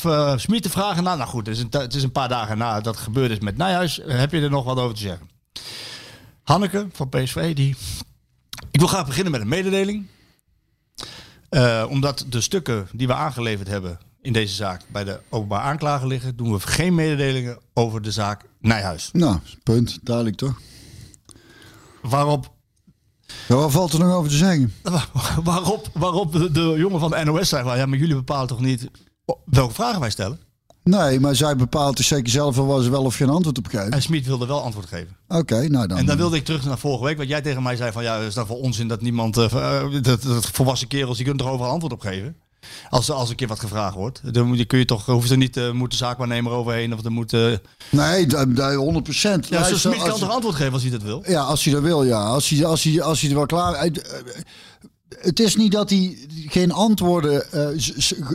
uh, 0.05 0.37
Smit 0.37 0.63
te 0.63 0.69
vragen. 0.69 1.03
Nou, 1.03 1.17
nou 1.17 1.29
goed, 1.29 1.45
het 1.47 1.55
is, 1.55 1.61
een, 1.61 1.67
het 1.81 1.93
is 1.95 2.03
een 2.03 2.11
paar 2.11 2.29
dagen 2.29 2.57
na 2.57 2.81
dat 2.81 2.97
gebeurd 2.97 3.31
is 3.31 3.39
met 3.39 3.57
Nijhuis. 3.57 4.01
Heb 4.05 4.31
je 4.31 4.41
er 4.41 4.49
nog 4.49 4.63
wat 4.65 4.77
over 4.77 4.95
te 4.95 5.01
zeggen? 5.01 5.29
Hanneke 6.43 6.87
van 6.93 7.09
PSV, 7.09 7.55
die... 7.55 7.75
Ik 8.71 8.79
wil 8.79 8.87
graag 8.89 9.05
beginnen 9.05 9.31
met 9.31 9.41
een 9.41 9.47
mededeling. 9.47 10.07
Eh, 11.49 11.85
omdat 11.89 12.25
de 12.29 12.41
stukken 12.41 12.87
die 12.93 13.07
we 13.07 13.13
aangeleverd 13.13 13.67
hebben 13.67 13.99
in 14.21 14.33
deze 14.33 14.53
zaak 14.55 14.81
bij 14.91 15.03
de 15.03 15.19
openbaar 15.29 15.61
aanklager 15.61 16.07
liggen, 16.07 16.35
doen 16.35 16.51
we 16.51 16.59
geen 16.59 16.95
mededelingen 16.95 17.59
over 17.73 18.01
de 18.01 18.11
zaak 18.11 18.43
Nijhuis. 18.59 19.09
Nou, 19.13 19.37
punt. 19.63 19.99
Duidelijk 20.01 20.37
toch? 20.37 20.59
Waarop, 22.01 22.53
Ja, 23.47 23.55
wat 23.55 23.71
valt 23.71 23.93
er 23.93 23.99
nog 23.99 24.13
over 24.13 24.29
te 24.29 24.37
zeggen? 24.37 24.73
waarop, 25.43 25.89
waarop 25.93 26.31
de, 26.31 26.51
de 26.51 26.73
jongen 26.77 26.99
van 26.99 27.09
de 27.09 27.23
NOS 27.23 27.49
zei 27.49 27.63
van, 27.63 27.77
ja, 27.77 27.85
maar 27.85 27.97
jullie 27.97 28.15
bepalen 28.15 28.47
toch 28.47 28.61
niet 28.61 28.89
welke 29.45 29.73
vragen 29.73 29.99
wij 29.99 30.09
stellen? 30.09 30.39
Nee, 30.87 31.19
maar 31.19 31.35
zij 31.35 31.55
bepaalt 31.55 31.97
dus 31.97 32.07
zeker 32.07 32.29
zelf 32.29 32.55
wel 32.55 32.79
ze 32.79 32.89
wel 32.89 33.03
of 33.03 33.15
geen 33.15 33.29
antwoord 33.29 33.57
op 33.57 33.67
geven. 33.67 33.91
En 33.91 34.01
Smit 34.01 34.25
wilde 34.25 34.45
wel 34.45 34.61
antwoord 34.61 34.87
geven. 34.87 35.15
Oké, 35.27 35.67
nou 35.67 35.87
dan. 35.87 35.97
En 35.97 36.05
dan 36.05 36.17
wilde 36.17 36.35
ik 36.35 36.45
terug 36.45 36.65
naar 36.65 36.77
vorige 36.77 37.03
week, 37.03 37.17
wat 37.17 37.27
jij 37.27 37.41
tegen 37.41 37.63
mij 37.63 37.75
zei 37.75 37.91
van 37.91 38.03
ja, 38.03 38.17
is 38.17 38.33
dat 38.33 38.47
voor 38.47 38.57
onzin 38.57 38.87
dat 38.87 39.01
niemand, 39.01 39.37
eh, 39.37 39.45
eh, 39.45 40.01
dat, 40.01 40.21
dat 40.21 40.45
volwassen 40.45 40.87
kerels, 40.87 41.17
die 41.17 41.25
kunnen 41.25 41.45
er 41.45 41.51
overal 41.51 41.71
antwoord 41.71 41.93
op 41.93 42.01
geven. 42.01 42.35
Als, 42.89 43.11
als 43.11 43.29
een 43.29 43.35
keer 43.35 43.47
wat 43.47 43.59
gevraagd 43.59 43.95
wordt, 43.95 44.33
dan 44.33 44.47
moet 44.47 44.57
je, 44.57 44.65
kun 44.65 44.79
je 44.79 44.85
toch, 44.85 45.05
hoeft 45.05 45.31
er 45.31 45.37
niet, 45.37 45.57
uh, 45.57 45.71
moet 45.71 45.91
de 45.91 45.97
zaakwaarnemer 45.97 46.51
overheen 46.51 46.93
of 46.93 47.05
er 47.05 47.11
moet. 47.11 47.33
Uh... 47.33 47.53
Nee, 47.89 48.25
dat, 48.25 48.55
dat 48.55 48.73
100 48.73 49.03
procent. 49.03 49.47
Ja, 49.47 49.69
dus 49.69 49.81
Smit 49.81 50.03
kan 50.03 50.19
toch 50.19 50.29
antwoord 50.29 50.55
geven 50.55 50.73
als 50.73 50.81
hij 50.81 50.91
dat 50.91 51.01
wil? 51.01 51.23
Ja, 51.27 51.41
als 51.41 51.63
hij 51.63 51.73
dat 51.73 51.81
wil, 51.83 52.03
ja. 52.03 52.23
Als 52.23 52.49
hij, 52.49 52.65
als 52.65 52.83
hij, 52.83 53.01
als 53.01 53.21
hij 53.21 53.29
er 53.29 53.35
wel 53.35 53.45
klaar. 53.45 53.89
Het 55.09 55.39
is 55.39 55.55
niet 55.55 55.71
dat 55.71 55.89
hij 55.89 56.17
geen 56.47 56.71
antwoorden, 56.71 57.45
uh, 57.53 57.67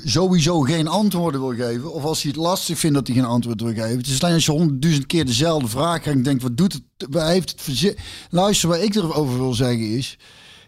sowieso 0.05 0.61
geen 0.61 0.89
antwoorden 0.89 1.41
wil 1.41 1.55
geven. 1.55 1.93
Of 1.93 2.05
als 2.05 2.23
hij 2.23 2.31
het 2.31 2.41
lastig 2.41 2.79
vindt 2.79 2.97
dat 2.97 3.07
hij 3.07 3.17
geen 3.17 3.25
antwoord 3.25 3.61
wil 3.61 3.73
geven. 3.73 3.97
Het 3.97 4.07
is 4.07 4.23
alleen 4.23 4.35
als 4.35 4.45
je 4.47 4.53
honderdduizend 4.53 5.07
keer 5.07 5.27
dezelfde 5.27 5.69
vraag 5.69 6.01
krijgt 6.01 6.19
en 6.19 6.25
denkt, 6.25 6.43
wat 6.43 6.57
doet 6.57 6.73
het? 6.73 6.83
Waar 7.11 7.29
heeft 7.29 7.67
het? 7.67 7.97
Luister, 8.31 8.69
wat 8.69 8.83
ik 8.83 8.95
erover 8.95 9.39
wil 9.39 9.55
zeggen 9.55 9.97
is, 9.97 10.19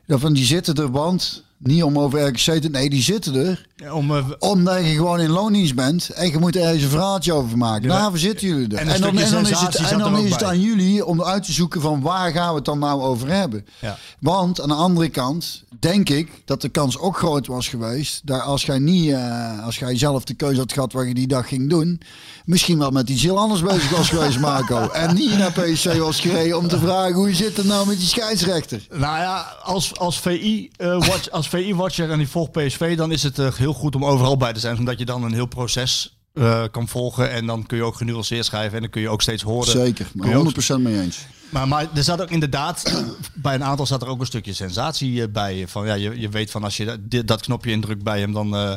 dat 0.07 0.21
van 0.21 0.33
die 0.33 0.45
zitten 0.45 0.75
er, 0.75 0.91
want 0.91 1.45
niet 1.67 1.83
om 1.83 1.99
over 1.99 2.27
RKC 2.27 2.61
te... 2.61 2.69
Nee, 2.71 2.91
die 2.91 3.03
zitten 3.03 3.35
er. 3.35 3.67
Ja, 3.77 3.93
om, 3.93 4.11
uh, 4.11 4.31
omdat 4.39 4.79
je 4.79 4.93
gewoon 4.95 5.21
in 5.21 5.31
loondienst 5.31 5.75
bent 5.75 6.09
en 6.09 6.31
je 6.31 6.39
moet 6.39 6.57
ergens 6.57 6.83
een 6.83 6.89
verhaaltje 6.89 7.33
over 7.33 7.59
maken. 7.59 7.89
Ja, 7.89 7.97
Daarvoor 7.99 8.19
zitten 8.19 8.49
jullie 8.49 8.69
er. 8.69 8.79
En, 8.79 8.89
en 8.89 9.01
dan, 9.01 9.19
en 9.19 9.31
dan 9.31 9.47
is 9.49 9.61
het, 9.61 9.75
en 9.75 9.99
dan 9.99 10.19
is 10.19 10.31
het 10.31 10.45
aan 10.45 10.61
jullie 10.61 11.05
om 11.05 11.23
uit 11.23 11.43
te 11.43 11.53
zoeken 11.53 11.81
van 11.81 12.01
waar 12.01 12.33
gaan 12.33 12.49
we 12.49 12.55
het 12.55 12.65
dan 12.65 12.79
nou 12.79 13.03
over 13.03 13.29
hebben. 13.29 13.67
Ja. 13.81 13.99
Want 14.21 14.61
aan 14.61 14.69
de 14.69 14.75
andere 14.75 15.09
kant 15.09 15.65
denk 15.79 16.09
ik 16.09 16.31
dat 16.45 16.61
de 16.61 16.69
kans 16.69 16.99
ook 16.99 17.17
groot 17.17 17.47
was 17.47 17.69
geweest. 17.69 18.21
Dat 18.25 18.41
als 18.41 18.65
jij 18.65 18.79
niet, 18.79 19.11
uh, 19.11 19.65
als 19.65 19.79
jij 19.79 19.97
zelf 19.99 20.25
de 20.25 20.35
keuze 20.35 20.61
had 20.61 20.73
gehad 20.73 20.93
wat 20.93 21.07
je 21.07 21.15
die 21.15 21.27
dag 21.27 21.49
ging 21.49 21.71
doen. 21.71 22.01
Misschien 22.45 22.79
wel 22.79 22.91
met 22.91 23.09
iets 23.09 23.23
heel 23.23 23.39
anders 23.39 23.63
bezig 23.63 23.91
was 23.91 24.09
geweest, 24.09 24.39
Marco. 24.39 24.89
En 24.93 25.15
niet 25.15 25.39
naar 25.39 25.53
PSC 25.53 25.93
was 25.93 26.21
gereden 26.21 26.59
om 26.59 26.69
te 26.69 26.79
vragen 26.87 27.15
hoe 27.15 27.35
zit 27.35 27.57
het 27.57 27.67
nou 27.67 27.87
met 27.87 27.99
die 27.99 28.09
scheidsrechter. 28.09 28.87
Nou 28.91 29.19
ja, 29.19 29.57
als, 29.63 29.99
als 29.99 30.21
VI 30.21 30.71
uh, 30.79 31.07
watch, 31.07 31.31
als 31.31 31.49
VI-watcher 31.49 32.11
en 32.11 32.19
die 32.19 32.29
volgt 32.29 32.53
PSV, 32.53 32.97
dan 32.97 33.13
is 33.13 33.23
het 33.23 33.39
uh, 33.39 33.55
heel 33.55 33.73
goed 33.73 33.95
om 33.95 34.05
overal 34.05 34.37
bij 34.37 34.53
te 34.53 34.61
zijn. 34.61 34.79
Omdat 34.79 34.99
je 34.99 35.05
dan 35.05 35.23
een 35.23 35.33
heel 35.33 35.47
proces 35.47 36.19
uh, 36.35 36.65
kan 36.71 36.89
volgen. 36.89 37.31
En 37.31 37.47
dan 37.47 37.67
kun 37.67 37.77
je 37.77 37.83
ook 37.83 37.97
genuanceerd 37.97 38.45
schrijven. 38.45 38.75
En 38.75 38.81
dan 38.81 38.91
kun 38.91 39.01
je 39.01 39.09
ook 39.09 39.23
steeds 39.23 39.43
horen. 39.43 39.71
Zeker, 39.71 40.07
maar 40.15 40.29
100% 40.29 40.81
mee 40.81 41.01
eens. 41.01 41.27
Maar, 41.55 41.69
maar 41.69 41.89
er 41.95 42.03
zat 42.03 42.23
ook 42.23 42.31
inderdaad, 42.31 43.05
bij 43.35 43.55
een 43.55 43.65
aantal 43.65 43.87
zat 43.87 44.03
er 44.03 44.09
ook 44.09 44.21
een 44.21 44.27
stukje 44.27 44.53
sensatie 44.53 45.13
uh, 45.13 45.25
bij. 45.33 45.69
Van, 45.69 45.87
ja, 45.87 45.95
je, 45.95 46.21
je 46.21 46.29
weet 46.29 46.51
van 46.51 46.65
als 46.65 46.77
je 46.77 46.99
dat, 47.09 47.27
dat 47.27 47.41
knopje 47.41 47.71
indrukt 47.71 48.03
bij 48.03 48.21
hem, 48.21 48.33
dan. 48.33 48.55
Uh, 48.55 48.75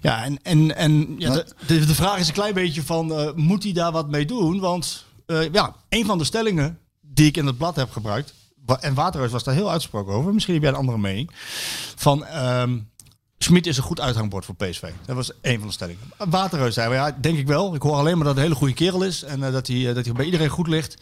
ja, 0.00 0.24
en, 0.24 0.42
en, 0.42 0.76
en 0.76 1.14
ja, 1.18 1.32
de, 1.66 1.86
de, 1.86 1.94
vraag 1.94 2.18
is 2.18 2.28
een 2.28 2.34
klein 2.34 2.54
beetje 2.54 2.82
van: 2.82 3.12
uh, 3.12 3.32
moet 3.34 3.62
hij 3.62 3.72
daar 3.72 3.92
wat 3.92 4.08
mee 4.08 4.24
doen? 4.24 4.60
Want 4.60 5.04
ja, 5.52 5.74
een 5.88 6.04
van 6.04 6.18
de 6.18 6.24
stellingen 6.24 6.78
die 7.00 7.26
ik 7.26 7.36
in 7.36 7.46
het 7.46 7.58
blad 7.58 7.76
heb 7.76 7.90
gebruikt. 7.90 8.34
En 8.80 8.94
Waterhuis 8.94 9.32
was 9.32 9.44
daar 9.44 9.54
heel 9.54 9.70
uitsproken 9.70 10.12
over. 10.12 10.34
Misschien 10.34 10.54
heb 10.54 10.62
jij 10.62 10.72
een 10.72 10.78
andere 10.78 10.98
mening. 10.98 11.30
Van. 11.96 12.26
Um, 12.36 12.88
Smit 13.42 13.66
is 13.66 13.76
een 13.76 13.82
goed 13.82 14.00
uithangbord 14.00 14.44
voor 14.44 14.54
PSV. 14.54 14.82
Dat 15.06 15.16
was 15.16 15.32
een 15.42 15.58
van 15.58 15.66
de 15.66 15.72
stellingen. 15.72 16.02
Waterreus 16.28 16.74
zei, 16.74 16.94
ja, 16.94 17.16
denk 17.20 17.38
ik 17.38 17.46
wel. 17.46 17.74
Ik 17.74 17.82
hoor 17.82 17.94
alleen 17.94 18.16
maar 18.16 18.26
dat 18.26 18.34
hij 18.34 18.44
een 18.44 18.48
hele 18.50 18.60
goede 18.60 18.74
kerel 18.74 19.02
is. 19.02 19.22
En 19.22 19.40
uh, 19.40 19.52
dat, 19.52 19.66
hij, 19.66 19.76
uh, 19.76 19.94
dat 19.94 20.04
hij 20.04 20.14
bij 20.14 20.24
iedereen 20.24 20.48
goed 20.48 20.68
ligt. 20.68 20.96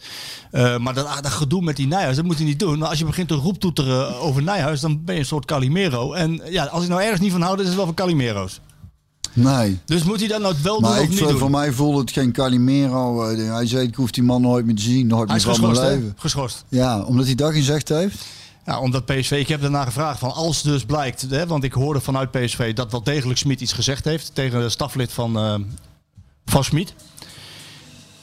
Uh, 0.51 0.77
maar 0.77 0.93
dat, 0.93 1.05
ah, 1.05 1.21
dat 1.21 1.31
gedoe 1.31 1.61
met 1.61 1.75
die 1.75 1.87
Nijhuis, 1.87 2.15
dat 2.15 2.25
moet 2.25 2.37
hij 2.37 2.45
niet 2.45 2.59
doen. 2.59 2.79
Maar 2.79 2.89
als 2.89 2.99
je 2.99 3.05
begint 3.05 3.27
te 3.27 3.33
roeptoeteren 3.33 4.19
over 4.19 4.43
Nijhuis, 4.43 4.79
dan 4.79 5.03
ben 5.03 5.13
je 5.13 5.19
een 5.19 5.25
soort 5.27 5.45
Calimero. 5.45 6.13
En 6.13 6.41
ja, 6.49 6.65
als 6.65 6.83
ik 6.83 6.89
nou 6.89 7.01
ergens 7.01 7.21
niet 7.21 7.31
van 7.31 7.41
hou, 7.41 7.55
dan 7.55 7.61
is 7.61 7.67
het 7.67 7.77
wel 7.77 7.85
van 7.85 7.95
Calimero's. 7.95 8.59
Nee. 9.33 9.79
Dus 9.85 10.03
moet 10.03 10.19
hij 10.19 10.27
dat 10.27 10.41
nou 10.41 10.55
wel 10.63 10.79
maar 10.79 10.93
doen 10.93 11.03
ik, 11.03 11.09
of 11.09 11.19
niet 11.19 11.29
doen? 11.29 11.37
Voor 11.37 11.51
mij 11.51 11.71
voelde 11.71 11.99
het 11.99 12.11
geen 12.11 12.31
Calimero. 12.31 13.25
hij 13.35 13.67
zei, 13.67 13.87
ik 13.87 13.95
hoef 13.95 14.11
die 14.11 14.23
man 14.23 14.41
nooit 14.41 14.65
meer 14.65 14.75
te 14.75 14.81
zien. 14.81 15.07
Nooit 15.07 15.29
hij 15.29 15.37
meer 15.37 15.37
is 15.37 15.43
van 15.43 15.53
geschorst, 15.53 15.81
mijn 15.81 15.93
leven. 15.93 16.13
Hè? 16.15 16.21
Geschorst. 16.21 16.63
Ja, 16.67 17.01
omdat 17.01 17.25
hij 17.25 17.35
dat 17.35 17.53
gezegd 17.53 17.89
heeft. 17.89 18.25
Ja, 18.65 18.79
omdat 18.79 19.05
PSV, 19.05 19.31
ik 19.31 19.47
heb 19.47 19.61
daarna 19.61 19.85
gevraagd 19.85 20.19
van 20.19 20.33
als 20.33 20.61
dus 20.61 20.85
blijkt, 20.85 21.21
hè, 21.21 21.47
want 21.47 21.63
ik 21.63 21.73
hoorde 21.73 21.99
vanuit 21.99 22.31
PSV 22.31 22.73
dat 22.73 22.91
wel 22.91 23.03
degelijk 23.03 23.39
Smit 23.39 23.61
iets 23.61 23.73
gezegd 23.73 24.05
heeft 24.05 24.35
tegen 24.35 24.59
de 24.59 24.69
staflid 24.69 25.11
van, 25.11 25.45
uh, 25.45 25.55
van 26.45 26.63
Smit. 26.63 26.93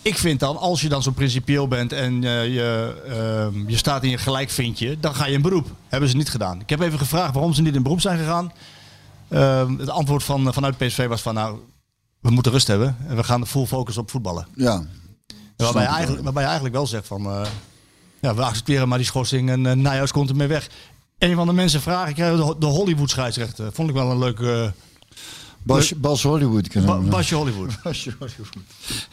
Ik 0.03 0.19
vind 0.19 0.41
dan, 0.41 0.57
als 0.57 0.81
je 0.81 0.89
dan 0.89 1.03
zo 1.03 1.11
principieel 1.11 1.69
bent 1.69 1.93
en 1.93 2.23
uh, 2.23 2.45
je, 2.55 3.03
uh, 3.55 3.69
je 3.69 3.77
staat 3.77 4.03
in 4.03 4.11
je 4.11 4.19
gelijkvindje, 4.19 5.01
dan 5.01 5.15
ga 5.15 5.27
je 5.27 5.33
in 5.33 5.43
beroep. 5.43 5.67
Hebben 5.89 6.09
ze 6.09 6.17
niet 6.17 6.31
gedaan. 6.31 6.61
Ik 6.61 6.69
heb 6.69 6.81
even 6.81 6.99
gevraagd 6.99 7.33
waarom 7.33 7.53
ze 7.53 7.63
niet 7.63 7.75
in 7.75 7.83
beroep 7.83 8.01
zijn 8.01 8.19
gegaan. 8.19 8.53
Ehm, 9.29 9.79
het 9.79 9.91
antwoord 9.91 10.23
van, 10.23 10.53
vanuit 10.53 10.77
PSV 10.77 11.07
was 11.07 11.23
van 11.23 11.35
nou, 11.35 11.59
we 12.21 12.31
moeten 12.31 12.53
rust 12.53 12.67
hebben 12.67 12.97
en 13.09 13.17
we 13.17 13.25
gaan 13.25 13.41
de 13.41 13.47
full 13.47 13.67
focus 13.67 13.97
op 13.97 14.11
voetballen. 14.11 14.47
Ja. 14.55 14.85
Waarbij 15.57 15.83
je, 15.83 15.89
eigenlijk, 15.89 16.23
waarbij 16.25 16.43
je 16.43 16.49
eigenlijk 16.49 16.77
wel 16.77 16.87
zegt 16.87 17.07
van 17.07 17.47
ja, 18.27 18.35
we 18.35 18.43
accepteren 18.43 18.89
maar 18.89 18.99
die 18.99 19.07
schorsing 19.07 19.51
en 19.51 19.65
uh, 19.65 19.73
Nijhuis 19.73 20.13
komt 20.13 20.31
ermee 20.31 20.47
weg. 20.47 20.69
Een 21.19 21.35
van 21.35 21.47
de 21.47 21.53
mensen 21.53 21.81
vragen, 21.81 22.11
ik 22.11 22.17
de, 22.17 22.57
de 22.59 22.67
Hollywood 22.67 23.11
scheidsrechter. 23.11 23.73
Vond 23.73 23.89
ik 23.89 23.95
wel 23.95 24.11
een 24.11 24.19
leuke... 24.19 24.73
Bas, 25.67 25.93
Bas 25.93 26.23
Hollywood. 26.23 26.69
Ba 26.87 26.99
Basje 26.99 27.35
Hollywood. 27.35 27.71
Basje 27.83 28.13
Hollywood. 28.19 28.55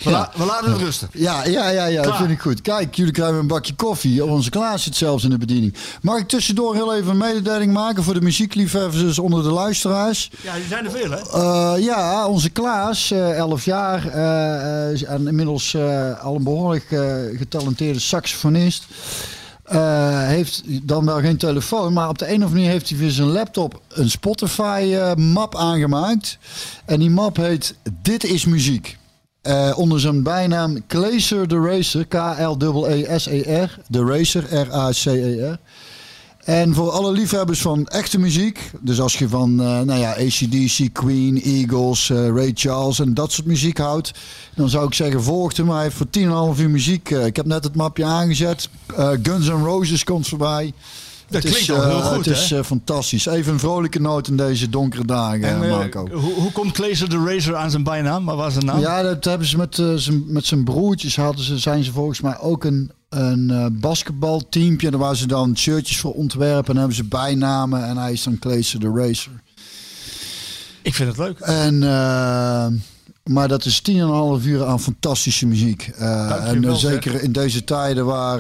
We, 0.04 0.12
la 0.12 0.32
we, 0.36 0.46
laten 0.46 0.72
het 0.72 0.82
rusten. 0.82 1.10
Ja, 1.14 1.46
ja, 1.46 1.70
ja, 1.70 1.86
ja 1.86 2.02
dat 2.02 2.16
vind 2.16 2.30
ik 2.30 2.40
goed. 2.40 2.62
Kijk, 2.62 2.96
jullie 2.96 3.14
krijgen 3.14 3.38
een 3.38 3.48
bakje 3.48 3.74
koffie. 3.76 4.26
Onze 4.26 4.50
Klaas 4.50 4.84
zit 4.84 4.96
zelfs 4.96 5.24
in 5.24 5.30
de 5.30 5.38
bediening. 5.38 5.76
Mag 6.02 6.20
ik 6.20 6.28
tussendoor 6.28 6.74
heel 6.76 6.96
even 6.96 7.10
een 7.10 7.18
mededeling 7.18 7.74
maken 7.74 8.04
voor 8.04 8.14
de 8.14 8.22
muziekliefhebbers 8.22 9.20
onder 9.20 9.44
de 9.44 9.50
luisteraars? 9.50 10.32
Ja, 10.42 10.56
die 10.56 10.68
zijn 10.68 10.86
er 10.86 10.92
veel, 10.92 11.12
hè? 11.12 11.20
Uh, 11.20 11.84
ja, 11.84 12.28
onze 12.28 12.50
Klaas, 12.50 13.12
uh, 13.12 13.38
11 13.38 13.66
jaar. 13.66 14.06
Uh, 14.06 15.10
en 15.10 15.28
inmiddels 15.28 15.76
al 16.22 16.36
een 16.36 16.44
behoorlijk 16.44 16.86
getalenteerde 17.38 18.00
saxofonist. 18.00 18.86
Uh, 19.72 20.28
heeft 20.28 20.62
dan 20.88 21.06
wel 21.06 21.20
geen 21.20 21.38
telefoon, 21.38 21.94
maar 21.94 22.10
op 22.10 22.18
de 22.18 22.26
een 22.26 22.36
of 22.36 22.36
andere 22.36 22.54
manier 22.54 22.70
heeft 22.70 22.90
hij 22.90 22.98
via 22.98 23.10
zijn 23.10 23.28
laptop 23.28 23.82
een 23.90 24.10
Spotify 24.10 24.90
uh, 24.90 25.14
map 25.14 25.56
aangemaakt. 25.56 26.38
En 26.86 27.00
die 27.00 27.10
map 27.10 27.36
heet 27.36 27.76
Dit 28.02 28.24
is 28.24 28.46
muziek. 28.46 28.98
Eh, 29.44 29.74
onder 29.76 30.00
zijn 30.00 30.24
bijnaam 30.24 30.84
Glazer 30.88 31.48
the 31.48 31.60
Racer. 31.60 32.06
K-L-E-S-E-R. 32.06 33.80
The 33.92 34.06
Racer. 34.06 34.44
R-A-C-E-R. 34.54 35.60
En 36.44 36.74
voor 36.74 36.90
alle 36.92 37.12
liefhebbers 37.12 37.62
van 37.62 37.86
echte 37.88 38.20
muziek. 38.20 38.72
Dus 38.80 39.00
als 39.00 39.18
je 39.18 39.30
van 39.30 39.50
eh, 39.62 39.80
nou 39.82 40.00
ja, 40.00 40.12
ACDC, 40.12 40.90
Queen, 40.94 41.42
Eagles, 41.42 42.10
eh, 42.10 42.28
Ray 42.28 42.52
Charles 42.54 43.00
en 43.00 43.14
dat 43.14 43.32
soort 43.32 43.48
muziek 43.48 43.78
houdt. 43.78 44.12
Dan 44.56 44.70
zou 44.70 44.86
ik 44.88 44.94
zeggen, 44.94 45.24
volg 45.24 45.58
hem. 45.58 45.70
Hij 45.70 45.84
heeft 45.84 45.96
voor 45.96 46.10
10,5 46.56 46.60
uur 46.62 46.70
muziek. 46.70 47.12
eh, 47.12 47.26
ik 47.26 47.36
heb 47.36 47.46
net 47.46 47.64
het 47.64 47.76
mapje 47.76 48.06
aangezet. 48.06 48.70
Guns 49.24 49.48
N' 49.48 49.64
Roses 49.64 50.04
komt 50.04 50.28
voorbij. 50.28 50.74
Dat 51.28 51.44
Het 51.44 51.52
klinkt 51.52 51.60
is, 51.60 51.68
wel 51.78 51.90
heel 51.90 52.02
goed, 52.02 52.26
Het 52.26 52.36
is 52.38 52.50
hè? 52.50 52.64
fantastisch. 52.64 53.26
Even 53.26 53.54
een 53.54 53.60
vrolijke 53.60 54.00
noot 54.02 54.28
in 54.28 54.38
deze 54.38 54.70
donkere 54.70 55.06
dagen, 55.06 55.44
En, 55.44 55.70
Marco. 55.70 56.08
hoe, 56.12 56.34
hoe 56.34 56.52
komt 56.52 56.76
Glazer 56.76 57.10
de 57.10 57.24
Racer 57.26 57.56
aan 57.56 57.72
zijn 57.72 57.84
bijnaam? 57.84 58.26
Wat 58.26 58.36
was 58.36 58.54
zijn 58.54 58.66
naam? 58.66 58.80
Ja, 58.80 59.02
dat 59.02 59.24
hebben 59.26 59.48
ze 59.48 59.58
met, 59.58 59.76
zijn, 59.96 60.24
met 60.28 60.46
zijn 60.46 60.64
broertjes. 60.64 61.16
Hadden 61.16 61.46
ze, 61.46 61.58
zijn 61.58 61.84
ze 61.84 61.92
volgens 61.92 62.22
mij 62.22 62.40
ook 62.40 62.64
een, 62.64 62.92
een 63.14 63.52
eh, 63.52 63.66
basketbalteampje. 63.72 64.92
Daar 64.92 65.00
waar 65.00 65.16
ze 65.16 65.28
dan 65.28 65.58
shirtjes 65.58 66.00
voor 66.00 66.14
ontwerpen. 66.14 66.74
En 66.74 66.78
hebben 66.78 66.96
ze 66.96 67.04
bijnamen. 67.04 67.86
En 67.86 67.98
hij 67.98 68.12
is 68.12 68.24
dan 68.24 68.38
Glazer 68.40 68.80
de 68.80 68.92
Racer. 68.96 69.32
Ik 70.82 70.94
vind 70.94 71.10
het 71.10 71.18
leuk. 71.18 71.40
En, 71.40 71.84
eh, 71.84 72.68
maar 73.24 73.48
dat 73.48 73.66
is 73.66 73.82
10,5 73.82 74.46
uur 74.46 74.66
aan 74.66 74.80
fantastische 74.80 75.46
muziek. 75.46 75.92
Eh, 75.98 76.48
en 76.48 76.64
zeg. 76.64 76.78
zeker 76.78 77.24
in 77.24 77.32
deze 77.32 77.64
tijden 77.64 78.06
waar, 78.06 78.40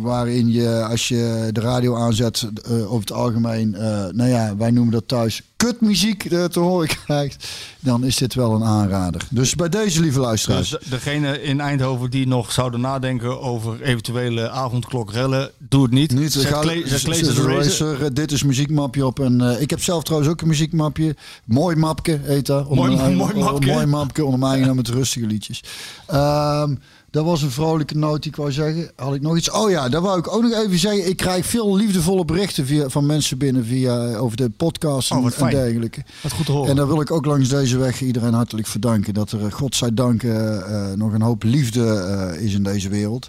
waarin 0.00 0.52
je, 0.52 0.84
als 0.90 1.08
je 1.08 1.48
de 1.52 1.60
radio 1.60 1.96
aanzet, 1.96 2.48
eh, 2.64 2.72
over 2.92 3.00
het 3.00 3.12
algemeen, 3.12 3.74
eh, 3.74 4.06
nou 4.12 4.28
ja, 4.28 4.56
wij 4.56 4.70
noemen 4.70 4.92
dat 4.92 5.08
thuis 5.08 5.42
kutmuziek 5.56 6.24
eh, 6.24 6.44
te 6.44 6.60
horen 6.60 6.88
krijgt, 7.04 7.48
dan 7.80 8.04
is 8.04 8.16
dit 8.16 8.34
wel 8.34 8.54
een 8.54 8.64
aanrader. 8.64 9.26
Dus 9.30 9.54
bij 9.54 9.68
deze 9.68 10.00
lieve 10.00 10.20
luisteraars. 10.20 10.70
Dus 10.70 10.88
degene 10.88 11.42
in 11.42 11.60
Eindhoven 11.60 12.10
die 12.10 12.26
nog 12.26 12.52
zouden 12.52 12.80
nadenken 12.80 13.40
over 13.40 13.82
eventuele 13.82 14.50
avondklokrellen, 14.50 15.50
doe 15.58 15.82
het 15.82 15.92
niet. 15.92 16.12
Niet, 16.12 16.34
ga, 16.34 16.62
Racer. 16.62 18.14
Dit 18.14 18.32
is 18.32 18.42
muziekmapje 18.42 19.06
op. 19.06 19.20
En 19.20 19.60
ik 19.60 19.70
heb 19.70 19.82
zelf 19.82 20.02
trouwens 20.02 20.30
ook 20.30 20.40
een 20.40 20.48
muziekmapje. 20.48 21.16
Mooi 21.44 21.76
mapje 21.76 22.20
heet 22.22 22.46
dat. 22.46 22.74
Mooi- 22.74 22.96
mijn- 22.96 23.16
mooi 23.16 23.34
mapje. 23.34 23.72
Mooi 23.72 23.86
mapje 23.86 24.24
onder 24.24 24.38
mijn 24.40 24.52
eigen 24.52 24.76
met 24.76 24.88
rustige 24.88 25.26
liedjes. 25.26 25.62
Ehm, 26.06 26.74
dat 27.10 27.24
was 27.24 27.42
een 27.42 27.50
vrolijke 27.50 27.96
noot 27.96 28.22
die 28.22 28.30
ik 28.30 28.36
wou 28.36 28.52
zeggen. 28.52 28.90
Had 28.96 29.14
ik 29.14 29.20
nog 29.22 29.36
iets? 29.36 29.50
Oh 29.50 29.70
ja, 29.70 29.88
daar 29.88 30.00
wou 30.00 30.18
ik 30.18 30.32
ook 30.34 30.42
nog 30.42 30.52
even 30.52 30.78
zeggen. 30.78 31.08
Ik 31.08 31.16
krijg 31.16 31.46
veel 31.46 31.76
liefdevolle 31.76 32.24
berichten 32.24 32.66
via, 32.66 32.88
van 32.88 33.06
mensen 33.06 33.38
binnen 33.38 33.64
via, 33.64 34.14
over 34.16 34.36
de 34.36 34.50
podcast 34.50 35.10
Oh, 35.12 35.26
en, 35.38 35.50
dergelijke. 35.50 36.04
Wat 36.22 36.32
goed 36.32 36.46
te 36.46 36.52
horen. 36.52 36.70
En 36.70 36.76
daar 36.76 36.86
wil 36.86 37.00
ik 37.00 37.10
ook 37.10 37.24
langs 37.24 37.48
deze 37.48 37.78
weg 37.78 38.00
iedereen 38.00 38.34
hartelijk 38.34 38.66
voor 38.66 38.80
danken. 38.80 39.14
Dat 39.14 39.32
er, 39.32 39.44
eh, 39.46 39.52
godzijdank, 39.52 40.22
eh, 40.22 40.56
eh, 40.90 40.96
nog 40.96 41.12
een 41.12 41.22
hoop 41.22 41.42
liefde 41.42 41.86
eh, 41.86 42.42
is 42.42 42.54
in 42.54 42.62
deze 42.62 42.88
wereld. 42.88 43.28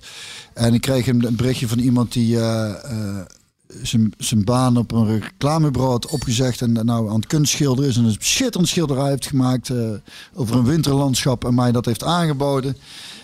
En 0.53 0.73
ik 0.73 0.81
kreeg 0.81 1.07
een, 1.07 1.25
een 1.25 1.35
berichtje 1.35 1.67
van 1.67 1.79
iemand 1.79 2.11
die 2.13 2.39
eh, 2.39 2.69
eh, 2.69 3.17
zijn- 4.17 4.43
baan 4.45 4.77
op 4.77 4.91
een 4.91 5.07
reclamebureau 5.07 5.91
had 5.91 6.05
opgezegd. 6.07 6.61
En 6.61 6.71
nou 6.73 7.09
aan 7.09 7.15
het 7.15 7.27
kunstschilderen 7.27 7.89
is. 7.89 7.97
En 7.97 8.03
een 8.05 8.15
schitterend 8.19 8.69
schilderij 8.69 9.09
heeft 9.09 9.27
gemaakt 9.27 9.69
eh, 9.69 9.77
over 10.33 10.55
een 10.55 10.65
winterlandschap. 10.65 11.45
En 11.45 11.55
mij 11.55 11.71
dat 11.71 11.85
heeft 11.85 12.03
aangeboden. 12.03 12.77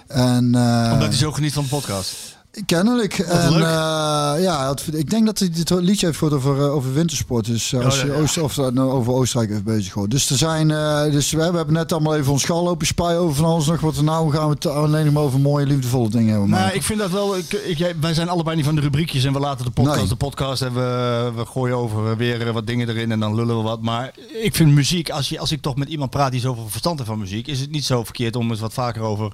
En, 0.07 0.55
eh, 0.55 0.89
Omdat 0.93 1.07
hij 1.07 1.17
zo 1.17 1.31
geniet 1.31 1.53
van 1.53 1.63
de 1.63 1.69
podcast. 1.69 2.37
Kennelijk. 2.65 3.19
En, 3.19 3.53
eh, 3.53 4.33
ja, 4.43 4.73
ik 4.91 5.09
denk 5.09 5.25
dat 5.25 5.39
hij 5.39 5.49
dit 5.49 5.69
liedje 5.69 6.05
heeft 6.05 6.17
gehoord 6.17 6.37
over, 6.37 6.61
eh, 6.61 6.73
over 6.73 6.93
wintersport. 6.93 7.45
Dus 7.45 7.73
eh, 7.73 7.85
als 7.85 8.01
je 8.01 8.07
ja. 8.07 8.13
Oost, 8.13 8.37
of, 8.37 8.57
nou, 8.57 8.79
over 8.79 9.13
Oostenrijk 9.13 9.51
heeft 9.51 9.63
bezig 9.63 9.91
gehoord. 9.91 10.11
Dus, 10.11 10.29
er 10.29 10.37
zijn, 10.37 10.67
dus 11.11 11.31
we, 11.31 11.37
we 11.37 11.55
hebben 11.55 11.73
net 11.73 11.91
allemaal 11.91 12.15
even 12.15 12.31
ons 12.31 12.41
schal 12.41 12.63
lopen 12.63 12.87
spuien 12.87 13.19
over 13.19 13.35
van 13.35 13.45
alles 13.45 13.65
nog. 13.65 13.79
Wat 13.79 13.97
er 13.97 14.03
nou 14.03 14.31
gaan 14.31 14.47
we 14.47 14.53
het 14.53 14.65
alleen 14.65 15.05
nog 15.05 15.13
maar 15.13 15.23
over 15.23 15.39
mooie 15.39 15.65
liefdevolle 15.65 16.09
dingen 16.09 16.31
hebben. 16.31 16.49
Nou, 16.49 16.73
ik 16.73 16.83
vind 16.83 16.99
dat 16.99 17.11
wel. 17.11 17.37
Ik, 17.37 17.95
wij 18.01 18.13
zijn 18.13 18.29
allebei 18.29 18.55
niet 18.55 18.65
van 18.65 18.75
de 18.75 18.81
rubriekjes 18.81 19.23
en 19.23 19.33
we 19.33 19.39
laten 19.39 19.65
de 19.65 19.71
podcast. 19.71 19.97
Nee. 19.97 20.07
De 20.07 20.15
podcast 20.15 20.61
en 20.61 20.73
we, 20.73 21.31
we 21.35 21.45
gooien 21.45 21.77
over 21.77 22.17
weer 22.17 22.53
wat 22.53 22.67
dingen 22.67 22.89
erin 22.89 23.11
en 23.11 23.19
dan 23.19 23.35
lullen 23.35 23.57
we 23.57 23.63
wat. 23.63 23.81
Maar 23.81 24.13
ik 24.43 24.55
vind 24.55 24.71
muziek, 24.71 25.09
als, 25.09 25.29
je, 25.29 25.39
als 25.39 25.51
ik 25.51 25.61
toch 25.61 25.75
met 25.75 25.89
iemand 25.89 26.09
praat 26.09 26.31
die 26.31 26.41
zoveel 26.41 26.67
verstand 26.69 26.97
heeft 26.97 27.09
van 27.09 27.19
muziek, 27.19 27.47
is 27.47 27.59
het 27.59 27.71
niet 27.71 27.85
zo 27.85 28.03
verkeerd 28.03 28.35
om 28.35 28.49
eens 28.49 28.59
wat 28.59 28.73
vaker 28.73 29.01
over. 29.01 29.31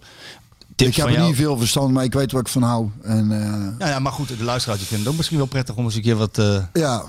Tips 0.76 0.90
ik 0.90 0.96
heb 0.96 1.06
van 1.06 1.14
er 1.14 1.20
jou. 1.20 1.28
niet 1.28 1.38
veel 1.42 1.58
verstand, 1.58 1.92
maar 1.94 2.04
ik 2.04 2.14
weet 2.14 2.32
waar 2.32 2.42
ik 2.42 2.48
van 2.48 2.62
hou. 2.62 2.90
En 3.04 3.32
eh, 3.32 3.68
Ja, 3.88 3.94
ja, 3.94 4.00
maar 4.00 4.12
goed, 4.12 4.28
de 4.38 4.44
luisteraars 4.44 4.80
vinden 4.82 5.00
het 5.00 5.08
ook 5.08 5.16
misschien 5.16 5.38
wel 5.38 5.46
prettig 5.48 5.76
om 5.76 5.84
eens 5.84 5.96
een 5.96 6.02
keer 6.02 6.16
wat. 6.16 6.38
eh 6.38 6.64
ja, 6.74 7.04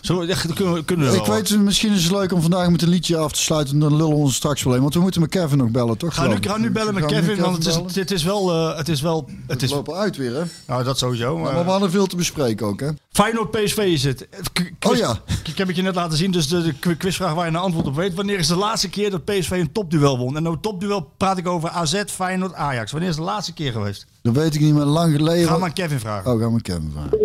zo, 0.00 0.22
ja, 0.24 0.26
dat 0.46 0.52
kunnen 0.52 0.74
we, 0.74 0.84
kunnen 0.84 1.10
we 1.10 1.16
ik 1.16 1.24
wel. 1.24 1.34
weet, 1.34 1.58
misschien 1.58 1.92
is 1.92 2.02
het 2.02 2.12
leuk 2.12 2.32
om 2.32 2.40
vandaag 2.40 2.70
met 2.70 2.82
een 2.82 2.88
liedje 2.88 3.16
af 3.16 3.32
te 3.32 3.40
sluiten. 3.40 3.78
Dan 3.78 3.96
lullen 3.96 4.08
we 4.08 4.14
ons 4.20 4.34
straks 4.34 4.62
wel 4.62 4.74
een. 4.74 4.80
Want 4.82 4.94
we 4.94 5.00
moeten 5.00 5.20
met 5.20 5.30
Kevin 5.30 5.58
nog 5.58 5.68
bellen, 5.70 5.96
toch? 5.98 6.14
Ga 6.14 6.26
nu, 6.26 6.36
ga 6.40 6.56
nu 6.56 6.70
bellen 6.70 6.94
met 6.94 7.02
we 7.04 7.08
Kevin, 7.10 7.40
want 7.40 7.56
het 7.64 7.66
is, 7.66 7.94
het 7.94 8.10
is 8.10 8.22
wel. 8.24 8.50
eh, 8.52 8.76
het 8.76 8.88
is 8.88 9.00
wel. 9.00 9.28
Het 9.46 9.60
We 9.60 9.66
is, 9.66 9.72
lopen 9.72 9.94
uit 9.94 10.16
weer, 10.16 10.34
hè? 10.34 10.42
nou, 10.66 10.84
dat 10.84 10.98
sowieso. 10.98 11.38
Maar, 11.38 11.52
Maar 11.54 11.64
we 11.64 11.70
hadden 11.70 11.90
veel 11.90 12.06
te 12.06 12.16
bespreken 12.16 12.66
ook, 12.66 12.80
hè? 12.80 12.88
Feyenoord 13.12 13.50
PSV 13.50 13.76
is 13.78 14.04
het. 14.04 14.28
K- 14.52 14.72
quiz- 14.78 14.90
Oh 14.92 14.96
ja. 14.96 15.20
Ik 15.44 15.58
heb 15.58 15.66
het 15.66 15.76
je 15.76 15.82
net 15.82 15.94
laten 15.94 16.16
zien, 16.18 16.30
dus 16.30 16.48
de, 16.48 16.62
de 16.62 16.72
qu- 16.72 16.96
quizvraag 16.96 17.34
waar 17.34 17.44
je 17.44 17.50
een 17.50 17.56
antwoord 17.56 17.86
op 17.86 17.94
weet. 17.94 18.14
Wanneer 18.14 18.38
is 18.38 18.46
de 18.46 18.56
laatste 18.56 18.88
keer 18.88 19.10
dat 19.10 19.24
PSV 19.24 19.50
een 19.50 19.72
topduel 19.72 20.18
won? 20.18 20.36
En 20.36 20.42
nou 20.42 20.56
topduel 20.60 21.10
praat 21.16 21.38
ik 21.38 21.48
over 21.48 21.68
AZ, 21.70 22.02
Feyenoord, 22.06 22.54
Ajax. 22.54 22.90
Wanneer 22.92 23.10
is 23.10 23.16
de 23.16 23.22
laatste 23.22 23.52
keer 23.52 23.72
geweest? 23.72 24.06
Dat 24.22 24.34
weet 24.34 24.54
ik 24.54 24.60
niet 24.60 24.74
meer 24.74 24.84
lang 24.84 25.14
geleden. 25.16 25.48
Ga 25.48 25.56
maar 25.58 25.72
Kevin 25.72 26.00
vragen. 26.00 26.32
Oh, 26.32 26.40
gaan 26.40 26.54
we 26.54 26.62
Kevin 26.62 26.90
vragen. 26.94 27.18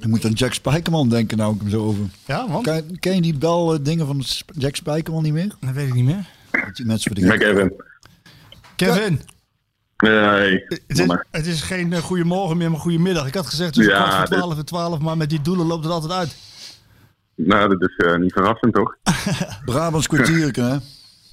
Ik 0.00 0.06
moet 0.06 0.24
aan 0.24 0.32
Jack 0.32 0.52
Spijkerman 0.52 1.08
denken 1.08 1.36
nou 1.38 1.54
ik 1.54 1.60
hem 1.60 1.70
zo 1.70 1.84
over. 1.84 2.04
Ja, 2.26 2.48
want? 2.48 2.64
Ken, 2.64 2.98
ken 2.98 3.14
je 3.14 3.20
die 3.20 3.38
bel 3.38 3.74
eh, 3.74 3.78
dingen 3.82 4.06
van 4.06 4.22
Jack 4.56 4.76
Spijkerman 4.76 5.22
niet 5.22 5.32
meer? 5.32 5.54
Dat 5.60 5.74
weet 5.74 5.88
ik 5.88 5.94
niet 5.94 6.04
meer. 6.04 6.28
Dat 6.50 6.76
die 6.76 6.86
mensen 6.86 7.16
voor 7.16 7.26
Met 7.26 7.40
die... 7.40 7.48
Kevin. 7.48 7.72
Kevin, 8.76 9.20
Nee, 10.00 10.64
het 10.68 10.98
is, 10.98 11.06
het 11.30 11.46
is 11.46 11.62
geen 11.62 11.92
uh, 11.92 11.98
goedemorgen 11.98 12.56
meer, 12.56 12.70
maar 12.70 12.80
goedemiddag. 12.80 13.26
Ik 13.26 13.34
had 13.34 13.46
gezegd 13.46 13.72
tussen 13.72 13.94
Ja, 13.94 14.02
kwart 14.02 14.28
voor 14.28 14.36
twaalf 14.36 14.58
en 14.58 14.64
twaalf, 14.64 14.98
maar 14.98 15.16
met 15.16 15.30
die 15.30 15.40
doelen 15.40 15.66
loopt 15.66 15.84
het 15.84 15.92
altijd 15.92 16.12
uit. 16.12 16.36
nou, 17.34 17.68
dat 17.68 17.90
is 17.90 17.96
eh, 17.96 18.16
niet 18.16 18.32
verrassend, 18.32 18.74
toch? 18.74 18.96
Brabants 19.64 20.06
kwartierken, 20.06 20.64
hè? 20.70 20.78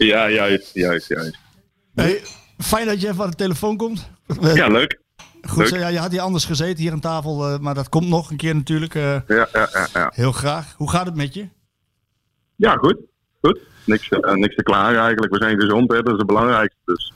Ja, 0.06 0.30
juist, 0.30 0.74
juist, 0.74 1.08
juist. 1.08 1.38
Hey, 1.96 2.22
fijn 2.58 2.86
dat 2.86 3.02
je 3.02 3.08
even 3.08 3.24
aan 3.24 3.30
de 3.30 3.36
telefoon 3.36 3.78
komt. 3.78 4.10
Ja, 4.42 4.68
leuk. 4.68 5.00
Goed, 5.42 5.70
ja, 5.70 5.88
je 5.88 5.98
had 6.00 6.12
hier 6.12 6.22
anders 6.22 6.46
gezeten 6.46 6.84
hier 6.84 6.92
aan 6.92 7.00
tafel, 7.00 7.48
eh, 7.48 7.60
maar 7.60 7.74
dat 7.74 7.90
komt 7.90 8.08
nog 8.08 8.30
een 8.32 8.38
keer 8.38 8.56
natuurlijk. 8.56 8.96
eh, 8.96 9.20
Ja, 9.28 9.48
ja, 9.54 9.70
ja, 9.74 9.88
ja. 9.94 10.12
heel 10.14 10.32
graag. 10.32 10.74
Hoe 10.78 10.90
gaat 10.90 11.06
het 11.06 11.16
met 11.16 11.34
je? 11.34 11.48
ja 12.56 12.76
goed. 12.76 12.98
Goed. 13.42 13.60
Niks, 13.86 14.10
eh, 14.10 14.34
niks 14.34 14.56
te 14.56 14.64
klagen 14.64 15.00
eigenlijk. 15.00 15.34
We 15.34 15.44
zijn 15.44 15.60
gezond, 15.60 15.92
hè. 15.92 15.98
dat 16.02 16.14
is 16.14 16.18
het 16.18 16.28
belangrijkste. 16.28 16.80
Dus 16.86 17.14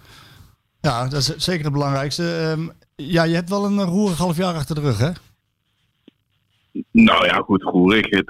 Ja, 0.82 1.08
dat 1.08 1.20
is 1.20 1.36
zeker 1.36 1.64
het 1.64 1.74
belangrijkste. 1.74 2.38
Ehm, 2.38 2.68
ja, 2.96 3.24
je 3.24 3.36
hebt 3.36 3.50
wel 3.50 3.66
een 3.66 3.82
roerig 3.84 4.18
half 4.18 4.38
jaar 4.38 4.54
achter 4.54 4.76
de 4.76 4.82
rug, 4.82 4.98
hè? 4.98 5.12
Nou 6.92 7.26
ja, 7.26 7.34
goed, 7.34 7.62
roerig. 7.62 8.10
Het, 8.10 8.30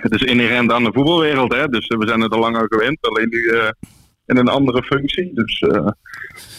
het 0.00 0.12
is 0.14 0.22
inherent 0.22 0.72
aan 0.72 0.84
de 0.84 0.92
voetbalwereld, 0.92 1.52
hè. 1.52 1.68
Dus 1.68 1.86
we 1.86 2.06
zijn 2.06 2.20
het 2.20 2.32
al 2.32 2.38
langer 2.40 2.66
gewend, 2.68 2.98
alleen 3.00 3.28
nu 3.28 3.72
in 4.26 4.36
een 4.36 4.48
andere 4.48 4.82
functie. 4.82 5.34
Dus, 5.34 5.58
eh, 5.60 5.86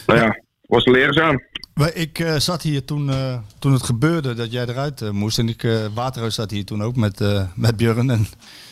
nou 0.06 0.20
ja, 0.20 0.40
was 0.66 0.84
leerzaam. 0.84 1.40
Ik 1.84 2.18
eh, 2.18 2.36
zat 2.36 2.62
hier 2.62 2.84
toen, 2.84 3.10
eh, 3.10 3.38
toen 3.58 3.72
het 3.72 3.82
gebeurde 3.82 4.34
dat 4.34 4.52
jij 4.52 4.66
eruit 4.66 5.02
eh, 5.02 5.10
moest. 5.10 5.38
En 5.38 5.48
ik, 5.48 5.66
Waterhuis 5.94 6.34
zat 6.34 6.50
hier 6.50 6.64
toen 6.64 6.82
ook 6.82 6.96
met, 6.96 7.20
met 7.54 7.76
Björn. 7.76 8.10
En 8.10 8.26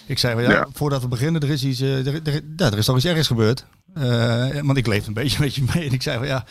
ik 0.06 0.18
zei, 0.18 0.34
van, 0.34 0.42
ja, 0.42 0.50
Ja. 0.50 0.66
voordat 0.72 1.02
we 1.02 1.08
beginnen, 1.08 1.42
er 1.42 1.50
is, 1.50 1.64
iets, 1.64 1.80
er, 1.80 2.06
er, 2.06 2.40
ja, 2.56 2.70
er 2.70 2.78
is 2.78 2.84
toch 2.84 2.96
iets 2.96 3.04
ergs 3.04 3.26
gebeurd. 3.26 3.64
Want 4.62 4.76
ik 4.76 4.86
leefde 4.86 5.08
een 5.08 5.14
beetje 5.14 5.40
met 5.40 5.54
je 5.54 5.64
mee. 5.74 5.86
En 5.86 5.92
ik 5.92 6.02
zei 6.02 6.18
van 6.18 6.26
ja, 6.26 6.44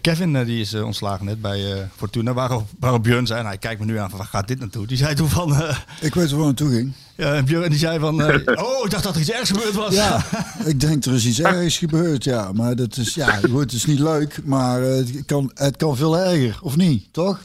Kevin 0.00 0.36
eh, 0.36 0.46
die 0.46 0.60
is 0.60 0.72
eh, 0.72 0.84
ontslagen 0.84 1.24
net 1.26 1.40
bij 1.40 1.72
eh, 1.72 1.78
Fortuna. 1.96 2.32
Waarop, 2.32 2.68
waarop 2.78 3.02
Björn 3.02 3.26
zei, 3.26 3.38
nou, 3.38 3.50
hij 3.50 3.58
kijkt 3.60 3.80
me 3.80 3.86
nu 3.86 3.98
aan 3.98 4.08
van 4.10 4.18
waar 4.18 4.26
gaat 4.28 4.48
dit 4.48 4.58
naartoe? 4.58 4.86
Die 4.86 4.96
zei 4.96 5.14
toen 5.14 5.28
van, 5.28 5.54
eh, 5.54 5.76
Ik 6.00 6.14
weet 6.14 6.30
waar 6.30 6.38
het 6.38 6.46
naartoe 6.46 6.70
ging. 6.70 6.92
ja, 7.16 7.34
en 7.34 7.44
Björn 7.44 7.70
die 7.70 7.78
zei 7.78 7.98
van, 7.98 8.22
eh, 8.22 8.58
oh, 8.64 8.84
ik 8.84 8.90
dacht 8.90 9.02
dat 9.04 9.14
er 9.14 9.20
iets 9.20 9.30
ergs 9.30 9.50
gebeurd 9.50 9.74
was. 9.74 9.94
Ja, 9.94 10.24
ik 10.64 10.80
denk 10.80 11.04
er 11.04 11.12
is 11.14 11.26
iets 11.26 11.40
ergs 11.40 11.78
gebeurd, 11.78 12.24
ja. 12.24 12.52
Maar 12.52 12.76
dat 12.76 12.96
is, 12.96 13.14
ja, 13.14 13.26
goed, 13.50 13.60
het 13.60 13.72
is 13.72 13.84
niet 13.86 13.98
leuk, 14.00 14.40
maar 14.44 14.82
eh, 14.82 14.96
het 14.96 15.22
kan, 15.26 15.50
het 15.54 15.76
kan 15.76 15.96
veel 15.96 16.18
erger, 16.18 16.58
of 16.62 16.76
niet? 16.76 17.04
Toch? 17.12 17.38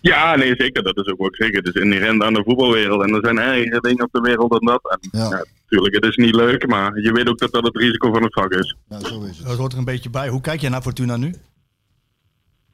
Ja, 0.00 0.36
nee, 0.36 0.54
zeker. 0.56 0.82
Dat 0.82 0.96
is 0.96 1.06
ook 1.06 1.22
ook 1.22 1.36
zeker. 1.36 1.62
Het 1.62 1.74
is 1.74 1.82
inherent 1.82 2.22
aan 2.22 2.34
de 2.34 2.42
voetbalwereld. 2.44 3.02
En 3.02 3.14
er 3.14 3.24
zijn 3.24 3.38
ergere 3.38 3.80
dingen 3.80 4.04
op 4.04 4.12
de 4.12 4.20
wereld 4.20 4.50
dan 4.50 4.64
dat. 4.64 4.98
En, 5.00 5.08
Ja. 5.10 5.28
ja. 5.28 5.44
natuurlijk, 5.62 5.94
het 5.94 6.04
is 6.04 6.16
niet 6.16 6.34
leuk, 6.34 6.66
maar 6.66 7.00
je 7.00 7.12
weet 7.12 7.28
ook 7.28 7.38
dat 7.38 7.52
dat 7.52 7.64
het 7.64 7.76
risico 7.76 8.12
van 8.12 8.22
het 8.22 8.32
vak 8.32 8.52
is. 8.52 8.76
Ja, 8.88 8.98
zo 8.98 9.22
is 9.22 9.38
het. 9.38 9.46
Dat 9.46 9.56
hoort 9.56 9.72
er 9.72 9.78
een 9.78 9.84
beetje 9.84 10.10
bij. 10.10 10.28
Hoe 10.28 10.40
kijk 10.40 10.60
jij 10.60 10.70
naar 10.70 10.82
Fortuna 10.82 11.16
nu? 11.16 11.34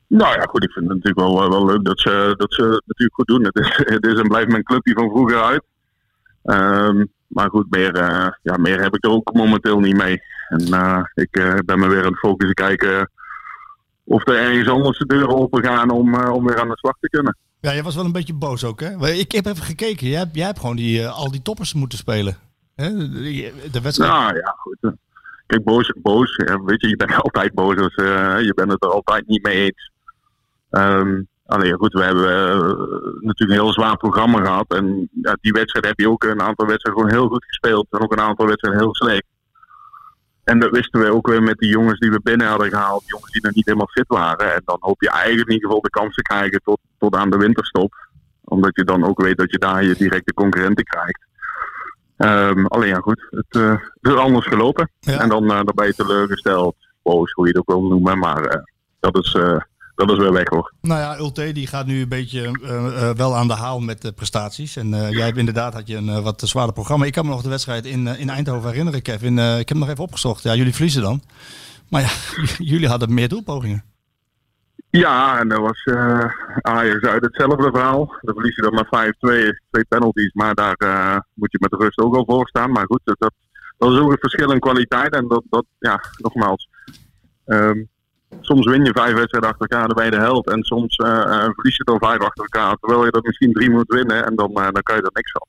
Nou 0.06 0.34
ja, 0.34 0.42
goed, 0.42 0.64
ik 0.64 0.70
vind 0.72 0.88
het 0.88 0.94
natuurlijk 0.94 1.26
wel, 1.26 1.50
wel 1.50 1.66
leuk 1.66 1.84
dat 1.84 2.00
ze, 2.00 2.34
dat 2.36 2.54
ze 2.54 2.62
het 2.62 2.82
natuurlijk 2.86 3.14
goed 3.14 3.26
doen. 3.26 3.44
Het 3.44 3.56
is, 3.56 3.76
het 3.94 4.06
is 4.06 4.18
en 4.18 4.28
blijft 4.28 4.50
mijn 4.50 4.62
clubje 4.62 4.92
van 4.92 5.10
vroeger 5.10 5.42
uit. 5.42 5.64
Ehm, 6.44 7.04
maar 7.26 7.50
goed, 7.50 7.70
meer, 7.70 7.94
eh, 7.94 8.28
ja, 8.42 8.56
meer 8.56 8.82
heb 8.82 8.94
ik 8.94 9.04
er 9.04 9.10
ook 9.10 9.32
momenteel 9.32 9.80
niet 9.80 9.96
mee. 9.96 10.22
En 10.48 10.60
eh, 10.72 11.02
ik 11.14 11.36
eh, 11.36 11.54
ben 11.64 11.78
me 11.78 11.88
weer 11.88 12.04
aan 12.04 12.10
het 12.10 12.18
focussen 12.18 12.54
kijken 12.54 13.10
of 14.04 14.28
er 14.28 14.36
ergens 14.36 14.68
anders 14.68 14.98
de 14.98 15.06
deuren 15.06 15.36
open 15.36 15.64
gaan 15.64 15.90
om, 15.90 16.14
eh, 16.14 16.32
om 16.32 16.46
weer 16.46 16.60
aan 16.60 16.68
de 16.68 16.78
slag 16.78 16.94
te 17.00 17.08
kunnen. 17.08 17.36
Ja, 17.60 17.72
jij 17.72 17.82
was 17.82 17.94
wel 17.94 18.04
een 18.04 18.12
beetje 18.12 18.34
boos 18.34 18.64
ook, 18.64 18.80
hè? 18.80 19.08
Ik 19.08 19.32
heb 19.32 19.46
even 19.46 19.64
gekeken. 19.64 20.06
Jij 20.06 20.18
hebt, 20.18 20.34
jij 20.34 20.46
hebt 20.46 20.60
gewoon 20.60 20.76
die, 20.76 21.02
eh, 21.02 21.18
al 21.18 21.30
die 21.30 21.42
toppers 21.42 21.74
moeten 21.74 21.98
spelen. 21.98 22.36
Hè? 22.74 22.92
De, 22.92 23.52
de 23.72 23.80
wedstrijd. 23.80 24.12
Nou 24.12 24.34
ja, 24.34 24.54
goed. 24.56 24.92
kijk, 25.46 25.64
boos, 25.64 25.94
boos. 26.02 26.36
weet 26.64 26.80
je, 26.80 26.88
je 26.88 26.96
bent 26.96 27.14
altijd 27.22 27.54
boos. 27.54 27.76
Dus, 27.76 27.94
eh, 27.94 28.40
je 28.40 28.52
bent 28.54 28.72
het 28.72 28.84
er 28.84 28.90
altijd 28.90 29.26
niet 29.26 29.42
mee 29.42 29.64
eens. 29.64 29.90
Ehm 30.70 31.20
alleen 31.46 31.78
goed, 31.78 31.92
we 31.92 32.02
hebben 32.02 32.30
eh, 32.30 32.56
natuurlijk 33.20 33.38
een 33.38 33.64
heel 33.64 33.72
zwaar 33.72 33.96
programma 33.96 34.44
gehad. 34.44 34.74
En 34.74 35.08
ja, 35.22 35.36
die 35.40 35.52
wedstrijd 35.52 35.86
heb 35.86 35.98
je 35.98 36.10
ook 36.10 36.24
een 36.24 36.42
aantal 36.42 36.66
wedstrijden 36.66 37.02
gewoon 37.02 37.18
heel 37.18 37.28
goed 37.28 37.44
gespeeld. 37.44 37.86
En 37.90 38.00
ook 38.00 38.12
een 38.12 38.20
aantal 38.20 38.46
wedstrijden 38.46 38.80
heel 38.80 38.94
slecht. 38.94 39.24
En 40.44 40.58
dat 40.58 40.70
wisten 40.70 41.00
we 41.00 41.12
ook 41.12 41.26
weer 41.26 41.42
met 41.42 41.58
die 41.58 41.68
jongens 41.68 41.98
die 41.98 42.10
we 42.10 42.20
binnen 42.22 42.46
hadden 42.46 42.68
gehaald. 42.68 43.02
Jongens 43.06 43.32
die 43.32 43.42
nog 43.42 43.54
niet 43.54 43.66
helemaal 43.66 43.88
fit 43.88 44.08
waren. 44.08 44.54
En 44.54 44.62
dan 44.64 44.76
hoop 44.80 45.02
je 45.02 45.10
eigenlijk 45.10 45.48
in 45.48 45.54
ieder 45.54 45.68
geval 45.68 45.82
de 45.82 45.90
kans 45.90 46.14
te 46.14 46.22
krijgen 46.22 46.60
tot, 46.64 46.78
tot 46.98 47.14
aan 47.14 47.30
de 47.30 47.36
winterstop. 47.36 47.94
Omdat 48.44 48.76
je 48.76 48.84
dan 48.84 49.04
ook 49.04 49.20
weet 49.20 49.36
dat 49.36 49.50
je 49.50 49.58
daar 49.58 49.84
je 49.84 49.94
directe 49.94 50.34
concurrenten 50.34 50.84
krijgt. 50.84 51.26
Ehm, 52.16 52.66
alleen 52.66 52.88
ja, 52.88 52.98
goed. 52.98 53.26
Het, 53.30 53.46
het 54.00 54.12
is 54.12 54.14
anders 54.14 54.46
gelopen. 54.46 54.90
Ja. 55.00 55.20
En 55.20 55.28
dan, 55.28 55.48
dan 55.48 55.72
ben 55.74 55.86
je 55.86 55.94
teleurgesteld. 55.94 56.76
Boos, 57.02 57.32
hoe 57.32 57.46
je 57.46 57.52
het 57.52 57.60
ook 57.60 57.70
wil 57.70 57.88
noemen. 57.88 58.18
Maar 58.18 58.44
eh, 58.44 58.62
dat, 59.00 59.16
is, 59.16 59.38
dat 59.94 60.10
is 60.10 60.18
weer 60.18 60.32
weg 60.32 60.48
hoor. 60.48 60.72
Nou 60.80 61.00
ja, 61.00 61.18
Ulte 61.18 61.52
die 61.52 61.66
gaat 61.66 61.86
nu 61.86 62.00
een 62.00 62.08
beetje 62.08 62.58
eh, 62.62 63.08
eh, 63.08 63.16
wel 63.16 63.36
aan 63.36 63.46
de 63.46 63.54
haal 63.54 63.80
met 63.80 64.02
de 64.02 64.12
prestaties. 64.12 64.76
En 64.76 64.94
eh, 64.94 65.10
jij 65.10 65.24
hebt 65.24 65.38
inderdaad 65.38 65.74
had 65.74 65.88
je 65.88 65.96
een 65.96 66.22
wat 66.22 66.40
zwaarder 66.44 66.74
programma. 66.74 67.04
Ik 67.04 67.12
kan 67.12 67.24
me 67.24 67.30
nog 67.30 67.42
de 67.42 67.48
wedstrijd 67.48 67.84
in, 67.84 68.06
in 68.06 68.30
Eindhoven 68.30 68.68
herinneren, 68.68 69.02
Kevin. 69.02 69.38
Ik 69.38 69.58
heb 69.58 69.68
hem 69.68 69.78
nog 69.78 69.88
even 69.88 70.04
opgezocht. 70.04 70.42
Ja, 70.42 70.54
jullie 70.54 70.72
verliezen 70.72 71.02
dan. 71.02 71.22
Maar 71.88 72.00
ja, 72.00 72.08
jullie 72.72 72.88
hadden 72.88 73.14
meer 73.14 73.28
doelpogingen. 73.28 73.84
Ja, 74.90 75.38
en 75.38 75.48
dat 75.48 75.60
was 75.60 75.84
Ajax 76.60 77.02
uit 77.02 77.24
hetzelfde 77.24 77.70
verhaal. 77.72 78.16
Dan 78.20 78.34
verlies 78.34 78.56
je 78.56 78.62
dan 78.62 78.74
maar 78.74 79.12
5-2, 79.12 79.16
twee 79.70 79.84
penalties. 79.88 80.32
Maar 80.32 80.54
daar 80.54 80.76
moet 81.34 81.52
je 81.52 81.58
met 81.60 81.70
de 81.70 81.76
rust 81.76 81.98
ook 81.98 82.16
al 82.16 82.24
voor 82.24 82.48
staan. 82.48 82.70
Maar 82.70 82.86
goed, 82.86 83.00
dat, 83.04 83.16
dat, 83.18 83.32
dat 83.78 83.92
is 83.92 83.98
ook 83.98 84.10
een 84.10 84.18
verschil 84.20 84.52
in 84.52 84.60
kwaliteit. 84.60 85.14
En 85.14 85.28
dat, 85.28 85.42
dat 85.48 85.64
ja, 85.78 86.00
nogmaals. 86.18 86.68
ehm, 87.44 87.82
soms 88.40 88.66
win 88.66 88.84
je 88.84 88.92
vijf 88.92 89.14
wedstrijden 89.14 89.50
achter 89.50 89.66
elkaar, 89.68 89.86
dan 89.86 89.96
ben 89.96 90.04
je 90.04 90.10
de 90.10 90.16
held. 90.16 90.50
En 90.50 90.62
soms 90.62 90.96
eh, 90.96 91.08
eh, 91.08 91.50
verlies 91.54 91.76
je 91.76 91.84
er 91.84 91.98
vijf 91.98 92.20
achter 92.20 92.44
elkaar, 92.44 92.76
terwijl 92.76 93.04
je 93.04 93.10
er 93.10 93.22
misschien 93.22 93.52
drie 93.52 93.70
moet 93.70 93.88
winnen. 93.88 94.26
En 94.26 94.34
dan, 94.34 94.50
eh, 94.54 94.68
dan 94.72 94.82
kan 94.82 94.96
je 94.96 95.02
er 95.02 95.10
niks 95.12 95.32
van. 95.32 95.46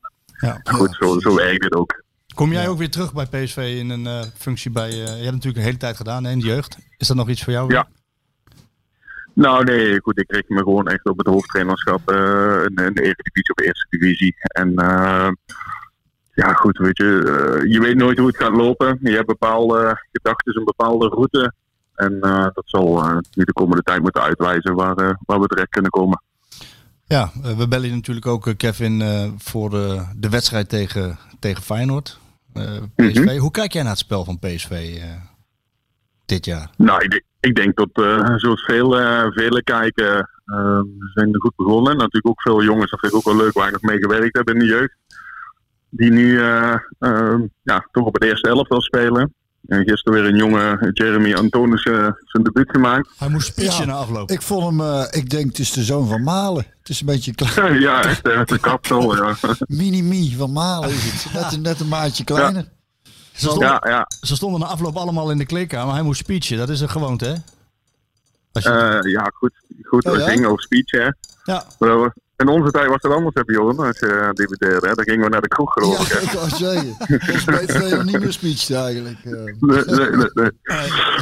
Ja. 0.50 0.60
Goed, 0.64 0.96
zo, 1.00 1.20
zo 1.20 1.36
werkt 1.36 1.64
het 1.64 1.76
ook. 1.76 2.04
Kom 2.36 2.52
jij 2.52 2.68
ook 2.68 2.78
weer 2.78 2.90
terug 2.90 3.14
bij 3.14 3.26
PSV 3.26 3.58
in 3.80 3.90
een 3.90 4.08
eh, 4.08 4.22
functie 4.38 4.72
bij... 4.72 4.90
eh, 4.90 4.98
je 4.98 5.02
hebt 5.04 5.32
natuurlijk 5.32 5.58
een 5.58 5.64
hele 5.64 5.78
tijd 5.78 5.96
gedaan 5.96 6.24
hè, 6.24 6.32
in 6.32 6.40
de 6.40 6.46
jeugd. 6.46 6.78
Is 6.98 7.08
dat 7.08 7.18
nog 7.18 7.30
iets 7.30 7.44
voor 7.44 7.54
jou? 7.54 7.74
Ja. 7.74 7.88
Nou 9.34 9.64
nee, 9.64 10.02
goed, 10.02 10.20
ik 10.20 10.28
kreeg 10.28 10.48
me 10.48 10.58
gewoon 10.58 10.88
echt 10.88 11.06
op 11.06 11.18
het 11.18 11.28
hoofdtrainerschap 11.28 12.10
eh, 12.10 12.64
in, 12.66 12.86
in 12.86 12.94
de 12.94 13.02
Eredivisie 13.02 13.54
of 13.56 13.66
Eerste 13.66 13.88
Divisie. 13.90 14.36
En 14.38 14.76
eh, 14.76 15.30
ja 16.34 16.54
goed, 16.54 16.78
weet 16.78 16.98
je, 16.98 17.64
je 17.68 17.80
weet 17.80 17.96
nooit 17.96 18.18
hoe 18.18 18.28
het 18.28 18.38
gaat 18.38 18.56
lopen. 18.56 19.00
Je 19.02 19.16
hebt 19.16 19.28
bepaalde 19.28 20.06
gedachten, 20.12 20.58
een 20.58 20.64
bepaalde 20.64 21.08
route. 21.08 21.54
En 21.96 22.22
eh, 22.22 22.44
dat 22.54 22.64
zal 22.66 22.98
eh, 23.04 23.18
nu 23.32 23.44
de 23.44 23.54
komende 23.54 23.84
tijd 23.84 24.02
moeten 24.02 24.22
uitwijzen 24.22 24.76
waar, 24.76 24.96
eh, 24.98 25.14
waar 25.26 25.40
we 25.40 25.48
terecht 25.48 25.70
kunnen 25.70 25.92
komen. 25.92 26.22
Ja, 27.08 27.32
eh, 27.44 27.58
we 27.58 27.68
bellen 27.68 27.88
je 27.90 27.94
natuurlijk 27.96 28.26
ook, 28.28 28.48
eh, 28.48 28.54
Kevin, 28.58 29.02
eh, 29.02 29.30
voor 29.38 29.70
de, 29.70 30.06
de 30.16 30.30
wedstrijd 30.30 30.70
tegen, 30.70 31.18
tegen 31.40 31.64
Feyenoord. 31.64 32.20
Eh, 32.54 32.64
PSV. 32.96 33.20
Mhm. 33.26 33.38
Hoe 33.38 33.52
kijk 33.52 33.74
jij 33.74 33.82
naar 33.82 33.92
het 33.92 34.00
spel 34.00 34.24
van 34.26 34.40
PSV 34.40 34.72
eh, 35.02 35.10
dit 36.26 36.46
jaar? 36.46 36.70
Nou, 36.78 37.04
ik, 37.04 37.10
denk- 37.12 37.24
ik 37.40 37.56
denk 37.56 37.76
dat 37.76 37.90
eh, 38.06 38.34
zoals 38.36 38.64
veel, 38.66 39.00
eh, 39.00 39.26
velen 39.32 39.64
kijken, 39.64 40.16
eh, 40.46 40.80
we 40.80 41.12
zijn 41.14 41.34
er 41.34 41.42
goed 41.42 41.56
begonnen. 41.56 41.98
Natuurlijk 41.98 42.28
ook 42.28 42.42
veel 42.42 42.64
jongens, 42.64 42.92
dat 42.92 43.00
vind 43.00 43.12
ik 43.12 43.18
ook 43.18 43.26
wel 43.26 43.36
leuk, 43.44 43.54
waar 43.54 43.68
ik 43.68 43.74
nog 43.74 43.82
mee 43.82 43.98
gewerkt 43.98 44.38
heb 44.38 44.50
in 44.50 44.60
de 44.60 44.66
jeugd. 44.66 44.96
Die 45.90 46.12
nu 46.12 46.40
eh, 46.40 46.74
eh, 47.00 47.40
ja, 47.64 47.88
toch 47.92 48.06
op 48.06 48.14
het 48.14 48.24
eerste 48.24 48.50
elftal 48.50 48.82
spelen. 48.82 49.34
En 49.68 49.84
gisteren 49.84 50.22
weer 50.22 50.30
een 50.32 50.38
jonge 50.38 50.90
Jeremy 50.94 51.34
Antonissen 51.34 52.18
zijn 52.26 52.44
debuut 52.44 52.70
gemaakt. 52.72 53.10
Hij 53.18 53.30
moest 53.30 53.56
pitchen 53.56 53.86
Ja, 53.86 53.92
na 53.92 53.98
afloop. 53.98 54.32
Ik 54.32 54.42
vond 54.42 54.64
hem, 54.66 54.82
eh, 54.82 55.06
ik 55.12 55.30
denk 55.30 55.46
het 55.48 55.60
is 55.60 55.72
de 55.72 55.84
zoon 55.84 56.08
van 56.08 56.24
Malen. 56.24 56.66
Het 56.80 56.90
is 56.90 57.00
een 57.00 57.06
beetje 57.06 57.34
klein. 57.36 57.80
ja, 57.90 58.04
echt 58.04 58.28
eh, 58.28 58.46
de 58.46 58.60
kapsel. 58.60 59.16
Ja. 59.16 59.36
Mini-mi 59.68 60.36
van 60.38 60.52
Malen 60.52 60.90
is 60.90 61.04
het. 61.24 61.34
Net, 61.34 61.54
een- 61.54 61.62
net 61.62 61.80
een 61.80 61.88
maatje 61.88 62.24
kleiner. 62.24 62.70
Ze, 63.34 63.42
stonden, 63.50 63.68
ja, 63.68 63.82
ja. 63.84 64.08
ze 64.22 64.36
stonden 64.36 64.60
na 64.60 64.66
afloop 64.66 64.96
allemaal 64.96 65.32
in 65.32 65.38
de 65.38 65.46
kleedkamer. 65.46 65.94
Hij 65.94 66.04
moest 66.04 66.20
speechen. 66.20 66.58
Dat 66.58 66.70
is 66.70 66.82
een 66.82 66.90
gewoonte, 66.90 67.26
hè? 67.26 67.34
Als 68.52 68.64
je, 68.64 68.70
Eh, 68.70 69.12
ja, 69.12 69.32
goed. 69.34 69.52
goed 69.84 70.06
Oh, 70.06 70.12
we 70.14 70.20
ja? 70.20 70.30
gingen 70.30 70.50
over 70.50 70.62
speech, 70.64 70.92
hè. 70.92 71.10
ja, 71.54 71.66
In 72.38 72.48
onze 72.48 72.72
tijd 72.72 72.88
was 72.88 73.02
het 73.02 73.12
anders, 73.12 73.36
heb 73.36 73.48
je 73.48 73.54
Johan, 73.54 73.80
als 73.80 74.00
je 74.00 74.30
debuteerde. 74.34 74.88
Hè. 74.88 74.94
Dan 74.94 75.04
gingen 75.04 75.24
we 75.24 75.30
naar 75.30 75.42
de 75.42 75.48
kroeg, 75.48 75.74
geloof 75.74 76.02
ik. 76.02 76.08
Ja, 76.08 76.16
Hè. 76.18 76.24
ik 76.24 76.30
wou 76.30 76.50
zeggen. 76.50 76.96
Mij 77.46 77.64
is 77.64 77.74
hij 77.74 78.04
niet 78.04 78.20
meer 78.20 78.34
speech 78.34 78.72
eigenlijk. 78.72 79.18
eh. 79.24 79.32
Nee, 79.32 79.84
nee, 79.86 80.10
nee, 80.10 80.30
nee. 80.34 80.52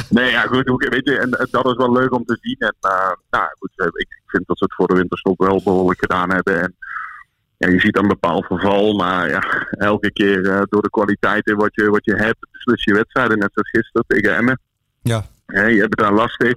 nee, 0.08 0.30
ja, 0.30 0.40
goed. 0.40 0.86
Weet 0.88 1.04
je, 1.08 1.18
en 1.18 1.30
eh, 1.32 1.46
dat 1.50 1.66
is 1.66 1.76
wel 1.76 1.92
leuk 1.92 2.12
om 2.14 2.24
te 2.24 2.38
zien. 2.40 2.56
En 2.58 2.74
uh, 2.80 3.12
nou, 3.30 3.46
goed, 3.58 3.70
eh, 3.76 3.86
ik 3.86 4.08
vind 4.26 4.46
dat 4.46 4.58
ze 4.58 4.64
het 4.64 4.74
voor 4.74 4.86
de 4.86 4.94
winterstop 4.94 5.38
wel 5.38 5.60
behoorlijk 5.64 6.00
gedaan 6.00 6.30
hebben. 6.32 6.60
En 6.62 6.74
ja, 7.56 7.68
je 7.68 7.80
ziet 7.80 7.98
een 7.98 8.08
bepaald 8.08 8.46
verval, 8.46 8.94
maar 8.94 9.28
ja, 9.30 9.66
elke 9.70 10.12
keer 10.12 10.38
uh, 10.38 10.62
door 10.68 10.82
de 10.82 10.90
kwaliteit 10.90 11.46
in 11.46 11.56
wat 11.56 11.74
je, 11.74 11.90
wat 11.90 12.04
je 12.04 12.14
hebt, 12.14 12.46
beslis 12.52 12.84
je 12.84 12.94
wedstrijden. 12.94 13.38
Net 13.38 13.50
zoals 13.52 13.70
gisteren 13.70 14.04
tegen 14.06 14.36
Emmen. 14.36 14.60
Ja. 15.02 15.24
ja 15.46 15.62
je 15.66 15.80
hebt 15.80 16.00
het 16.00 16.08
dan 16.08 16.14
lastig. 16.14 16.54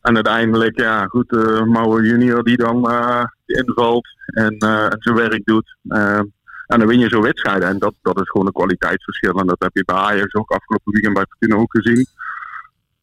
En 0.00 0.14
uiteindelijk, 0.14 0.80
ja, 0.80 1.06
goed, 1.06 1.32
uh, 1.32 1.62
Mauer 1.62 2.04
junior 2.04 2.44
die 2.44 2.56
dan 2.56 2.90
uh, 2.90 3.24
invalt 3.46 4.06
en 4.26 4.54
uh, 4.64 4.86
zijn 4.98 5.14
werk 5.14 5.44
doet. 5.44 5.76
Uh, 5.84 6.20
en 6.66 6.78
dan 6.78 6.86
win 6.86 6.98
je 6.98 7.08
zo'n 7.08 7.22
wedstrijden. 7.22 7.68
En 7.68 7.78
dat, 7.78 7.94
dat 8.02 8.20
is 8.20 8.30
gewoon 8.30 8.46
een 8.46 8.52
kwaliteitsverschil. 8.52 9.32
En 9.32 9.46
dat 9.46 9.56
heb 9.58 9.70
je 9.72 9.84
bij 9.84 9.96
Ajax 9.96 10.34
ook 10.34 10.50
afgelopen 10.50 10.92
weekend 10.92 11.14
bij 11.14 11.26
Fortuna 11.28 11.56
ook 11.56 11.76
gezien. 11.76 12.06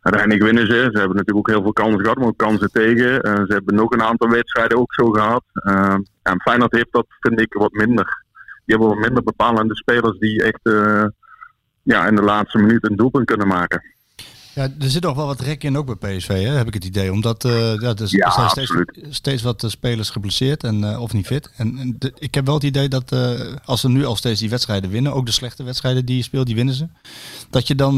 Uiteindelijk 0.02 0.44
winnen 0.44 0.68
ze. 0.68 0.90
Ze 0.92 1.00
hebben 1.00 1.18
natuurlijk 1.18 1.38
ook 1.38 1.50
heel 1.50 1.62
veel 1.62 1.74
kansen 1.74 2.00
gehad, 2.00 2.18
maar 2.18 2.28
ook 2.28 2.38
kansen 2.38 2.72
tegen. 2.72 3.28
Uh, 3.28 3.34
ze 3.36 3.54
hebben 3.54 3.76
nog 3.76 3.92
een 3.92 4.02
aantal 4.02 4.30
wedstrijden 4.30 4.78
ook 4.78 4.94
zo 4.94 5.06
gehad. 5.06 5.44
Uh, 5.54 5.96
en 6.22 6.42
Feyenoord 6.42 6.76
heeft 6.76 6.92
dat, 6.92 7.06
vind 7.20 7.40
ik, 7.40 7.54
wat 7.54 7.72
minder. 7.72 8.24
Die 8.66 8.76
hebben 8.76 8.88
wat 8.88 9.06
minder 9.06 9.24
bepalende 9.24 9.76
spelers 9.76 10.20
die 10.20 10.44
echt 10.44 10.60
uh, 10.64 11.06
ja, 11.84 12.08
in 12.08 12.16
de 12.16 12.22
laatste 12.22 12.58
minuut 12.58 12.90
een 12.90 12.96
doelpunt 12.96 13.26
kunnen 13.26 13.48
maken. 13.48 13.93
Ja, 14.54 14.64
er 14.64 14.90
zit 14.90 15.04
nog 15.04 15.16
wel 15.16 15.26
wat 15.26 15.40
rek 15.40 15.64
in 15.64 15.78
ook 15.78 16.00
bij 16.00 16.18
PSV, 16.18 16.28
hè, 16.28 16.50
heb 16.50 16.68
ik 16.68 16.74
het 16.74 16.86
idee. 16.86 17.12
Omdat 17.12 17.46
uh, 17.46 17.52
ja, 17.80 17.96
er 17.96 18.06
ja, 18.08 18.32
zijn 18.32 18.50
steeds, 18.50 18.76
steeds 19.10 19.42
wat 19.42 19.64
spelers 19.68 20.10
geblesseerd 20.10 20.64
en, 20.64 20.82
uh, 20.84 21.02
of 21.02 21.14
niet 21.14 21.26
fit. 21.26 21.54
En, 21.58 21.78
en 21.78 21.96
de, 22.00 22.12
ik 22.16 22.34
heb 22.34 22.46
wel 22.46 22.54
het 22.54 22.64
idee 22.64 22.88
dat 22.88 23.12
uh, 23.12 23.56
als 23.66 23.82
ze 23.82 23.90
nu 23.90 24.06
al 24.06 24.16
steeds 24.16 24.40
die 24.40 24.50
wedstrijden 24.50 24.90
winnen, 24.90 25.14
ook 25.14 25.26
de 25.26 25.32
slechte 25.32 25.64
wedstrijden 25.64 26.06
die 26.06 26.18
je 26.18 26.24
speelt, 26.24 26.46
die 26.46 26.56
winnen 26.56 26.74
ze. 26.74 26.88
Dat 27.50 27.68
je 27.68 27.76
dan 27.76 27.96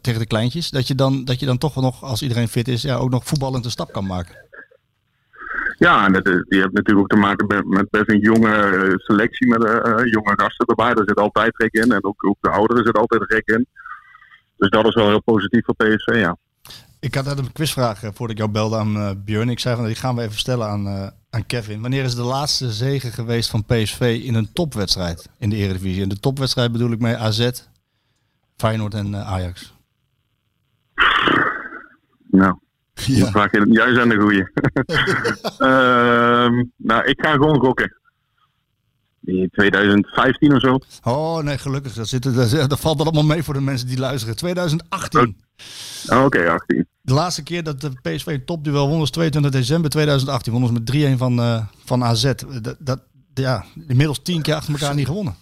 tegen 0.00 0.20
de 0.20 0.26
kleintjes, 0.26 0.70
dat 0.70 0.86
je 0.86 0.94
dan, 0.94 1.24
dat 1.24 1.40
je 1.40 1.46
dan 1.46 1.58
toch 1.58 1.76
nog, 1.76 2.02
als 2.02 2.22
iedereen 2.22 2.48
fit 2.48 2.68
is, 2.68 2.82
ja, 2.82 2.96
ook 2.96 3.10
nog 3.10 3.26
voetballend 3.26 3.64
een 3.64 3.70
stap 3.70 3.92
kan 3.92 4.06
maken. 4.06 4.34
Ja, 5.78 6.06
en 6.06 6.12
dat, 6.12 6.24
die 6.24 6.44
heeft 6.48 6.72
natuurlijk 6.72 6.98
ook 6.98 7.08
te 7.08 7.16
maken 7.16 7.46
met, 7.46 7.66
met 7.66 7.90
best 7.90 8.08
een 8.08 8.18
jonge 8.18 8.94
selectie 8.96 9.48
met 9.48 9.62
jonge 10.10 10.32
gasten 10.36 10.66
erbij. 10.66 10.94
Daar 10.94 11.04
zit 11.06 11.20
altijd 11.20 11.56
rek 11.56 11.72
in. 11.72 11.92
En 11.92 12.04
ook, 12.04 12.26
ook 12.26 12.36
de 12.40 12.50
ouderen 12.50 12.84
zit 12.84 12.96
altijd 12.98 13.30
rek 13.30 13.46
in. 13.46 13.66
Dus 14.56 14.70
dat 14.70 14.86
is 14.86 14.94
wel 14.94 15.08
heel 15.08 15.22
positief 15.22 15.64
voor 15.64 15.74
PSV, 15.74 16.14
ja. 16.14 16.36
Ik 17.00 17.14
had 17.14 17.24
net 17.24 17.38
een 17.38 17.52
quizvraag 17.52 17.98
voordat 18.00 18.30
ik 18.30 18.38
jou 18.38 18.50
belde 18.50 18.76
aan 18.76 18.96
uh, 18.96 19.10
Björn. 19.24 19.48
Ik 19.48 19.58
zei 19.58 19.76
van 19.76 19.84
die 19.84 19.94
gaan 19.94 20.16
we 20.16 20.22
even 20.22 20.38
stellen 20.38 20.66
aan, 20.66 20.86
uh, 20.86 21.06
aan 21.30 21.46
Kevin. 21.46 21.80
Wanneer 21.80 22.04
is 22.04 22.14
de 22.14 22.22
laatste 22.22 22.72
zege 22.72 23.10
geweest 23.10 23.50
van 23.50 23.64
PSV 23.64 24.20
in 24.24 24.34
een 24.34 24.52
topwedstrijd 24.52 25.28
in 25.38 25.50
de 25.50 25.56
Eredivisie? 25.56 26.02
En 26.02 26.08
de 26.08 26.20
topwedstrijd 26.20 26.72
bedoel 26.72 26.90
ik 26.90 27.00
mee 27.00 27.16
AZ, 27.16 27.50
Feyenoord 28.56 28.94
en 28.94 29.06
uh, 29.06 29.32
Ajax. 29.32 29.74
Nou, 32.30 32.58
ja. 32.94 33.30
vraag 33.30 33.50
je 33.50 33.66
juist 33.70 33.98
aan 33.98 34.08
de 34.08 34.16
goeie. 34.16 34.44
uh, 35.58 36.64
nou, 36.90 37.04
ik 37.04 37.20
ga 37.20 37.32
gewoon 37.32 37.60
gokken. 37.60 37.96
In 39.26 39.48
2015 39.52 40.54
of 40.54 40.60
zo. 40.60 40.78
Oh 41.02 41.38
nee, 41.42 41.58
gelukkig. 41.58 41.92
Dat, 41.92 42.08
zit, 42.08 42.22
dat, 42.22 42.70
dat 42.70 42.80
valt 42.80 43.00
allemaal 43.00 43.24
mee 43.24 43.42
voor 43.42 43.54
de 43.54 43.60
mensen 43.60 43.88
die 43.88 43.98
luisteren. 43.98 44.36
2018. 44.36 45.20
Oh, 45.20 46.16
Oké, 46.16 46.24
okay, 46.24 46.48
18. 46.48 46.86
De 47.00 47.12
laatste 47.12 47.42
keer 47.42 47.62
dat 47.62 47.80
de 47.80 47.90
PSV 48.02 48.26
een 48.26 48.44
topduel 48.44 48.88
won 48.88 48.98
was 48.98 49.10
22 49.10 49.50
december 49.50 49.90
2018. 49.90 50.52
Wonnen 50.52 50.84
ze 50.86 50.98
met 51.00 51.14
3-1 51.14 51.18
van, 51.18 51.40
uh, 51.40 51.66
van 51.84 52.04
AZ. 52.04 52.32
Dat, 52.62 52.76
dat, 52.78 53.00
ja, 53.34 53.64
inmiddels 53.88 54.22
tien 54.22 54.42
keer 54.42 54.54
achter 54.54 54.72
elkaar 54.72 54.94
niet 54.94 55.06
gewonnen. 55.06 55.34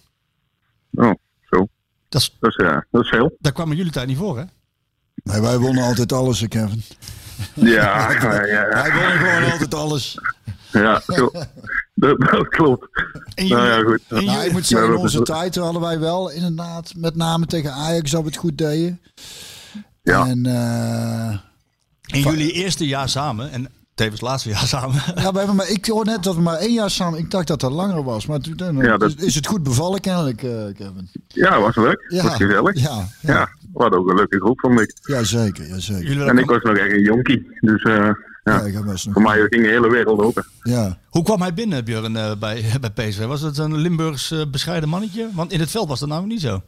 Oh, 0.91 1.13
zo. 1.41 1.67
Dat 2.09 2.21
is, 2.21 2.35
dat 2.39 2.49
is, 2.49 2.65
uh, 2.65 2.77
dat 2.91 3.03
is 3.03 3.09
veel. 3.09 3.35
Daar 3.39 3.51
kwamen 3.51 3.77
jullie 3.77 3.91
tijd 3.91 4.07
niet 4.07 4.17
voor, 4.17 4.37
hè? 4.37 4.43
Nee, 5.15 5.41
wij 5.41 5.57
wonnen 5.57 5.83
altijd 5.83 6.13
alles, 6.13 6.47
Kevin. 6.47 6.83
Ja, 7.53 8.11
ja, 8.11 8.45
ja. 8.45 8.67
Wij 8.69 8.91
wonnen 8.93 9.17
gewoon 9.17 9.51
altijd 9.51 9.73
alles. 9.73 10.17
Ja, 10.71 11.01
zo. 11.07 11.31
Dat, 11.93 12.19
dat, 12.19 12.47
klopt. 12.47 12.87
En 13.35 13.47
jullie, 13.47 13.63
nou 13.63 13.67
ja, 13.67 13.89
goed. 13.89 14.01
En 14.09 14.25
nou, 14.25 14.45
ik 14.45 14.51
moet 14.51 14.65
zeggen, 14.65 14.89
in 14.89 14.97
onze 14.97 15.21
tijd 15.21 15.55
hadden 15.55 15.81
wij 15.81 15.99
wel 15.99 16.31
inderdaad, 16.31 16.93
met 16.97 17.15
name 17.15 17.45
tegen 17.45 17.73
Ajax, 17.73 18.11
dat 18.11 18.21
we 18.21 18.27
het 18.27 18.37
goed 18.37 18.57
deden. 18.57 19.01
Ja. 20.01 20.27
En, 20.27 20.47
uh, 20.47 21.37
in 22.05 22.21
jullie 22.21 22.51
eerste 22.51 22.87
jaar 22.87 23.09
samen, 23.09 23.51
en 23.51 23.67
tevens 23.95 24.21
laatste 24.21 24.49
jaar 24.49 24.67
samen. 24.67 25.01
Ja, 25.15 25.31
we 25.31 25.37
hebben 25.37 25.55
maar, 25.55 25.69
ik 25.69 25.85
hoor 25.85 26.05
net 26.05 26.23
dat 26.23 26.35
we 26.35 26.41
maar 26.41 26.57
één 26.57 26.73
jaar 26.73 26.89
samen, 26.89 27.19
ik 27.19 27.31
dacht 27.31 27.47
dat 27.47 27.59
dat 27.59 27.71
langer 27.71 28.03
was. 28.03 28.25
Maar 28.25 28.39
toen, 28.39 28.77
ja, 28.77 28.97
dat... 28.97 29.09
is, 29.09 29.25
is, 29.25 29.35
het 29.35 29.47
goed 29.47 29.63
bevallen 29.63 29.99
kennelijk, 29.99 30.43
uh, 30.43 30.51
Kevin. 30.73 31.09
Ja, 31.27 31.59
was 31.59 31.75
leuk. 31.75 32.05
Ja, 32.07 32.23
was 32.23 32.35
gezellig. 32.35 32.79
Ja, 32.79 33.07
ja. 33.21 33.33
ja. 33.33 33.49
we 33.73 33.81
hadden 33.81 33.99
ook 33.99 34.09
een 34.09 34.15
leuke 34.15 34.39
groep, 34.39 34.59
vond 34.59 34.79
ik. 34.79 34.93
Ja, 35.01 35.23
zeker. 35.23 35.67
Ja, 35.67 35.79
zeker. 35.79 36.07
Jullie 36.07 36.23
En 36.23 36.37
ik 36.37 36.49
was 36.49 36.61
nog 36.61 36.77
echt 36.77 36.91
een 36.91 37.01
jonkie. 37.01 37.47
Dus 37.59 37.83
eh, 37.83 38.09
ja, 38.45 38.53
Ja, 38.53 38.61
ik 38.61 38.73
heb 38.73 38.83
best 38.85 39.05
nog... 39.05 39.13
voor 39.13 39.23
mij 39.23 39.45
ging 39.49 39.63
de 39.63 39.69
hele 39.69 39.89
wereld 39.89 40.19
open. 40.19 40.45
Ja. 40.61 40.97
Hoe 41.09 41.23
kwam 41.23 41.41
hij 41.41 41.53
binnen, 41.53 41.85
Björn, 41.85 42.15
eh, 42.15 42.35
bij, 42.39 42.65
bij 42.81 42.91
PSV? 42.91 43.25
Was 43.25 43.41
het 43.41 43.57
een 43.57 43.75
Limburgs 43.77 44.31
eh, 44.31 44.41
bescheiden 44.51 44.89
mannetje? 44.89 45.29
Want 45.33 45.51
in 45.51 45.59
het 45.59 45.71
veld 45.71 45.87
was 45.87 45.99
dat 45.99 46.09
nou 46.09 46.25
niet 46.25 46.41
zo. 46.41 46.61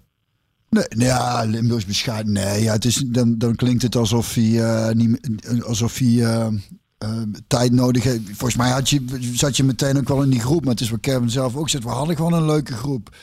Nee, 0.70 0.86
nou 0.90 1.06
ja, 1.06 1.44
Limburgs 1.44 1.86
bescheiden. 1.86 2.32
Nee, 2.32 2.64
ja, 2.64 2.74
het 2.74 2.86
is, 2.86 2.96
dan, 2.96 3.38
dan 3.38 3.56
klinkt 3.56 3.82
het 3.82 3.96
alsof 3.96 4.34
hij, 4.34 4.64
eh, 4.64 4.94
niet, 4.94 5.40
alsof 5.66 5.98
hij 5.98 6.50
eh, 6.98 7.10
eh, 7.12 7.22
tijd 7.48 7.72
nodig 7.72 8.04
heeft. 8.04 8.22
Volgens 8.26 8.56
mij 8.56 8.70
had 8.70 8.89
je, 8.89 9.06
zat 9.34 9.58
je 9.58 9.64
meteen 9.64 9.98
ook 9.98 10.08
wel 10.08 10.22
in 10.22 10.30
die 10.30 10.39
groep. 10.39 10.62
Maar 10.64 10.72
het 10.74 10.82
is 10.82 10.89
wat 10.89 11.00
Kevin 11.00 11.30
zelf 11.30 11.56
ook 11.56 11.70
zegt. 11.70 11.84
We 11.84 11.89
hadden 11.89 12.16
gewoon 12.16 12.34
een 12.34 12.45
leuke 12.45 12.74
groep. 12.74 13.16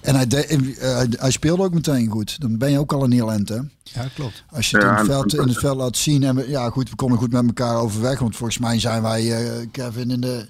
En 0.00 0.14
hij, 0.14 0.26
de- 0.26 0.46
eh, 0.46 0.60
hij, 0.96 1.06
hij 1.10 1.30
speelde 1.30 1.62
ook 1.62 1.74
meteen 1.74 2.08
goed. 2.08 2.40
Dan 2.40 2.58
ben 2.58 2.70
je 2.70 2.78
ook 2.78 2.92
al 2.92 3.04
een 3.04 3.12
heel 3.12 3.32
end, 3.32 3.48
hè? 3.48 3.58
Ja, 3.82 4.08
klopt. 4.14 4.44
Als 4.50 4.70
je 4.70 4.76
het 4.76 4.84
Ja, 4.86 4.90
in, 4.92 4.96
het 4.96 5.06
veld, 5.06 5.34
in 5.34 5.48
het 5.48 5.58
veld 5.58 5.76
laat 5.76 5.96
zien. 5.96 6.22
En 6.22 6.34
we, 6.36 6.48
ja, 6.48 6.70
goed, 6.70 6.90
we 6.90 6.96
konden 6.96 7.18
goed 7.18 7.32
met 7.32 7.46
elkaar 7.46 7.76
overweg. 7.76 8.18
Want 8.18 8.36
volgens 8.36 8.58
mij 8.58 8.78
zijn 8.80 9.02
wij, 9.02 9.32
eh, 9.44 9.66
Kevin, 9.70 10.10
in 10.10 10.20
de... 10.20 10.48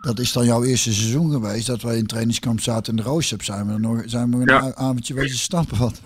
Dat 0.00 0.18
is 0.18 0.32
dan 0.32 0.44
jouw 0.44 0.64
eerste 0.64 0.92
seizoen 0.92 1.30
geweest. 1.30 1.66
Dat 1.66 1.82
wij 1.82 1.96
in 1.98 2.06
trainingskamp 2.06 2.60
zaten 2.60 2.90
in 2.96 3.02
de 3.02 3.08
Roostep. 3.08 3.42
Zijn 3.44 3.66
we 3.72 3.78
nog, 3.78 4.02
zijn 4.06 4.30
we 4.30 4.36
een 4.36 4.42
Ja. 4.46 4.74
avondje 4.74 5.14
wezen 5.14 5.38
stappen. 5.38 5.78
Wat 5.78 6.00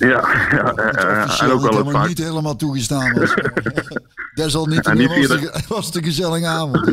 Ja, 0.00 0.28
ja 0.50 0.74
en 1.40 1.50
ook 1.50 1.60
wel 1.60 1.62
het 1.62 1.70
helemaal 1.70 1.90
vaak. 1.92 2.08
niet 2.08 2.18
helemaal 2.18 2.56
toegestaan 2.56 3.12
was. 3.18 3.34
Desalniettemin 4.34 5.08
was, 5.08 5.28
het- 5.40 5.66
was 5.66 5.94
een 5.94 6.04
gezellige 6.04 6.46
avond. 6.46 6.92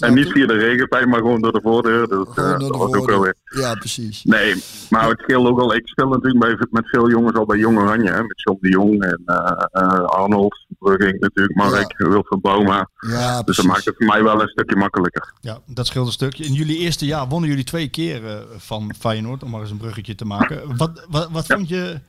En, 0.00 0.14
niet 0.14 0.28
via 0.32 0.46
de 0.46 0.52
regenpijn, 0.56 1.08
maar 1.08 1.18
gewoon 1.20 1.40
door 1.40 1.52
de 1.52 1.60
voordeur. 1.62 2.08
Dus, 2.08 2.26
Gewoon 2.30 2.52
eh, 2.52 2.58
door 2.58 2.58
de 2.58 2.66
dat 2.68 2.76
was 2.76 2.94
ook 3.00 3.06
wel 3.06 3.20
weer. 3.20 3.34
Ja, 3.54 3.74
precies. 3.74 4.24
Nee, 4.24 4.62
maar 4.90 5.08
het 5.08 5.20
scheelt 5.20 5.46
ook 5.46 5.60
al. 5.60 5.74
Ik 5.74 5.88
speel 5.88 6.08
natuurlijk 6.08 6.44
bij, 6.44 6.66
met 6.70 6.88
veel 6.88 7.10
jongens 7.10 7.36
al 7.36 7.46
bij 7.46 7.58
Jong 7.58 7.78
Oranje. 7.78 8.10
Hè, 8.10 8.22
met 8.22 8.42
John 8.42 8.58
de 8.60 8.68
Jong 8.68 9.02
en 9.02 9.22
eh, 9.24 9.64
eh, 9.70 10.04
Arnold. 10.04 10.66
Brugging 10.78 11.20
natuurlijk, 11.20 11.56
Mark, 11.56 11.94
Wilfred 11.96 12.40
Bouma. 12.40 12.88
Ja, 12.96 13.42
Dus 13.42 13.56
dat 13.56 13.66
maakt 13.66 13.84
het 13.84 13.94
voor 13.96 14.06
mij 14.06 14.22
wel 14.22 14.40
een 14.40 14.48
stukje 14.48 14.76
makkelijker. 14.76 15.32
Ja, 15.40 15.58
dat 15.66 15.86
scheelt 15.86 16.06
een 16.06 16.12
stukje. 16.12 16.44
In 16.44 16.52
jullie 16.52 16.78
eerste 16.78 17.06
jaar 17.06 17.28
wonnen 17.28 17.48
jullie 17.48 17.64
twee 17.64 17.88
keer 17.88 18.26
eh, 18.26 18.36
van 18.56 18.94
Feyenoord, 18.98 19.42
om 19.42 19.50
maar 19.50 19.60
eens 19.60 19.70
een 19.70 19.76
bruggetje 19.76 20.14
te 20.14 20.24
maken. 20.24 20.76
Wat, 20.76 21.06
wat, 21.10 21.30
wat, 21.30 21.46
vond, 21.46 21.68
je, 21.68 22.00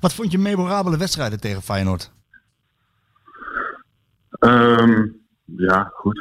wat 0.00 0.14
vond 0.14 0.32
je 0.32 0.38
memorabele 0.38 0.96
wedstrijden 0.96 1.40
tegen 1.40 1.62
Feyenoord? 1.62 2.10
Ehm, 4.38 5.06
ja, 5.44 5.90
goed. 5.94 6.18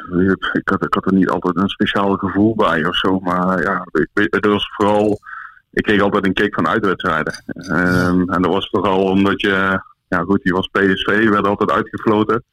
Ik 0.54 0.70
had, 0.70 0.86
ik 0.86 0.94
had 0.94 1.06
er 1.06 1.14
niet 1.14 1.30
altijd 1.30 1.56
een 1.56 1.70
speciaal 1.70 2.16
gevoel 2.18 2.56
bij 2.56 2.86
of 2.86 2.96
zo. 2.96 3.20
Maar 3.20 3.62
ja, 3.62 3.86
ik, 3.92 4.08
weet- 4.14 4.34
het 4.36 4.46
was 4.46 4.70
vooral. 4.76 5.20
Ik 5.72 5.84
kreeg 5.84 6.02
altijd 6.02 6.26
een 6.26 6.34
kick 6.34 6.54
van 6.54 6.68
uitwedstrijden. 6.68 7.44
Ehm, 7.46 8.30
en 8.30 8.42
dat 8.42 8.52
was 8.52 8.70
vooral 8.70 9.04
omdat 9.04 9.42
je. 9.42 9.82
Ja, 10.08 10.20
goed, 10.20 10.42
die 10.44 10.54
was 10.54 10.68
PSV, 10.68 11.30
werd 11.30 11.48
altijd 11.48 11.72
uitgefloten. 11.72 12.44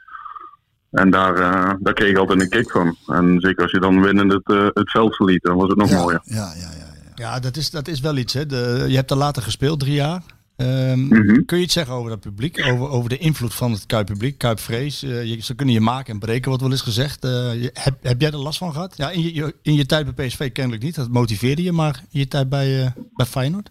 En 0.91 1.11
daar, 1.11 1.35
eh, 1.35 1.75
daar 1.79 1.93
kreeg 1.95 2.11
ik 2.11 2.17
altijd 2.17 2.41
een 2.41 2.49
kick 2.49 2.71
van. 2.71 2.97
En 3.07 3.41
zeker 3.41 3.63
als 3.63 3.71
je 3.73 3.81
dan 3.81 4.03
winnend 4.03 4.33
het, 4.33 4.47
eh, 4.51 4.67
het 4.73 4.91
veld 4.91 5.17
verliet, 5.17 5.43
dan 5.43 5.57
was 5.57 5.69
het 5.69 5.79
nog 5.79 5.89
ja, 5.91 6.01
mooier. 6.01 6.21
ja, 6.25 6.35
ja, 6.37 6.53
ja, 6.55 6.69
ja. 6.79 7.13
Ja, 7.15 7.39
dat 7.41 7.57
is, 7.57 7.71
dat 7.71 7.89
is 7.89 8.01
wel 8.01 8.17
iets. 8.17 8.33
Hè. 8.33 8.47
De, 8.47 8.85
je 8.89 8.97
hebt 8.97 9.11
er 9.11 9.17
later 9.17 9.43
gespeeld, 9.43 9.81
drie 9.81 9.95
jaar. 9.95 10.23
Ehm, 10.61 10.99
Mhm. 11.01 11.45
Kun 11.45 11.57
je 11.57 11.63
iets 11.65 11.73
zeggen 11.73 11.95
over 11.95 12.11
dat 12.11 12.21
publiek? 12.21 12.67
Over, 12.67 12.89
over 12.89 13.09
de 13.09 13.19
invloed 13.19 13.55
van 13.55 13.73
het 13.73 13.87
Kuippubliek, 13.87 14.39
Kuipvrees? 14.39 15.03
Eh, 15.03 15.25
je, 15.25 15.43
ze 15.43 15.55
kunnen 15.55 15.75
je 15.75 15.81
maken 15.81 16.13
en 16.13 16.19
breken, 16.19 16.49
wordt 16.49 16.63
wel 16.63 16.71
eens 16.71 16.83
gezegd. 16.83 17.25
Eh, 17.25 17.51
heb, 17.73 17.95
heb 18.03 18.21
jij 18.21 18.31
er 18.31 18.37
last 18.37 18.59
van 18.59 18.73
gehad? 18.73 18.97
Ja, 18.97 19.11
in, 19.11 19.35
je, 19.35 19.55
in 19.63 19.75
je 19.75 19.87
tijd 19.87 20.15
bij 20.15 20.27
PSV 20.27 20.53
kennelijk 20.53 20.83
niet. 20.83 20.95
Dat 20.95 21.09
motiveerde 21.11 21.63
je, 21.63 21.73
maar 21.73 22.03
in 22.11 22.19
je 22.19 22.29
tijd 22.29 22.49
bij, 22.49 22.85
eh, 22.85 22.91
bij 23.15 23.27
Feyenoord? 23.27 23.71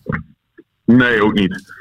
Nee, 0.86 1.24
ook 1.24 1.34
niet. 1.34 1.74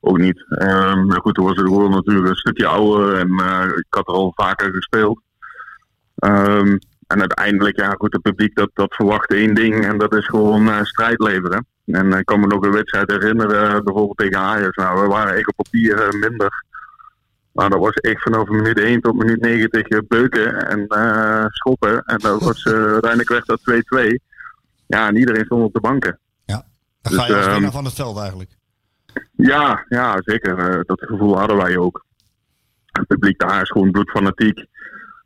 Ook 0.00 0.18
niet. 0.18 0.44
Ehm, 0.48 1.06
maar 1.06 1.20
goed, 1.20 1.34
toen 1.34 1.44
was 1.44 1.56
het 1.56 1.66
gewoon 1.66 1.90
natuurlijk 1.90 2.28
een 2.28 2.36
stukje 2.36 2.66
ouder 2.66 3.18
en 3.18 3.28
ik 3.76 3.86
had 3.88 4.08
er 4.08 4.14
al 4.14 4.32
vaker 4.36 4.72
gespeeld. 4.72 5.20
Ehm, 6.14 6.76
en 7.06 7.20
uiteindelijk, 7.20 7.76
ja 7.76 7.94
goed, 7.98 8.12
het 8.12 8.22
publiek 8.22 8.54
dat, 8.54 8.70
dat 8.74 8.94
verwacht 8.94 9.32
één 9.32 9.54
ding 9.54 9.84
en 9.84 9.98
dat 9.98 10.14
is 10.14 10.26
gewoon 10.26 10.84
strijd 10.86 11.18
leveren. 11.20 11.66
En 11.92 12.12
ik 12.12 12.26
kan 12.26 12.40
me 12.40 12.46
nog 12.46 12.64
een 12.64 12.72
wedstrijd 12.72 13.10
herinneren, 13.10 13.62
eh, 13.62 13.80
bijvoorbeeld 13.80 14.16
tegen 14.16 14.38
Ajax. 14.38 14.76
Nou, 14.76 15.00
we 15.02 15.06
waren 15.06 15.34
echt 15.34 15.48
op 15.48 15.56
papier 15.56 16.02
eh, 16.02 16.20
minder. 16.20 16.64
Maar 17.52 17.70
dat 17.70 17.78
was 17.78 17.94
echt 17.94 18.22
vanaf 18.22 18.48
minuut 18.48 18.78
1 18.78 19.00
tot 19.00 19.16
minuut 19.16 19.40
90 19.40 19.82
eh, 19.82 19.98
beuken 20.08 20.68
en 20.68 20.86
eh, 20.86 21.44
schoppen. 21.48 22.02
En 22.04 22.18
dat 22.18 22.42
was, 22.42 22.62
eh, 22.62 22.72
uiteindelijk 22.92 23.28
werd 23.28 23.46
dat 23.46 23.60
2-2. 23.60 24.20
Ja, 24.86 25.08
en 25.08 25.16
iedereen 25.16 25.44
stond 25.44 25.64
op 25.64 25.72
de 25.72 25.80
banken. 25.80 26.18
Dan 27.02 27.12
Dus, 27.12 27.20
ga 27.20 27.26
je 27.26 27.34
als 27.36 27.44
ehm, 27.44 27.54
winnaar 27.54 27.72
van 27.72 27.84
het 27.84 27.94
veld 27.94 28.18
eigenlijk. 28.18 28.50
Ja, 29.36 29.84
ja 29.88 30.16
zeker. 30.20 30.58
Eh, 30.58 30.80
dat 30.86 31.00
gevoel 31.00 31.38
hadden 31.38 31.56
wij 31.56 31.76
ook. 31.76 32.04
Het 32.86 33.06
publiek 33.06 33.38
daar 33.38 33.62
is 33.62 33.70
gewoon 33.70 33.90
bloedfanatiek. 33.90 34.66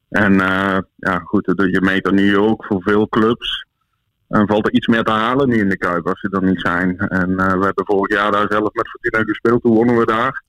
En 0.09 0.41
eh, 0.41 0.79
ja, 0.97 1.19
goed, 1.19 1.45
je 1.57 1.81
meet 1.81 2.07
er 2.07 2.13
nu 2.13 2.39
ook 2.39 2.65
voor 2.65 2.83
veel 2.83 3.09
clubs. 3.09 3.67
En 4.33 4.47
valt 4.47 4.67
er 4.67 4.73
iets 4.73 4.87
meer 4.87 5.03
te 5.03 5.11
halen 5.11 5.49
nu 5.49 5.59
in 5.59 5.69
de 5.69 5.77
Kuip 5.77 6.07
als 6.07 6.21
ze 6.21 6.29
er 6.31 6.43
niet 6.43 6.61
zijn. 6.61 6.99
En 6.99 7.39
eh, 7.39 7.59
we 7.59 7.65
hebben 7.65 7.87
vorig 7.87 8.17
jaar 8.17 8.33
daar 8.33 8.47
zelf 8.49 8.73
met 8.73 8.89
Fortuna 8.89 9.25
gespeeld. 9.25 9.63
Toen 9.63 9.75
wonnen 9.75 9.99
we 9.99 10.05
daar. 10.05 10.43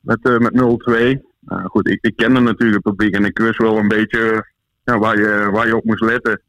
Met, 0.00 0.18
eh, 0.22 0.38
met 0.38 0.54
0-2. 0.54 1.20
Nou, 1.40 1.68
goed, 1.68 1.88
ik, 1.88 1.98
ik 2.00 2.16
kende 2.16 2.40
natuurlijk 2.40 2.84
het 2.84 2.96
publiek 2.96 3.14
en 3.14 3.24
ik 3.24 3.38
wist 3.38 3.58
wel 3.58 3.76
een 3.76 3.88
beetje 3.88 4.46
ja, 4.84 4.98
waar, 4.98 5.18
je, 5.18 5.48
waar 5.52 5.66
je 5.66 5.76
op 5.76 5.84
moest 5.84 6.02
letten. 6.02 6.40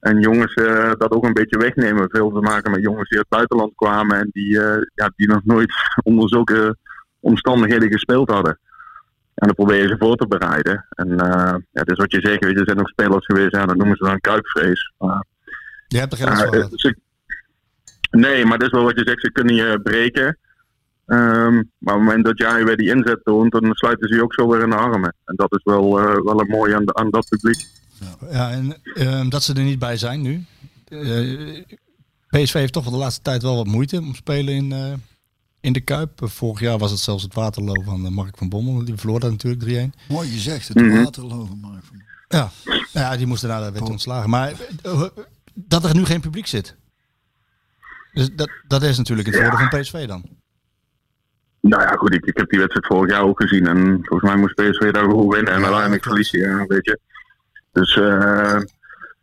En 0.00 0.20
jongens 0.20 0.54
eh, 0.54 0.92
dat 0.98 1.10
ook 1.10 1.24
een 1.24 1.32
beetje 1.32 1.58
wegnemen. 1.58 2.10
Veel 2.10 2.30
te 2.30 2.40
maken 2.40 2.70
met 2.70 2.82
jongens 2.82 3.08
die 3.08 3.18
uit 3.18 3.26
het 3.28 3.36
buitenland 3.38 3.72
kwamen 3.74 4.18
en 4.18 4.28
die, 4.32 4.52
ja, 4.94 5.12
die 5.16 5.28
nog 5.28 5.44
nooit 5.44 5.72
onder 6.10 6.28
zulke 6.28 6.76
omstandigheden 7.20 7.92
gespeeld 7.92 8.30
hadden. 8.30 8.58
En 9.34 9.46
dan 9.46 9.54
probeer 9.54 9.82
je 9.82 9.88
ze 9.88 9.96
voor 9.98 10.16
te 10.16 10.26
bereiden. 10.26 10.86
En 10.90 11.08
uh, 11.08 11.54
ja, 11.70 11.82
dus 11.82 11.98
wat 11.98 12.12
je 12.12 12.20
zegt, 12.20 12.44
weet 12.44 12.58
er 12.58 12.64
zijn 12.64 12.76
nog 12.76 12.88
spelers 12.88 13.26
geweest, 13.26 13.54
ja, 13.54 13.66
dat 13.66 13.76
noemen 13.76 13.96
ze 13.96 14.04
dan 14.04 14.20
kuipvrees. 14.20 14.92
Maar, 14.98 15.24
Je 15.88 15.98
hebt 15.98 16.12
er 16.12 16.18
geen 16.18 16.28
last 16.28 16.42
van 16.42 16.52
eh, 16.54 16.66
ze- 16.74 16.98
nee, 18.10 18.44
maar 18.44 18.58
dat 18.58 18.66
is 18.66 18.72
wel 18.72 18.84
wat 18.84 18.96
je 18.98 19.04
zegt, 19.04 19.20
ze 19.20 19.32
kunnen 19.32 19.54
je 19.54 19.80
breken. 19.82 20.38
Ehm, 21.06 21.54
maar 21.54 21.94
op 21.94 22.00
het 22.00 22.08
moment 22.08 22.24
dat 22.24 22.38
jij 22.38 22.64
weer 22.64 22.76
die 22.76 22.88
inzet 22.94 23.20
toont, 23.24 23.52
dan 23.52 23.74
sluiten 23.74 24.08
ze 24.08 24.14
je 24.14 24.22
ook 24.22 24.34
zo 24.34 24.48
weer 24.48 24.62
in 24.62 24.70
de 24.70 24.76
armen. 24.76 25.14
En 25.24 25.36
dat 25.36 25.52
is 25.52 25.62
wel, 25.64 25.98
eh, 26.00 26.04
wel 26.24 26.40
een 26.40 26.46
mooi 26.48 26.74
aan, 26.74 26.84
de- 26.84 26.94
aan 26.94 27.10
dat 27.10 27.28
publiek. 27.28 27.66
Ja, 28.30 28.50
en 28.50 28.76
ehm, 28.94 29.28
dat 29.28 29.42
ze 29.42 29.54
er 29.54 29.62
niet 29.62 29.78
bij 29.78 29.96
zijn 29.96 30.20
nu. 30.22 30.44
Eh, 30.88 31.62
PSV 32.28 32.52
heeft 32.52 32.72
toch 32.72 32.84
wel 32.84 32.92
de 32.92 32.98
laatste 32.98 33.22
tijd 33.22 33.42
wel 33.42 33.56
wat 33.56 33.66
moeite 33.66 33.98
om 33.98 34.10
te 34.10 34.16
spelen 34.16 34.54
in, 34.54 34.72
eh, 34.72 34.92
in 35.60 35.72
de 35.72 35.80
Kuip. 35.80 36.10
Vorig 36.28 36.60
jaar 36.60 36.78
was 36.78 36.90
het 36.90 37.00
zelfs 37.00 37.22
het 37.22 37.34
Waterloo 37.34 37.82
van 37.82 38.12
Mark 38.12 38.36
van 38.36 38.48
Bommel. 38.48 38.84
Die 38.84 38.96
verloor 38.96 39.20
dat 39.20 39.30
natuurlijk 39.30 39.62
3-1. 39.62 39.94
Mooi 40.08 40.28
gezegd, 40.30 40.68
het 40.68 40.76
Mhm. 40.80 41.02
waterlopen. 41.02 41.58
Mark. 41.60 41.82
Ja. 42.28 42.50
ja, 42.92 43.16
die 43.16 43.26
moesten 43.26 43.48
daarna 43.48 43.72
werd 43.72 43.88
ontslagen. 43.88 44.30
Maar 44.30 44.52
dat 45.66 45.84
er 45.84 45.94
nu 45.96 46.04
geen 46.04 46.20
publiek 46.20 46.46
zit. 46.46 46.76
Dus 48.12 48.30
dat, 48.34 48.50
dat 48.66 48.82
is 48.82 48.96
natuurlijk 48.98 49.28
het 49.28 49.36
Ja. 49.36 49.42
voordeel 49.48 49.68
van 49.68 49.80
PSV 49.80 50.06
dan. 50.06 50.24
Nou 51.60 51.82
ja, 51.82 51.88
goed, 51.92 52.14
ik, 52.14 52.24
ik 52.24 52.36
heb 52.36 52.48
die 52.50 52.58
wedstrijd 52.58 52.86
vorig 52.86 53.10
jaar 53.10 53.22
ook 53.22 53.40
gezien. 53.42 53.66
En 53.66 53.98
volgens 54.02 54.30
mij 54.30 54.40
moest 54.40 54.54
PSV 54.54 54.90
daar 54.90 55.02
gewoon 55.04 55.28
winnen. 55.28 55.52
En 55.52 55.62
uiteindelijk 55.62 56.02
verlies 56.02 56.30
je, 56.30 56.38
ja, 56.38 56.66
weet 56.66 56.84
je. 56.84 56.98
Dus 57.72 57.96
eh, 57.96 58.60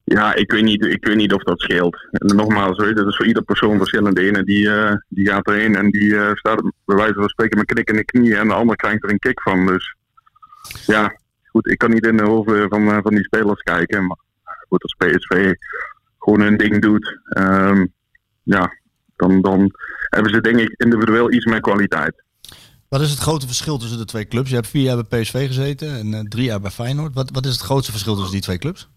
ja, 0.03 0.33
ik 0.33 0.51
weet, 0.51 0.63
niet, 0.63 0.85
ik 0.85 1.05
weet 1.05 1.15
niet 1.15 1.33
of 1.33 1.43
dat 1.43 1.59
scheelt. 1.61 2.07
En 2.11 2.35
nogmaals, 2.35 2.77
weet 2.77 2.87
je, 2.87 2.93
dat 2.95 3.07
is 3.07 3.15
voor 3.15 3.25
ieder 3.25 3.43
persoon 3.43 3.77
verschillend. 3.77 4.15
De 4.15 4.27
ene 4.27 4.43
die, 4.43 4.69
eh, 4.71 4.93
die 5.09 5.27
gaat 5.27 5.47
erin 5.47 5.75
en 5.75 5.89
die 5.91 6.17
eh, 6.17 6.33
staat 6.33 6.61
bij 6.85 6.95
wijze 6.95 7.13
van 7.13 7.29
spreken 7.29 7.57
met 7.57 7.65
knik 7.65 7.89
in 7.89 7.95
de 7.95 8.05
knieën. 8.05 8.37
En 8.37 8.47
de 8.47 8.53
ander 8.53 8.75
krijgt 8.75 9.03
er 9.03 9.09
een 9.09 9.19
kick 9.19 9.41
van. 9.41 9.65
Dus 9.65 9.95
ja, 10.85 11.15
goed, 11.49 11.67
ik 11.67 11.77
kan 11.77 11.91
niet 11.91 12.05
in 12.05 12.17
de 12.17 12.23
hoofden 12.23 12.69
van, 12.69 13.01
van 13.01 13.15
die 13.15 13.23
spelers 13.23 13.61
kijken. 13.61 14.05
Maar 14.07 14.17
goed, 14.67 14.83
als 14.83 14.95
PSV 14.97 15.53
gewoon 16.25 16.41
hun 16.41 16.57
ding 16.57 16.81
doet, 16.81 17.19
ehm, 17.25 17.85
ja, 18.43 18.69
dan, 19.15 19.41
dan 19.41 19.71
hebben 20.09 20.31
ze 20.31 20.41
denk 20.41 20.59
ik 20.59 20.73
individueel 20.77 21.31
iets 21.31 21.45
meer 21.45 21.61
kwaliteit. 21.61 22.23
Wat 22.89 23.01
is 23.01 23.09
het 23.09 23.19
grote 23.19 23.45
verschil 23.47 23.77
tussen 23.77 23.97
de 23.97 24.05
twee 24.05 24.27
clubs? 24.27 24.49
Je 24.49 24.55
hebt 24.55 24.67
vier 24.67 24.83
jaar 24.83 25.05
bij 25.07 25.21
PSV 25.21 25.47
gezeten 25.47 25.95
en 25.95 26.13
eh, 26.13 26.19
drie 26.19 26.45
jaar 26.45 26.59
bij 26.61 26.71
Feyenoord. 26.71 27.13
Wat, 27.13 27.29
wat 27.31 27.45
is 27.45 27.51
het 27.51 27.61
grootste 27.61 27.91
verschil 27.91 28.13
tussen 28.13 28.31
die 28.31 28.41
twee 28.41 28.57
clubs? 28.57 28.89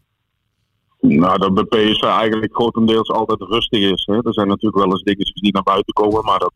Nou, 1.00 1.38
dat 1.38 1.54
bij 1.54 1.64
PSV 1.64 2.02
eigenlijk 2.02 2.54
grotendeels 2.54 3.10
altijd 3.10 3.40
rustig 3.40 3.80
is. 3.80 4.04
Hè. 4.06 4.14
Er 4.14 4.32
zijn 4.34 4.48
natuurlijk 4.48 4.84
wel 4.84 4.90
eens 4.92 5.02
dingetjes 5.02 5.40
die 5.40 5.52
naar 5.52 5.62
buiten 5.62 5.92
komen, 5.92 6.24
maar 6.24 6.38
dat, 6.38 6.52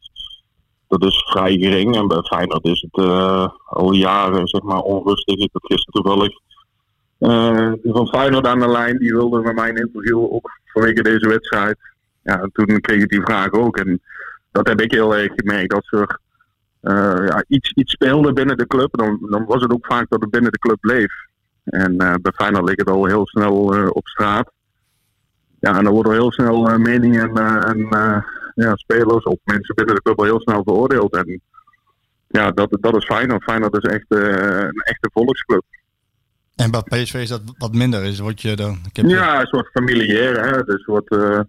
dat 0.89 1.05
is 1.05 1.17
vrij 1.31 1.57
gering. 1.57 1.97
En 1.97 2.09
bij 2.09 2.23
Feyenoord 2.23 2.65
is 2.65 2.87
het 2.91 3.05
eh, 3.05 3.49
al 3.65 3.93
jaren 3.93 4.47
zeg 4.47 4.63
maar, 4.63 4.81
onrustig. 4.81 5.37
Ik 5.37 5.51
had 5.53 5.67
gisteren 5.67 6.03
toevallig 6.03 6.33
van 7.83 8.09
Feyenoord 8.09 8.47
aan 8.47 8.61
de 8.61 8.69
lijn. 8.69 8.99
Die 8.99 9.13
wilde 9.13 9.41
met 9.41 9.55
mij 9.55 9.69
een 9.69 9.77
interview, 9.77 10.19
ook 10.19 10.51
vanwege 10.65 11.03
deze 11.03 11.29
wedstrijd. 11.29 11.79
Ja, 12.23 12.41
en 12.41 12.51
toen 12.53 12.81
kreeg 12.81 13.03
ik 13.03 13.09
die 13.09 13.23
vraag 13.23 13.51
ook. 13.51 13.77
En 13.77 14.01
dat 14.51 14.69
heb 14.69 14.81
ik 14.81 14.91
heel 14.91 15.17
erg 15.17 15.33
gemerkt. 15.37 15.75
Als 15.75 15.91
er 15.91 16.19
eh, 16.81 17.27
ja, 17.27 17.45
iets, 17.49 17.73
iets 17.73 17.93
speelde 17.93 18.33
binnen 18.33 18.57
de 18.57 18.67
club, 18.67 18.97
dan, 18.97 19.27
dan 19.31 19.45
was 19.45 19.63
het 19.63 19.73
ook 19.73 19.87
vaak 19.87 20.07
dat 20.09 20.21
het 20.21 20.31
binnen 20.31 20.53
de 20.53 20.59
club 20.59 20.81
bleef. 20.81 21.13
En 21.65 21.99
eh, 21.99 22.15
bij 22.23 22.33
Feyenoord 22.35 22.65
ligt 22.65 22.79
het 22.79 22.91
al 22.91 23.07
heel 23.07 23.27
snel 23.27 23.75
eh, 23.75 23.89
op 23.91 24.07
straat. 24.09 24.51
ja, 25.61 25.77
en 25.79 25.85
dan 25.85 25.93
worden 25.93 26.13
heel 26.13 26.33
snel 26.33 26.69
eh, 26.69 26.77
meningen 26.77 27.35
eh, 27.35 27.69
en 27.69 27.89
eh, 27.91 28.23
ja, 28.55 28.77
spelers 28.77 29.25
of 29.25 29.39
mensen 29.45 29.75
binnen 29.75 29.95
de 29.95 30.03
club 30.03 30.19
al 30.19 30.25
heel 30.25 30.41
snel 30.41 30.63
veroordeeld. 30.63 31.17
En 31.17 31.41
ja, 32.29 32.51
dat, 32.51 32.77
dat 32.81 32.97
is 32.97 33.05
Feyenoord. 33.05 33.43
Feyenoord 33.43 33.85
is 33.85 33.91
echt 33.91 34.07
eh, 34.09 34.61
een 34.61 34.83
echte 34.85 35.11
volksclub. 35.13 35.65
En 36.63 36.71
bij 36.71 36.83
PSV 36.83 37.15
is 37.15 37.29
dat 37.29 37.43
wat 37.59 37.75
minder. 37.75 38.05
Is 38.05 38.19
word 38.19 38.43
je 38.43 38.57
dan. 38.57 38.79
Ik 38.89 38.97
heb 38.97 39.07
Ja, 39.07 39.41
een 39.41 39.47
soort 39.47 39.71
familiair. 39.73 40.45
Hè? 40.45 40.63
Dus 40.63 40.85
wat, 40.85 41.09
eh, 41.09 41.41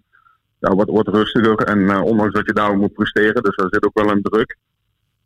ja, 0.58 0.74
wat, 0.74 0.88
wat 0.88 1.08
rustiger. 1.08 1.56
En 1.56 1.90
eh, 1.90 2.02
ondanks 2.02 2.34
dat 2.34 2.46
je 2.46 2.52
daar 2.52 2.76
moet 2.76 2.92
presteren, 2.92 3.42
dus 3.42 3.56
daar 3.56 3.68
zit 3.70 3.84
ook 3.84 3.98
wel 3.98 4.10
een 4.10 4.22
druk. 4.22 4.56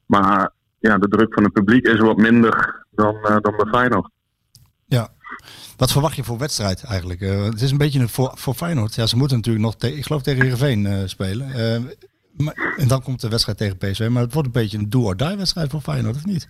Maar 0.07 0.51
ja, 0.79 0.99
de 0.99 1.09
druk 1.09 1.35
van 1.35 1.43
het 1.45 1.53
publiek 1.53 1.87
is 1.87 1.99
wat 2.01 2.17
minder 2.17 2.85
dan, 2.91 3.15
eh, 3.15 3.37
dan 3.41 3.57
bij 3.57 3.67
Feyenoord. 3.71 4.11
Ja. 4.87 5.09
Wat 5.77 5.93
verwacht 5.93 6.17
je 6.17 6.25
voor 6.25 6.39
wedstrijd 6.39 6.85
eigenlijk? 6.85 7.21
Het 7.21 7.61
is 7.61 7.71
een 7.71 7.79
beetje 7.79 8.01
een 8.01 8.09
voor, 8.09 8.33
voor 8.35 8.55
Feyenoord. 8.55 8.95
Ja, 8.95 9.07
ze 9.07 9.17
moeten 9.17 9.37
natuurlijk 9.37 9.65
nog, 9.65 9.77
te- 9.77 9.97
ik 9.97 10.05
geloof 10.07 10.23
tegen 10.23 10.43
Heerenveen 10.43 11.09
spelen. 11.09 11.47
Maar, 12.37 12.75
en 12.77 12.89
dan 12.89 13.03
komt 13.03 13.21
de 13.21 13.29
wedstrijd 13.29 13.59
tegen 13.59 13.77
PSV. 13.77 14.09
Maar 14.11 14.23
het 14.23 14.33
wordt 14.33 14.49
een 14.49 14.63
beetje 14.63 14.79
een 14.79 14.91
do-or-die 14.91 15.37
wedstrijd 15.37 15.71
voor 15.71 15.81
Feyenoord, 15.81 16.17
of 16.17 16.25
niet? 16.25 16.49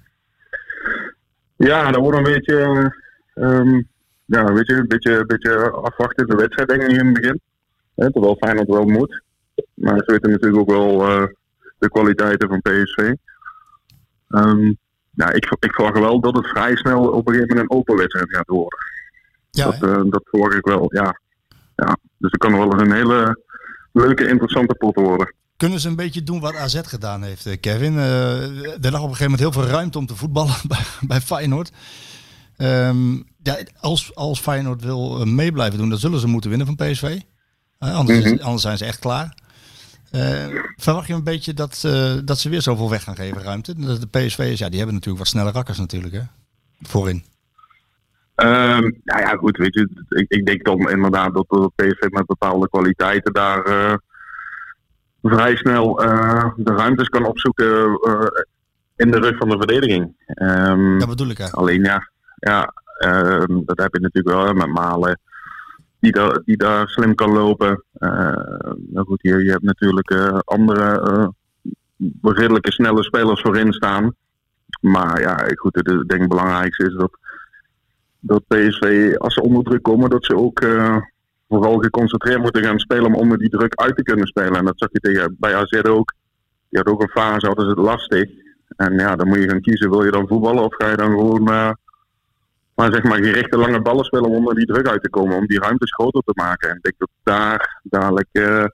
Ja, 1.57 1.91
dat 1.91 2.01
wordt 2.01 2.19
een 2.19 2.33
beetje, 2.33 2.93
ehm, 3.41 3.83
ja, 4.25 4.53
weet 4.53 4.67
je, 4.67 4.75
een 4.75 4.89
beetje, 4.89 5.19
een 5.19 5.27
beetje 5.27 5.71
afwachten 5.71 6.27
de 6.27 6.37
wedstrijd 6.37 6.69
denk 6.69 6.83
ik 6.83 6.89
in 6.89 7.05
het 7.05 7.21
begin. 7.21 7.41
Terwijl 7.95 8.37
Feyenoord 8.37 8.69
wel 8.69 8.85
moet. 8.85 9.23
Maar 9.75 9.99
ze 9.99 10.13
weten 10.13 10.31
natuurlijk 10.31 10.61
ook 10.61 10.71
wel 10.71 11.09
eh, 11.09 11.27
de 11.79 11.91
kwaliteiten 11.91 12.49
van 12.49 12.61
PSV. 12.61 13.15
Ehm, 14.29 14.73
ja, 15.11 15.33
ik, 15.33 15.57
ik 15.59 15.73
verwacht 15.73 15.99
wel 15.99 16.21
dat 16.21 16.37
het 16.37 16.47
vrij 16.47 16.77
snel 16.77 17.09
op 17.09 17.29
een 17.29 17.35
gegeven 17.35 17.57
moment 17.57 17.71
een 17.71 17.79
open 17.79 17.97
wedstrijd 17.97 18.35
gaat 18.35 18.49
worden. 18.49 18.79
Ja, 19.51 19.65
dat, 19.65 19.83
eh, 19.83 20.03
dat 20.11 20.23
verwacht 20.25 20.55
ik 20.55 20.65
wel, 20.65 20.95
ja. 20.95 21.21
ja. 21.77 21.97
Dus 22.19 22.31
het 22.31 22.41
kan 22.41 22.53
wel 22.53 22.73
eens 22.73 22.83
een 22.83 22.93
hele 22.93 23.43
leuke, 23.93 24.29
interessante 24.29 24.75
pot 24.75 24.95
worden. 24.95 25.35
Kunnen 25.57 25.81
ze 25.81 25.89
een 25.89 25.97
beetje 25.97 26.23
doen 26.23 26.41
wat 26.41 26.55
AZ 26.55 26.81
gedaan 26.83 27.23
heeft, 27.23 27.47
eh, 27.47 27.61
Kevin? 27.61 27.97
Er 27.97 28.91
lag 28.91 29.03
op 29.03 29.09
een 29.09 29.17
gegeven 29.17 29.31
moment 29.31 29.41
heel 29.41 29.53
veel 29.53 29.67
ruimte 29.67 29.99
om 29.99 30.07
te 30.07 30.17
voetballen 30.17 30.57
bij, 30.69 30.85
bij 31.01 31.21
Feyenoord. 31.21 31.71
Ehm, 32.59 33.13
ja, 33.43 33.57
als, 33.81 34.15
als 34.15 34.41
Feyenoord 34.41 34.83
wil 34.83 35.21
eh, 35.21 35.27
mee 35.27 35.53
blijven 35.53 35.79
doen, 35.79 35.89
dan 35.89 35.99
zullen 35.99 36.21
ze 36.21 36.27
moeten 36.27 36.51
winnen 36.51 36.67
van 36.67 36.77
PSV. 36.77 37.19
Anders, 37.79 38.19
is- 38.19 38.33
Mhm. 38.33 38.43
anders 38.43 38.63
zijn 38.63 38.79
ze 38.79 38.85
echt 38.85 38.99
klaar. 38.99 39.35
Eh, 40.11 40.47
verwacht 40.77 41.07
je 41.07 41.15
een 41.15 41.25
beetje 41.25 41.55
dat, 41.55 41.83
eh, 41.87 42.13
dat 42.25 42.39
ze 42.39 42.49
weer 42.49 42.63
zoveel 42.63 42.91
weg 42.91 43.03
gaan 43.03 43.17
geven 43.17 43.43
ruimte? 43.43 43.75
De, 43.75 43.99
de 43.99 44.07
PSV'ers, 44.07 44.59
ja, 44.59 44.69
die 44.69 44.77
hebben 44.77 44.95
natuurlijk 44.95 45.19
wat 45.25 45.27
snelle 45.33 45.51
rakkers 45.51 45.79
natuurlijk, 45.79 46.15
hè? 46.15 46.21
Voorin. 46.81 47.25
Ehm, 48.35 48.81
nou 49.05 49.21
ja, 49.21 49.37
goed, 49.37 49.57
weet 49.57 49.75
je, 49.75 49.89
ik, 50.09 50.25
ik 50.29 50.47
denk 50.47 50.65
dan 50.65 50.91
inderdaad 50.91 51.35
dat 51.35 51.45
de 51.49 51.71
PSV 51.77 52.11
met 52.11 52.27
bepaalde 52.27 52.69
kwaliteiten 52.69 53.33
daar 53.33 53.63
vrij 55.23 55.57
snel 55.57 55.95
de 56.57 56.73
ruimtes 56.77 57.09
kan 57.09 57.25
opzoeken 57.27 57.99
in 58.97 59.11
de 59.11 59.19
rug 59.19 59.37
van 59.37 59.49
de 59.49 59.57
verdediging. 59.57 60.17
Ehm, 60.27 60.99
Dat 60.99 61.09
bedoel 61.09 61.29
ik 61.31 61.39
eigenlijk. 61.39 61.55
alleen 61.69 61.85
ja, 61.85 62.11
ja 62.39 62.73
ehm, 62.99 63.61
dat 63.65 63.79
heb 63.79 63.95
je 63.95 64.01
natuurlijk 64.01 64.37
wel 64.37 64.53
met 64.53 64.67
Malen. 64.67 65.21
Die 66.01 66.13
daar, 66.13 66.41
die 66.45 66.65
slim 66.85 67.15
kan 67.15 67.33
lopen. 67.33 67.83
Eh, 67.93 68.11
nou 68.77 69.07
goed, 69.07 69.23
je, 69.23 69.45
je 69.45 69.51
hebt 69.51 69.63
natuurlijk 69.63 70.11
eh, 70.11 70.39
andere 70.45 71.01
eh, 71.01 71.29
redelijke 72.23 72.73
snelle 72.73 73.03
spelers 73.03 73.41
voorin 73.41 73.73
staan. 73.73 74.15
Maar 74.81 75.21
ja, 75.21 75.37
goed, 75.55 75.77
ik 75.77 75.85
denk 75.85 76.21
het 76.21 76.29
belangrijkste 76.29 76.87
is 76.87 76.95
dat 76.95 77.19
dat 78.21 78.47
PSV, 78.47 79.15
als 79.19 79.35
ze 79.35 79.43
onder 79.43 79.65
druk 79.65 79.83
komen, 79.83 80.11
dat 80.11 80.25
ze 80.25 80.37
ook 80.37 80.61
eh, 80.61 80.97
vooral 81.49 81.79
geconcentreerd 81.79 82.41
moeten 82.41 82.65
gaan 82.65 82.79
spelen 82.79 83.05
om 83.05 83.15
onder 83.15 83.39
die 83.39 83.49
druk 83.49 83.75
uit 83.75 83.97
te 83.97 84.03
kunnen 84.03 84.27
spelen. 84.27 84.55
En 84.55 84.65
dat 84.65 84.79
zag 84.79 84.89
je 84.93 85.01
tegen, 85.01 85.37
bij 85.39 85.55
AZ 85.55 85.81
ook. 85.83 86.15
Die 86.69 86.79
had 86.83 86.87
ook 86.87 87.03
een 87.03 87.09
fase, 87.09 87.47
hadden 87.47 87.65
ze 87.65 87.71
het 87.71 87.81
lastig. 87.81 88.31
En 88.77 88.95
ja, 88.95 89.17
dan 89.17 89.29
moet 89.29 89.39
je 89.39 89.49
gaan 89.49 89.61
kiezen, 89.61 89.91
wil 89.91 90.05
je 90.05 90.11
dan 90.11 90.29
voetballen 90.29 90.65
of 90.65 90.75
ga 90.75 90.91
je 90.91 90.97
dan 90.97 91.11
gewoon 91.11 91.49
eh, 91.49 91.71
maar 92.79 92.93
zeg 92.93 93.03
maar 93.03 93.25
gerichte 93.25 93.57
lange 93.57 93.81
ballen 93.81 94.05
spelen 94.05 94.29
om 94.29 94.35
onder 94.35 94.55
die 94.55 94.67
druk 94.67 94.89
uit 94.89 95.03
te 95.03 95.11
komen, 95.11 95.37
om 95.37 95.47
die 95.47 95.61
ruimtes 95.61 95.93
groter 95.93 96.23
te 96.23 96.33
maken. 96.35 96.71
En 96.71 96.77
ik 96.77 96.83
denk 96.83 96.95
dat 96.99 97.09
daar 97.23 97.81
dadelijk 97.83 98.29
eh, 98.33 98.65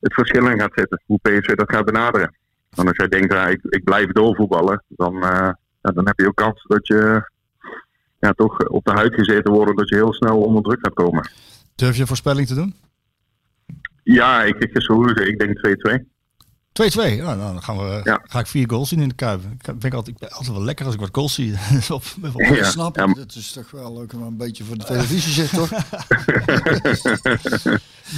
het 0.00 0.14
verschil 0.14 0.46
in 0.46 0.60
gaat 0.60 0.72
zitten, 0.74 1.02
hoe 1.06 1.18
PSV 1.22 1.54
dat 1.54 1.72
gaat 1.72 1.84
benaderen. 1.84 2.34
Want 2.70 2.88
als 2.88 2.96
jij 2.96 3.08
denkt, 3.08 3.32
ja, 3.32 3.46
ik, 3.46 3.60
ik 3.68 3.84
blijf 3.84 4.12
doorvoetballen, 4.12 4.84
dan, 4.88 5.14
eh, 5.14 5.50
ja, 5.82 5.90
dan 5.94 6.06
heb 6.06 6.18
je 6.18 6.26
ook 6.26 6.36
kans 6.36 6.64
dat 6.66 6.86
je 6.86 7.30
ja, 8.18 8.32
toch 8.32 8.68
op 8.68 8.84
de 8.84 8.92
huid 8.92 9.14
gezeten 9.14 9.52
wordt, 9.52 9.78
dat 9.78 9.88
je 9.88 9.94
heel 9.94 10.12
snel 10.12 10.42
onder 10.42 10.62
druk 10.62 10.78
gaat 10.80 10.94
komen. 10.94 11.30
Durf 11.74 11.94
je 11.94 12.00
een 12.00 12.06
voorspelling 12.06 12.46
te 12.46 12.54
doen? 12.54 12.74
2-2. 12.74 12.78
Ja, 14.02 14.42
ik, 14.42 14.56
ik, 14.56 14.76
ik 15.18 15.38
denk 15.38 15.58
2-2. 16.00 16.15
Ja, 16.76 17.34
nou, 17.34 17.52
dan 17.52 17.62
gaan 17.62 17.76
we, 17.78 18.00
Ja. 18.04 18.20
ga 18.24 18.38
ik 18.38 18.46
vier 18.46 18.68
goals 18.70 18.88
zien 18.88 19.00
in 19.00 19.08
de 19.08 19.14
Kuip. 19.14 19.40
Ik 19.42 19.64
vind 19.64 19.84
ik 19.84 19.94
altijd, 19.94 20.14
ik 20.14 20.20
ben 20.20 20.30
altijd 20.30 20.52
wel 20.56 20.64
lekker 20.64 20.84
als 20.86 20.94
ik 20.94 21.00
wat 21.00 21.08
goals 21.12 21.34
zie. 21.34 21.52
op, 21.90 22.02
op- 22.34 22.40
Ja. 22.40 22.70
Snap 22.70 22.96
ja. 22.96 23.08
het. 23.08 23.34
Is 23.34 23.52
toch 23.52 23.70
wel 23.70 23.98
leuk 23.98 24.12
om 24.12 24.22
een 24.22 24.36
beetje 24.36 24.64
voor 24.64 24.78
de 24.78 24.84
televisie 24.84 25.32
zit, 25.32 25.50
toch? 25.52 25.70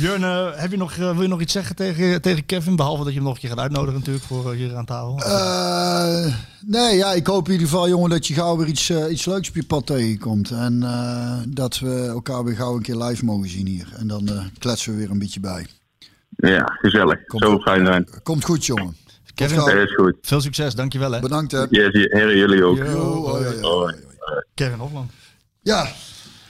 Jurn, 0.01 0.25
eh, 0.25 0.49
heb 0.55 0.71
je 0.71 0.77
nog, 0.77 0.93
eh, 0.93 0.99
wil 1.13 1.23
je 1.23 1.29
nog 1.29 1.41
iets 1.41 1.53
zeggen 1.53 1.77
tegen, 1.77 2.23
tegen 2.23 2.47
Kevin? 2.47 2.77
Behalve 2.77 2.99
dat 3.05 3.13
je 3.13 3.19
hem 3.19 3.25
nog 3.25 3.35
een 3.35 3.41
keer 3.41 3.49
gaat 3.51 3.59
uitnodigen 3.59 3.99
natuurlijk 3.99 4.25
voor 4.25 4.53
eh, 4.53 4.57
hier 4.59 4.77
aan 4.77 4.85
tafel. 4.85 5.19
Eh, 5.23 6.35
nee, 6.67 6.97
ja, 6.97 7.13
ik 7.13 7.27
hoop 7.27 7.47
in 7.47 7.53
ieder 7.53 7.69
geval, 7.69 7.89
jongen, 7.89 8.11
dat 8.11 8.27
je 8.27 8.35
gauw 8.35 8.57
weer 8.57 8.67
iets, 8.67 8.91
iets 8.91 9.25
leuks 9.27 9.49
op 9.49 9.55
je 9.55 9.65
pad 9.65 9.87
tegenkomt. 9.87 10.51
En 10.51 10.83
eh, 10.83 11.37
dat 11.49 11.79
we 11.79 12.07
elkaar 12.09 12.45
weer 12.45 12.57
gauw 12.57 12.77
een 12.77 12.83
keer 12.83 12.97
live 12.97 13.25
mogen 13.25 13.49
zien 13.51 13.67
hier. 13.67 13.89
En 13.97 14.07
dan 14.07 14.29
kletsen 14.59 14.93
we 14.93 14.99
weer 14.99 15.11
een 15.11 15.19
beetje 15.19 15.41
bij. 15.41 15.67
Ja, 16.41 16.65
gezellig. 16.81 17.25
Komt 17.27 17.43
Zo 17.43 17.53
goed. 17.53 17.63
fijn 17.63 17.87
zijn. 17.87 18.09
Komt 18.23 18.45
goed, 18.45 18.67
jongen. 18.67 18.97
Kevin, 19.35 19.57
Dat 19.57 19.69
is 19.69 19.95
goed. 19.95 20.15
veel 20.23 20.41
succes, 20.41 20.75
dankjewel 20.75 21.13
hè. 21.13 21.21
Bedankt, 21.21 21.53
hè. 21.53 21.65
Yes, 21.71 21.93
heren, 21.93 22.37
jullie 22.37 22.65
ook. 22.65 22.77
Yo, 22.77 22.85
Yo, 22.85 23.27
hoi, 23.27 23.45
hoi, 23.45 23.61
hoi. 23.61 23.95
Kevin 24.55 24.79
Hofland. 24.79 25.11
Ja, 25.63 25.89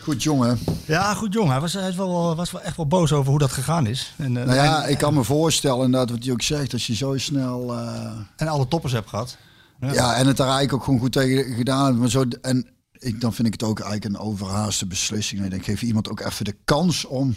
goed, 0.01 0.23
jongen. 0.23 0.59
Ja, 0.87 1.15
goed 1.15 1.33
jong. 1.33 1.51
Hij 1.51 1.61
was, 1.61 1.73
hij 1.73 1.95
wel, 1.97 2.37
was 2.37 2.51
wel 2.51 2.61
echt 2.61 2.77
wel 2.77 2.87
boos 2.87 3.13
over 3.13 3.31
hoe 3.31 3.39
dat 3.39 3.53
gegaan 3.53 3.87
is. 3.87 4.15
En, 4.17 4.37
eh, 4.37 4.45
Nou 4.45 4.57
ja, 4.57 4.85
en, 4.85 4.91
ik 4.91 4.99
kan 4.99 5.15
me 5.15 5.25
voorstellen, 5.25 5.85
inderdaad, 5.85 6.11
wat 6.11 6.23
hij 6.25 6.33
ook 6.33 6.43
zegt, 6.43 6.73
als 6.73 6.87
je 6.87 6.95
zo 6.95 7.17
snel... 7.19 7.73
eh, 7.73 8.11
en 8.37 8.49
alle 8.49 8.69
toppers 8.69 8.93
hebt 8.93 9.09
gehad. 9.09 9.37
Ja. 9.81 10.17
en 10.17 10.27
het 10.27 10.37
daar 10.37 10.47
eigenlijk 10.47 10.73
ook 10.75 10.85
gewoon 10.85 11.01
goed 11.01 11.13
tegen 11.13 11.55
gedaan. 11.55 11.99
Maar 11.99 12.09
zo, 12.09 12.25
en 12.41 12.67
ik, 12.93 13.21
dan 13.21 13.35
vind 13.35 13.47
ik 13.47 13.53
het 13.53 13.63
ook 13.63 13.81
eigenlijk 13.81 14.15
een 14.15 14.21
overhaaste 14.27 14.87
beslissing. 14.87 15.45
Ik 15.45 15.51
denk, 15.51 15.65
geef 15.65 15.83
iemand 15.83 16.11
ook 16.11 16.21
even 16.21 16.45
de 16.45 16.57
kans 16.65 17.05
om, 17.05 17.35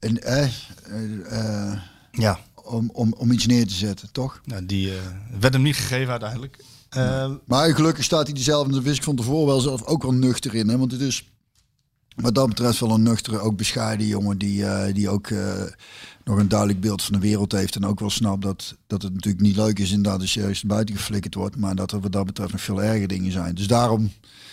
een, 0.00 0.20
eh, 0.20 1.72
Ja, 2.12 2.38
om, 2.54 2.90
om, 2.92 3.12
om 3.12 3.30
iets 3.30 3.46
neer 3.46 3.66
te 3.66 3.74
zetten, 3.74 4.08
toch? 4.12 4.40
nou, 4.44 4.66
die 4.66 4.90
eh, 4.90 5.00
werd 5.40 5.52
hem 5.52 5.62
niet 5.62 5.76
gegeven 5.76 6.10
uiteindelijk. 6.10 6.64
Eh, 6.88 7.30
Maar 7.44 7.74
gelukkig 7.74 8.04
staat 8.04 8.26
hij 8.26 8.34
dezelfde, 8.34 8.72
dat 8.72 8.82
wist 8.82 8.96
ik 8.96 9.02
van 9.02 9.16
tevoren 9.16 9.46
wel 9.46 9.60
zelf 9.60 9.84
ook 9.84 10.02
wel 10.02 10.12
nuchter 10.14 10.54
in. 10.54 10.68
Hè? 10.68 10.78
Want 10.78 10.92
het 10.92 11.00
is 11.00 11.30
wat 12.14 12.34
dat 12.34 12.48
betreft 12.48 12.80
wel 12.80 12.90
een 12.90 13.02
nuchtere, 13.02 13.38
ook 13.38 13.56
bescheiden 13.56 14.06
jongen 14.06 14.38
die, 14.38 14.66
eh, 14.66 14.94
die 14.94 15.08
ook 15.08 15.30
nog 16.24 16.38
een 16.38 16.48
duidelijk 16.48 16.80
beeld 16.80 17.02
van 17.02 17.12
de 17.12 17.18
wereld 17.20 17.52
heeft. 17.52 17.76
En 17.76 17.86
ook 17.86 18.00
wel 18.00 18.10
snapt 18.10 18.42
dat, 18.42 18.76
dat 18.86 19.02
het 19.02 19.14
natuurlijk 19.14 19.42
niet 19.42 19.56
leuk 19.56 19.78
is 19.78 19.90
inderdaad 19.90 20.20
als 20.20 20.34
je 20.34 20.40
ergens 20.40 20.62
buiten 20.62 20.96
geflikkerd 20.96 21.34
wordt. 21.34 21.56
Maar 21.56 21.74
dat 21.74 21.92
er 21.92 22.00
wat 22.00 22.12
dat 22.12 22.26
betreft 22.26 22.52
nog 22.52 22.60
veel 22.60 22.82
erger 22.82 23.08
dingen 23.08 23.32
zijn. 23.32 23.54
Dus 23.54 23.66
daarom 23.66 24.12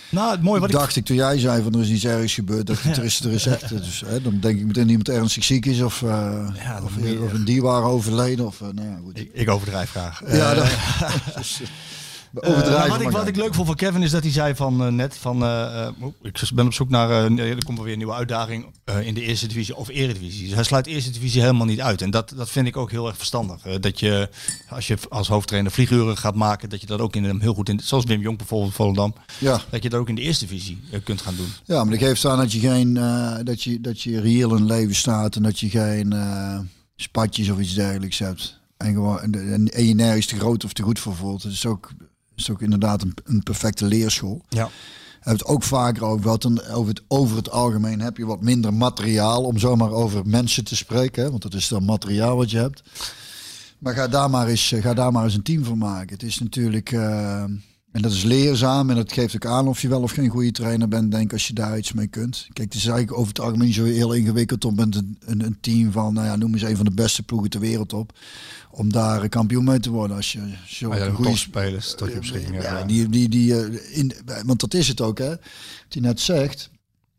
nou, 0.09 0.31
het 0.31 0.41
mooie 0.41 0.59
wat 0.59 0.69
ik... 0.69 0.75
dacht 0.75 0.95
ik 0.95 1.05
toen 1.05 1.15
jij 1.15 1.39
zei 1.39 1.63
van 1.63 1.73
er 1.73 1.81
is 1.81 1.89
iets 1.89 2.05
ergs 2.05 2.33
gebeurd, 2.33 2.67
dat 2.67 2.77
er 2.97 3.03
is, 3.03 3.19
er 3.19 3.31
is 3.31 3.45
echt. 3.45 3.69
Dus 3.69 4.03
hè, 4.05 4.21
dan 4.21 4.39
denk 4.39 4.59
ik 4.59 4.65
meteen 4.65 4.89
iemand 4.89 5.09
ernstig 5.09 5.43
ziek 5.43 5.65
is 5.65 5.81
of, 5.81 6.01
eh, 6.01 6.47
Ja, 6.63 6.81
of, 6.83 6.91
of 7.21 7.33
een 7.33 7.45
dierwaar 7.45 7.83
overleden. 7.83 8.45
Of, 8.45 8.61
eh, 8.61 8.67
nou 8.73 8.87
ja, 8.87 8.99
goed. 9.03 9.19
Ik, 9.19 9.29
ik 9.33 9.49
overdrijf 9.49 9.89
graag. 9.89 10.21
ja, 10.27 10.53
Eh, 10.53 10.69
eh, 12.39 12.49
overdrijven 12.49 12.89
wat 12.89 13.01
ik, 13.01 13.09
wat 13.09 13.27
ik 13.27 13.35
leuk 13.35 13.53
vond 13.53 13.67
van 13.67 13.75
Kevin 13.75 14.01
is 14.01 14.11
dat 14.11 14.23
hij 14.23 14.31
zei 14.31 14.55
van 14.55 14.83
eh, 14.83 14.87
net 14.87 15.17
van 15.17 15.43
eh, 15.43 15.87
ik 16.21 16.39
ben 16.53 16.65
op 16.65 16.73
zoek 16.73 16.89
naar 16.89 17.09
er 17.09 17.65
komt 17.65 17.77
wel 17.77 17.83
weer 17.83 17.91
een 17.91 17.97
nieuwe 17.97 18.13
uitdaging 18.13 18.65
in 19.01 19.13
de 19.13 19.21
eerste 19.21 19.47
divisie 19.47 19.75
of 19.75 19.87
eredivisie. 19.87 20.45
Dus 20.45 20.53
hij 20.53 20.63
sluit 20.63 20.85
de 20.85 20.91
eerste 20.91 21.11
divisie 21.11 21.41
helemaal 21.41 21.65
niet 21.65 21.81
uit 21.81 22.01
en 22.01 22.11
dat, 22.11 22.33
dat 22.35 22.49
vind 22.49 22.67
ik 22.67 22.77
ook 22.77 22.91
heel 22.91 23.07
erg 23.07 23.17
verstandig. 23.17 23.61
Dat 23.79 23.99
je 23.99 24.29
als 24.69 24.87
je 24.87 24.97
als 25.09 25.27
hoofdtrainer 25.27 25.71
vlieguren 25.71 26.17
gaat 26.17 26.35
maken, 26.35 26.69
dat 26.69 26.81
je 26.81 26.87
dat 26.87 26.99
ook 26.99 27.15
in 27.15 27.23
hem 27.23 27.39
heel 27.39 27.53
goed 27.53 27.69
in, 27.69 27.79
zoals 27.83 28.05
Wim 28.05 28.21
Jong 28.21 28.37
bijvoorbeeld 28.37 28.73
Volendam, 28.73 29.13
Ja. 29.39 29.61
dat 29.69 29.83
je 29.83 29.89
dat 29.89 29.99
ook 29.99 30.09
in 30.09 30.15
de 30.15 30.21
eerste 30.21 30.45
divisie 30.45 30.79
kunt 31.03 31.21
gaan 31.21 31.35
doen. 31.35 31.49
Ja, 31.65 31.83
maar 31.83 31.97
dat 31.97 32.07
geeft 32.07 32.25
aan 32.25 32.37
dat 32.37 32.51
je 32.51 32.59
geen 32.59 32.93
dat 33.43 33.63
je 33.63 33.81
dat 33.81 34.01
je 34.01 34.21
reëel 34.21 34.55
in 34.55 34.65
leven 34.65 34.95
staat 34.95 35.35
en 35.35 35.43
dat 35.43 35.59
je 35.59 35.69
geen 35.69 36.13
spatjes 36.95 37.49
of 37.49 37.59
iets 37.59 37.73
dergelijks 37.73 38.19
hebt. 38.19 38.59
En 38.77 38.93
gewoon 38.93 39.21
en, 39.21 39.53
en, 39.53 39.67
en 39.67 39.85
je 39.85 39.93
nergens 39.93 40.25
te 40.25 40.35
groot 40.35 40.63
of 40.63 40.73
te 40.73 40.83
goed 40.83 40.99
voor 40.99 41.15
voelt. 41.15 41.43
Het 41.43 41.51
is 41.51 41.65
ook, 41.65 41.89
is 42.37 42.49
ook 42.49 42.61
inderdaad 42.61 43.01
een, 43.01 43.13
een 43.23 43.43
perfecte 43.43 43.85
leerschool. 43.85 44.41
Ja. 44.49 44.65
We 44.65 45.33
hebben 45.33 45.47
het 45.47 45.55
ook 45.55 45.63
vaker 45.63 46.03
over 46.03 46.21
gehad. 46.23 46.45
En 46.45 46.65
over 46.67 46.89
het, 46.89 47.01
over 47.07 47.37
het 47.37 47.49
algemeen 47.51 47.99
heb 48.01 48.17
je 48.17 48.25
wat 48.25 48.41
minder 48.41 48.73
materiaal 48.73 49.43
om 49.43 49.57
zomaar 49.57 49.91
over 49.91 50.21
mensen 50.25 50.63
te 50.63 50.75
spreken. 50.75 51.23
Hè? 51.23 51.29
Want 51.29 51.41
dat 51.41 51.53
is 51.53 51.67
dan 51.67 51.85
materiaal 51.85 52.35
wat 52.35 52.51
je 52.51 52.57
hebt. 52.57 52.83
Maar 53.79 53.93
ga 53.93 54.07
daar 54.07 54.29
maar 54.29 54.47
eens, 54.47 54.73
ga 54.75 54.93
daar 54.93 55.11
maar 55.11 55.23
eens 55.23 55.33
een 55.33 55.43
team 55.43 55.63
van 55.63 55.77
maken. 55.77 56.13
Het 56.13 56.23
is 56.23 56.39
natuurlijk. 56.39 56.91
eh, 56.91 57.43
En 57.91 58.01
dat 58.01 58.11
is 58.11 58.23
leerzaam 58.23 58.89
en 58.89 58.95
dat 58.95 59.11
geeft 59.13 59.35
ook 59.35 59.45
aan 59.45 59.67
of 59.67 59.81
je 59.81 59.87
wel 59.87 60.01
of 60.01 60.11
geen 60.11 60.29
goede 60.29 60.51
trainer 60.51 60.87
bent, 60.87 61.11
denk 61.11 61.33
als 61.33 61.47
je 61.47 61.53
daar 61.53 61.77
iets 61.77 61.93
mee 61.93 62.07
kunt. 62.07 62.47
Kijk, 62.53 62.67
het 62.73 62.77
is 62.77 62.85
eigenlijk 62.87 63.17
over 63.17 63.27
het 63.27 63.39
algemeen 63.39 63.73
zo 63.73 63.83
heel 63.83 64.13
ingewikkeld 64.13 64.65
om 64.65 64.75
met 64.75 64.95
een, 64.95 65.17
een, 65.25 65.45
een 65.45 65.57
team 65.61 65.91
van, 65.91 66.13
nou 66.13 66.25
ja, 66.27 66.35
noem 66.35 66.53
eens 66.53 66.61
een 66.61 66.75
van 66.75 66.85
de 66.85 66.91
beste 66.91 67.23
ploegen 67.23 67.49
ter 67.49 67.59
wereld 67.59 67.93
op, 67.93 68.17
om 68.71 68.91
daar 68.91 69.23
een 69.23 69.29
kampioen 69.29 69.63
mee 69.63 69.79
te 69.79 69.89
worden. 69.89 70.15
Als 70.15 70.31
je 70.31 70.39
zo 70.67 70.95
ja, 70.95 71.05
een 71.05 71.13
goede 71.15 71.37
spelers 71.37 71.95
tot 71.95 72.11
je 72.11 72.19
beschikking 72.19 72.53
hebt. 72.53 72.65
ja, 72.65 72.83
die, 72.85 73.09
die, 73.09 73.29
die, 73.29 73.61
eh, 73.61 73.97
in, 73.97 74.11
want 74.45 74.59
dat 74.59 74.73
is 74.73 74.87
het 74.87 75.01
ook, 75.01 75.17
hè. 75.17 75.29
Wat 75.29 75.39
hij 75.89 76.01
net 76.01 76.19
zegt. 76.21 76.69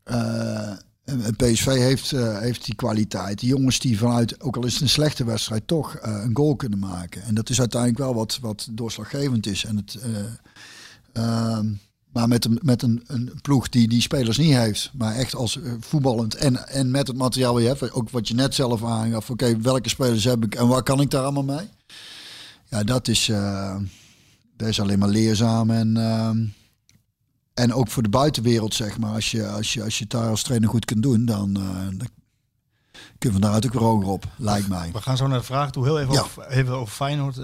eh, 0.05 0.69
en- 1.05 1.23
en 1.25 1.37
PSV 1.37 1.65
heeft, 1.67 2.13
eh, 2.13 2.39
heeft 2.39 2.65
die 2.65 2.75
kwaliteit. 2.75 3.39
Die 3.39 3.49
jongens 3.49 3.79
die 3.79 3.99
vanuit, 3.99 4.41
ook 4.41 4.57
al 4.57 4.65
is 4.67 4.73
het 4.73 4.83
een 4.83 4.89
slechte 4.89 5.25
wedstrijd, 5.25 5.67
toch 5.67 5.95
eh, 5.95 6.21
een 6.25 6.37
goal 6.37 6.57
kunnen 6.57 6.79
maken. 6.79 7.23
En 7.23 7.35
dat 7.35 7.51
is 7.51 7.59
uiteindelijk 7.59 8.01
wel 8.01 8.15
wat, 8.15 8.39
wat 8.41 8.69
doorslaggevend 8.71 9.47
is. 9.47 9.65
En 9.65 9.77
het, 9.77 9.99
eh, 11.13 11.23
ehm, 11.53 11.67
maar 12.13 12.29
met, 12.29 12.45
een, 12.45 12.59
met 12.63 12.83
een, 12.83 13.05
een 13.07 13.33
ploeg 13.43 13.69
die 13.69 13.89
die 13.89 14.01
spelers 14.01 14.37
niet 14.39 14.55
heeft, 14.55 14.91
maar 14.95 15.15
echt 15.15 15.35
als 15.35 15.61
eh, 15.61 15.73
voetballend 15.81 16.35
en, 16.35 16.69
en 16.69 16.91
met 16.91 17.07
het 17.07 17.17
materiaal 17.17 17.53
wat 17.53 17.63
je 17.63 17.69
hebt, 17.69 17.93
ook 17.93 18.11
wat 18.11 18.29
je 18.29 18.35
net 18.35 18.55
zelf 18.55 18.85
aangaf, 18.85 19.31
oké, 19.31 19.61
welke 19.61 19.89
spelers 19.89 20.25
heb 20.25 20.45
ik 20.45 20.55
en 20.55 20.69
waar 20.69 20.83
kan 20.83 21.01
ik 21.01 21.11
daar 21.11 21.23
allemaal 21.23 21.57
mee? 21.57 21.69
Ja, 22.65 22.83
dat 22.85 23.09
is, 23.09 23.29
eh, 23.29 23.77
dat 24.57 24.69
is 24.69 24.81
alleen 24.81 24.99
maar 24.99 25.09
leerzaam 25.09 25.71
en, 25.71 25.97
ehm, 25.97 26.45
en 27.55 27.75
ook 27.75 27.89
voor 27.89 28.03
de 28.03 28.09
buitenwereld, 28.09 28.75
zeg 28.75 28.99
maar. 28.99 29.13
Als 29.15 29.31
je, 29.31 29.49
als 29.49 29.73
je, 29.75 29.83
als 29.85 29.99
je 29.99 30.03
het 30.03 30.13
daar 30.13 30.29
als 30.29 30.43
trainer 30.43 30.69
goed 30.69 30.85
kunt 30.85 31.03
doen, 31.03 31.25
dan, 31.25 31.57
eh, 31.57 31.87
dan 31.99 32.09
kun 33.19 33.29
je 33.29 33.33
van 33.33 33.41
daaruit 33.41 33.67
ook 33.67 33.73
weer 33.73 33.83
hoger 33.83 34.09
op, 34.09 34.25
lijkt 34.37 34.69
mij. 34.69 34.91
We 34.93 35.01
gaan 35.03 35.17
zo 35.17 35.27
naar 35.27 35.39
de 35.39 35.45
vraag 35.45 35.71
toe. 35.71 35.85
Heel 35.85 36.01
even, 36.01 36.13
Ja. 36.13 36.21
over, 36.21 36.47
even 36.47 36.75
over 36.75 36.95
Feyenoord. 36.95 37.37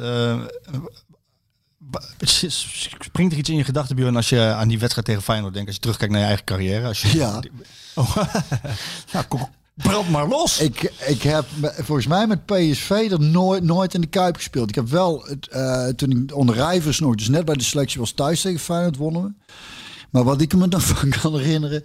Springt 3.00 3.32
er 3.32 3.38
iets 3.38 3.48
in 3.48 3.56
je 3.56 3.64
gedachten, 3.64 3.96
Björn, 3.96 4.16
als 4.16 4.28
je 4.28 4.40
aan 4.40 4.68
die 4.68 4.78
wedstrijd 4.78 5.06
tegen 5.06 5.22
Feyenoord 5.22 5.52
denkt? 5.52 5.66
Als 5.66 5.76
je 5.76 5.82
terugkijkt 5.82 6.12
naar 6.12 6.22
je 6.22 6.28
eigen 6.28 6.44
carrière? 6.46 6.86
Als 6.86 7.02
je, 7.02 7.16
Ja. 7.16 7.40
Oh, 7.94 8.16
nou, 9.12 9.24
kom- 9.28 9.48
brand 9.74 10.10
maar 10.10 10.28
los. 10.28 10.58
Ik, 10.60 10.92
ik 11.06 11.22
heb 11.22 11.44
volgens 11.78 12.06
mij 12.06 12.26
met 12.26 12.46
PSV 12.46 12.90
er 13.10 13.20
nooit, 13.20 13.62
nooit 13.62 13.94
in 13.94 14.00
de 14.00 14.06
Kuip 14.06 14.36
gespeeld. 14.36 14.68
Ik 14.68 14.74
heb 14.74 14.88
wel, 14.88 15.24
het, 15.26 15.48
eh, 15.48 15.86
toen 15.88 16.10
ik 16.10 16.36
onder 16.36 16.54
Rijvers 16.54 16.98
nog, 17.00 17.14
dus 17.14 17.28
net 17.28 17.44
bij 17.44 17.54
de 17.54 17.62
selectie 17.64 18.00
was 18.00 18.12
thuis 18.12 18.40
tegen 18.40 18.60
Feyenoord 18.60 18.96
wonnen 18.96 19.22
we. 19.22 19.52
Maar 20.10 20.24
wat 20.24 20.40
ik 20.40 20.54
me 20.54 20.66
nog 20.76 20.82
van 20.86 21.08
kan 21.08 21.36
herinneren, 21.38 21.82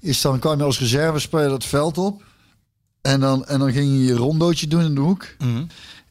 is 0.00 0.20
dan 0.20 0.38
kwam 0.38 0.58
je 0.58 0.64
als 0.64 0.78
reservespeler 0.80 1.52
het 1.52 1.64
veld 1.64 1.98
op. 1.98 2.22
En 3.00 3.20
dan, 3.20 3.46
en 3.46 3.58
dan 3.58 3.72
ging 3.72 3.92
je 3.92 4.04
je 4.04 4.14
rondootje 4.14 4.66
doen 4.66 4.82
in 4.84 4.94
de 4.94 5.00
hoek. 5.00 5.26
Mhm. 5.38 5.64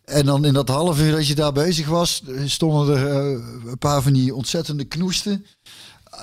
En 0.07 0.25
dan 0.25 0.45
in 0.45 0.53
dat 0.53 0.69
half 0.69 0.99
uur 0.99 1.11
dat 1.11 1.27
je 1.27 1.35
daar 1.35 1.51
bezig 1.51 1.87
was, 1.87 2.21
stonden 2.45 2.97
er 2.97 3.09
eh, 3.11 3.45
een 3.65 3.77
paar 3.79 4.01
van 4.01 4.13
die 4.13 4.35
ontzettende 4.35 4.83
knoesten. 4.85 5.45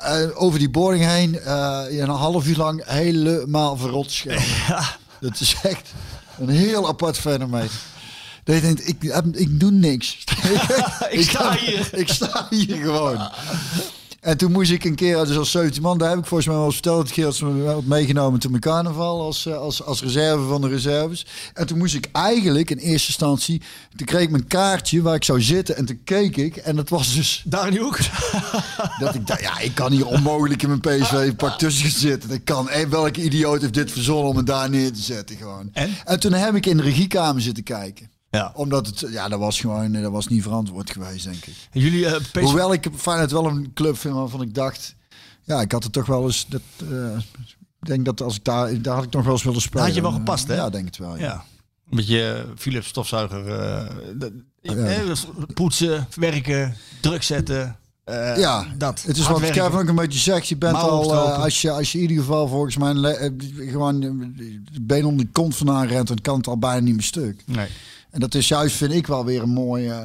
eh, 0.02 0.28
over 0.34 0.58
die 0.58 0.70
boarding 0.70 1.04
heen. 1.04 1.38
eh, 1.38 1.84
een 1.88 2.08
half 2.08 2.46
uur 2.46 2.56
lang 2.56 2.82
helemaal 2.86 3.76
verrot 3.76 4.10
schelden. 4.10 4.44
Dat 5.20 5.40
is 5.40 5.56
echt 5.62 5.92
een 6.38 6.48
heel 6.48 6.88
apart 6.88 7.18
fenomeen. 7.18 7.68
Dat 8.44 8.54
je 8.54 8.60
denkt, 8.60 8.88
ik, 8.88 9.02
ik 9.32 9.60
doe 9.60 9.70
niks. 9.70 10.24
ik, 11.10 11.28
sta 11.30 11.56
hier. 11.56 11.88
Ik 11.92 12.08
sta 12.08 12.46
hier 12.50 12.76
gewoon. 12.76 13.30
En 14.24 14.36
toen 14.36 14.52
moest 14.52 14.70
ik 14.70 14.84
een 14.84 14.94
keer, 14.94 15.24
dus 15.24 15.36
als 15.36 15.50
17 15.50 15.82
man, 15.82 15.98
daar 15.98 16.08
heb 16.08 16.18
ik 16.18 16.26
volgens 16.26 16.48
mij 16.48 16.56
wel 16.56 16.64
eens 16.64 16.74
verteld. 16.74 17.02
Het 17.02 17.12
keer 17.12 17.24
dat 17.24 17.34
ze 17.34 17.44
me 17.44 17.66
had 17.66 17.84
meegenomen 17.84 18.40
toen 18.40 18.50
mijn 18.50 18.62
carnaval 18.62 19.20
als, 19.20 19.46
eh, 19.46 19.56
als, 19.56 19.82
als 19.82 20.02
reserve 20.02 20.44
van 20.44 20.60
de 20.60 20.68
reserves. 20.68 21.26
En 21.54 21.66
toen 21.66 21.78
moest 21.78 21.94
ik 21.94 22.08
eigenlijk 22.12 22.70
in 22.70 22.76
eerste 22.76 23.08
instantie, 23.08 23.62
toen 23.96 24.06
kreeg 24.06 24.22
ik 24.22 24.30
mijn 24.30 24.46
kaartje 24.46 25.02
waar 25.02 25.14
ik 25.14 25.24
zou 25.24 25.42
zitten. 25.42 25.76
En 25.76 25.84
toen 25.84 26.00
keek 26.04 26.36
ik 26.36 26.56
en 26.56 26.76
dat 26.76 26.88
was 26.88 27.14
dus 27.14 27.42
Daar 27.46 27.66
in 27.66 27.72
die 27.72 27.80
hoek. 27.80 27.98
dat 29.00 29.14
ik 29.14 29.26
dacht, 29.26 29.40
ja, 29.40 29.58
ik 29.58 29.74
kan 29.74 29.92
hier 29.92 30.06
onmogelijk 30.06 30.62
in 30.62 30.68
mijn 30.68 30.80
PSV-pak 30.80 31.58
tussen 31.58 31.90
zitten. 31.90 32.28
Dat 32.28 32.44
kan. 32.44 32.68
Hé, 32.68 32.88
welke 32.88 33.22
idioot 33.22 33.60
heeft 33.60 33.74
dit 33.74 33.90
verzonnen 33.90 34.30
om 34.30 34.36
het 34.36 34.46
daar 34.46 34.70
neer 34.70 34.92
te 34.92 35.02
zetten 35.02 35.36
gewoon. 35.36 35.70
En? 35.72 36.20
toen 36.20 36.32
heb 36.32 36.54
ik 36.54 36.66
in 36.66 36.76
de 36.76 36.82
regiekamer 36.82 37.42
zitten 37.42 37.64
kijken. 37.64 38.13
Ja. 38.34 38.52
Omdat 38.54 38.86
het, 38.86 39.04
ja, 39.10 39.28
dat 39.28 39.38
was 39.38 39.60
gewoon, 39.60 39.92
dat 39.92 40.12
was 40.12 40.26
niet 40.28 40.42
verantwoord 40.42 40.90
geweest, 40.90 41.24
denk 41.24 41.44
ik. 41.46 41.54
Jullie 41.72 42.06
eh, 42.06 42.42
Hoewel 42.44 42.72
ik 42.72 42.88
Feyenoord 42.96 43.30
wel 43.30 43.46
een 43.46 43.70
club 43.74 43.98
vind 43.98 44.14
waarvan 44.14 44.42
ik 44.42 44.54
dacht, 44.54 44.94
ja, 45.42 45.60
ik 45.60 45.72
had 45.72 45.82
het 45.84 45.92
toch 45.92 46.06
wel 46.06 46.24
eens, 46.26 46.46
dat, 46.48 46.60
eh, 46.90 47.16
ik 47.80 47.86
denk 47.88 48.04
dat 48.04 48.22
als 48.22 48.36
ik 48.36 48.44
daar, 48.44 48.82
daar 48.82 48.94
had 48.94 49.04
ik 49.04 49.12
nog 49.12 49.24
wel 49.24 49.32
eens 49.32 49.42
willen 49.42 49.60
spelen. 49.60 49.84
had 49.86 49.94
je 49.94 50.00
wel 50.00 50.10
Eh, 50.10 50.16
gepast, 50.16 50.48
hè? 50.48 50.54
Ja, 50.54 50.70
denk 50.70 50.84
het 50.84 50.96
wel. 50.98 51.16
Ja. 51.16 51.22
Ja. 51.22 51.44
Een 51.90 51.96
beetje 51.96 52.32
eh, 52.32 52.40
Philips 52.56 52.86
stofzuiger. 52.88 53.46
eh, 53.48 53.86
Ja. 54.62 54.74
eh, 54.84 55.10
poetsen, 55.54 56.06
werken, 56.14 56.76
druk 57.00 57.22
zetten. 57.22 57.76
eh, 58.04 58.36
Ja, 58.38 58.66
dat. 58.78 59.02
het 59.06 59.16
is 59.16 59.26
wat 59.28 59.40
werken. 59.40 59.62
Kevin 59.62 59.78
ook 59.78 59.88
een 59.88 59.94
beetje 59.94 60.18
zegt. 60.18 60.48
Je 60.48 60.56
bent 60.56 60.76
al, 60.76 61.12
eh, 61.12 61.38
als, 61.42 61.60
je, 61.62 61.70
als 61.70 61.92
je 61.92 61.98
in 61.98 62.02
ieder 62.08 62.24
geval 62.24 62.48
volgens 62.48 62.76
mij 62.76 62.94
eh, 62.94 63.30
gewoon 63.70 64.02
eh, 64.02 64.10
been 64.82 65.04
onder 65.04 65.24
de 65.26 65.32
kont 65.32 65.56
vandaan 65.56 65.86
rent, 65.86 66.08
dan 66.08 66.18
kan 66.22 66.36
het 66.36 66.46
al 66.46 66.58
bijna 66.58 66.80
niet 66.80 66.94
meer 66.94 67.02
stuk. 67.02 67.42
Nee. 67.46 67.68
En 68.14 68.20
dat 68.20 68.34
is 68.34 68.48
juist, 68.48 68.76
vind 68.76 68.92
ik 68.92 69.06
wel 69.06 69.24
weer 69.24 69.42
een 69.42 69.48
mooi. 69.50 69.88
eh, 69.88 69.98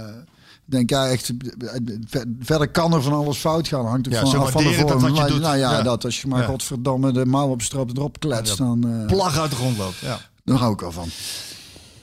denk 0.66 0.90
ja, 0.90 1.08
echt. 1.10 1.30
eh, 1.30 1.70
ver- 2.08 2.26
Verder 2.40 2.70
kan 2.70 2.94
er 2.94 3.02
van 3.02 3.14
alles 3.14 3.38
fout 3.38 3.68
gaan. 3.68 3.86
Hangt 3.86 4.08
ook 4.08 4.14
Ja, 4.14 4.20
van 4.26 4.40
af 4.40 4.52
van 4.52 4.64
de 4.64 4.70
dat 4.70 4.78
vorm. 4.80 5.00
wat 5.02 5.10
je 5.12 5.20
Maar, 5.20 5.28
doet. 5.30 5.42
Nou 5.42 5.58
ja, 5.58 5.72
Ja. 5.72 5.82
dat 5.82 6.06
als 6.06 6.22
je 6.22 6.28
maar 6.28 6.44
godverdomme 6.44 7.12
de 7.12 7.26
mouw 7.26 7.48
opstroopt 7.50 7.98
erop 7.98 8.20
kletst, 8.20 8.58
dan, 8.58 8.88
eh 9.02 9.06
Plag 9.06 9.40
uit 9.40 9.50
de 9.50 9.56
grond 9.56 9.78
loopt. 9.78 9.98
Ja. 9.98 10.20
dan 10.44 10.56
hou 10.58 10.74
ik 10.74 10.80
wel 10.80 10.92
van. 10.92 11.10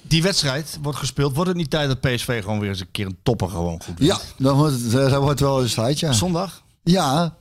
Die 0.02 0.22
wedstrijd 0.22 0.78
wordt 0.82 0.98
gespeeld. 0.98 1.34
Wordt 1.34 1.48
het 1.48 1.58
niet 1.58 1.70
tijd 1.70 1.88
dat 1.88 2.00
PSV 2.00 2.42
gewoon 2.42 2.60
weer 2.60 2.68
eens 2.68 2.80
een 2.80 2.90
keer 2.90 3.06
een 3.06 3.18
topper 3.22 3.48
gewoon 3.48 3.82
goed 3.82 3.96
doet? 3.98 4.06
Ja, 4.06 4.18
dan 4.38 4.56
wordt 4.56 4.74
het, 4.74 4.94
eh, 4.94 5.10
dat 5.10 5.22
wordt 5.22 5.40
wel 5.40 5.62
eens 5.62 5.74
tijd, 5.74 5.98
ja. 6.00 6.12
Zondag? 6.12 6.62
Ja. 6.82 7.36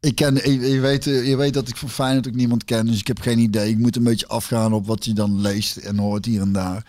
Ik 0.00 0.14
ken, 0.14 0.34
je, 0.70 0.80
weet, 0.80 1.06
eh, 1.06 1.28
je 1.28 1.36
weet 1.36 1.54
dat 1.54 1.68
ik 1.68 1.76
van 1.76 1.88
Feyenoord 1.88 2.28
ook 2.28 2.34
niemand 2.34 2.64
ken, 2.64 2.86
dus 2.86 2.98
ik 2.98 3.06
heb 3.06 3.20
geen 3.20 3.38
idee. 3.38 3.70
Ik 3.70 3.78
moet 3.78 3.96
een 3.96 4.02
beetje 4.04 4.28
afgaan 4.28 4.72
op 4.72 4.86
wat 4.86 5.04
je 5.04 5.12
dan 5.12 5.40
leest 5.40 5.76
en 5.76 5.98
hoort 5.98 6.24
hier 6.24 6.40
en 6.40 6.52
daar. 6.52 6.86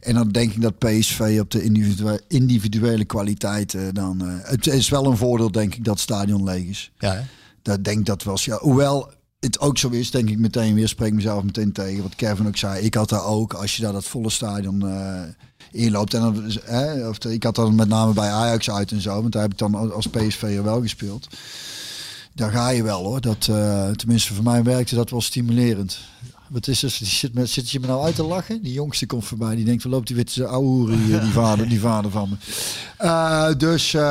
En 0.00 0.14
dan 0.14 0.28
denk 0.28 0.52
ik 0.52 0.62
dat 0.62 0.78
PSV 0.78 1.38
op 1.40 1.50
de 1.50 1.62
individuele, 1.62 2.20
individuele 2.28 3.04
kwaliteiten 3.04 3.94
dan... 3.94 4.26
eh, 4.26 4.34
het 4.42 4.66
is 4.66 4.88
wel 4.88 5.06
een 5.06 5.16
voordeel, 5.16 5.52
denk 5.52 5.74
ik, 5.74 5.84
dat 5.84 5.94
het 5.94 6.02
stadion 6.02 6.44
leeg 6.44 6.64
is. 6.64 6.92
Ja, 6.98 7.14
hè? 7.14 7.20
Dat 7.62 7.84
denk 7.84 8.06
dat 8.06 8.22
wel. 8.22 8.38
Ja, 8.40 8.58
hoewel 8.60 9.10
het 9.40 9.60
ook 9.60 9.78
zo 9.78 9.88
is, 9.88 10.10
denk 10.10 10.30
ik 10.30 10.38
meteen 10.38 10.74
weer, 10.74 10.88
spreek 10.88 11.12
mezelf 11.12 11.42
meteen 11.42 11.72
tegen. 11.72 12.02
Wat 12.02 12.14
Kevin 12.14 12.46
ook 12.46 12.56
zei, 12.56 12.84
ik 12.84 12.94
had 12.94 13.08
daar 13.08 13.24
ook, 13.24 13.52
als 13.52 13.76
je 13.76 13.82
daar 13.82 13.92
dat 13.92 14.04
volle 14.04 14.30
stadion 14.30 14.88
eh 14.88 15.22
inloopt. 15.72 16.14
En 16.14 16.20
dan, 16.20 16.44
hè, 16.64 17.08
of 17.08 17.24
ik 17.24 17.42
had 17.42 17.54
dan 17.54 17.74
met 17.74 17.88
name 17.88 18.12
bij 18.12 18.30
Ajax 18.30 18.70
uit 18.70 18.92
en 18.92 19.00
zo, 19.00 19.20
want 19.20 19.32
daar 19.32 19.42
heb 19.42 19.52
ik 19.52 19.58
dan 19.58 19.92
als 19.92 20.06
PSV'er 20.06 20.62
wel 20.62 20.80
gespeeld. 20.80 21.28
Daar 22.34 22.50
ga 22.50 22.68
je 22.68 22.82
wel 22.82 23.04
hoor. 23.04 23.20
Dat, 23.20 23.46
eh, 23.50 23.90
tenminste, 23.90 24.34
voor 24.34 24.44
mij 24.44 24.62
werkte 24.62 24.94
dat 24.94 25.10
wel 25.10 25.20
stimulerend. 25.20 25.98
Wat 26.50 26.66
is? 26.66 26.80
Die 26.80 27.06
zit, 27.06 27.34
met, 27.34 27.50
zit 27.50 27.70
je 27.70 27.80
me 27.80 27.86
nou 27.86 28.04
uit 28.04 28.14
te 28.14 28.22
lachen? 28.22 28.62
Die 28.62 28.72
jongste 28.72 29.06
komt 29.06 29.24
voorbij. 29.24 29.54
Die 29.54 29.64
denkt, 29.64 29.82
van 29.82 29.90
loopt 29.90 30.06
die 30.06 30.16
witte 30.16 30.46
ouwe 30.46 30.94
hier, 30.94 31.20
die 31.20 31.32
vader, 31.42 31.68
die 31.68 31.80
vader 31.80 32.10
van 32.10 32.28
me. 32.28 32.36
Eh, 32.96 33.48
dus, 33.56 33.94
eh, 33.94 34.02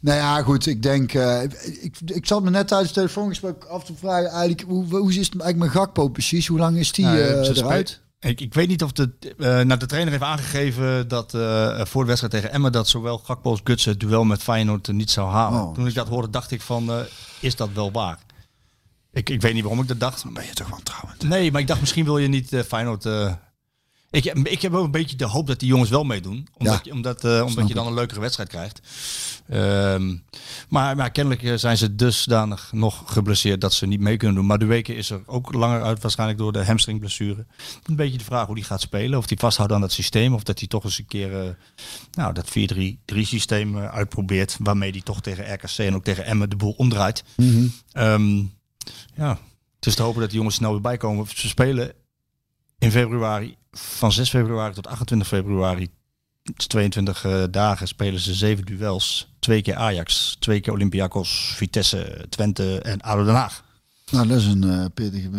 nou 0.00 0.18
ja, 0.18 0.42
goed. 0.42 0.66
Ik 0.66 0.82
denk, 0.82 1.14
eh, 1.14 1.42
ik, 1.82 1.96
ik 2.04 2.26
zat 2.26 2.42
me 2.42 2.50
net 2.50 2.68
tijdens 2.68 2.90
het 2.90 2.98
telefoongesprek 2.98 3.64
af 3.64 3.84
te 3.84 3.92
vragen, 3.94 4.30
eigenlijk, 4.30 4.62
hoe, 4.68 4.84
hoe 4.84 5.10
is 5.10 5.16
het 5.16 5.40
eigenlijk 5.40 5.56
met 5.56 5.70
Gakpo 5.70 6.08
precies? 6.08 6.46
Hoe 6.46 6.58
lang 6.58 6.78
is 6.78 6.92
die 6.92 7.04
Nou, 7.04 7.54
eruit? 7.54 8.00
Ik, 8.20 8.40
ik 8.40 8.54
weet 8.54 8.68
niet 8.68 8.82
of 8.82 8.92
de, 8.92 9.10
eh 9.38 9.60
nou, 9.60 9.76
de 9.76 9.86
trainer 9.86 10.12
heeft 10.12 10.24
aangegeven 10.24 11.08
dat 11.08 11.30
voor 11.88 12.02
de 12.02 12.08
wedstrijd 12.08 12.32
tegen 12.32 12.52
Emmen 12.52 12.72
dat 12.72 12.88
zowel 12.88 13.18
Gakpo 13.18 13.50
als 13.50 13.60
Gutsen 13.64 13.90
het 13.90 14.00
duel 14.00 14.24
met 14.24 14.42
Feyenoord 14.42 14.92
niet 14.92 15.10
zou 15.10 15.30
halen. 15.30 15.62
Oh. 15.62 15.74
Toen 15.74 15.86
ik 15.86 15.94
dat 15.94 16.08
hoorde, 16.08 16.30
dacht 16.30 16.50
ik 16.50 16.60
van, 16.60 16.90
is 17.40 17.56
dat 17.56 17.68
wel 17.74 17.92
waar? 17.92 18.18
Ik, 19.14 19.30
ik 19.30 19.40
weet 19.40 19.54
niet 19.54 19.62
waarom 19.62 19.80
ik 19.82 19.88
dat 19.88 20.00
dacht. 20.00 20.32
Ben 20.32 20.44
je 20.44 20.52
toch 20.52 20.68
wantrouwend? 20.68 21.22
Nee, 21.22 21.52
maar 21.52 21.60
ik 21.60 21.66
dacht 21.66 21.80
misschien 21.80 22.04
wil 22.04 22.18
je 22.18 22.28
niet 22.28 22.52
eh, 22.52 22.60
Feyenoord... 22.62 23.06
eh, 23.06 23.32
ik, 24.10 24.24
ik 24.24 24.62
heb 24.62 24.74
ook 24.74 24.84
een 24.84 24.90
beetje 24.90 25.16
de 25.16 25.24
hoop 25.26 25.46
dat 25.46 25.58
die 25.60 25.68
jongens 25.68 25.90
wel 25.90 26.04
meedoen. 26.04 26.48
Omdat, 26.58 26.74
Ja. 26.74 26.80
je, 26.84 26.92
omdat, 26.92 27.24
eh, 27.24 27.44
omdat 27.46 27.68
je 27.68 27.74
dan 27.74 27.86
een 27.86 27.94
leukere 27.94 28.20
wedstrijd 28.20 28.48
krijgt. 28.48 28.80
Ehm, 29.48 30.16
maar, 30.68 30.96
maar 30.96 31.10
kennelijk 31.10 31.58
zijn 31.60 31.76
ze 31.76 31.94
dusdanig 31.94 32.68
nog 32.72 33.02
geblesseerd 33.06 33.60
dat 33.60 33.72
ze 33.74 33.86
niet 33.86 34.00
mee 34.00 34.16
kunnen 34.16 34.36
doen. 34.36 34.46
Maar 34.46 34.58
de 34.58 34.64
weken 34.64 34.96
is 34.96 35.10
er 35.10 35.20
ook 35.26 35.52
langer 35.52 35.82
uit 35.82 36.02
waarschijnlijk 36.02 36.38
door 36.38 36.52
de 36.52 36.64
hamstringblessure. 36.64 37.46
Een 37.84 37.96
beetje 37.96 38.18
de 38.18 38.24
vraag 38.24 38.46
hoe 38.46 38.54
die 38.54 38.64
gaat 38.64 38.80
spelen. 38.80 39.18
Of 39.18 39.26
die 39.26 39.38
vasthoudt 39.38 39.72
aan 39.72 39.80
dat 39.80 39.92
systeem. 39.92 40.34
Of 40.34 40.42
dat 40.42 40.58
hij 40.58 40.68
toch 40.68 40.84
eens 40.84 40.98
een 40.98 41.06
keer 41.06 41.56
nou, 42.12 42.32
dat 42.32 42.48
4-3-3 43.14 43.20
systeem 43.20 43.78
uitprobeert. 43.78 44.56
Waarmee 44.60 44.90
hij 44.90 45.00
toch 45.00 45.20
tegen 45.20 45.54
RKC 45.54 45.78
en 45.78 45.94
ook 45.94 46.04
tegen 46.04 46.24
Emmen 46.24 46.50
de 46.50 46.56
boel 46.56 46.74
omdraait. 46.76 47.24
Ehm, 47.92 48.42
ja, 49.14 49.38
het 49.76 49.86
is 49.86 49.94
te 49.94 50.02
hopen 50.02 50.20
dat 50.20 50.28
die 50.28 50.38
jongens 50.38 50.56
snel 50.56 50.72
weer 50.72 50.80
bijkomen. 50.80 51.26
Ze 51.34 51.48
spelen 51.48 51.92
in 52.78 52.90
februari, 52.90 53.56
van 53.72 54.12
6 54.12 54.28
februari 54.30 54.74
tot 54.74 54.86
28 54.86 55.28
februari, 55.28 55.88
het 56.42 56.54
is 56.58 56.66
22 56.66 57.24
eh, 57.24 57.42
dagen, 57.50 57.88
spelen 57.88 58.20
ze 58.20 58.34
zeven 58.34 58.64
duels. 58.64 59.28
Twee 59.38 59.62
keer 59.62 59.74
Ajax, 59.76 60.36
twee 60.38 60.60
keer 60.60 60.72
Olympiakos, 60.72 61.52
Vitesse, 61.56 62.26
Twente 62.28 62.80
en 62.80 63.00
ADO 63.00 63.24
Den 63.24 63.34
Haag. 63.34 63.64
Nou, 64.10 64.26
dat 64.26 64.38
is 64.38 64.46
een 64.46 64.64
eh, 64.70 64.84
pittige, 64.94 65.30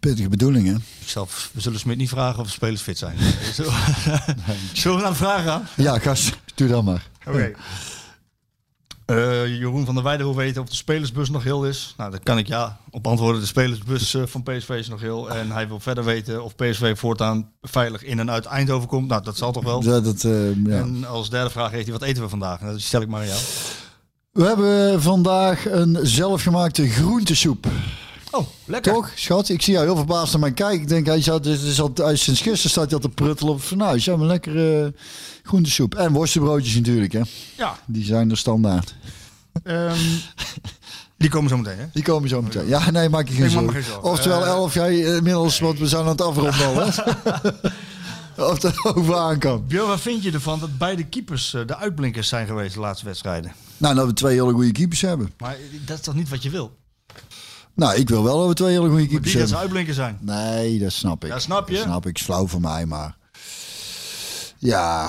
pittige 0.00 0.28
bedoeling, 0.28 0.66
hè? 0.66 0.74
Ik 0.74 1.08
zal, 1.08 1.28
we 1.52 1.60
zullen 1.60 1.78
Smit 1.78 1.96
niet 1.96 2.08
vragen 2.08 2.40
of 2.40 2.46
de 2.46 2.52
spelers 2.52 2.82
fit 2.82 2.98
zijn. 2.98 3.16
Zullen 3.52 4.96
we- 4.96 5.02
naar 5.02 5.10
de 5.10 5.14
vraag 5.14 5.44
gaan? 5.44 5.66
Ja, 5.76 5.98
gast, 5.98 6.36
doe 6.54 6.68
dat 6.68 6.84
maar. 6.84 7.08
Oké. 7.26 7.52
Eh, 9.06 9.46
Jeroen 9.46 9.84
van 9.84 9.94
der 9.94 10.04
Weijden 10.04 10.26
wil 10.26 10.36
weten 10.36 10.62
of 10.62 10.68
de 10.68 10.74
spelersbus 10.74 11.30
nog 11.30 11.42
heel 11.44 11.66
is. 11.66 11.94
Nou, 11.96 12.10
dat 12.10 12.22
kan 12.22 12.38
ik 12.38 12.46
ja 12.46 12.78
op 12.90 13.06
antwoorden. 13.06 13.40
De 13.40 13.46
spelersbus 13.46 14.14
eh, 14.14 14.22
van 14.26 14.42
PSV 14.42 14.68
is 14.68 14.88
nog 14.88 15.00
heel. 15.00 15.30
En 15.30 15.50
hij 15.50 15.68
wil 15.68 15.80
verder 15.80 16.04
weten 16.04 16.44
of 16.44 16.54
PSV 16.54 16.98
voortaan 16.98 17.50
veilig 17.62 18.04
in 18.04 18.18
en 18.18 18.30
uit 18.30 18.44
Eindhoven 18.44 18.88
komt. 18.88 19.08
Nou, 19.08 19.22
dat 19.22 19.36
zal 19.36 19.52
toch 19.52 19.64
wel. 19.64 19.82
Ja, 19.82 20.00
dat, 20.00 20.24
eh, 20.24 20.64
ja. 20.64 20.78
En 20.78 21.04
als 21.04 21.30
derde 21.30 21.50
vraag 21.50 21.70
heeft 21.70 21.84
hij, 21.84 21.98
wat 21.98 22.08
eten 22.08 22.22
we 22.22 22.28
vandaag? 22.28 22.60
Nou, 22.60 22.72
dat 22.72 22.80
stel 22.80 23.00
ik 23.00 23.08
maar 23.08 23.20
aan 23.20 23.26
jou. 23.26 23.40
We 24.32 24.44
hebben 24.44 25.02
vandaag 25.02 25.70
een 25.70 25.98
zelfgemaakte 26.02 26.88
groentesoep. 26.88 27.66
Oh, 28.36 28.46
lekker. 28.64 28.92
Toch, 28.92 29.12
schat? 29.14 29.48
Ik 29.48 29.62
zie 29.62 29.72
jou 29.72 29.86
heel 29.86 29.96
verbaasd 29.96 30.32
naar 30.32 30.40
mij 30.40 30.52
kijken. 30.52 30.80
Ik 30.80 30.88
denk, 30.88 31.06
hij, 31.06 31.22
zat, 31.22 31.42
dus, 31.42 31.60
dus 31.60 31.80
al, 31.80 31.90
hij, 31.94 32.16
sinds 32.16 32.40
gisteren 32.40 32.70
staat 32.70 32.84
hij 32.84 32.94
al 32.94 33.00
te 33.00 33.08
pruttelen 33.08 33.52
op 33.52 33.58
het 33.58 33.66
fornuis. 33.66 34.04
Ja, 34.04 34.16
maar 34.16 34.26
lekkere 34.26 34.84
uh, 34.84 35.00
groentesoep. 35.42 35.94
En 35.94 36.12
worstenbroodjes 36.12 36.74
natuurlijk, 36.74 37.12
hè. 37.12 37.20
Ja. 37.56 37.78
Die 37.86 38.04
zijn 38.04 38.30
er 38.30 38.36
standaard. 38.36 38.94
Ehm, 39.62 39.98
die 41.16 41.30
komen 41.30 41.50
zo 41.50 41.56
meteen, 41.56 41.78
hè? 41.78 41.84
Die 41.92 42.02
komen 42.02 42.28
zo 42.28 42.42
meteen. 42.42 42.68
Ja, 42.68 42.90
nee, 42.90 43.08
maak 43.08 43.28
je 43.28 43.34
geen 43.34 43.50
zorgen. 43.50 44.02
Oftewel, 44.02 44.42
Eh, 44.42 44.48
elf 44.48 44.74
jij 44.74 44.98
inmiddels, 44.98 45.58
want 45.58 45.78
we 45.78 45.86
zijn 45.86 46.02
aan 46.02 46.08
het 46.08 46.20
afronden 46.20 46.66
al, 46.66 46.74
hè. 46.74 46.86
of 48.50 48.58
dat 48.58 48.84
over 48.84 49.16
aan 49.16 49.38
kan. 49.38 49.64
Björn, 49.66 49.86
wat 49.86 50.00
vind 50.00 50.22
je 50.22 50.32
ervan 50.32 50.60
dat 50.60 50.78
beide 50.78 51.04
keepers 51.04 51.54
eh, 51.54 51.66
de 51.66 51.76
uitblinkers 51.76 52.28
zijn 52.28 52.46
geweest 52.46 52.74
de 52.74 52.80
laatste 52.80 53.04
wedstrijden? 53.04 53.52
Nou, 53.76 53.94
dat 53.94 54.06
we 54.06 54.12
twee 54.12 54.34
hele 54.34 54.52
goede 54.52 54.72
keepers 54.72 55.00
hebben. 55.00 55.32
Maar 55.38 55.56
dat 55.86 55.98
is 55.98 56.04
toch 56.04 56.14
niet 56.14 56.28
wat 56.28 56.42
je 56.42 56.50
wil? 56.50 56.76
Nou, 57.74 57.94
ik 57.96 58.08
wil 58.08 58.22
wel 58.22 58.38
dat 58.38 58.48
we 58.48 58.54
twee 58.54 58.72
hele 58.72 58.88
goede 58.88 59.06
keepers 59.06 59.32
die 59.32 59.40
dat 59.40 59.48
ze 59.48 59.56
hebben. 59.56 59.58
uitblinkers 59.58 59.96
zijn. 59.96 60.18
Nee, 60.20 60.78
dat 60.78 60.92
snap 60.92 61.24
ik. 61.24 61.30
Ja, 61.30 61.38
snap 61.38 61.68
je? 61.68 61.74
Dat 61.74 61.84
snap 61.84 62.06
ik. 62.06 62.18
Flauw 62.18 62.46
voor 62.46 62.60
mij, 62.60 62.86
maar... 62.86 63.16
Ja... 64.58 65.08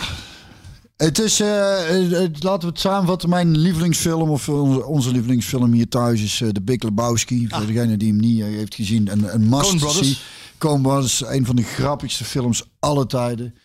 Het 0.98 1.20
is, 1.20 1.40
eh, 1.40 2.24
eh, 2.24 2.32
laten 2.40 2.60
we 2.60 2.74
het 2.74 2.80
samenvatten. 2.80 3.30
Mijn 3.30 3.58
lievelingsfilm, 3.58 4.30
of 4.30 4.50
onze, 4.50 4.86
onze 4.86 5.12
lievelingsfilm 5.12 5.72
hier 5.74 5.90
thuis, 5.90 6.22
is 6.22 6.42
eh, 6.42 6.50
The 6.50 6.62
Big 6.62 6.84
Lebowski. 6.84 7.48
Voor 7.50 7.66
degene 7.66 7.98
die 7.98 8.08
hem 8.10 8.20
niet 8.20 8.42
eh, 8.42 8.46
heeft 8.46 8.76
gezien, 8.76 9.12
een, 9.12 9.34
een 9.34 9.50
must 9.50 9.70
Coen 9.70 9.80
Brothers. 9.80 10.08
see. 10.08 10.18
Coen 10.58 10.82
Brothers, 10.82 11.26
een 11.26 11.46
van 11.46 11.56
de 11.56 11.64
grappigste 11.64 12.24
films 12.24 12.64
aller 12.80 13.08
tijden. 13.08 13.56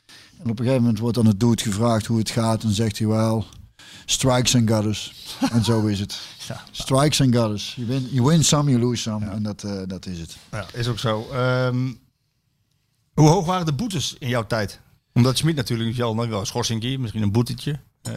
En 0.42 0.50
op 0.50 0.58
een 0.58 0.64
gegeven 0.64 0.80
moment 0.80 0.98
wordt 0.98 1.18
aan 1.18 1.26
het 1.26 1.40
dude 1.40 1.62
gevraagd 1.62 2.06
hoe 2.06 2.18
het 2.18 2.30
gaat. 2.30 2.62
En 2.62 2.72
zegt 2.72 2.98
hij 2.98 3.06
wel, 3.06 3.44
strikes 4.10 4.54
and 4.54 4.70
gutters. 4.70 5.12
en 5.52 5.64
zo 5.64 5.86
is 5.86 6.00
het. 6.00 6.18
Ja. 6.48 6.62
Strikes 6.70 7.20
and 7.20 7.34
gutters. 7.34 7.74
You 7.76 7.86
win, 7.86 8.08
you 8.10 8.26
win 8.26 8.44
some, 8.44 8.70
you 8.70 8.82
lose 8.82 9.02
some. 9.02 9.26
En 9.26 9.42
dat, 9.42 9.64
eh, 9.64 9.72
dat 9.86 10.06
is 10.06 10.18
het. 10.18 10.36
Ja, 10.50 10.66
is 10.72 10.88
ook 10.88 10.98
zo. 10.98 11.28
Ehm, 11.32 11.92
hoe 13.14 13.28
hoog 13.28 13.46
waren 13.46 13.66
de 13.66 13.72
boetes 13.72 14.16
in 14.18 14.28
jouw 14.28 14.46
tijd? 14.46 14.80
Omdat 15.12 15.36
Smit 15.36 15.56
natuurlijk 15.56 15.96
wel, 15.96 16.14
nou, 16.14 16.28
wel 16.28 16.40
een 16.40 16.46
schorsing, 16.46 16.98
misschien 16.98 17.22
een 17.22 17.32
boetetje. 17.32 17.78
Eh, 18.02 18.12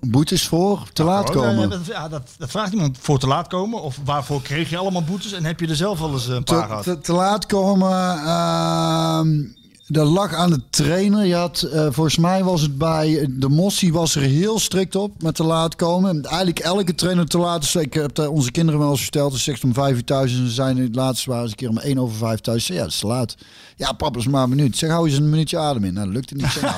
Boetes 0.00 0.48
voor 0.48 0.88
te 0.92 1.04
laat 1.04 1.30
gewoon, 1.30 1.46
komen. 1.46 1.70
dat, 1.70 1.86
ja, 1.86 2.08
dat, 2.08 2.34
dat 2.38 2.50
vraagt 2.50 2.72
iemand 2.72 2.98
voor 3.00 3.18
te 3.18 3.26
laat 3.26 3.46
komen. 3.46 3.82
Of 3.82 3.98
waarvoor 4.04 4.42
kreeg 4.42 4.70
je 4.70 4.76
allemaal 4.76 5.04
boetes? 5.04 5.32
En 5.32 5.44
heb 5.44 5.60
je 5.60 5.66
er 5.68 5.76
zelf 5.76 5.98
wel 5.98 6.12
eens 6.12 6.26
een 6.26 6.44
paar 6.44 6.60
te, 6.60 6.66
gehad? 6.66 6.82
te, 6.82 6.98
te 6.98 7.12
laat 7.12 7.46
komen. 7.46 8.18
ehm 8.18 9.62
dat 9.86 10.08
lag 10.08 10.34
aan 10.34 10.50
de 10.50 10.60
trainer. 10.70 11.24
Je 11.24 11.34
had, 11.34 11.62
eh, 11.62 11.86
volgens 11.90 12.16
mij 12.16 12.44
was 12.44 12.60
het 12.60 12.78
bij 12.78 13.26
de 13.30 13.48
Mossie 13.48 13.92
was 13.92 14.14
er 14.14 14.22
heel 14.22 14.58
strikt 14.58 14.96
op 14.96 15.22
met 15.22 15.34
te 15.34 15.44
laat 15.44 15.76
komen. 15.76 16.10
En 16.10 16.24
Eigenlijk 16.24 16.58
elke 16.58 16.94
trainer 16.94 17.26
te 17.26 17.38
laat 17.38 17.62
is. 17.62 17.74
Ik 17.74 17.94
heb 17.94 18.16
het 18.16 18.28
onze 18.28 18.50
kinderen 18.50 18.80
wel 18.80 18.90
eens 18.90 19.02
verteld. 19.02 19.32
Ze 19.32 19.38
zegt 19.38 19.64
om 19.64 19.74
vijf 19.74 19.96
uur 19.96 20.04
thuis 20.04 20.32
en 20.32 20.46
ze 20.46 20.52
zijn 20.52 20.76
het 20.76 20.94
laatste 20.94 21.30
waren 21.30 21.44
ze 21.44 21.50
een 21.50 21.56
keer 21.56 21.68
om 21.68 21.78
één 21.78 21.98
over 21.98 22.16
vijf 22.16 22.40
thuis. 22.40 22.66
Ja, 22.66 22.78
dat 22.78 22.86
is 22.86 22.98
te 22.98 23.06
laat. 23.06 23.34
Ja, 23.76 23.92
papa 23.92 24.18
is 24.18 24.26
maar 24.26 24.42
een 24.42 24.48
minuut. 24.48 24.76
Zeg, 24.76 24.90
hou 24.90 25.08
eens 25.08 25.16
een 25.16 25.30
minuutje 25.30 25.58
adem 25.58 25.84
in. 25.84 25.94
Nou, 25.94 26.06
dat 26.06 26.14
lukte 26.14 26.34
niet. 26.34 26.46
Zeg, 26.46 26.62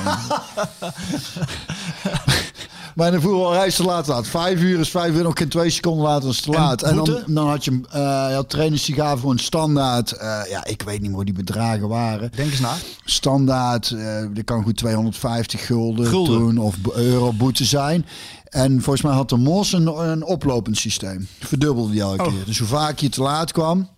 Maar 2.97 3.11
de 3.11 3.21
voetbalreis 3.21 3.77
te 3.77 3.83
laat 3.85 4.07
laat. 4.07 4.27
Vijf 4.27 4.61
uur 4.61 4.81
is 4.81 4.89
vijf 4.89 5.15
uur, 5.15 5.23
nog 5.23 5.39
geen 5.39 5.49
twee 5.49 5.71
seconden 5.71 6.05
later 6.05 6.29
is 6.29 6.41
te 6.41 6.51
laat. 6.51 6.83
En, 6.83 6.97
dan, 6.97 7.23
dan 7.27 7.49
had 7.49 7.65
je, 7.65 7.81
eh 7.91 8.27
je 8.29 8.35
had 8.35 8.49
trainers 8.51 8.85
die 8.85 8.95
gaven 8.95 9.19
gewoon 9.19 9.39
standaard. 9.39 10.13
eh, 10.13 10.41
ja, 10.49 10.65
ik 10.65 10.83
weet 10.83 10.95
niet 10.99 11.07
meer 11.07 11.15
hoe 11.17 11.25
die 11.25 11.35
bedragen 11.35 11.89
waren. 11.89 12.31
Denk 12.35 12.51
eens 12.51 12.61
na. 12.61 12.75
Standaard, 13.05 13.91
eh 13.91 14.21
er 14.37 14.45
kan 14.45 14.63
goed 14.63 14.77
250 14.77 15.67
gulden, 15.67 16.07
Gulden. 16.07 16.39
toen 16.39 16.59
of 16.59 16.77
euro 16.95 17.33
boete 17.33 17.65
zijn. 17.65 18.07
En 18.49 18.73
volgens 18.83 19.03
mij 19.05 19.15
had 19.15 19.29
de 19.29 19.37
Mos 19.37 19.73
een, 19.73 19.87
een 19.87 20.25
oplopend 20.25 20.77
systeem. 20.77 21.29
Verdubbelde 21.41 21.91
die 21.93 22.01
elke 22.01 22.23
Oh. 22.25 22.29
keer. 22.29 22.45
Dus 22.45 22.59
hoe 22.59 22.69
vaak 22.69 22.99
je 22.99 23.09
te 23.09 23.23
laat 23.23 23.53
kwam, 23.53 23.89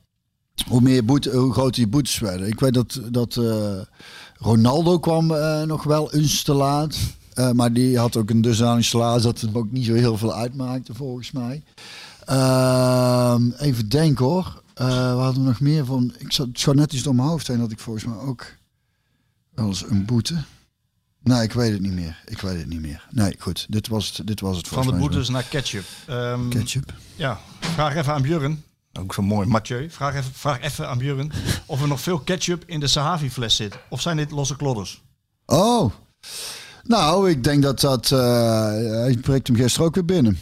hoe, 0.69 0.81
meer 0.81 1.05
boete, 1.05 1.31
hoe 1.37 1.53
groter 1.53 1.81
je 1.81 1.89
boetes 1.89 2.19
werden. 2.19 2.49
Ik 2.49 2.61
weet 2.61 2.75
dat, 2.75 3.01
dat 3.11 3.41
Ronaldo 4.39 4.99
kwam 4.99 5.27
nog 5.67 5.83
wel 5.85 6.13
eens 6.13 6.43
te 6.43 6.55
laat. 6.55 6.97
Eh, 7.39 7.51
maar 7.51 7.73
die 7.73 7.99
had 7.99 8.17
ook 8.17 8.31
een 8.31 8.41
dusdanig 8.41 8.85
salaris 8.85 9.23
dat 9.23 9.41
het 9.41 9.55
ook 9.55 9.71
niet 9.71 9.85
zo 9.87 9.95
heel 9.95 10.17
veel 10.19 10.35
uitmaakte 10.35 10.95
volgens 10.95 11.31
mij. 11.31 11.63
Ehm, 12.25 13.51
even 13.59 13.89
denken 13.89 14.25
hoor. 14.25 14.63
Eh 14.75 14.87
we 15.15 15.21
hadden 15.21 15.43
nog 15.45 15.61
meer 15.61 15.85
van. 15.85 16.13
Ik 16.19 16.33
zat, 16.33 16.47
het 16.47 16.59
schoot 16.61 16.75
net 16.75 16.93
iets 16.93 17.03
door 17.03 17.15
mijn 17.15 17.29
hoofd 17.29 17.47
heen 17.47 17.59
dat 17.59 17.71
ik 17.71 17.79
volgens 17.79 18.05
mij 18.05 18.17
ook 18.17 18.47
wel 19.55 19.67
eens 19.67 19.85
een 19.89 20.05
boete. 20.05 20.43
Nee, 21.23 21.43
ik 21.43 21.53
weet 21.53 21.73
het 21.73 21.81
niet 21.81 21.93
meer. 21.93 22.23
Ik 22.27 22.41
weet 22.41 22.59
het 22.59 22.69
niet 22.69 22.81
meer. 22.81 23.07
Nee, 23.11 23.37
goed. 23.39 23.67
Dit 23.69 23.89
was 23.89 24.17
het, 24.17 24.27
dit 24.27 24.41
was 24.41 24.57
het 24.57 24.69
Van 24.69 24.75
volgens 24.83 24.95
de 24.95 25.01
mij 25.01 25.09
zo. 25.09 25.15
boetes 25.15 25.29
naar 25.29 25.43
ketchup. 25.43 25.85
Ehm, 26.07 26.49
Ketchup. 26.49 26.93
Ja, 27.17 27.41
vraag 27.61 27.95
even 27.97 28.13
aan 28.13 28.23
Björn. 28.23 28.63
Ook 29.01 29.15
zo 29.15 29.23
mooi, 29.23 29.47
Mathieu. 29.49 29.91
Vraag 29.91 30.15
even, 30.15 30.33
vraag 30.33 30.61
even 30.61 30.89
aan 30.89 30.99
Björn 30.99 31.33
of 31.67 31.81
er 31.83 31.89
nog 31.89 32.01
veel 32.01 32.19
ketchup 32.19 32.63
in 32.67 32.81
de 32.81 32.87
Sahavi-fles 32.87 33.57
zit. 33.57 33.79
Of 33.91 34.01
zijn 34.01 34.17
dit 34.17 34.31
losse 34.31 34.57
klodders? 34.57 35.03
Oh. 35.47 35.93
Nou, 36.89 37.31
ik 37.31 37.45
denk 37.45 37.63
dat 37.63 37.81
dat... 37.81 38.11
eh 38.13 38.19
hij 38.71 39.17
breekt 39.21 39.47
hem 39.47 39.57
gisteren 39.57 39.87
ook 39.87 39.95
weer 39.95 40.05
binnen. 40.05 40.39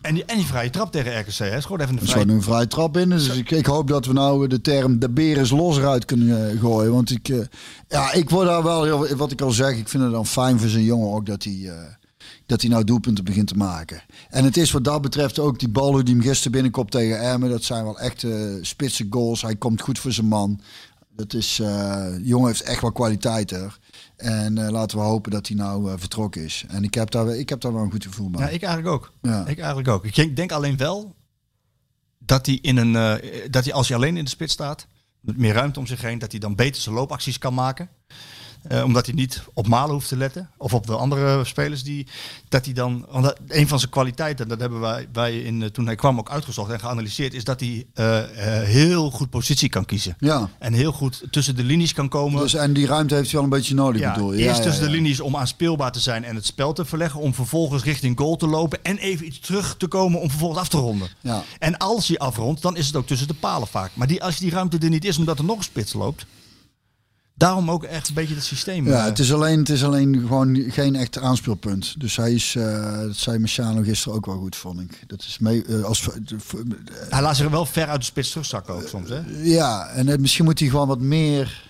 En 0.00 0.14
die, 0.14 0.24
en 0.24 0.36
die 0.36 0.46
vrije 0.46 0.70
trap 0.70 0.92
tegen 0.92 1.18
RKC, 1.20 1.32
hè? 1.38 1.56
Is 1.56 1.64
gewoon 1.64 1.80
even 1.80 1.98
een 1.98 2.06
vrije 2.06 2.28
een 2.28 2.42
vrije 2.42 2.66
trap 2.66 2.96
in. 2.96 3.08
Dus 3.08 3.28
ik, 3.28 3.50
ik 3.50 3.66
hoop 3.66 3.88
dat 3.88 4.06
we 4.06 4.12
nou 4.12 4.46
de 4.48 4.60
term 4.60 4.98
de 4.98 5.10
beer 5.10 5.36
is 5.36 5.50
los 5.50 5.76
eruit 5.76 6.04
kunnen 6.04 6.50
eh, 6.50 6.60
gooien. 6.60 6.92
Want 6.92 7.10
ik, 7.10 7.28
eh, 7.28 7.38
ja, 7.88 8.12
ik 8.12 8.30
word 8.30 8.46
daar 8.46 8.62
wel 8.62 8.84
heel... 8.84 9.16
Wat 9.16 9.32
ik 9.32 9.40
al 9.40 9.50
zeg, 9.50 9.76
ik 9.76 9.88
vind 9.88 10.02
het 10.02 10.12
dan 10.12 10.26
fijn 10.26 10.58
voor 10.60 10.68
zijn 10.68 10.84
jongen 10.84 11.12
ook 11.14 11.26
dat 11.26 11.44
hij... 11.44 11.60
eh, 11.64 11.74
dat 12.46 12.60
hij 12.60 12.70
nou 12.70 12.84
doelpunten 12.84 13.24
begint 13.24 13.46
te 13.48 13.54
maken. 13.56 14.02
En 14.30 14.44
het 14.44 14.56
is 14.56 14.70
wat 14.70 14.84
dat 14.84 15.02
betreft 15.02 15.38
ook 15.38 15.58
die 15.58 15.68
bal 15.68 15.92
die 16.04 16.14
hem 16.14 16.22
gisteren 16.22 16.52
binnenkomt 16.52 16.90
tegen 16.90 17.20
Ermen. 17.20 17.50
Dat 17.50 17.62
zijn 17.64 17.84
wel 17.84 17.98
echt 17.98 18.24
eh, 18.24 18.32
spitse 18.60 19.06
goals. 19.10 19.42
Hij 19.42 19.56
komt 19.56 19.80
goed 19.80 19.98
voor 19.98 20.12
zijn 20.12 20.26
man. 20.26 20.60
Dat 21.16 21.34
is, 21.34 21.58
eh, 21.60 21.66
de 22.12 22.20
jongen 22.22 22.46
heeft 22.48 22.62
echt 22.62 22.80
wel 22.80 22.92
kwaliteit 22.92 23.50
er. 23.50 23.78
En 24.16 24.58
eh, 24.58 24.70
laten 24.70 24.98
we 24.98 25.04
hopen 25.04 25.30
dat 25.30 25.46
hij 25.48 25.56
nou 25.56 25.90
eh, 25.90 25.98
vertrokken 25.98 26.44
is. 26.44 26.64
En 26.68 26.84
ik 26.84 26.94
heb, 26.94 27.10
daar, 27.10 27.28
ik 27.28 27.48
heb 27.48 27.60
daar 27.60 27.72
wel 27.72 27.82
een 27.82 27.90
goed 27.90 28.04
gevoel 28.04 28.30
bij. 28.30 28.40
Ja, 28.40 28.48
ik 28.48 28.62
eigenlijk 28.62 28.94
ook. 28.94 29.12
Ja. 29.22 29.40
Ik 29.46 29.58
eigenlijk 29.58 29.88
ook. 29.88 30.04
Ik 30.04 30.14
denk- 30.14 30.36
denk 30.36 30.52
alleen 30.52 30.76
wel 30.76 31.14
dat 32.18 32.46
hij, 32.46 32.58
in 32.62 32.76
een, 32.76 32.96
eh, 32.96 33.50
dat 33.50 33.64
hij 33.64 33.72
als 33.72 33.88
hij 33.88 33.96
alleen 33.96 34.16
in 34.16 34.24
de 34.24 34.30
spits 34.30 34.52
staat, 34.52 34.86
met 35.20 35.36
meer 35.36 35.54
ruimte 35.54 35.78
om 35.78 35.86
zich 35.86 36.00
heen, 36.00 36.18
dat 36.18 36.30
hij 36.30 36.40
dan 36.40 36.54
beter 36.54 36.82
zijn 36.82 36.94
loopacties 36.94 37.38
kan 37.38 37.54
maken. 37.54 37.88
Eh, 38.68 38.84
omdat 38.84 39.06
hij 39.06 39.14
niet 39.14 39.42
op 39.54 39.66
Malen 39.68 39.92
hoeft 39.92 40.08
te 40.08 40.16
letten. 40.16 40.50
Of 40.56 40.74
op 40.74 40.86
de 40.86 40.96
andere 40.96 41.44
spelers 41.44 41.82
die. 41.82 42.06
Dat 42.48 42.64
hij 42.64 42.74
dan. 42.74 43.06
Een 43.48 43.68
van 43.68 43.78
zijn 43.78 43.90
kwaliteiten, 43.90 44.48
dat 44.48 44.60
hebben 44.60 44.80
wij, 44.80 45.08
wij 45.12 45.38
in, 45.38 45.62
eh, 45.62 45.68
toen 45.68 45.86
hij 45.86 45.94
kwam 45.94 46.18
ook 46.18 46.30
uitgezocht 46.30 46.70
en 46.70 46.80
geanalyseerd. 46.80 47.34
Is 47.34 47.44
dat 47.44 47.60
hij 47.60 47.86
eh, 47.94 48.22
heel 48.62 49.10
goed 49.10 49.30
positie 49.30 49.68
kan 49.68 49.84
kiezen. 49.84 50.16
Ja. 50.18 50.48
En 50.58 50.72
heel 50.72 50.92
goed 50.92 51.22
tussen 51.30 51.56
de 51.56 51.64
linies 51.64 51.92
kan 51.92 52.08
komen. 52.08 52.42
Dus, 52.42 52.54
en 52.54 52.72
die 52.72 52.86
ruimte 52.86 53.14
heeft 53.14 53.26
hij 53.26 53.34
wel 53.34 53.44
een 53.44 53.56
beetje 53.56 53.74
nodig, 53.74 54.00
Ja, 54.00 54.12
bedoel 54.12 54.34
eerst 54.34 54.58
Ja, 54.58 54.62
tussen 54.62 54.84
de 54.84 54.90
linies 54.90 55.20
om 55.20 55.36
aanspeelbaar 55.36 55.92
te 55.92 56.00
zijn 56.00 56.24
en 56.24 56.34
het 56.34 56.46
spel 56.46 56.72
te 56.72 56.84
verleggen. 56.84 57.20
Om 57.20 57.34
vervolgens 57.34 57.84
richting 57.84 58.18
goal 58.18 58.36
te 58.36 58.46
lopen. 58.46 58.78
En 58.82 58.98
even 58.98 59.26
iets 59.26 59.38
terug 59.38 59.76
te 59.76 59.86
komen 59.86 60.20
om 60.20 60.28
vervolgens 60.28 60.60
af 60.60 60.68
te 60.68 60.76
ronden. 60.76 61.08
Ja. 61.20 61.42
En 61.58 61.78
als 61.78 62.08
hij 62.08 62.18
afrondt, 62.18 62.62
dan 62.62 62.76
is 62.76 62.86
het 62.86 62.96
ook 62.96 63.06
tussen 63.06 63.28
de 63.28 63.34
palen 63.34 63.68
vaak. 63.68 63.90
Maar 63.94 64.06
die, 64.06 64.22
als 64.22 64.38
die 64.38 64.50
ruimte 64.50 64.78
er 64.78 64.88
niet 64.88 65.04
is 65.04 65.18
omdat 65.18 65.38
er 65.38 65.44
nog 65.44 65.56
een 65.56 65.62
spits 65.62 65.92
loopt. 65.92 66.26
Daarom 67.38 67.70
ook 67.70 67.84
echt 67.84 68.08
een 68.08 68.14
beetje 68.14 68.34
het 68.34 68.44
systeem. 68.44 68.86
Ja, 68.86 68.98
eh, 68.98 69.04
het 69.04 69.18
is 69.18 69.32
alleen, 69.32 69.58
het 69.58 69.68
is 69.68 69.84
alleen 69.84 70.20
gewoon 70.20 70.56
geen 70.68 70.96
echt 70.96 71.18
aanspeelpunt. 71.18 72.00
Dus 72.00 72.16
hij 72.16 72.32
is, 72.32 72.54
eh, 72.54 73.00
dat 73.00 73.16
zei 73.16 73.38
Machado 73.38 73.82
gisteren 73.82 74.16
ook 74.16 74.26
wel 74.26 74.38
goed, 74.38 74.56
vond 74.56 74.80
ik. 74.80 75.02
Dat 75.06 75.20
is 75.20 75.38
mee, 75.38 75.64
eh, 75.64 75.82
als, 75.82 76.08
Hij 77.08 77.22
laat 77.22 77.36
zich 77.36 77.48
wel 77.48 77.66
ver 77.66 77.86
uit 77.86 78.00
de 78.00 78.06
spits 78.06 78.30
terugzakken 78.30 78.74
ook 78.74 78.88
soms. 78.88 79.08
Hè? 79.08 79.20
ja, 79.42 79.86
en 79.86 80.20
misschien 80.20 80.44
moet 80.44 80.58
hij 80.58 80.68
gewoon 80.68 80.88
wat 80.88 81.00
meer 81.00 81.64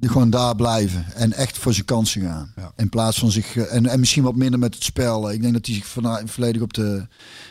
gewoon 0.00 0.30
daar 0.30 0.56
blijven. 0.56 1.04
En 1.14 1.32
echt 1.32 1.58
voor 1.58 1.72
zijn 1.72 1.84
kansen 1.84 2.22
gaan. 2.22 2.52
Ja. 2.56 2.72
In 2.76 2.88
plaats 2.88 3.18
van 3.18 3.30
zich, 3.30 3.56
eh, 3.56 3.74
en, 3.74 3.86
en 3.86 4.00
misschien 4.00 4.22
wat 4.22 4.34
minder 4.36 4.58
met 4.58 4.74
het 4.74 4.84
spel. 4.84 5.30
Ik 5.32 5.40
denk 5.40 5.52
dat 5.52 5.66
hij 5.66 5.74
zich 5.74 5.86
vana- 5.86 6.22
volledig 6.26 6.62
op 6.62 6.72
de 6.72 7.06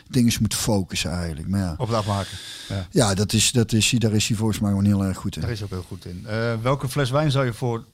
dingen 0.08 0.32
moet 0.40 0.54
focussen 0.54 1.10
eigenlijk. 1.10 1.48
Maar 1.48 1.60
ja, 1.60 1.74
Op 1.78 1.86
het 1.88 1.96
afmaken. 1.96 2.38
Ja, 2.68 2.86
ja 2.90 3.14
dat 3.14 3.32
is, 3.32 3.52
dat 3.52 3.72
is, 3.72 3.90
daar 3.90 4.12
is 4.12 4.28
hij 4.28 4.36
volgens 4.36 4.58
mij 4.60 4.70
gewoon 4.70 4.84
heel 4.84 5.04
erg 5.04 5.16
goed 5.16 5.34
in. 5.36 5.42
daar 5.42 5.50
is 5.50 5.62
ook 5.62 5.70
heel 5.70 5.84
goed 5.88 6.04
in. 6.04 6.26
Eh, 6.26 6.52
welke 6.62 6.88
fles 6.88 7.10
wijn 7.10 7.30
zou 7.30 7.44
je 7.44 7.52
voor 7.52 7.84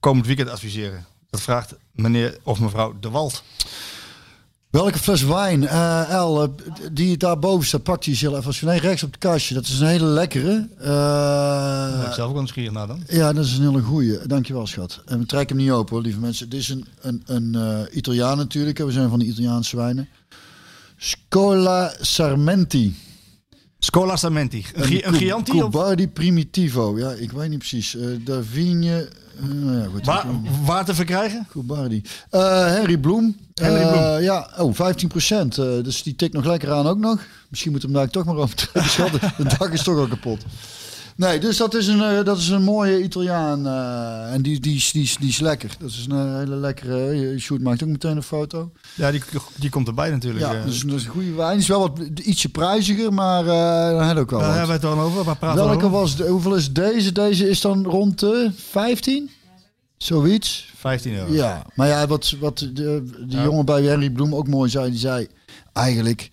komend 0.00 0.26
weekend 0.26 0.48
adviseren? 0.48 1.04
Dat 1.30 1.40
vraagt 1.40 1.74
meneer 1.92 2.38
of 2.42 2.60
mevrouw 2.60 2.98
De 3.00 3.10
Wald. 3.10 3.42
Welke 4.70 4.98
fles 4.98 5.22
wijn? 5.22 5.66
Eh 5.68 6.10
El, 6.10 6.42
eh, 6.42 6.48
die 6.92 7.16
daarboven 7.16 7.66
staat, 7.66 7.82
pakt 7.82 8.04
hij 8.04 8.14
zelf. 8.16 8.46
Als 8.46 8.60
je 8.60 8.66
nee, 8.66 8.80
rechts 8.80 9.02
op 9.02 9.10
het 9.10 9.20
kastje. 9.20 9.54
Dat 9.54 9.64
is 9.66 9.80
een 9.80 9.86
hele 9.86 10.04
lekkere. 10.04 10.68
Eh, 10.78 10.86
Daar 10.86 11.98
ben 11.98 12.06
ik 12.06 12.12
zelf 12.14 12.28
ook 12.30 12.34
aan 12.34 12.40
het 12.40 12.48
schieren 12.50 12.72
naar 12.72 12.86
dan. 12.86 13.02
ja, 13.08 13.32
dat 13.32 13.44
is 13.44 13.56
een 13.56 13.68
hele 13.68 13.82
goeie. 13.82 14.18
Dankjewel, 14.26 14.66
schat. 14.66 15.02
En 15.06 15.18
we 15.18 15.26
trekken 15.26 15.56
hem 15.56 15.64
niet 15.64 15.74
open, 15.74 15.94
hoor, 15.94 16.02
lieve 16.02 16.18
mensen. 16.20 16.48
Dit 16.48 16.60
is 16.60 16.68
een, 16.68 16.84
een, 17.00 17.22
een 17.26 17.54
eh, 17.54 17.96
Italiaan 17.96 18.36
natuurlijk. 18.36 18.78
We 18.78 18.90
zijn 18.92 19.08
van 19.08 19.18
de 19.18 19.24
Italiaanse 19.24 19.76
wijnen. 19.76 20.08
Scola 20.96 21.94
Sarmenti. 22.00 22.96
Scola 23.78 24.16
Samenti. 24.16 24.66
Een, 24.74 25.06
een 25.06 25.14
Chianti 25.14 25.62
of... 25.62 25.94
Primitivo. 26.12 26.98
Ja, 26.98 27.10
ik 27.10 27.32
weet 27.32 27.48
niet 27.48 27.58
precies. 27.58 27.96
Eh 27.96 28.06
Davigne. 28.24 29.08
eh, 29.40 29.74
ja, 29.82 29.84
goed. 29.92 30.06
Waar, 30.06 30.26
waar 30.64 30.84
te 30.84 30.94
verkrijgen? 30.94 31.46
Cubardi. 31.50 32.02
Eh 32.30 32.64
Henry 32.66 32.98
Bloem. 32.98 33.36
Eh, 33.60 34.22
ja, 34.22 34.50
oh, 34.58 34.74
15 34.74 35.08
procent. 35.08 35.54
dus 35.54 36.02
die 36.02 36.16
tikt 36.16 36.32
nog 36.34 36.44
lekker 36.44 36.72
aan 36.72 36.86
ook 36.86 36.98
nog. 36.98 37.20
Misschien 37.48 37.72
moet 37.72 37.82
hem 37.82 37.92
daar 37.92 38.08
toch 38.10 38.24
maar 38.24 38.48
schat. 38.74 39.10
De 39.36 39.54
dag 39.58 39.70
is 39.72 39.82
toch 39.82 39.98
al 39.98 40.06
kapot. 40.08 40.42
Nee, 41.16 41.40
dus 41.40 41.56
dat 41.56 41.74
is 41.74 41.86
een, 41.86 42.02
eh, 42.02 42.24
dat 42.24 42.38
is 42.38 42.48
een 42.48 42.62
mooie 42.62 43.02
Italiaan. 43.02 43.66
eh, 43.66 44.32
en 44.34 44.42
die, 44.42 44.60
die, 44.60 44.76
is- 44.76 44.90
die, 44.92 45.10
die 45.20 45.28
is 45.28 45.40
lekker. 45.40 45.70
Dat 45.80 45.90
is 45.90 46.06
een 46.08 46.16
eh, 46.28 46.36
hele 46.36 46.56
lekkere... 46.56 47.06
eh, 47.10 47.38
Sjoerd 47.40 47.62
maakt 47.62 47.82
ook 47.82 47.88
meteen 47.88 48.16
een 48.16 48.22
foto. 48.22 48.70
Ja, 48.94 49.10
die, 49.10 49.22
die 49.56 49.70
komt 49.70 49.88
erbij 49.88 50.10
natuurlijk. 50.10 50.44
Ja, 50.44 50.54
eh. 50.54 50.64
dus 50.64 50.80
dat 50.80 50.94
is 50.98 51.04
een 51.04 51.10
goede 51.10 51.32
wijn. 51.32 51.58
Is 51.58 51.68
wel 51.68 51.80
wat 51.80 51.98
ietsje 52.22 52.48
prijziger, 52.48 53.12
maar 53.12 53.46
eh 53.46 53.90
dan 53.98 54.06
heb 54.06 54.16
ik 54.16 54.22
ook 54.22 54.30
wel 54.30 54.38
Daar 54.38 54.48
hebben 54.48 54.66
we 54.66 54.72
het 54.72 54.82
dan 54.82 54.98
over. 55.00 55.24
Waar 55.24 55.36
praten 55.36 55.62
we 55.62 55.68
Welke 55.68 55.84
over? 55.84 55.98
was 55.98 56.16
de, 56.16 56.26
hoeveel 56.28 56.54
is 56.54 56.72
deze? 56.72 57.12
Deze 57.12 57.48
is 57.48 57.60
dan 57.60 57.84
rond 57.84 58.18
de 58.20 58.50
15? 58.70 59.30
Zoiets. 60.04 60.72
15 60.76 61.14
euro. 61.14 61.32
Ja, 61.32 61.66
maar 61.74 61.88
ja, 61.88 62.06
wat, 62.06 62.30
wat 62.40 62.58
de, 62.72 63.24
Ja. 63.28 63.42
jongen 63.42 63.64
bij 63.64 63.82
Henry 63.82 64.10
Bloem 64.10 64.34
ook 64.34 64.48
mooi 64.48 64.70
zei, 64.70 64.90
die 64.90 64.98
zei 64.98 65.26
eigenlijk 65.72 66.30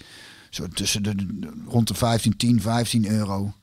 zo 0.50 0.68
tussen 0.68 1.04
de, 1.04 1.16
de- 1.16 1.64
rond 1.68 1.88
de 1.88 1.94
15, 1.94 2.38
10, 2.38 2.62
15 2.62 3.08
euro. 3.10 3.54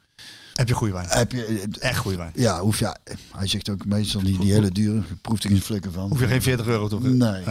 Heb 0.55 0.69
je 0.69 0.75
goede 0.75 0.93
wijn? 0.93 1.07
Heb 1.09 1.33
je, 1.33 1.67
Echt 1.81 1.99
goede 1.99 2.17
wijn. 2.17 2.33
ja, 2.35 2.61
hoef 2.61 2.79
je, 2.79 2.97
hij 3.37 3.47
zegt 3.47 3.69
ook 3.71 3.85
meestal 3.85 4.23
die, 4.23 4.39
die 4.39 4.53
hele 4.53 4.71
dure, 4.71 5.03
proeft 5.23 5.45
er 5.45 5.51
geen 5.51 5.63
flikker 5.63 5.93
van. 5.93 6.09
Hoef 6.09 6.21
je 6.21 6.27
geen 6.27 6.43
40 6.43 6.67
euro 6.67 6.89
te 6.89 7.01
Nee. 7.01 7.43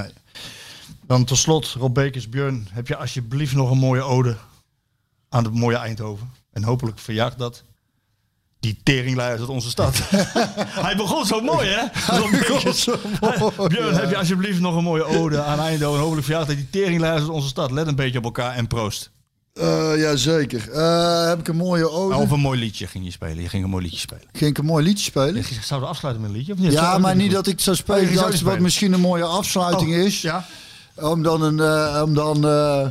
Dan 1.07 1.25
tot 1.25 1.37
slot, 1.37 1.65
Rob 1.67 1.93
Bekers, 1.93 2.29
Björn, 2.29 2.67
heb 2.71 2.87
je 2.87 2.95
alsjeblieft 2.95 3.55
nog 3.55 3.71
een 3.71 3.77
mooie 3.77 4.01
ode 4.01 4.37
aan 5.29 5.43
het 5.43 5.53
mooie 5.53 5.77
Eindhoven. 5.77 6.29
En 6.51 6.63
hopelijk 6.63 6.99
verjaagt 6.99 7.37
dat. 7.37 7.63
Die 8.63 8.79
teringleiers 8.83 9.39
uit 9.39 9.49
onze 9.49 9.69
stad. 9.69 9.95
Hij 10.87 10.95
begon 10.95 11.25
zo 11.25 11.41
mooi, 11.41 11.67
hè? 11.67 11.83
Bekers. 12.31 12.85
Björn, 13.67 13.95
heb 13.95 14.09
je 14.09 14.17
alsjeblieft 14.17 14.59
nog 14.59 14.75
een 14.75 14.83
mooie 14.83 15.05
ode 15.05 15.41
aan 15.41 15.59
Eindhoven. 15.59 15.95
En 15.95 16.01
hopelijk 16.01 16.25
verjaagt 16.25 16.47
dat 16.47 16.55
die 16.55 16.69
teringleiers 16.69 17.21
uit 17.21 17.29
onze 17.29 17.47
stad. 17.47 17.71
Let 17.71 17.87
een 17.87 17.95
beetje 17.95 18.17
op 18.17 18.23
elkaar 18.23 18.55
en 18.55 18.67
proost. 18.67 19.11
Eh, 19.53 19.91
ja, 19.97 20.15
zeker. 20.15 20.71
Eh, 20.71 21.27
heb 21.27 21.39
ik 21.39 21.47
een 21.47 21.55
mooie 21.55 21.89
ode? 21.89 22.15
Of 22.15 22.31
een 22.31 22.39
mooi 22.39 22.59
liedje 22.59 22.87
ging 22.87 23.05
je 23.05 23.11
spelen. 23.11 23.41
Je 23.41 23.49
ging 23.49 23.63
een 23.63 23.69
mooi 23.69 23.83
liedje 23.83 23.99
spelen. 23.99 24.23
Ging 24.33 24.51
ik 24.51 24.57
een 24.57 24.65
mooi 24.65 24.83
liedje 24.83 25.03
spelen? 25.03 25.35
Je 25.35 25.43
zou 25.61 25.81
er 25.81 25.87
afsluiten 25.87 26.23
met 26.23 26.31
een 26.31 26.37
liedje? 26.37 26.53
Of 26.53 26.59
niet? 26.59 26.71
Ja, 26.71 26.97
maar 26.97 27.15
niet 27.15 27.31
dat 27.31 27.47
ik 27.47 27.59
zou 27.59 27.75
Oh, 27.77 27.81
spelen. 27.83 28.15
dacht 28.15 28.31
niet 28.31 28.41
wat 28.41 28.59
misschien 28.59 28.93
een 28.93 28.99
mooie 28.99 29.23
afsluiting 29.23 29.91
Oh, 29.91 29.97
is. 29.97 30.21
Ja. 30.21 30.45
Om 30.95 31.23
dan 31.23 31.41
een, 31.41 31.59
eh, 31.59 32.01
om 32.03 32.13
dan, 32.13 32.47
eh, 32.47 32.87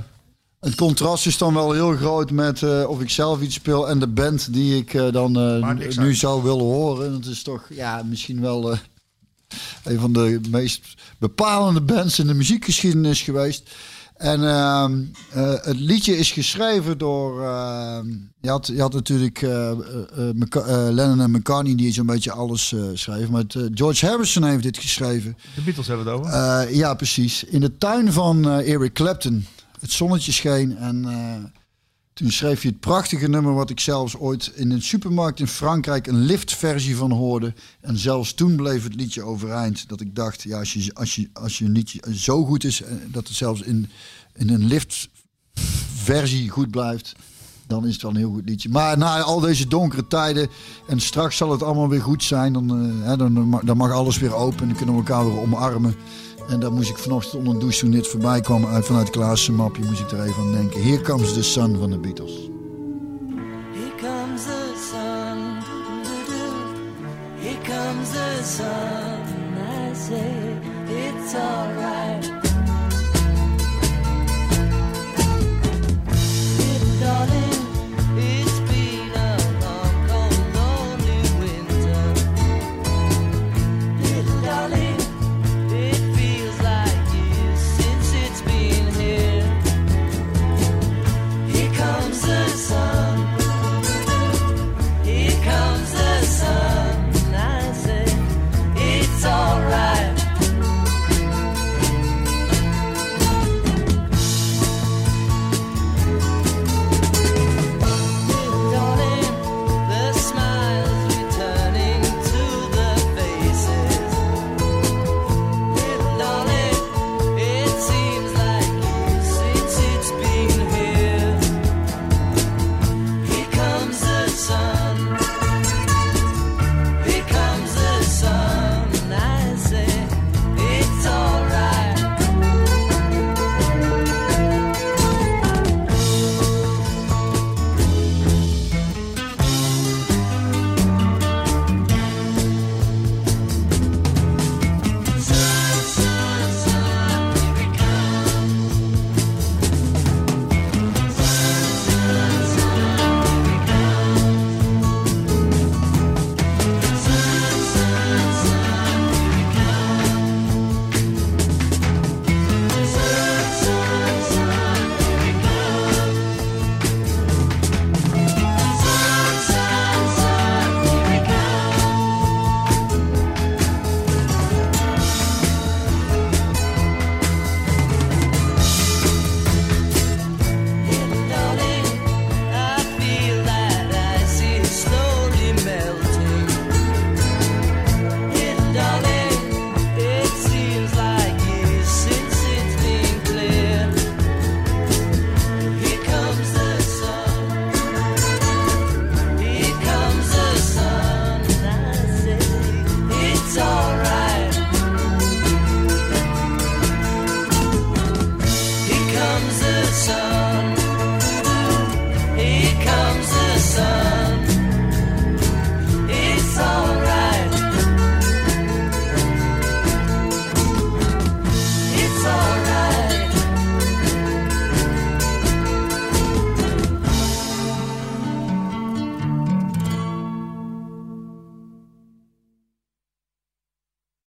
het 0.63 0.75
contrast 0.75 1.27
is 1.27 1.39
dan 1.39 1.55
wel 1.55 1.73
heel 1.73 1.97
groot 1.97 2.31
met 2.31 2.63
eh, 2.63 2.85
of 2.89 3.01
ik 3.01 3.11
zelf 3.11 3.41
iets 3.41 3.55
speel 3.55 3.89
en 3.89 3.99
de 3.99 4.07
band 4.07 4.53
die 4.53 4.77
ik 4.77 4.95
eh, 4.95 5.13
dan 5.13 5.39
eh, 5.39 5.97
nu 5.97 6.15
zou 6.15 6.43
willen 6.43 6.65
horen. 6.65 7.13
Dat 7.13 7.31
is 7.31 7.43
toch 7.43 7.67
ja, 7.71 8.03
misschien 8.03 8.41
wel 8.41 8.79
een 9.85 10.01
van 10.01 10.13
de 10.13 10.41
meest 10.51 10.81
bepalende 11.19 11.81
bands 11.81 12.19
in 12.19 12.27
de 12.27 12.35
muziekgeschiedenis 12.35 13.23
geweest. 13.23 13.71
En 14.17 14.49
ehm, 14.49 15.03
eh, 15.31 15.55
het 15.63 15.81
liedje 15.81 16.17
is 16.17 16.31
geschreven 16.31 16.99
door. 16.99 17.43
ehm, 17.43 18.09
je, 18.41 18.49
had, 18.49 18.67
je 18.67 18.81
had 18.81 18.93
natuurlijk 18.93 19.41
Lennon 20.91 21.21
en 21.21 21.31
McCartney 21.31 21.75
die 21.75 21.93
zo'n 21.93 22.07
beetje 22.07 22.33
alles 22.33 22.75
schreven. 22.95 23.31
Maar 23.31 23.43
het, 23.43 23.57
George 23.75 24.07
Harrison 24.07 24.45
heeft 24.45 24.63
dit 24.63 24.79
geschreven. 24.79 25.37
De 25.55 25.61
Beatles 25.61 25.87
hebben 25.87 26.07
het 26.07 26.15
over. 26.15 26.75
Ja, 26.75 26.95
precies. 26.95 27.45
In 27.45 27.61
de 27.61 27.77
tuin 27.79 28.13
van 28.13 28.49
Eric 28.49 28.93
Clapton. 28.93 29.47
Het 29.83 29.93
zonnetje 29.93 30.33
scheen 30.33 30.77
en 30.77 31.05
eh, 31.05 31.45
toen 32.13 32.31
schreef 32.31 32.63
je 32.63 32.69
het 32.69 32.81
prachtige 32.81 33.29
nummer 33.29 33.55
wat 33.55 33.71
ik 33.71 33.81
zelfs 33.81 34.17
ooit 34.17 34.53
in 34.55 34.71
een 34.71 34.83
supermarkt 34.83 35.41
in 35.41 35.47
Frankrijk 35.47 36.07
een 36.07 36.25
liftversie 36.25 36.97
van 36.97 37.11
hoorde. 37.11 37.55
En 37.81 37.99
zelfs 37.99 38.35
toen 38.35 38.57
bleef 38.57 38.83
het 38.83 38.95
liedje 38.95 39.23
overeind. 39.23 39.89
Dat 39.89 40.01
ik 40.01 40.15
dacht, 40.15 40.43
ja, 40.43 40.59
als 40.59 40.73
je, 40.73 40.95
als 40.95 41.15
je, 41.15 41.29
als 41.33 41.59
je 41.59 41.69
liedje 41.69 42.01
zo 42.15 42.45
goed 42.45 42.65
is, 42.65 42.83
eh, 42.83 42.93
dat 43.07 43.29
het 43.29 43.37
zelfs 43.37 43.61
in, 43.61 43.91
in 44.35 44.49
een 44.49 44.67
liftversie 44.67 46.49
goed 46.49 46.71
blijft, 46.71 47.13
dan 47.67 47.87
is 47.87 47.93
het 47.93 48.03
wel 48.03 48.11
een 48.11 48.17
heel 48.17 48.33
goed 48.33 48.49
liedje. 48.49 48.69
Maar 48.69 48.99
na 48.99 49.21
al 49.21 49.41
deze 49.41 49.69
donkere 49.69 50.07
tijden 50.07 50.49
en 50.87 51.01
straks 51.01 51.37
zal 51.37 51.51
het 51.51 51.63
allemaal 51.63 51.89
weer 51.89 52.03
goed 52.03 52.25
zijn, 52.25 52.53
dan, 52.53 53.03
eh, 53.05 53.19
dan, 53.19 53.61
dan 53.65 53.77
mag 53.77 53.91
alles 53.91 54.19
weer 54.19 54.35
open 54.35 54.61
en 54.61 54.67
dan 54.67 54.77
kunnen 54.77 54.95
we 54.95 55.01
elkaar 55.01 55.27
weer 55.27 55.41
omarmen. 55.41 55.95
En 56.53 56.61
daar 56.61 56.73
moest 56.73 56.91
ik 56.91 56.99
vanochtend 56.99 57.35
onder 57.35 57.55
een 57.55 57.61
douche 57.61 57.79
toen 57.79 57.91
dit 57.91 58.09
voorbij 58.09 58.41
kwam 58.41 58.66
uit 58.66 58.87
vanuit 58.87 59.11
Klaas' 59.11 59.51
mapje, 59.51 59.85
moest 59.85 60.01
ik 60.01 60.11
er 60.11 60.23
even 60.23 60.43
aan 60.43 60.53
denken. 60.53 60.83
Here 60.83 61.01
comes 61.01 61.33
the 61.33 61.43
sun 61.43 61.79
van 61.79 61.91
de 61.91 61.99
Beatles. 61.99 62.51
Here 63.73 63.95
comes 64.01 64.43
the 64.43 64.73
sun. 64.91 65.39
Here 67.41 67.61
comes 67.62 68.11
the 68.11 68.43
sun. 68.45 69.23
I 69.91 69.95
say 69.95 70.57
it's 70.89 71.35
alright. 71.35 72.41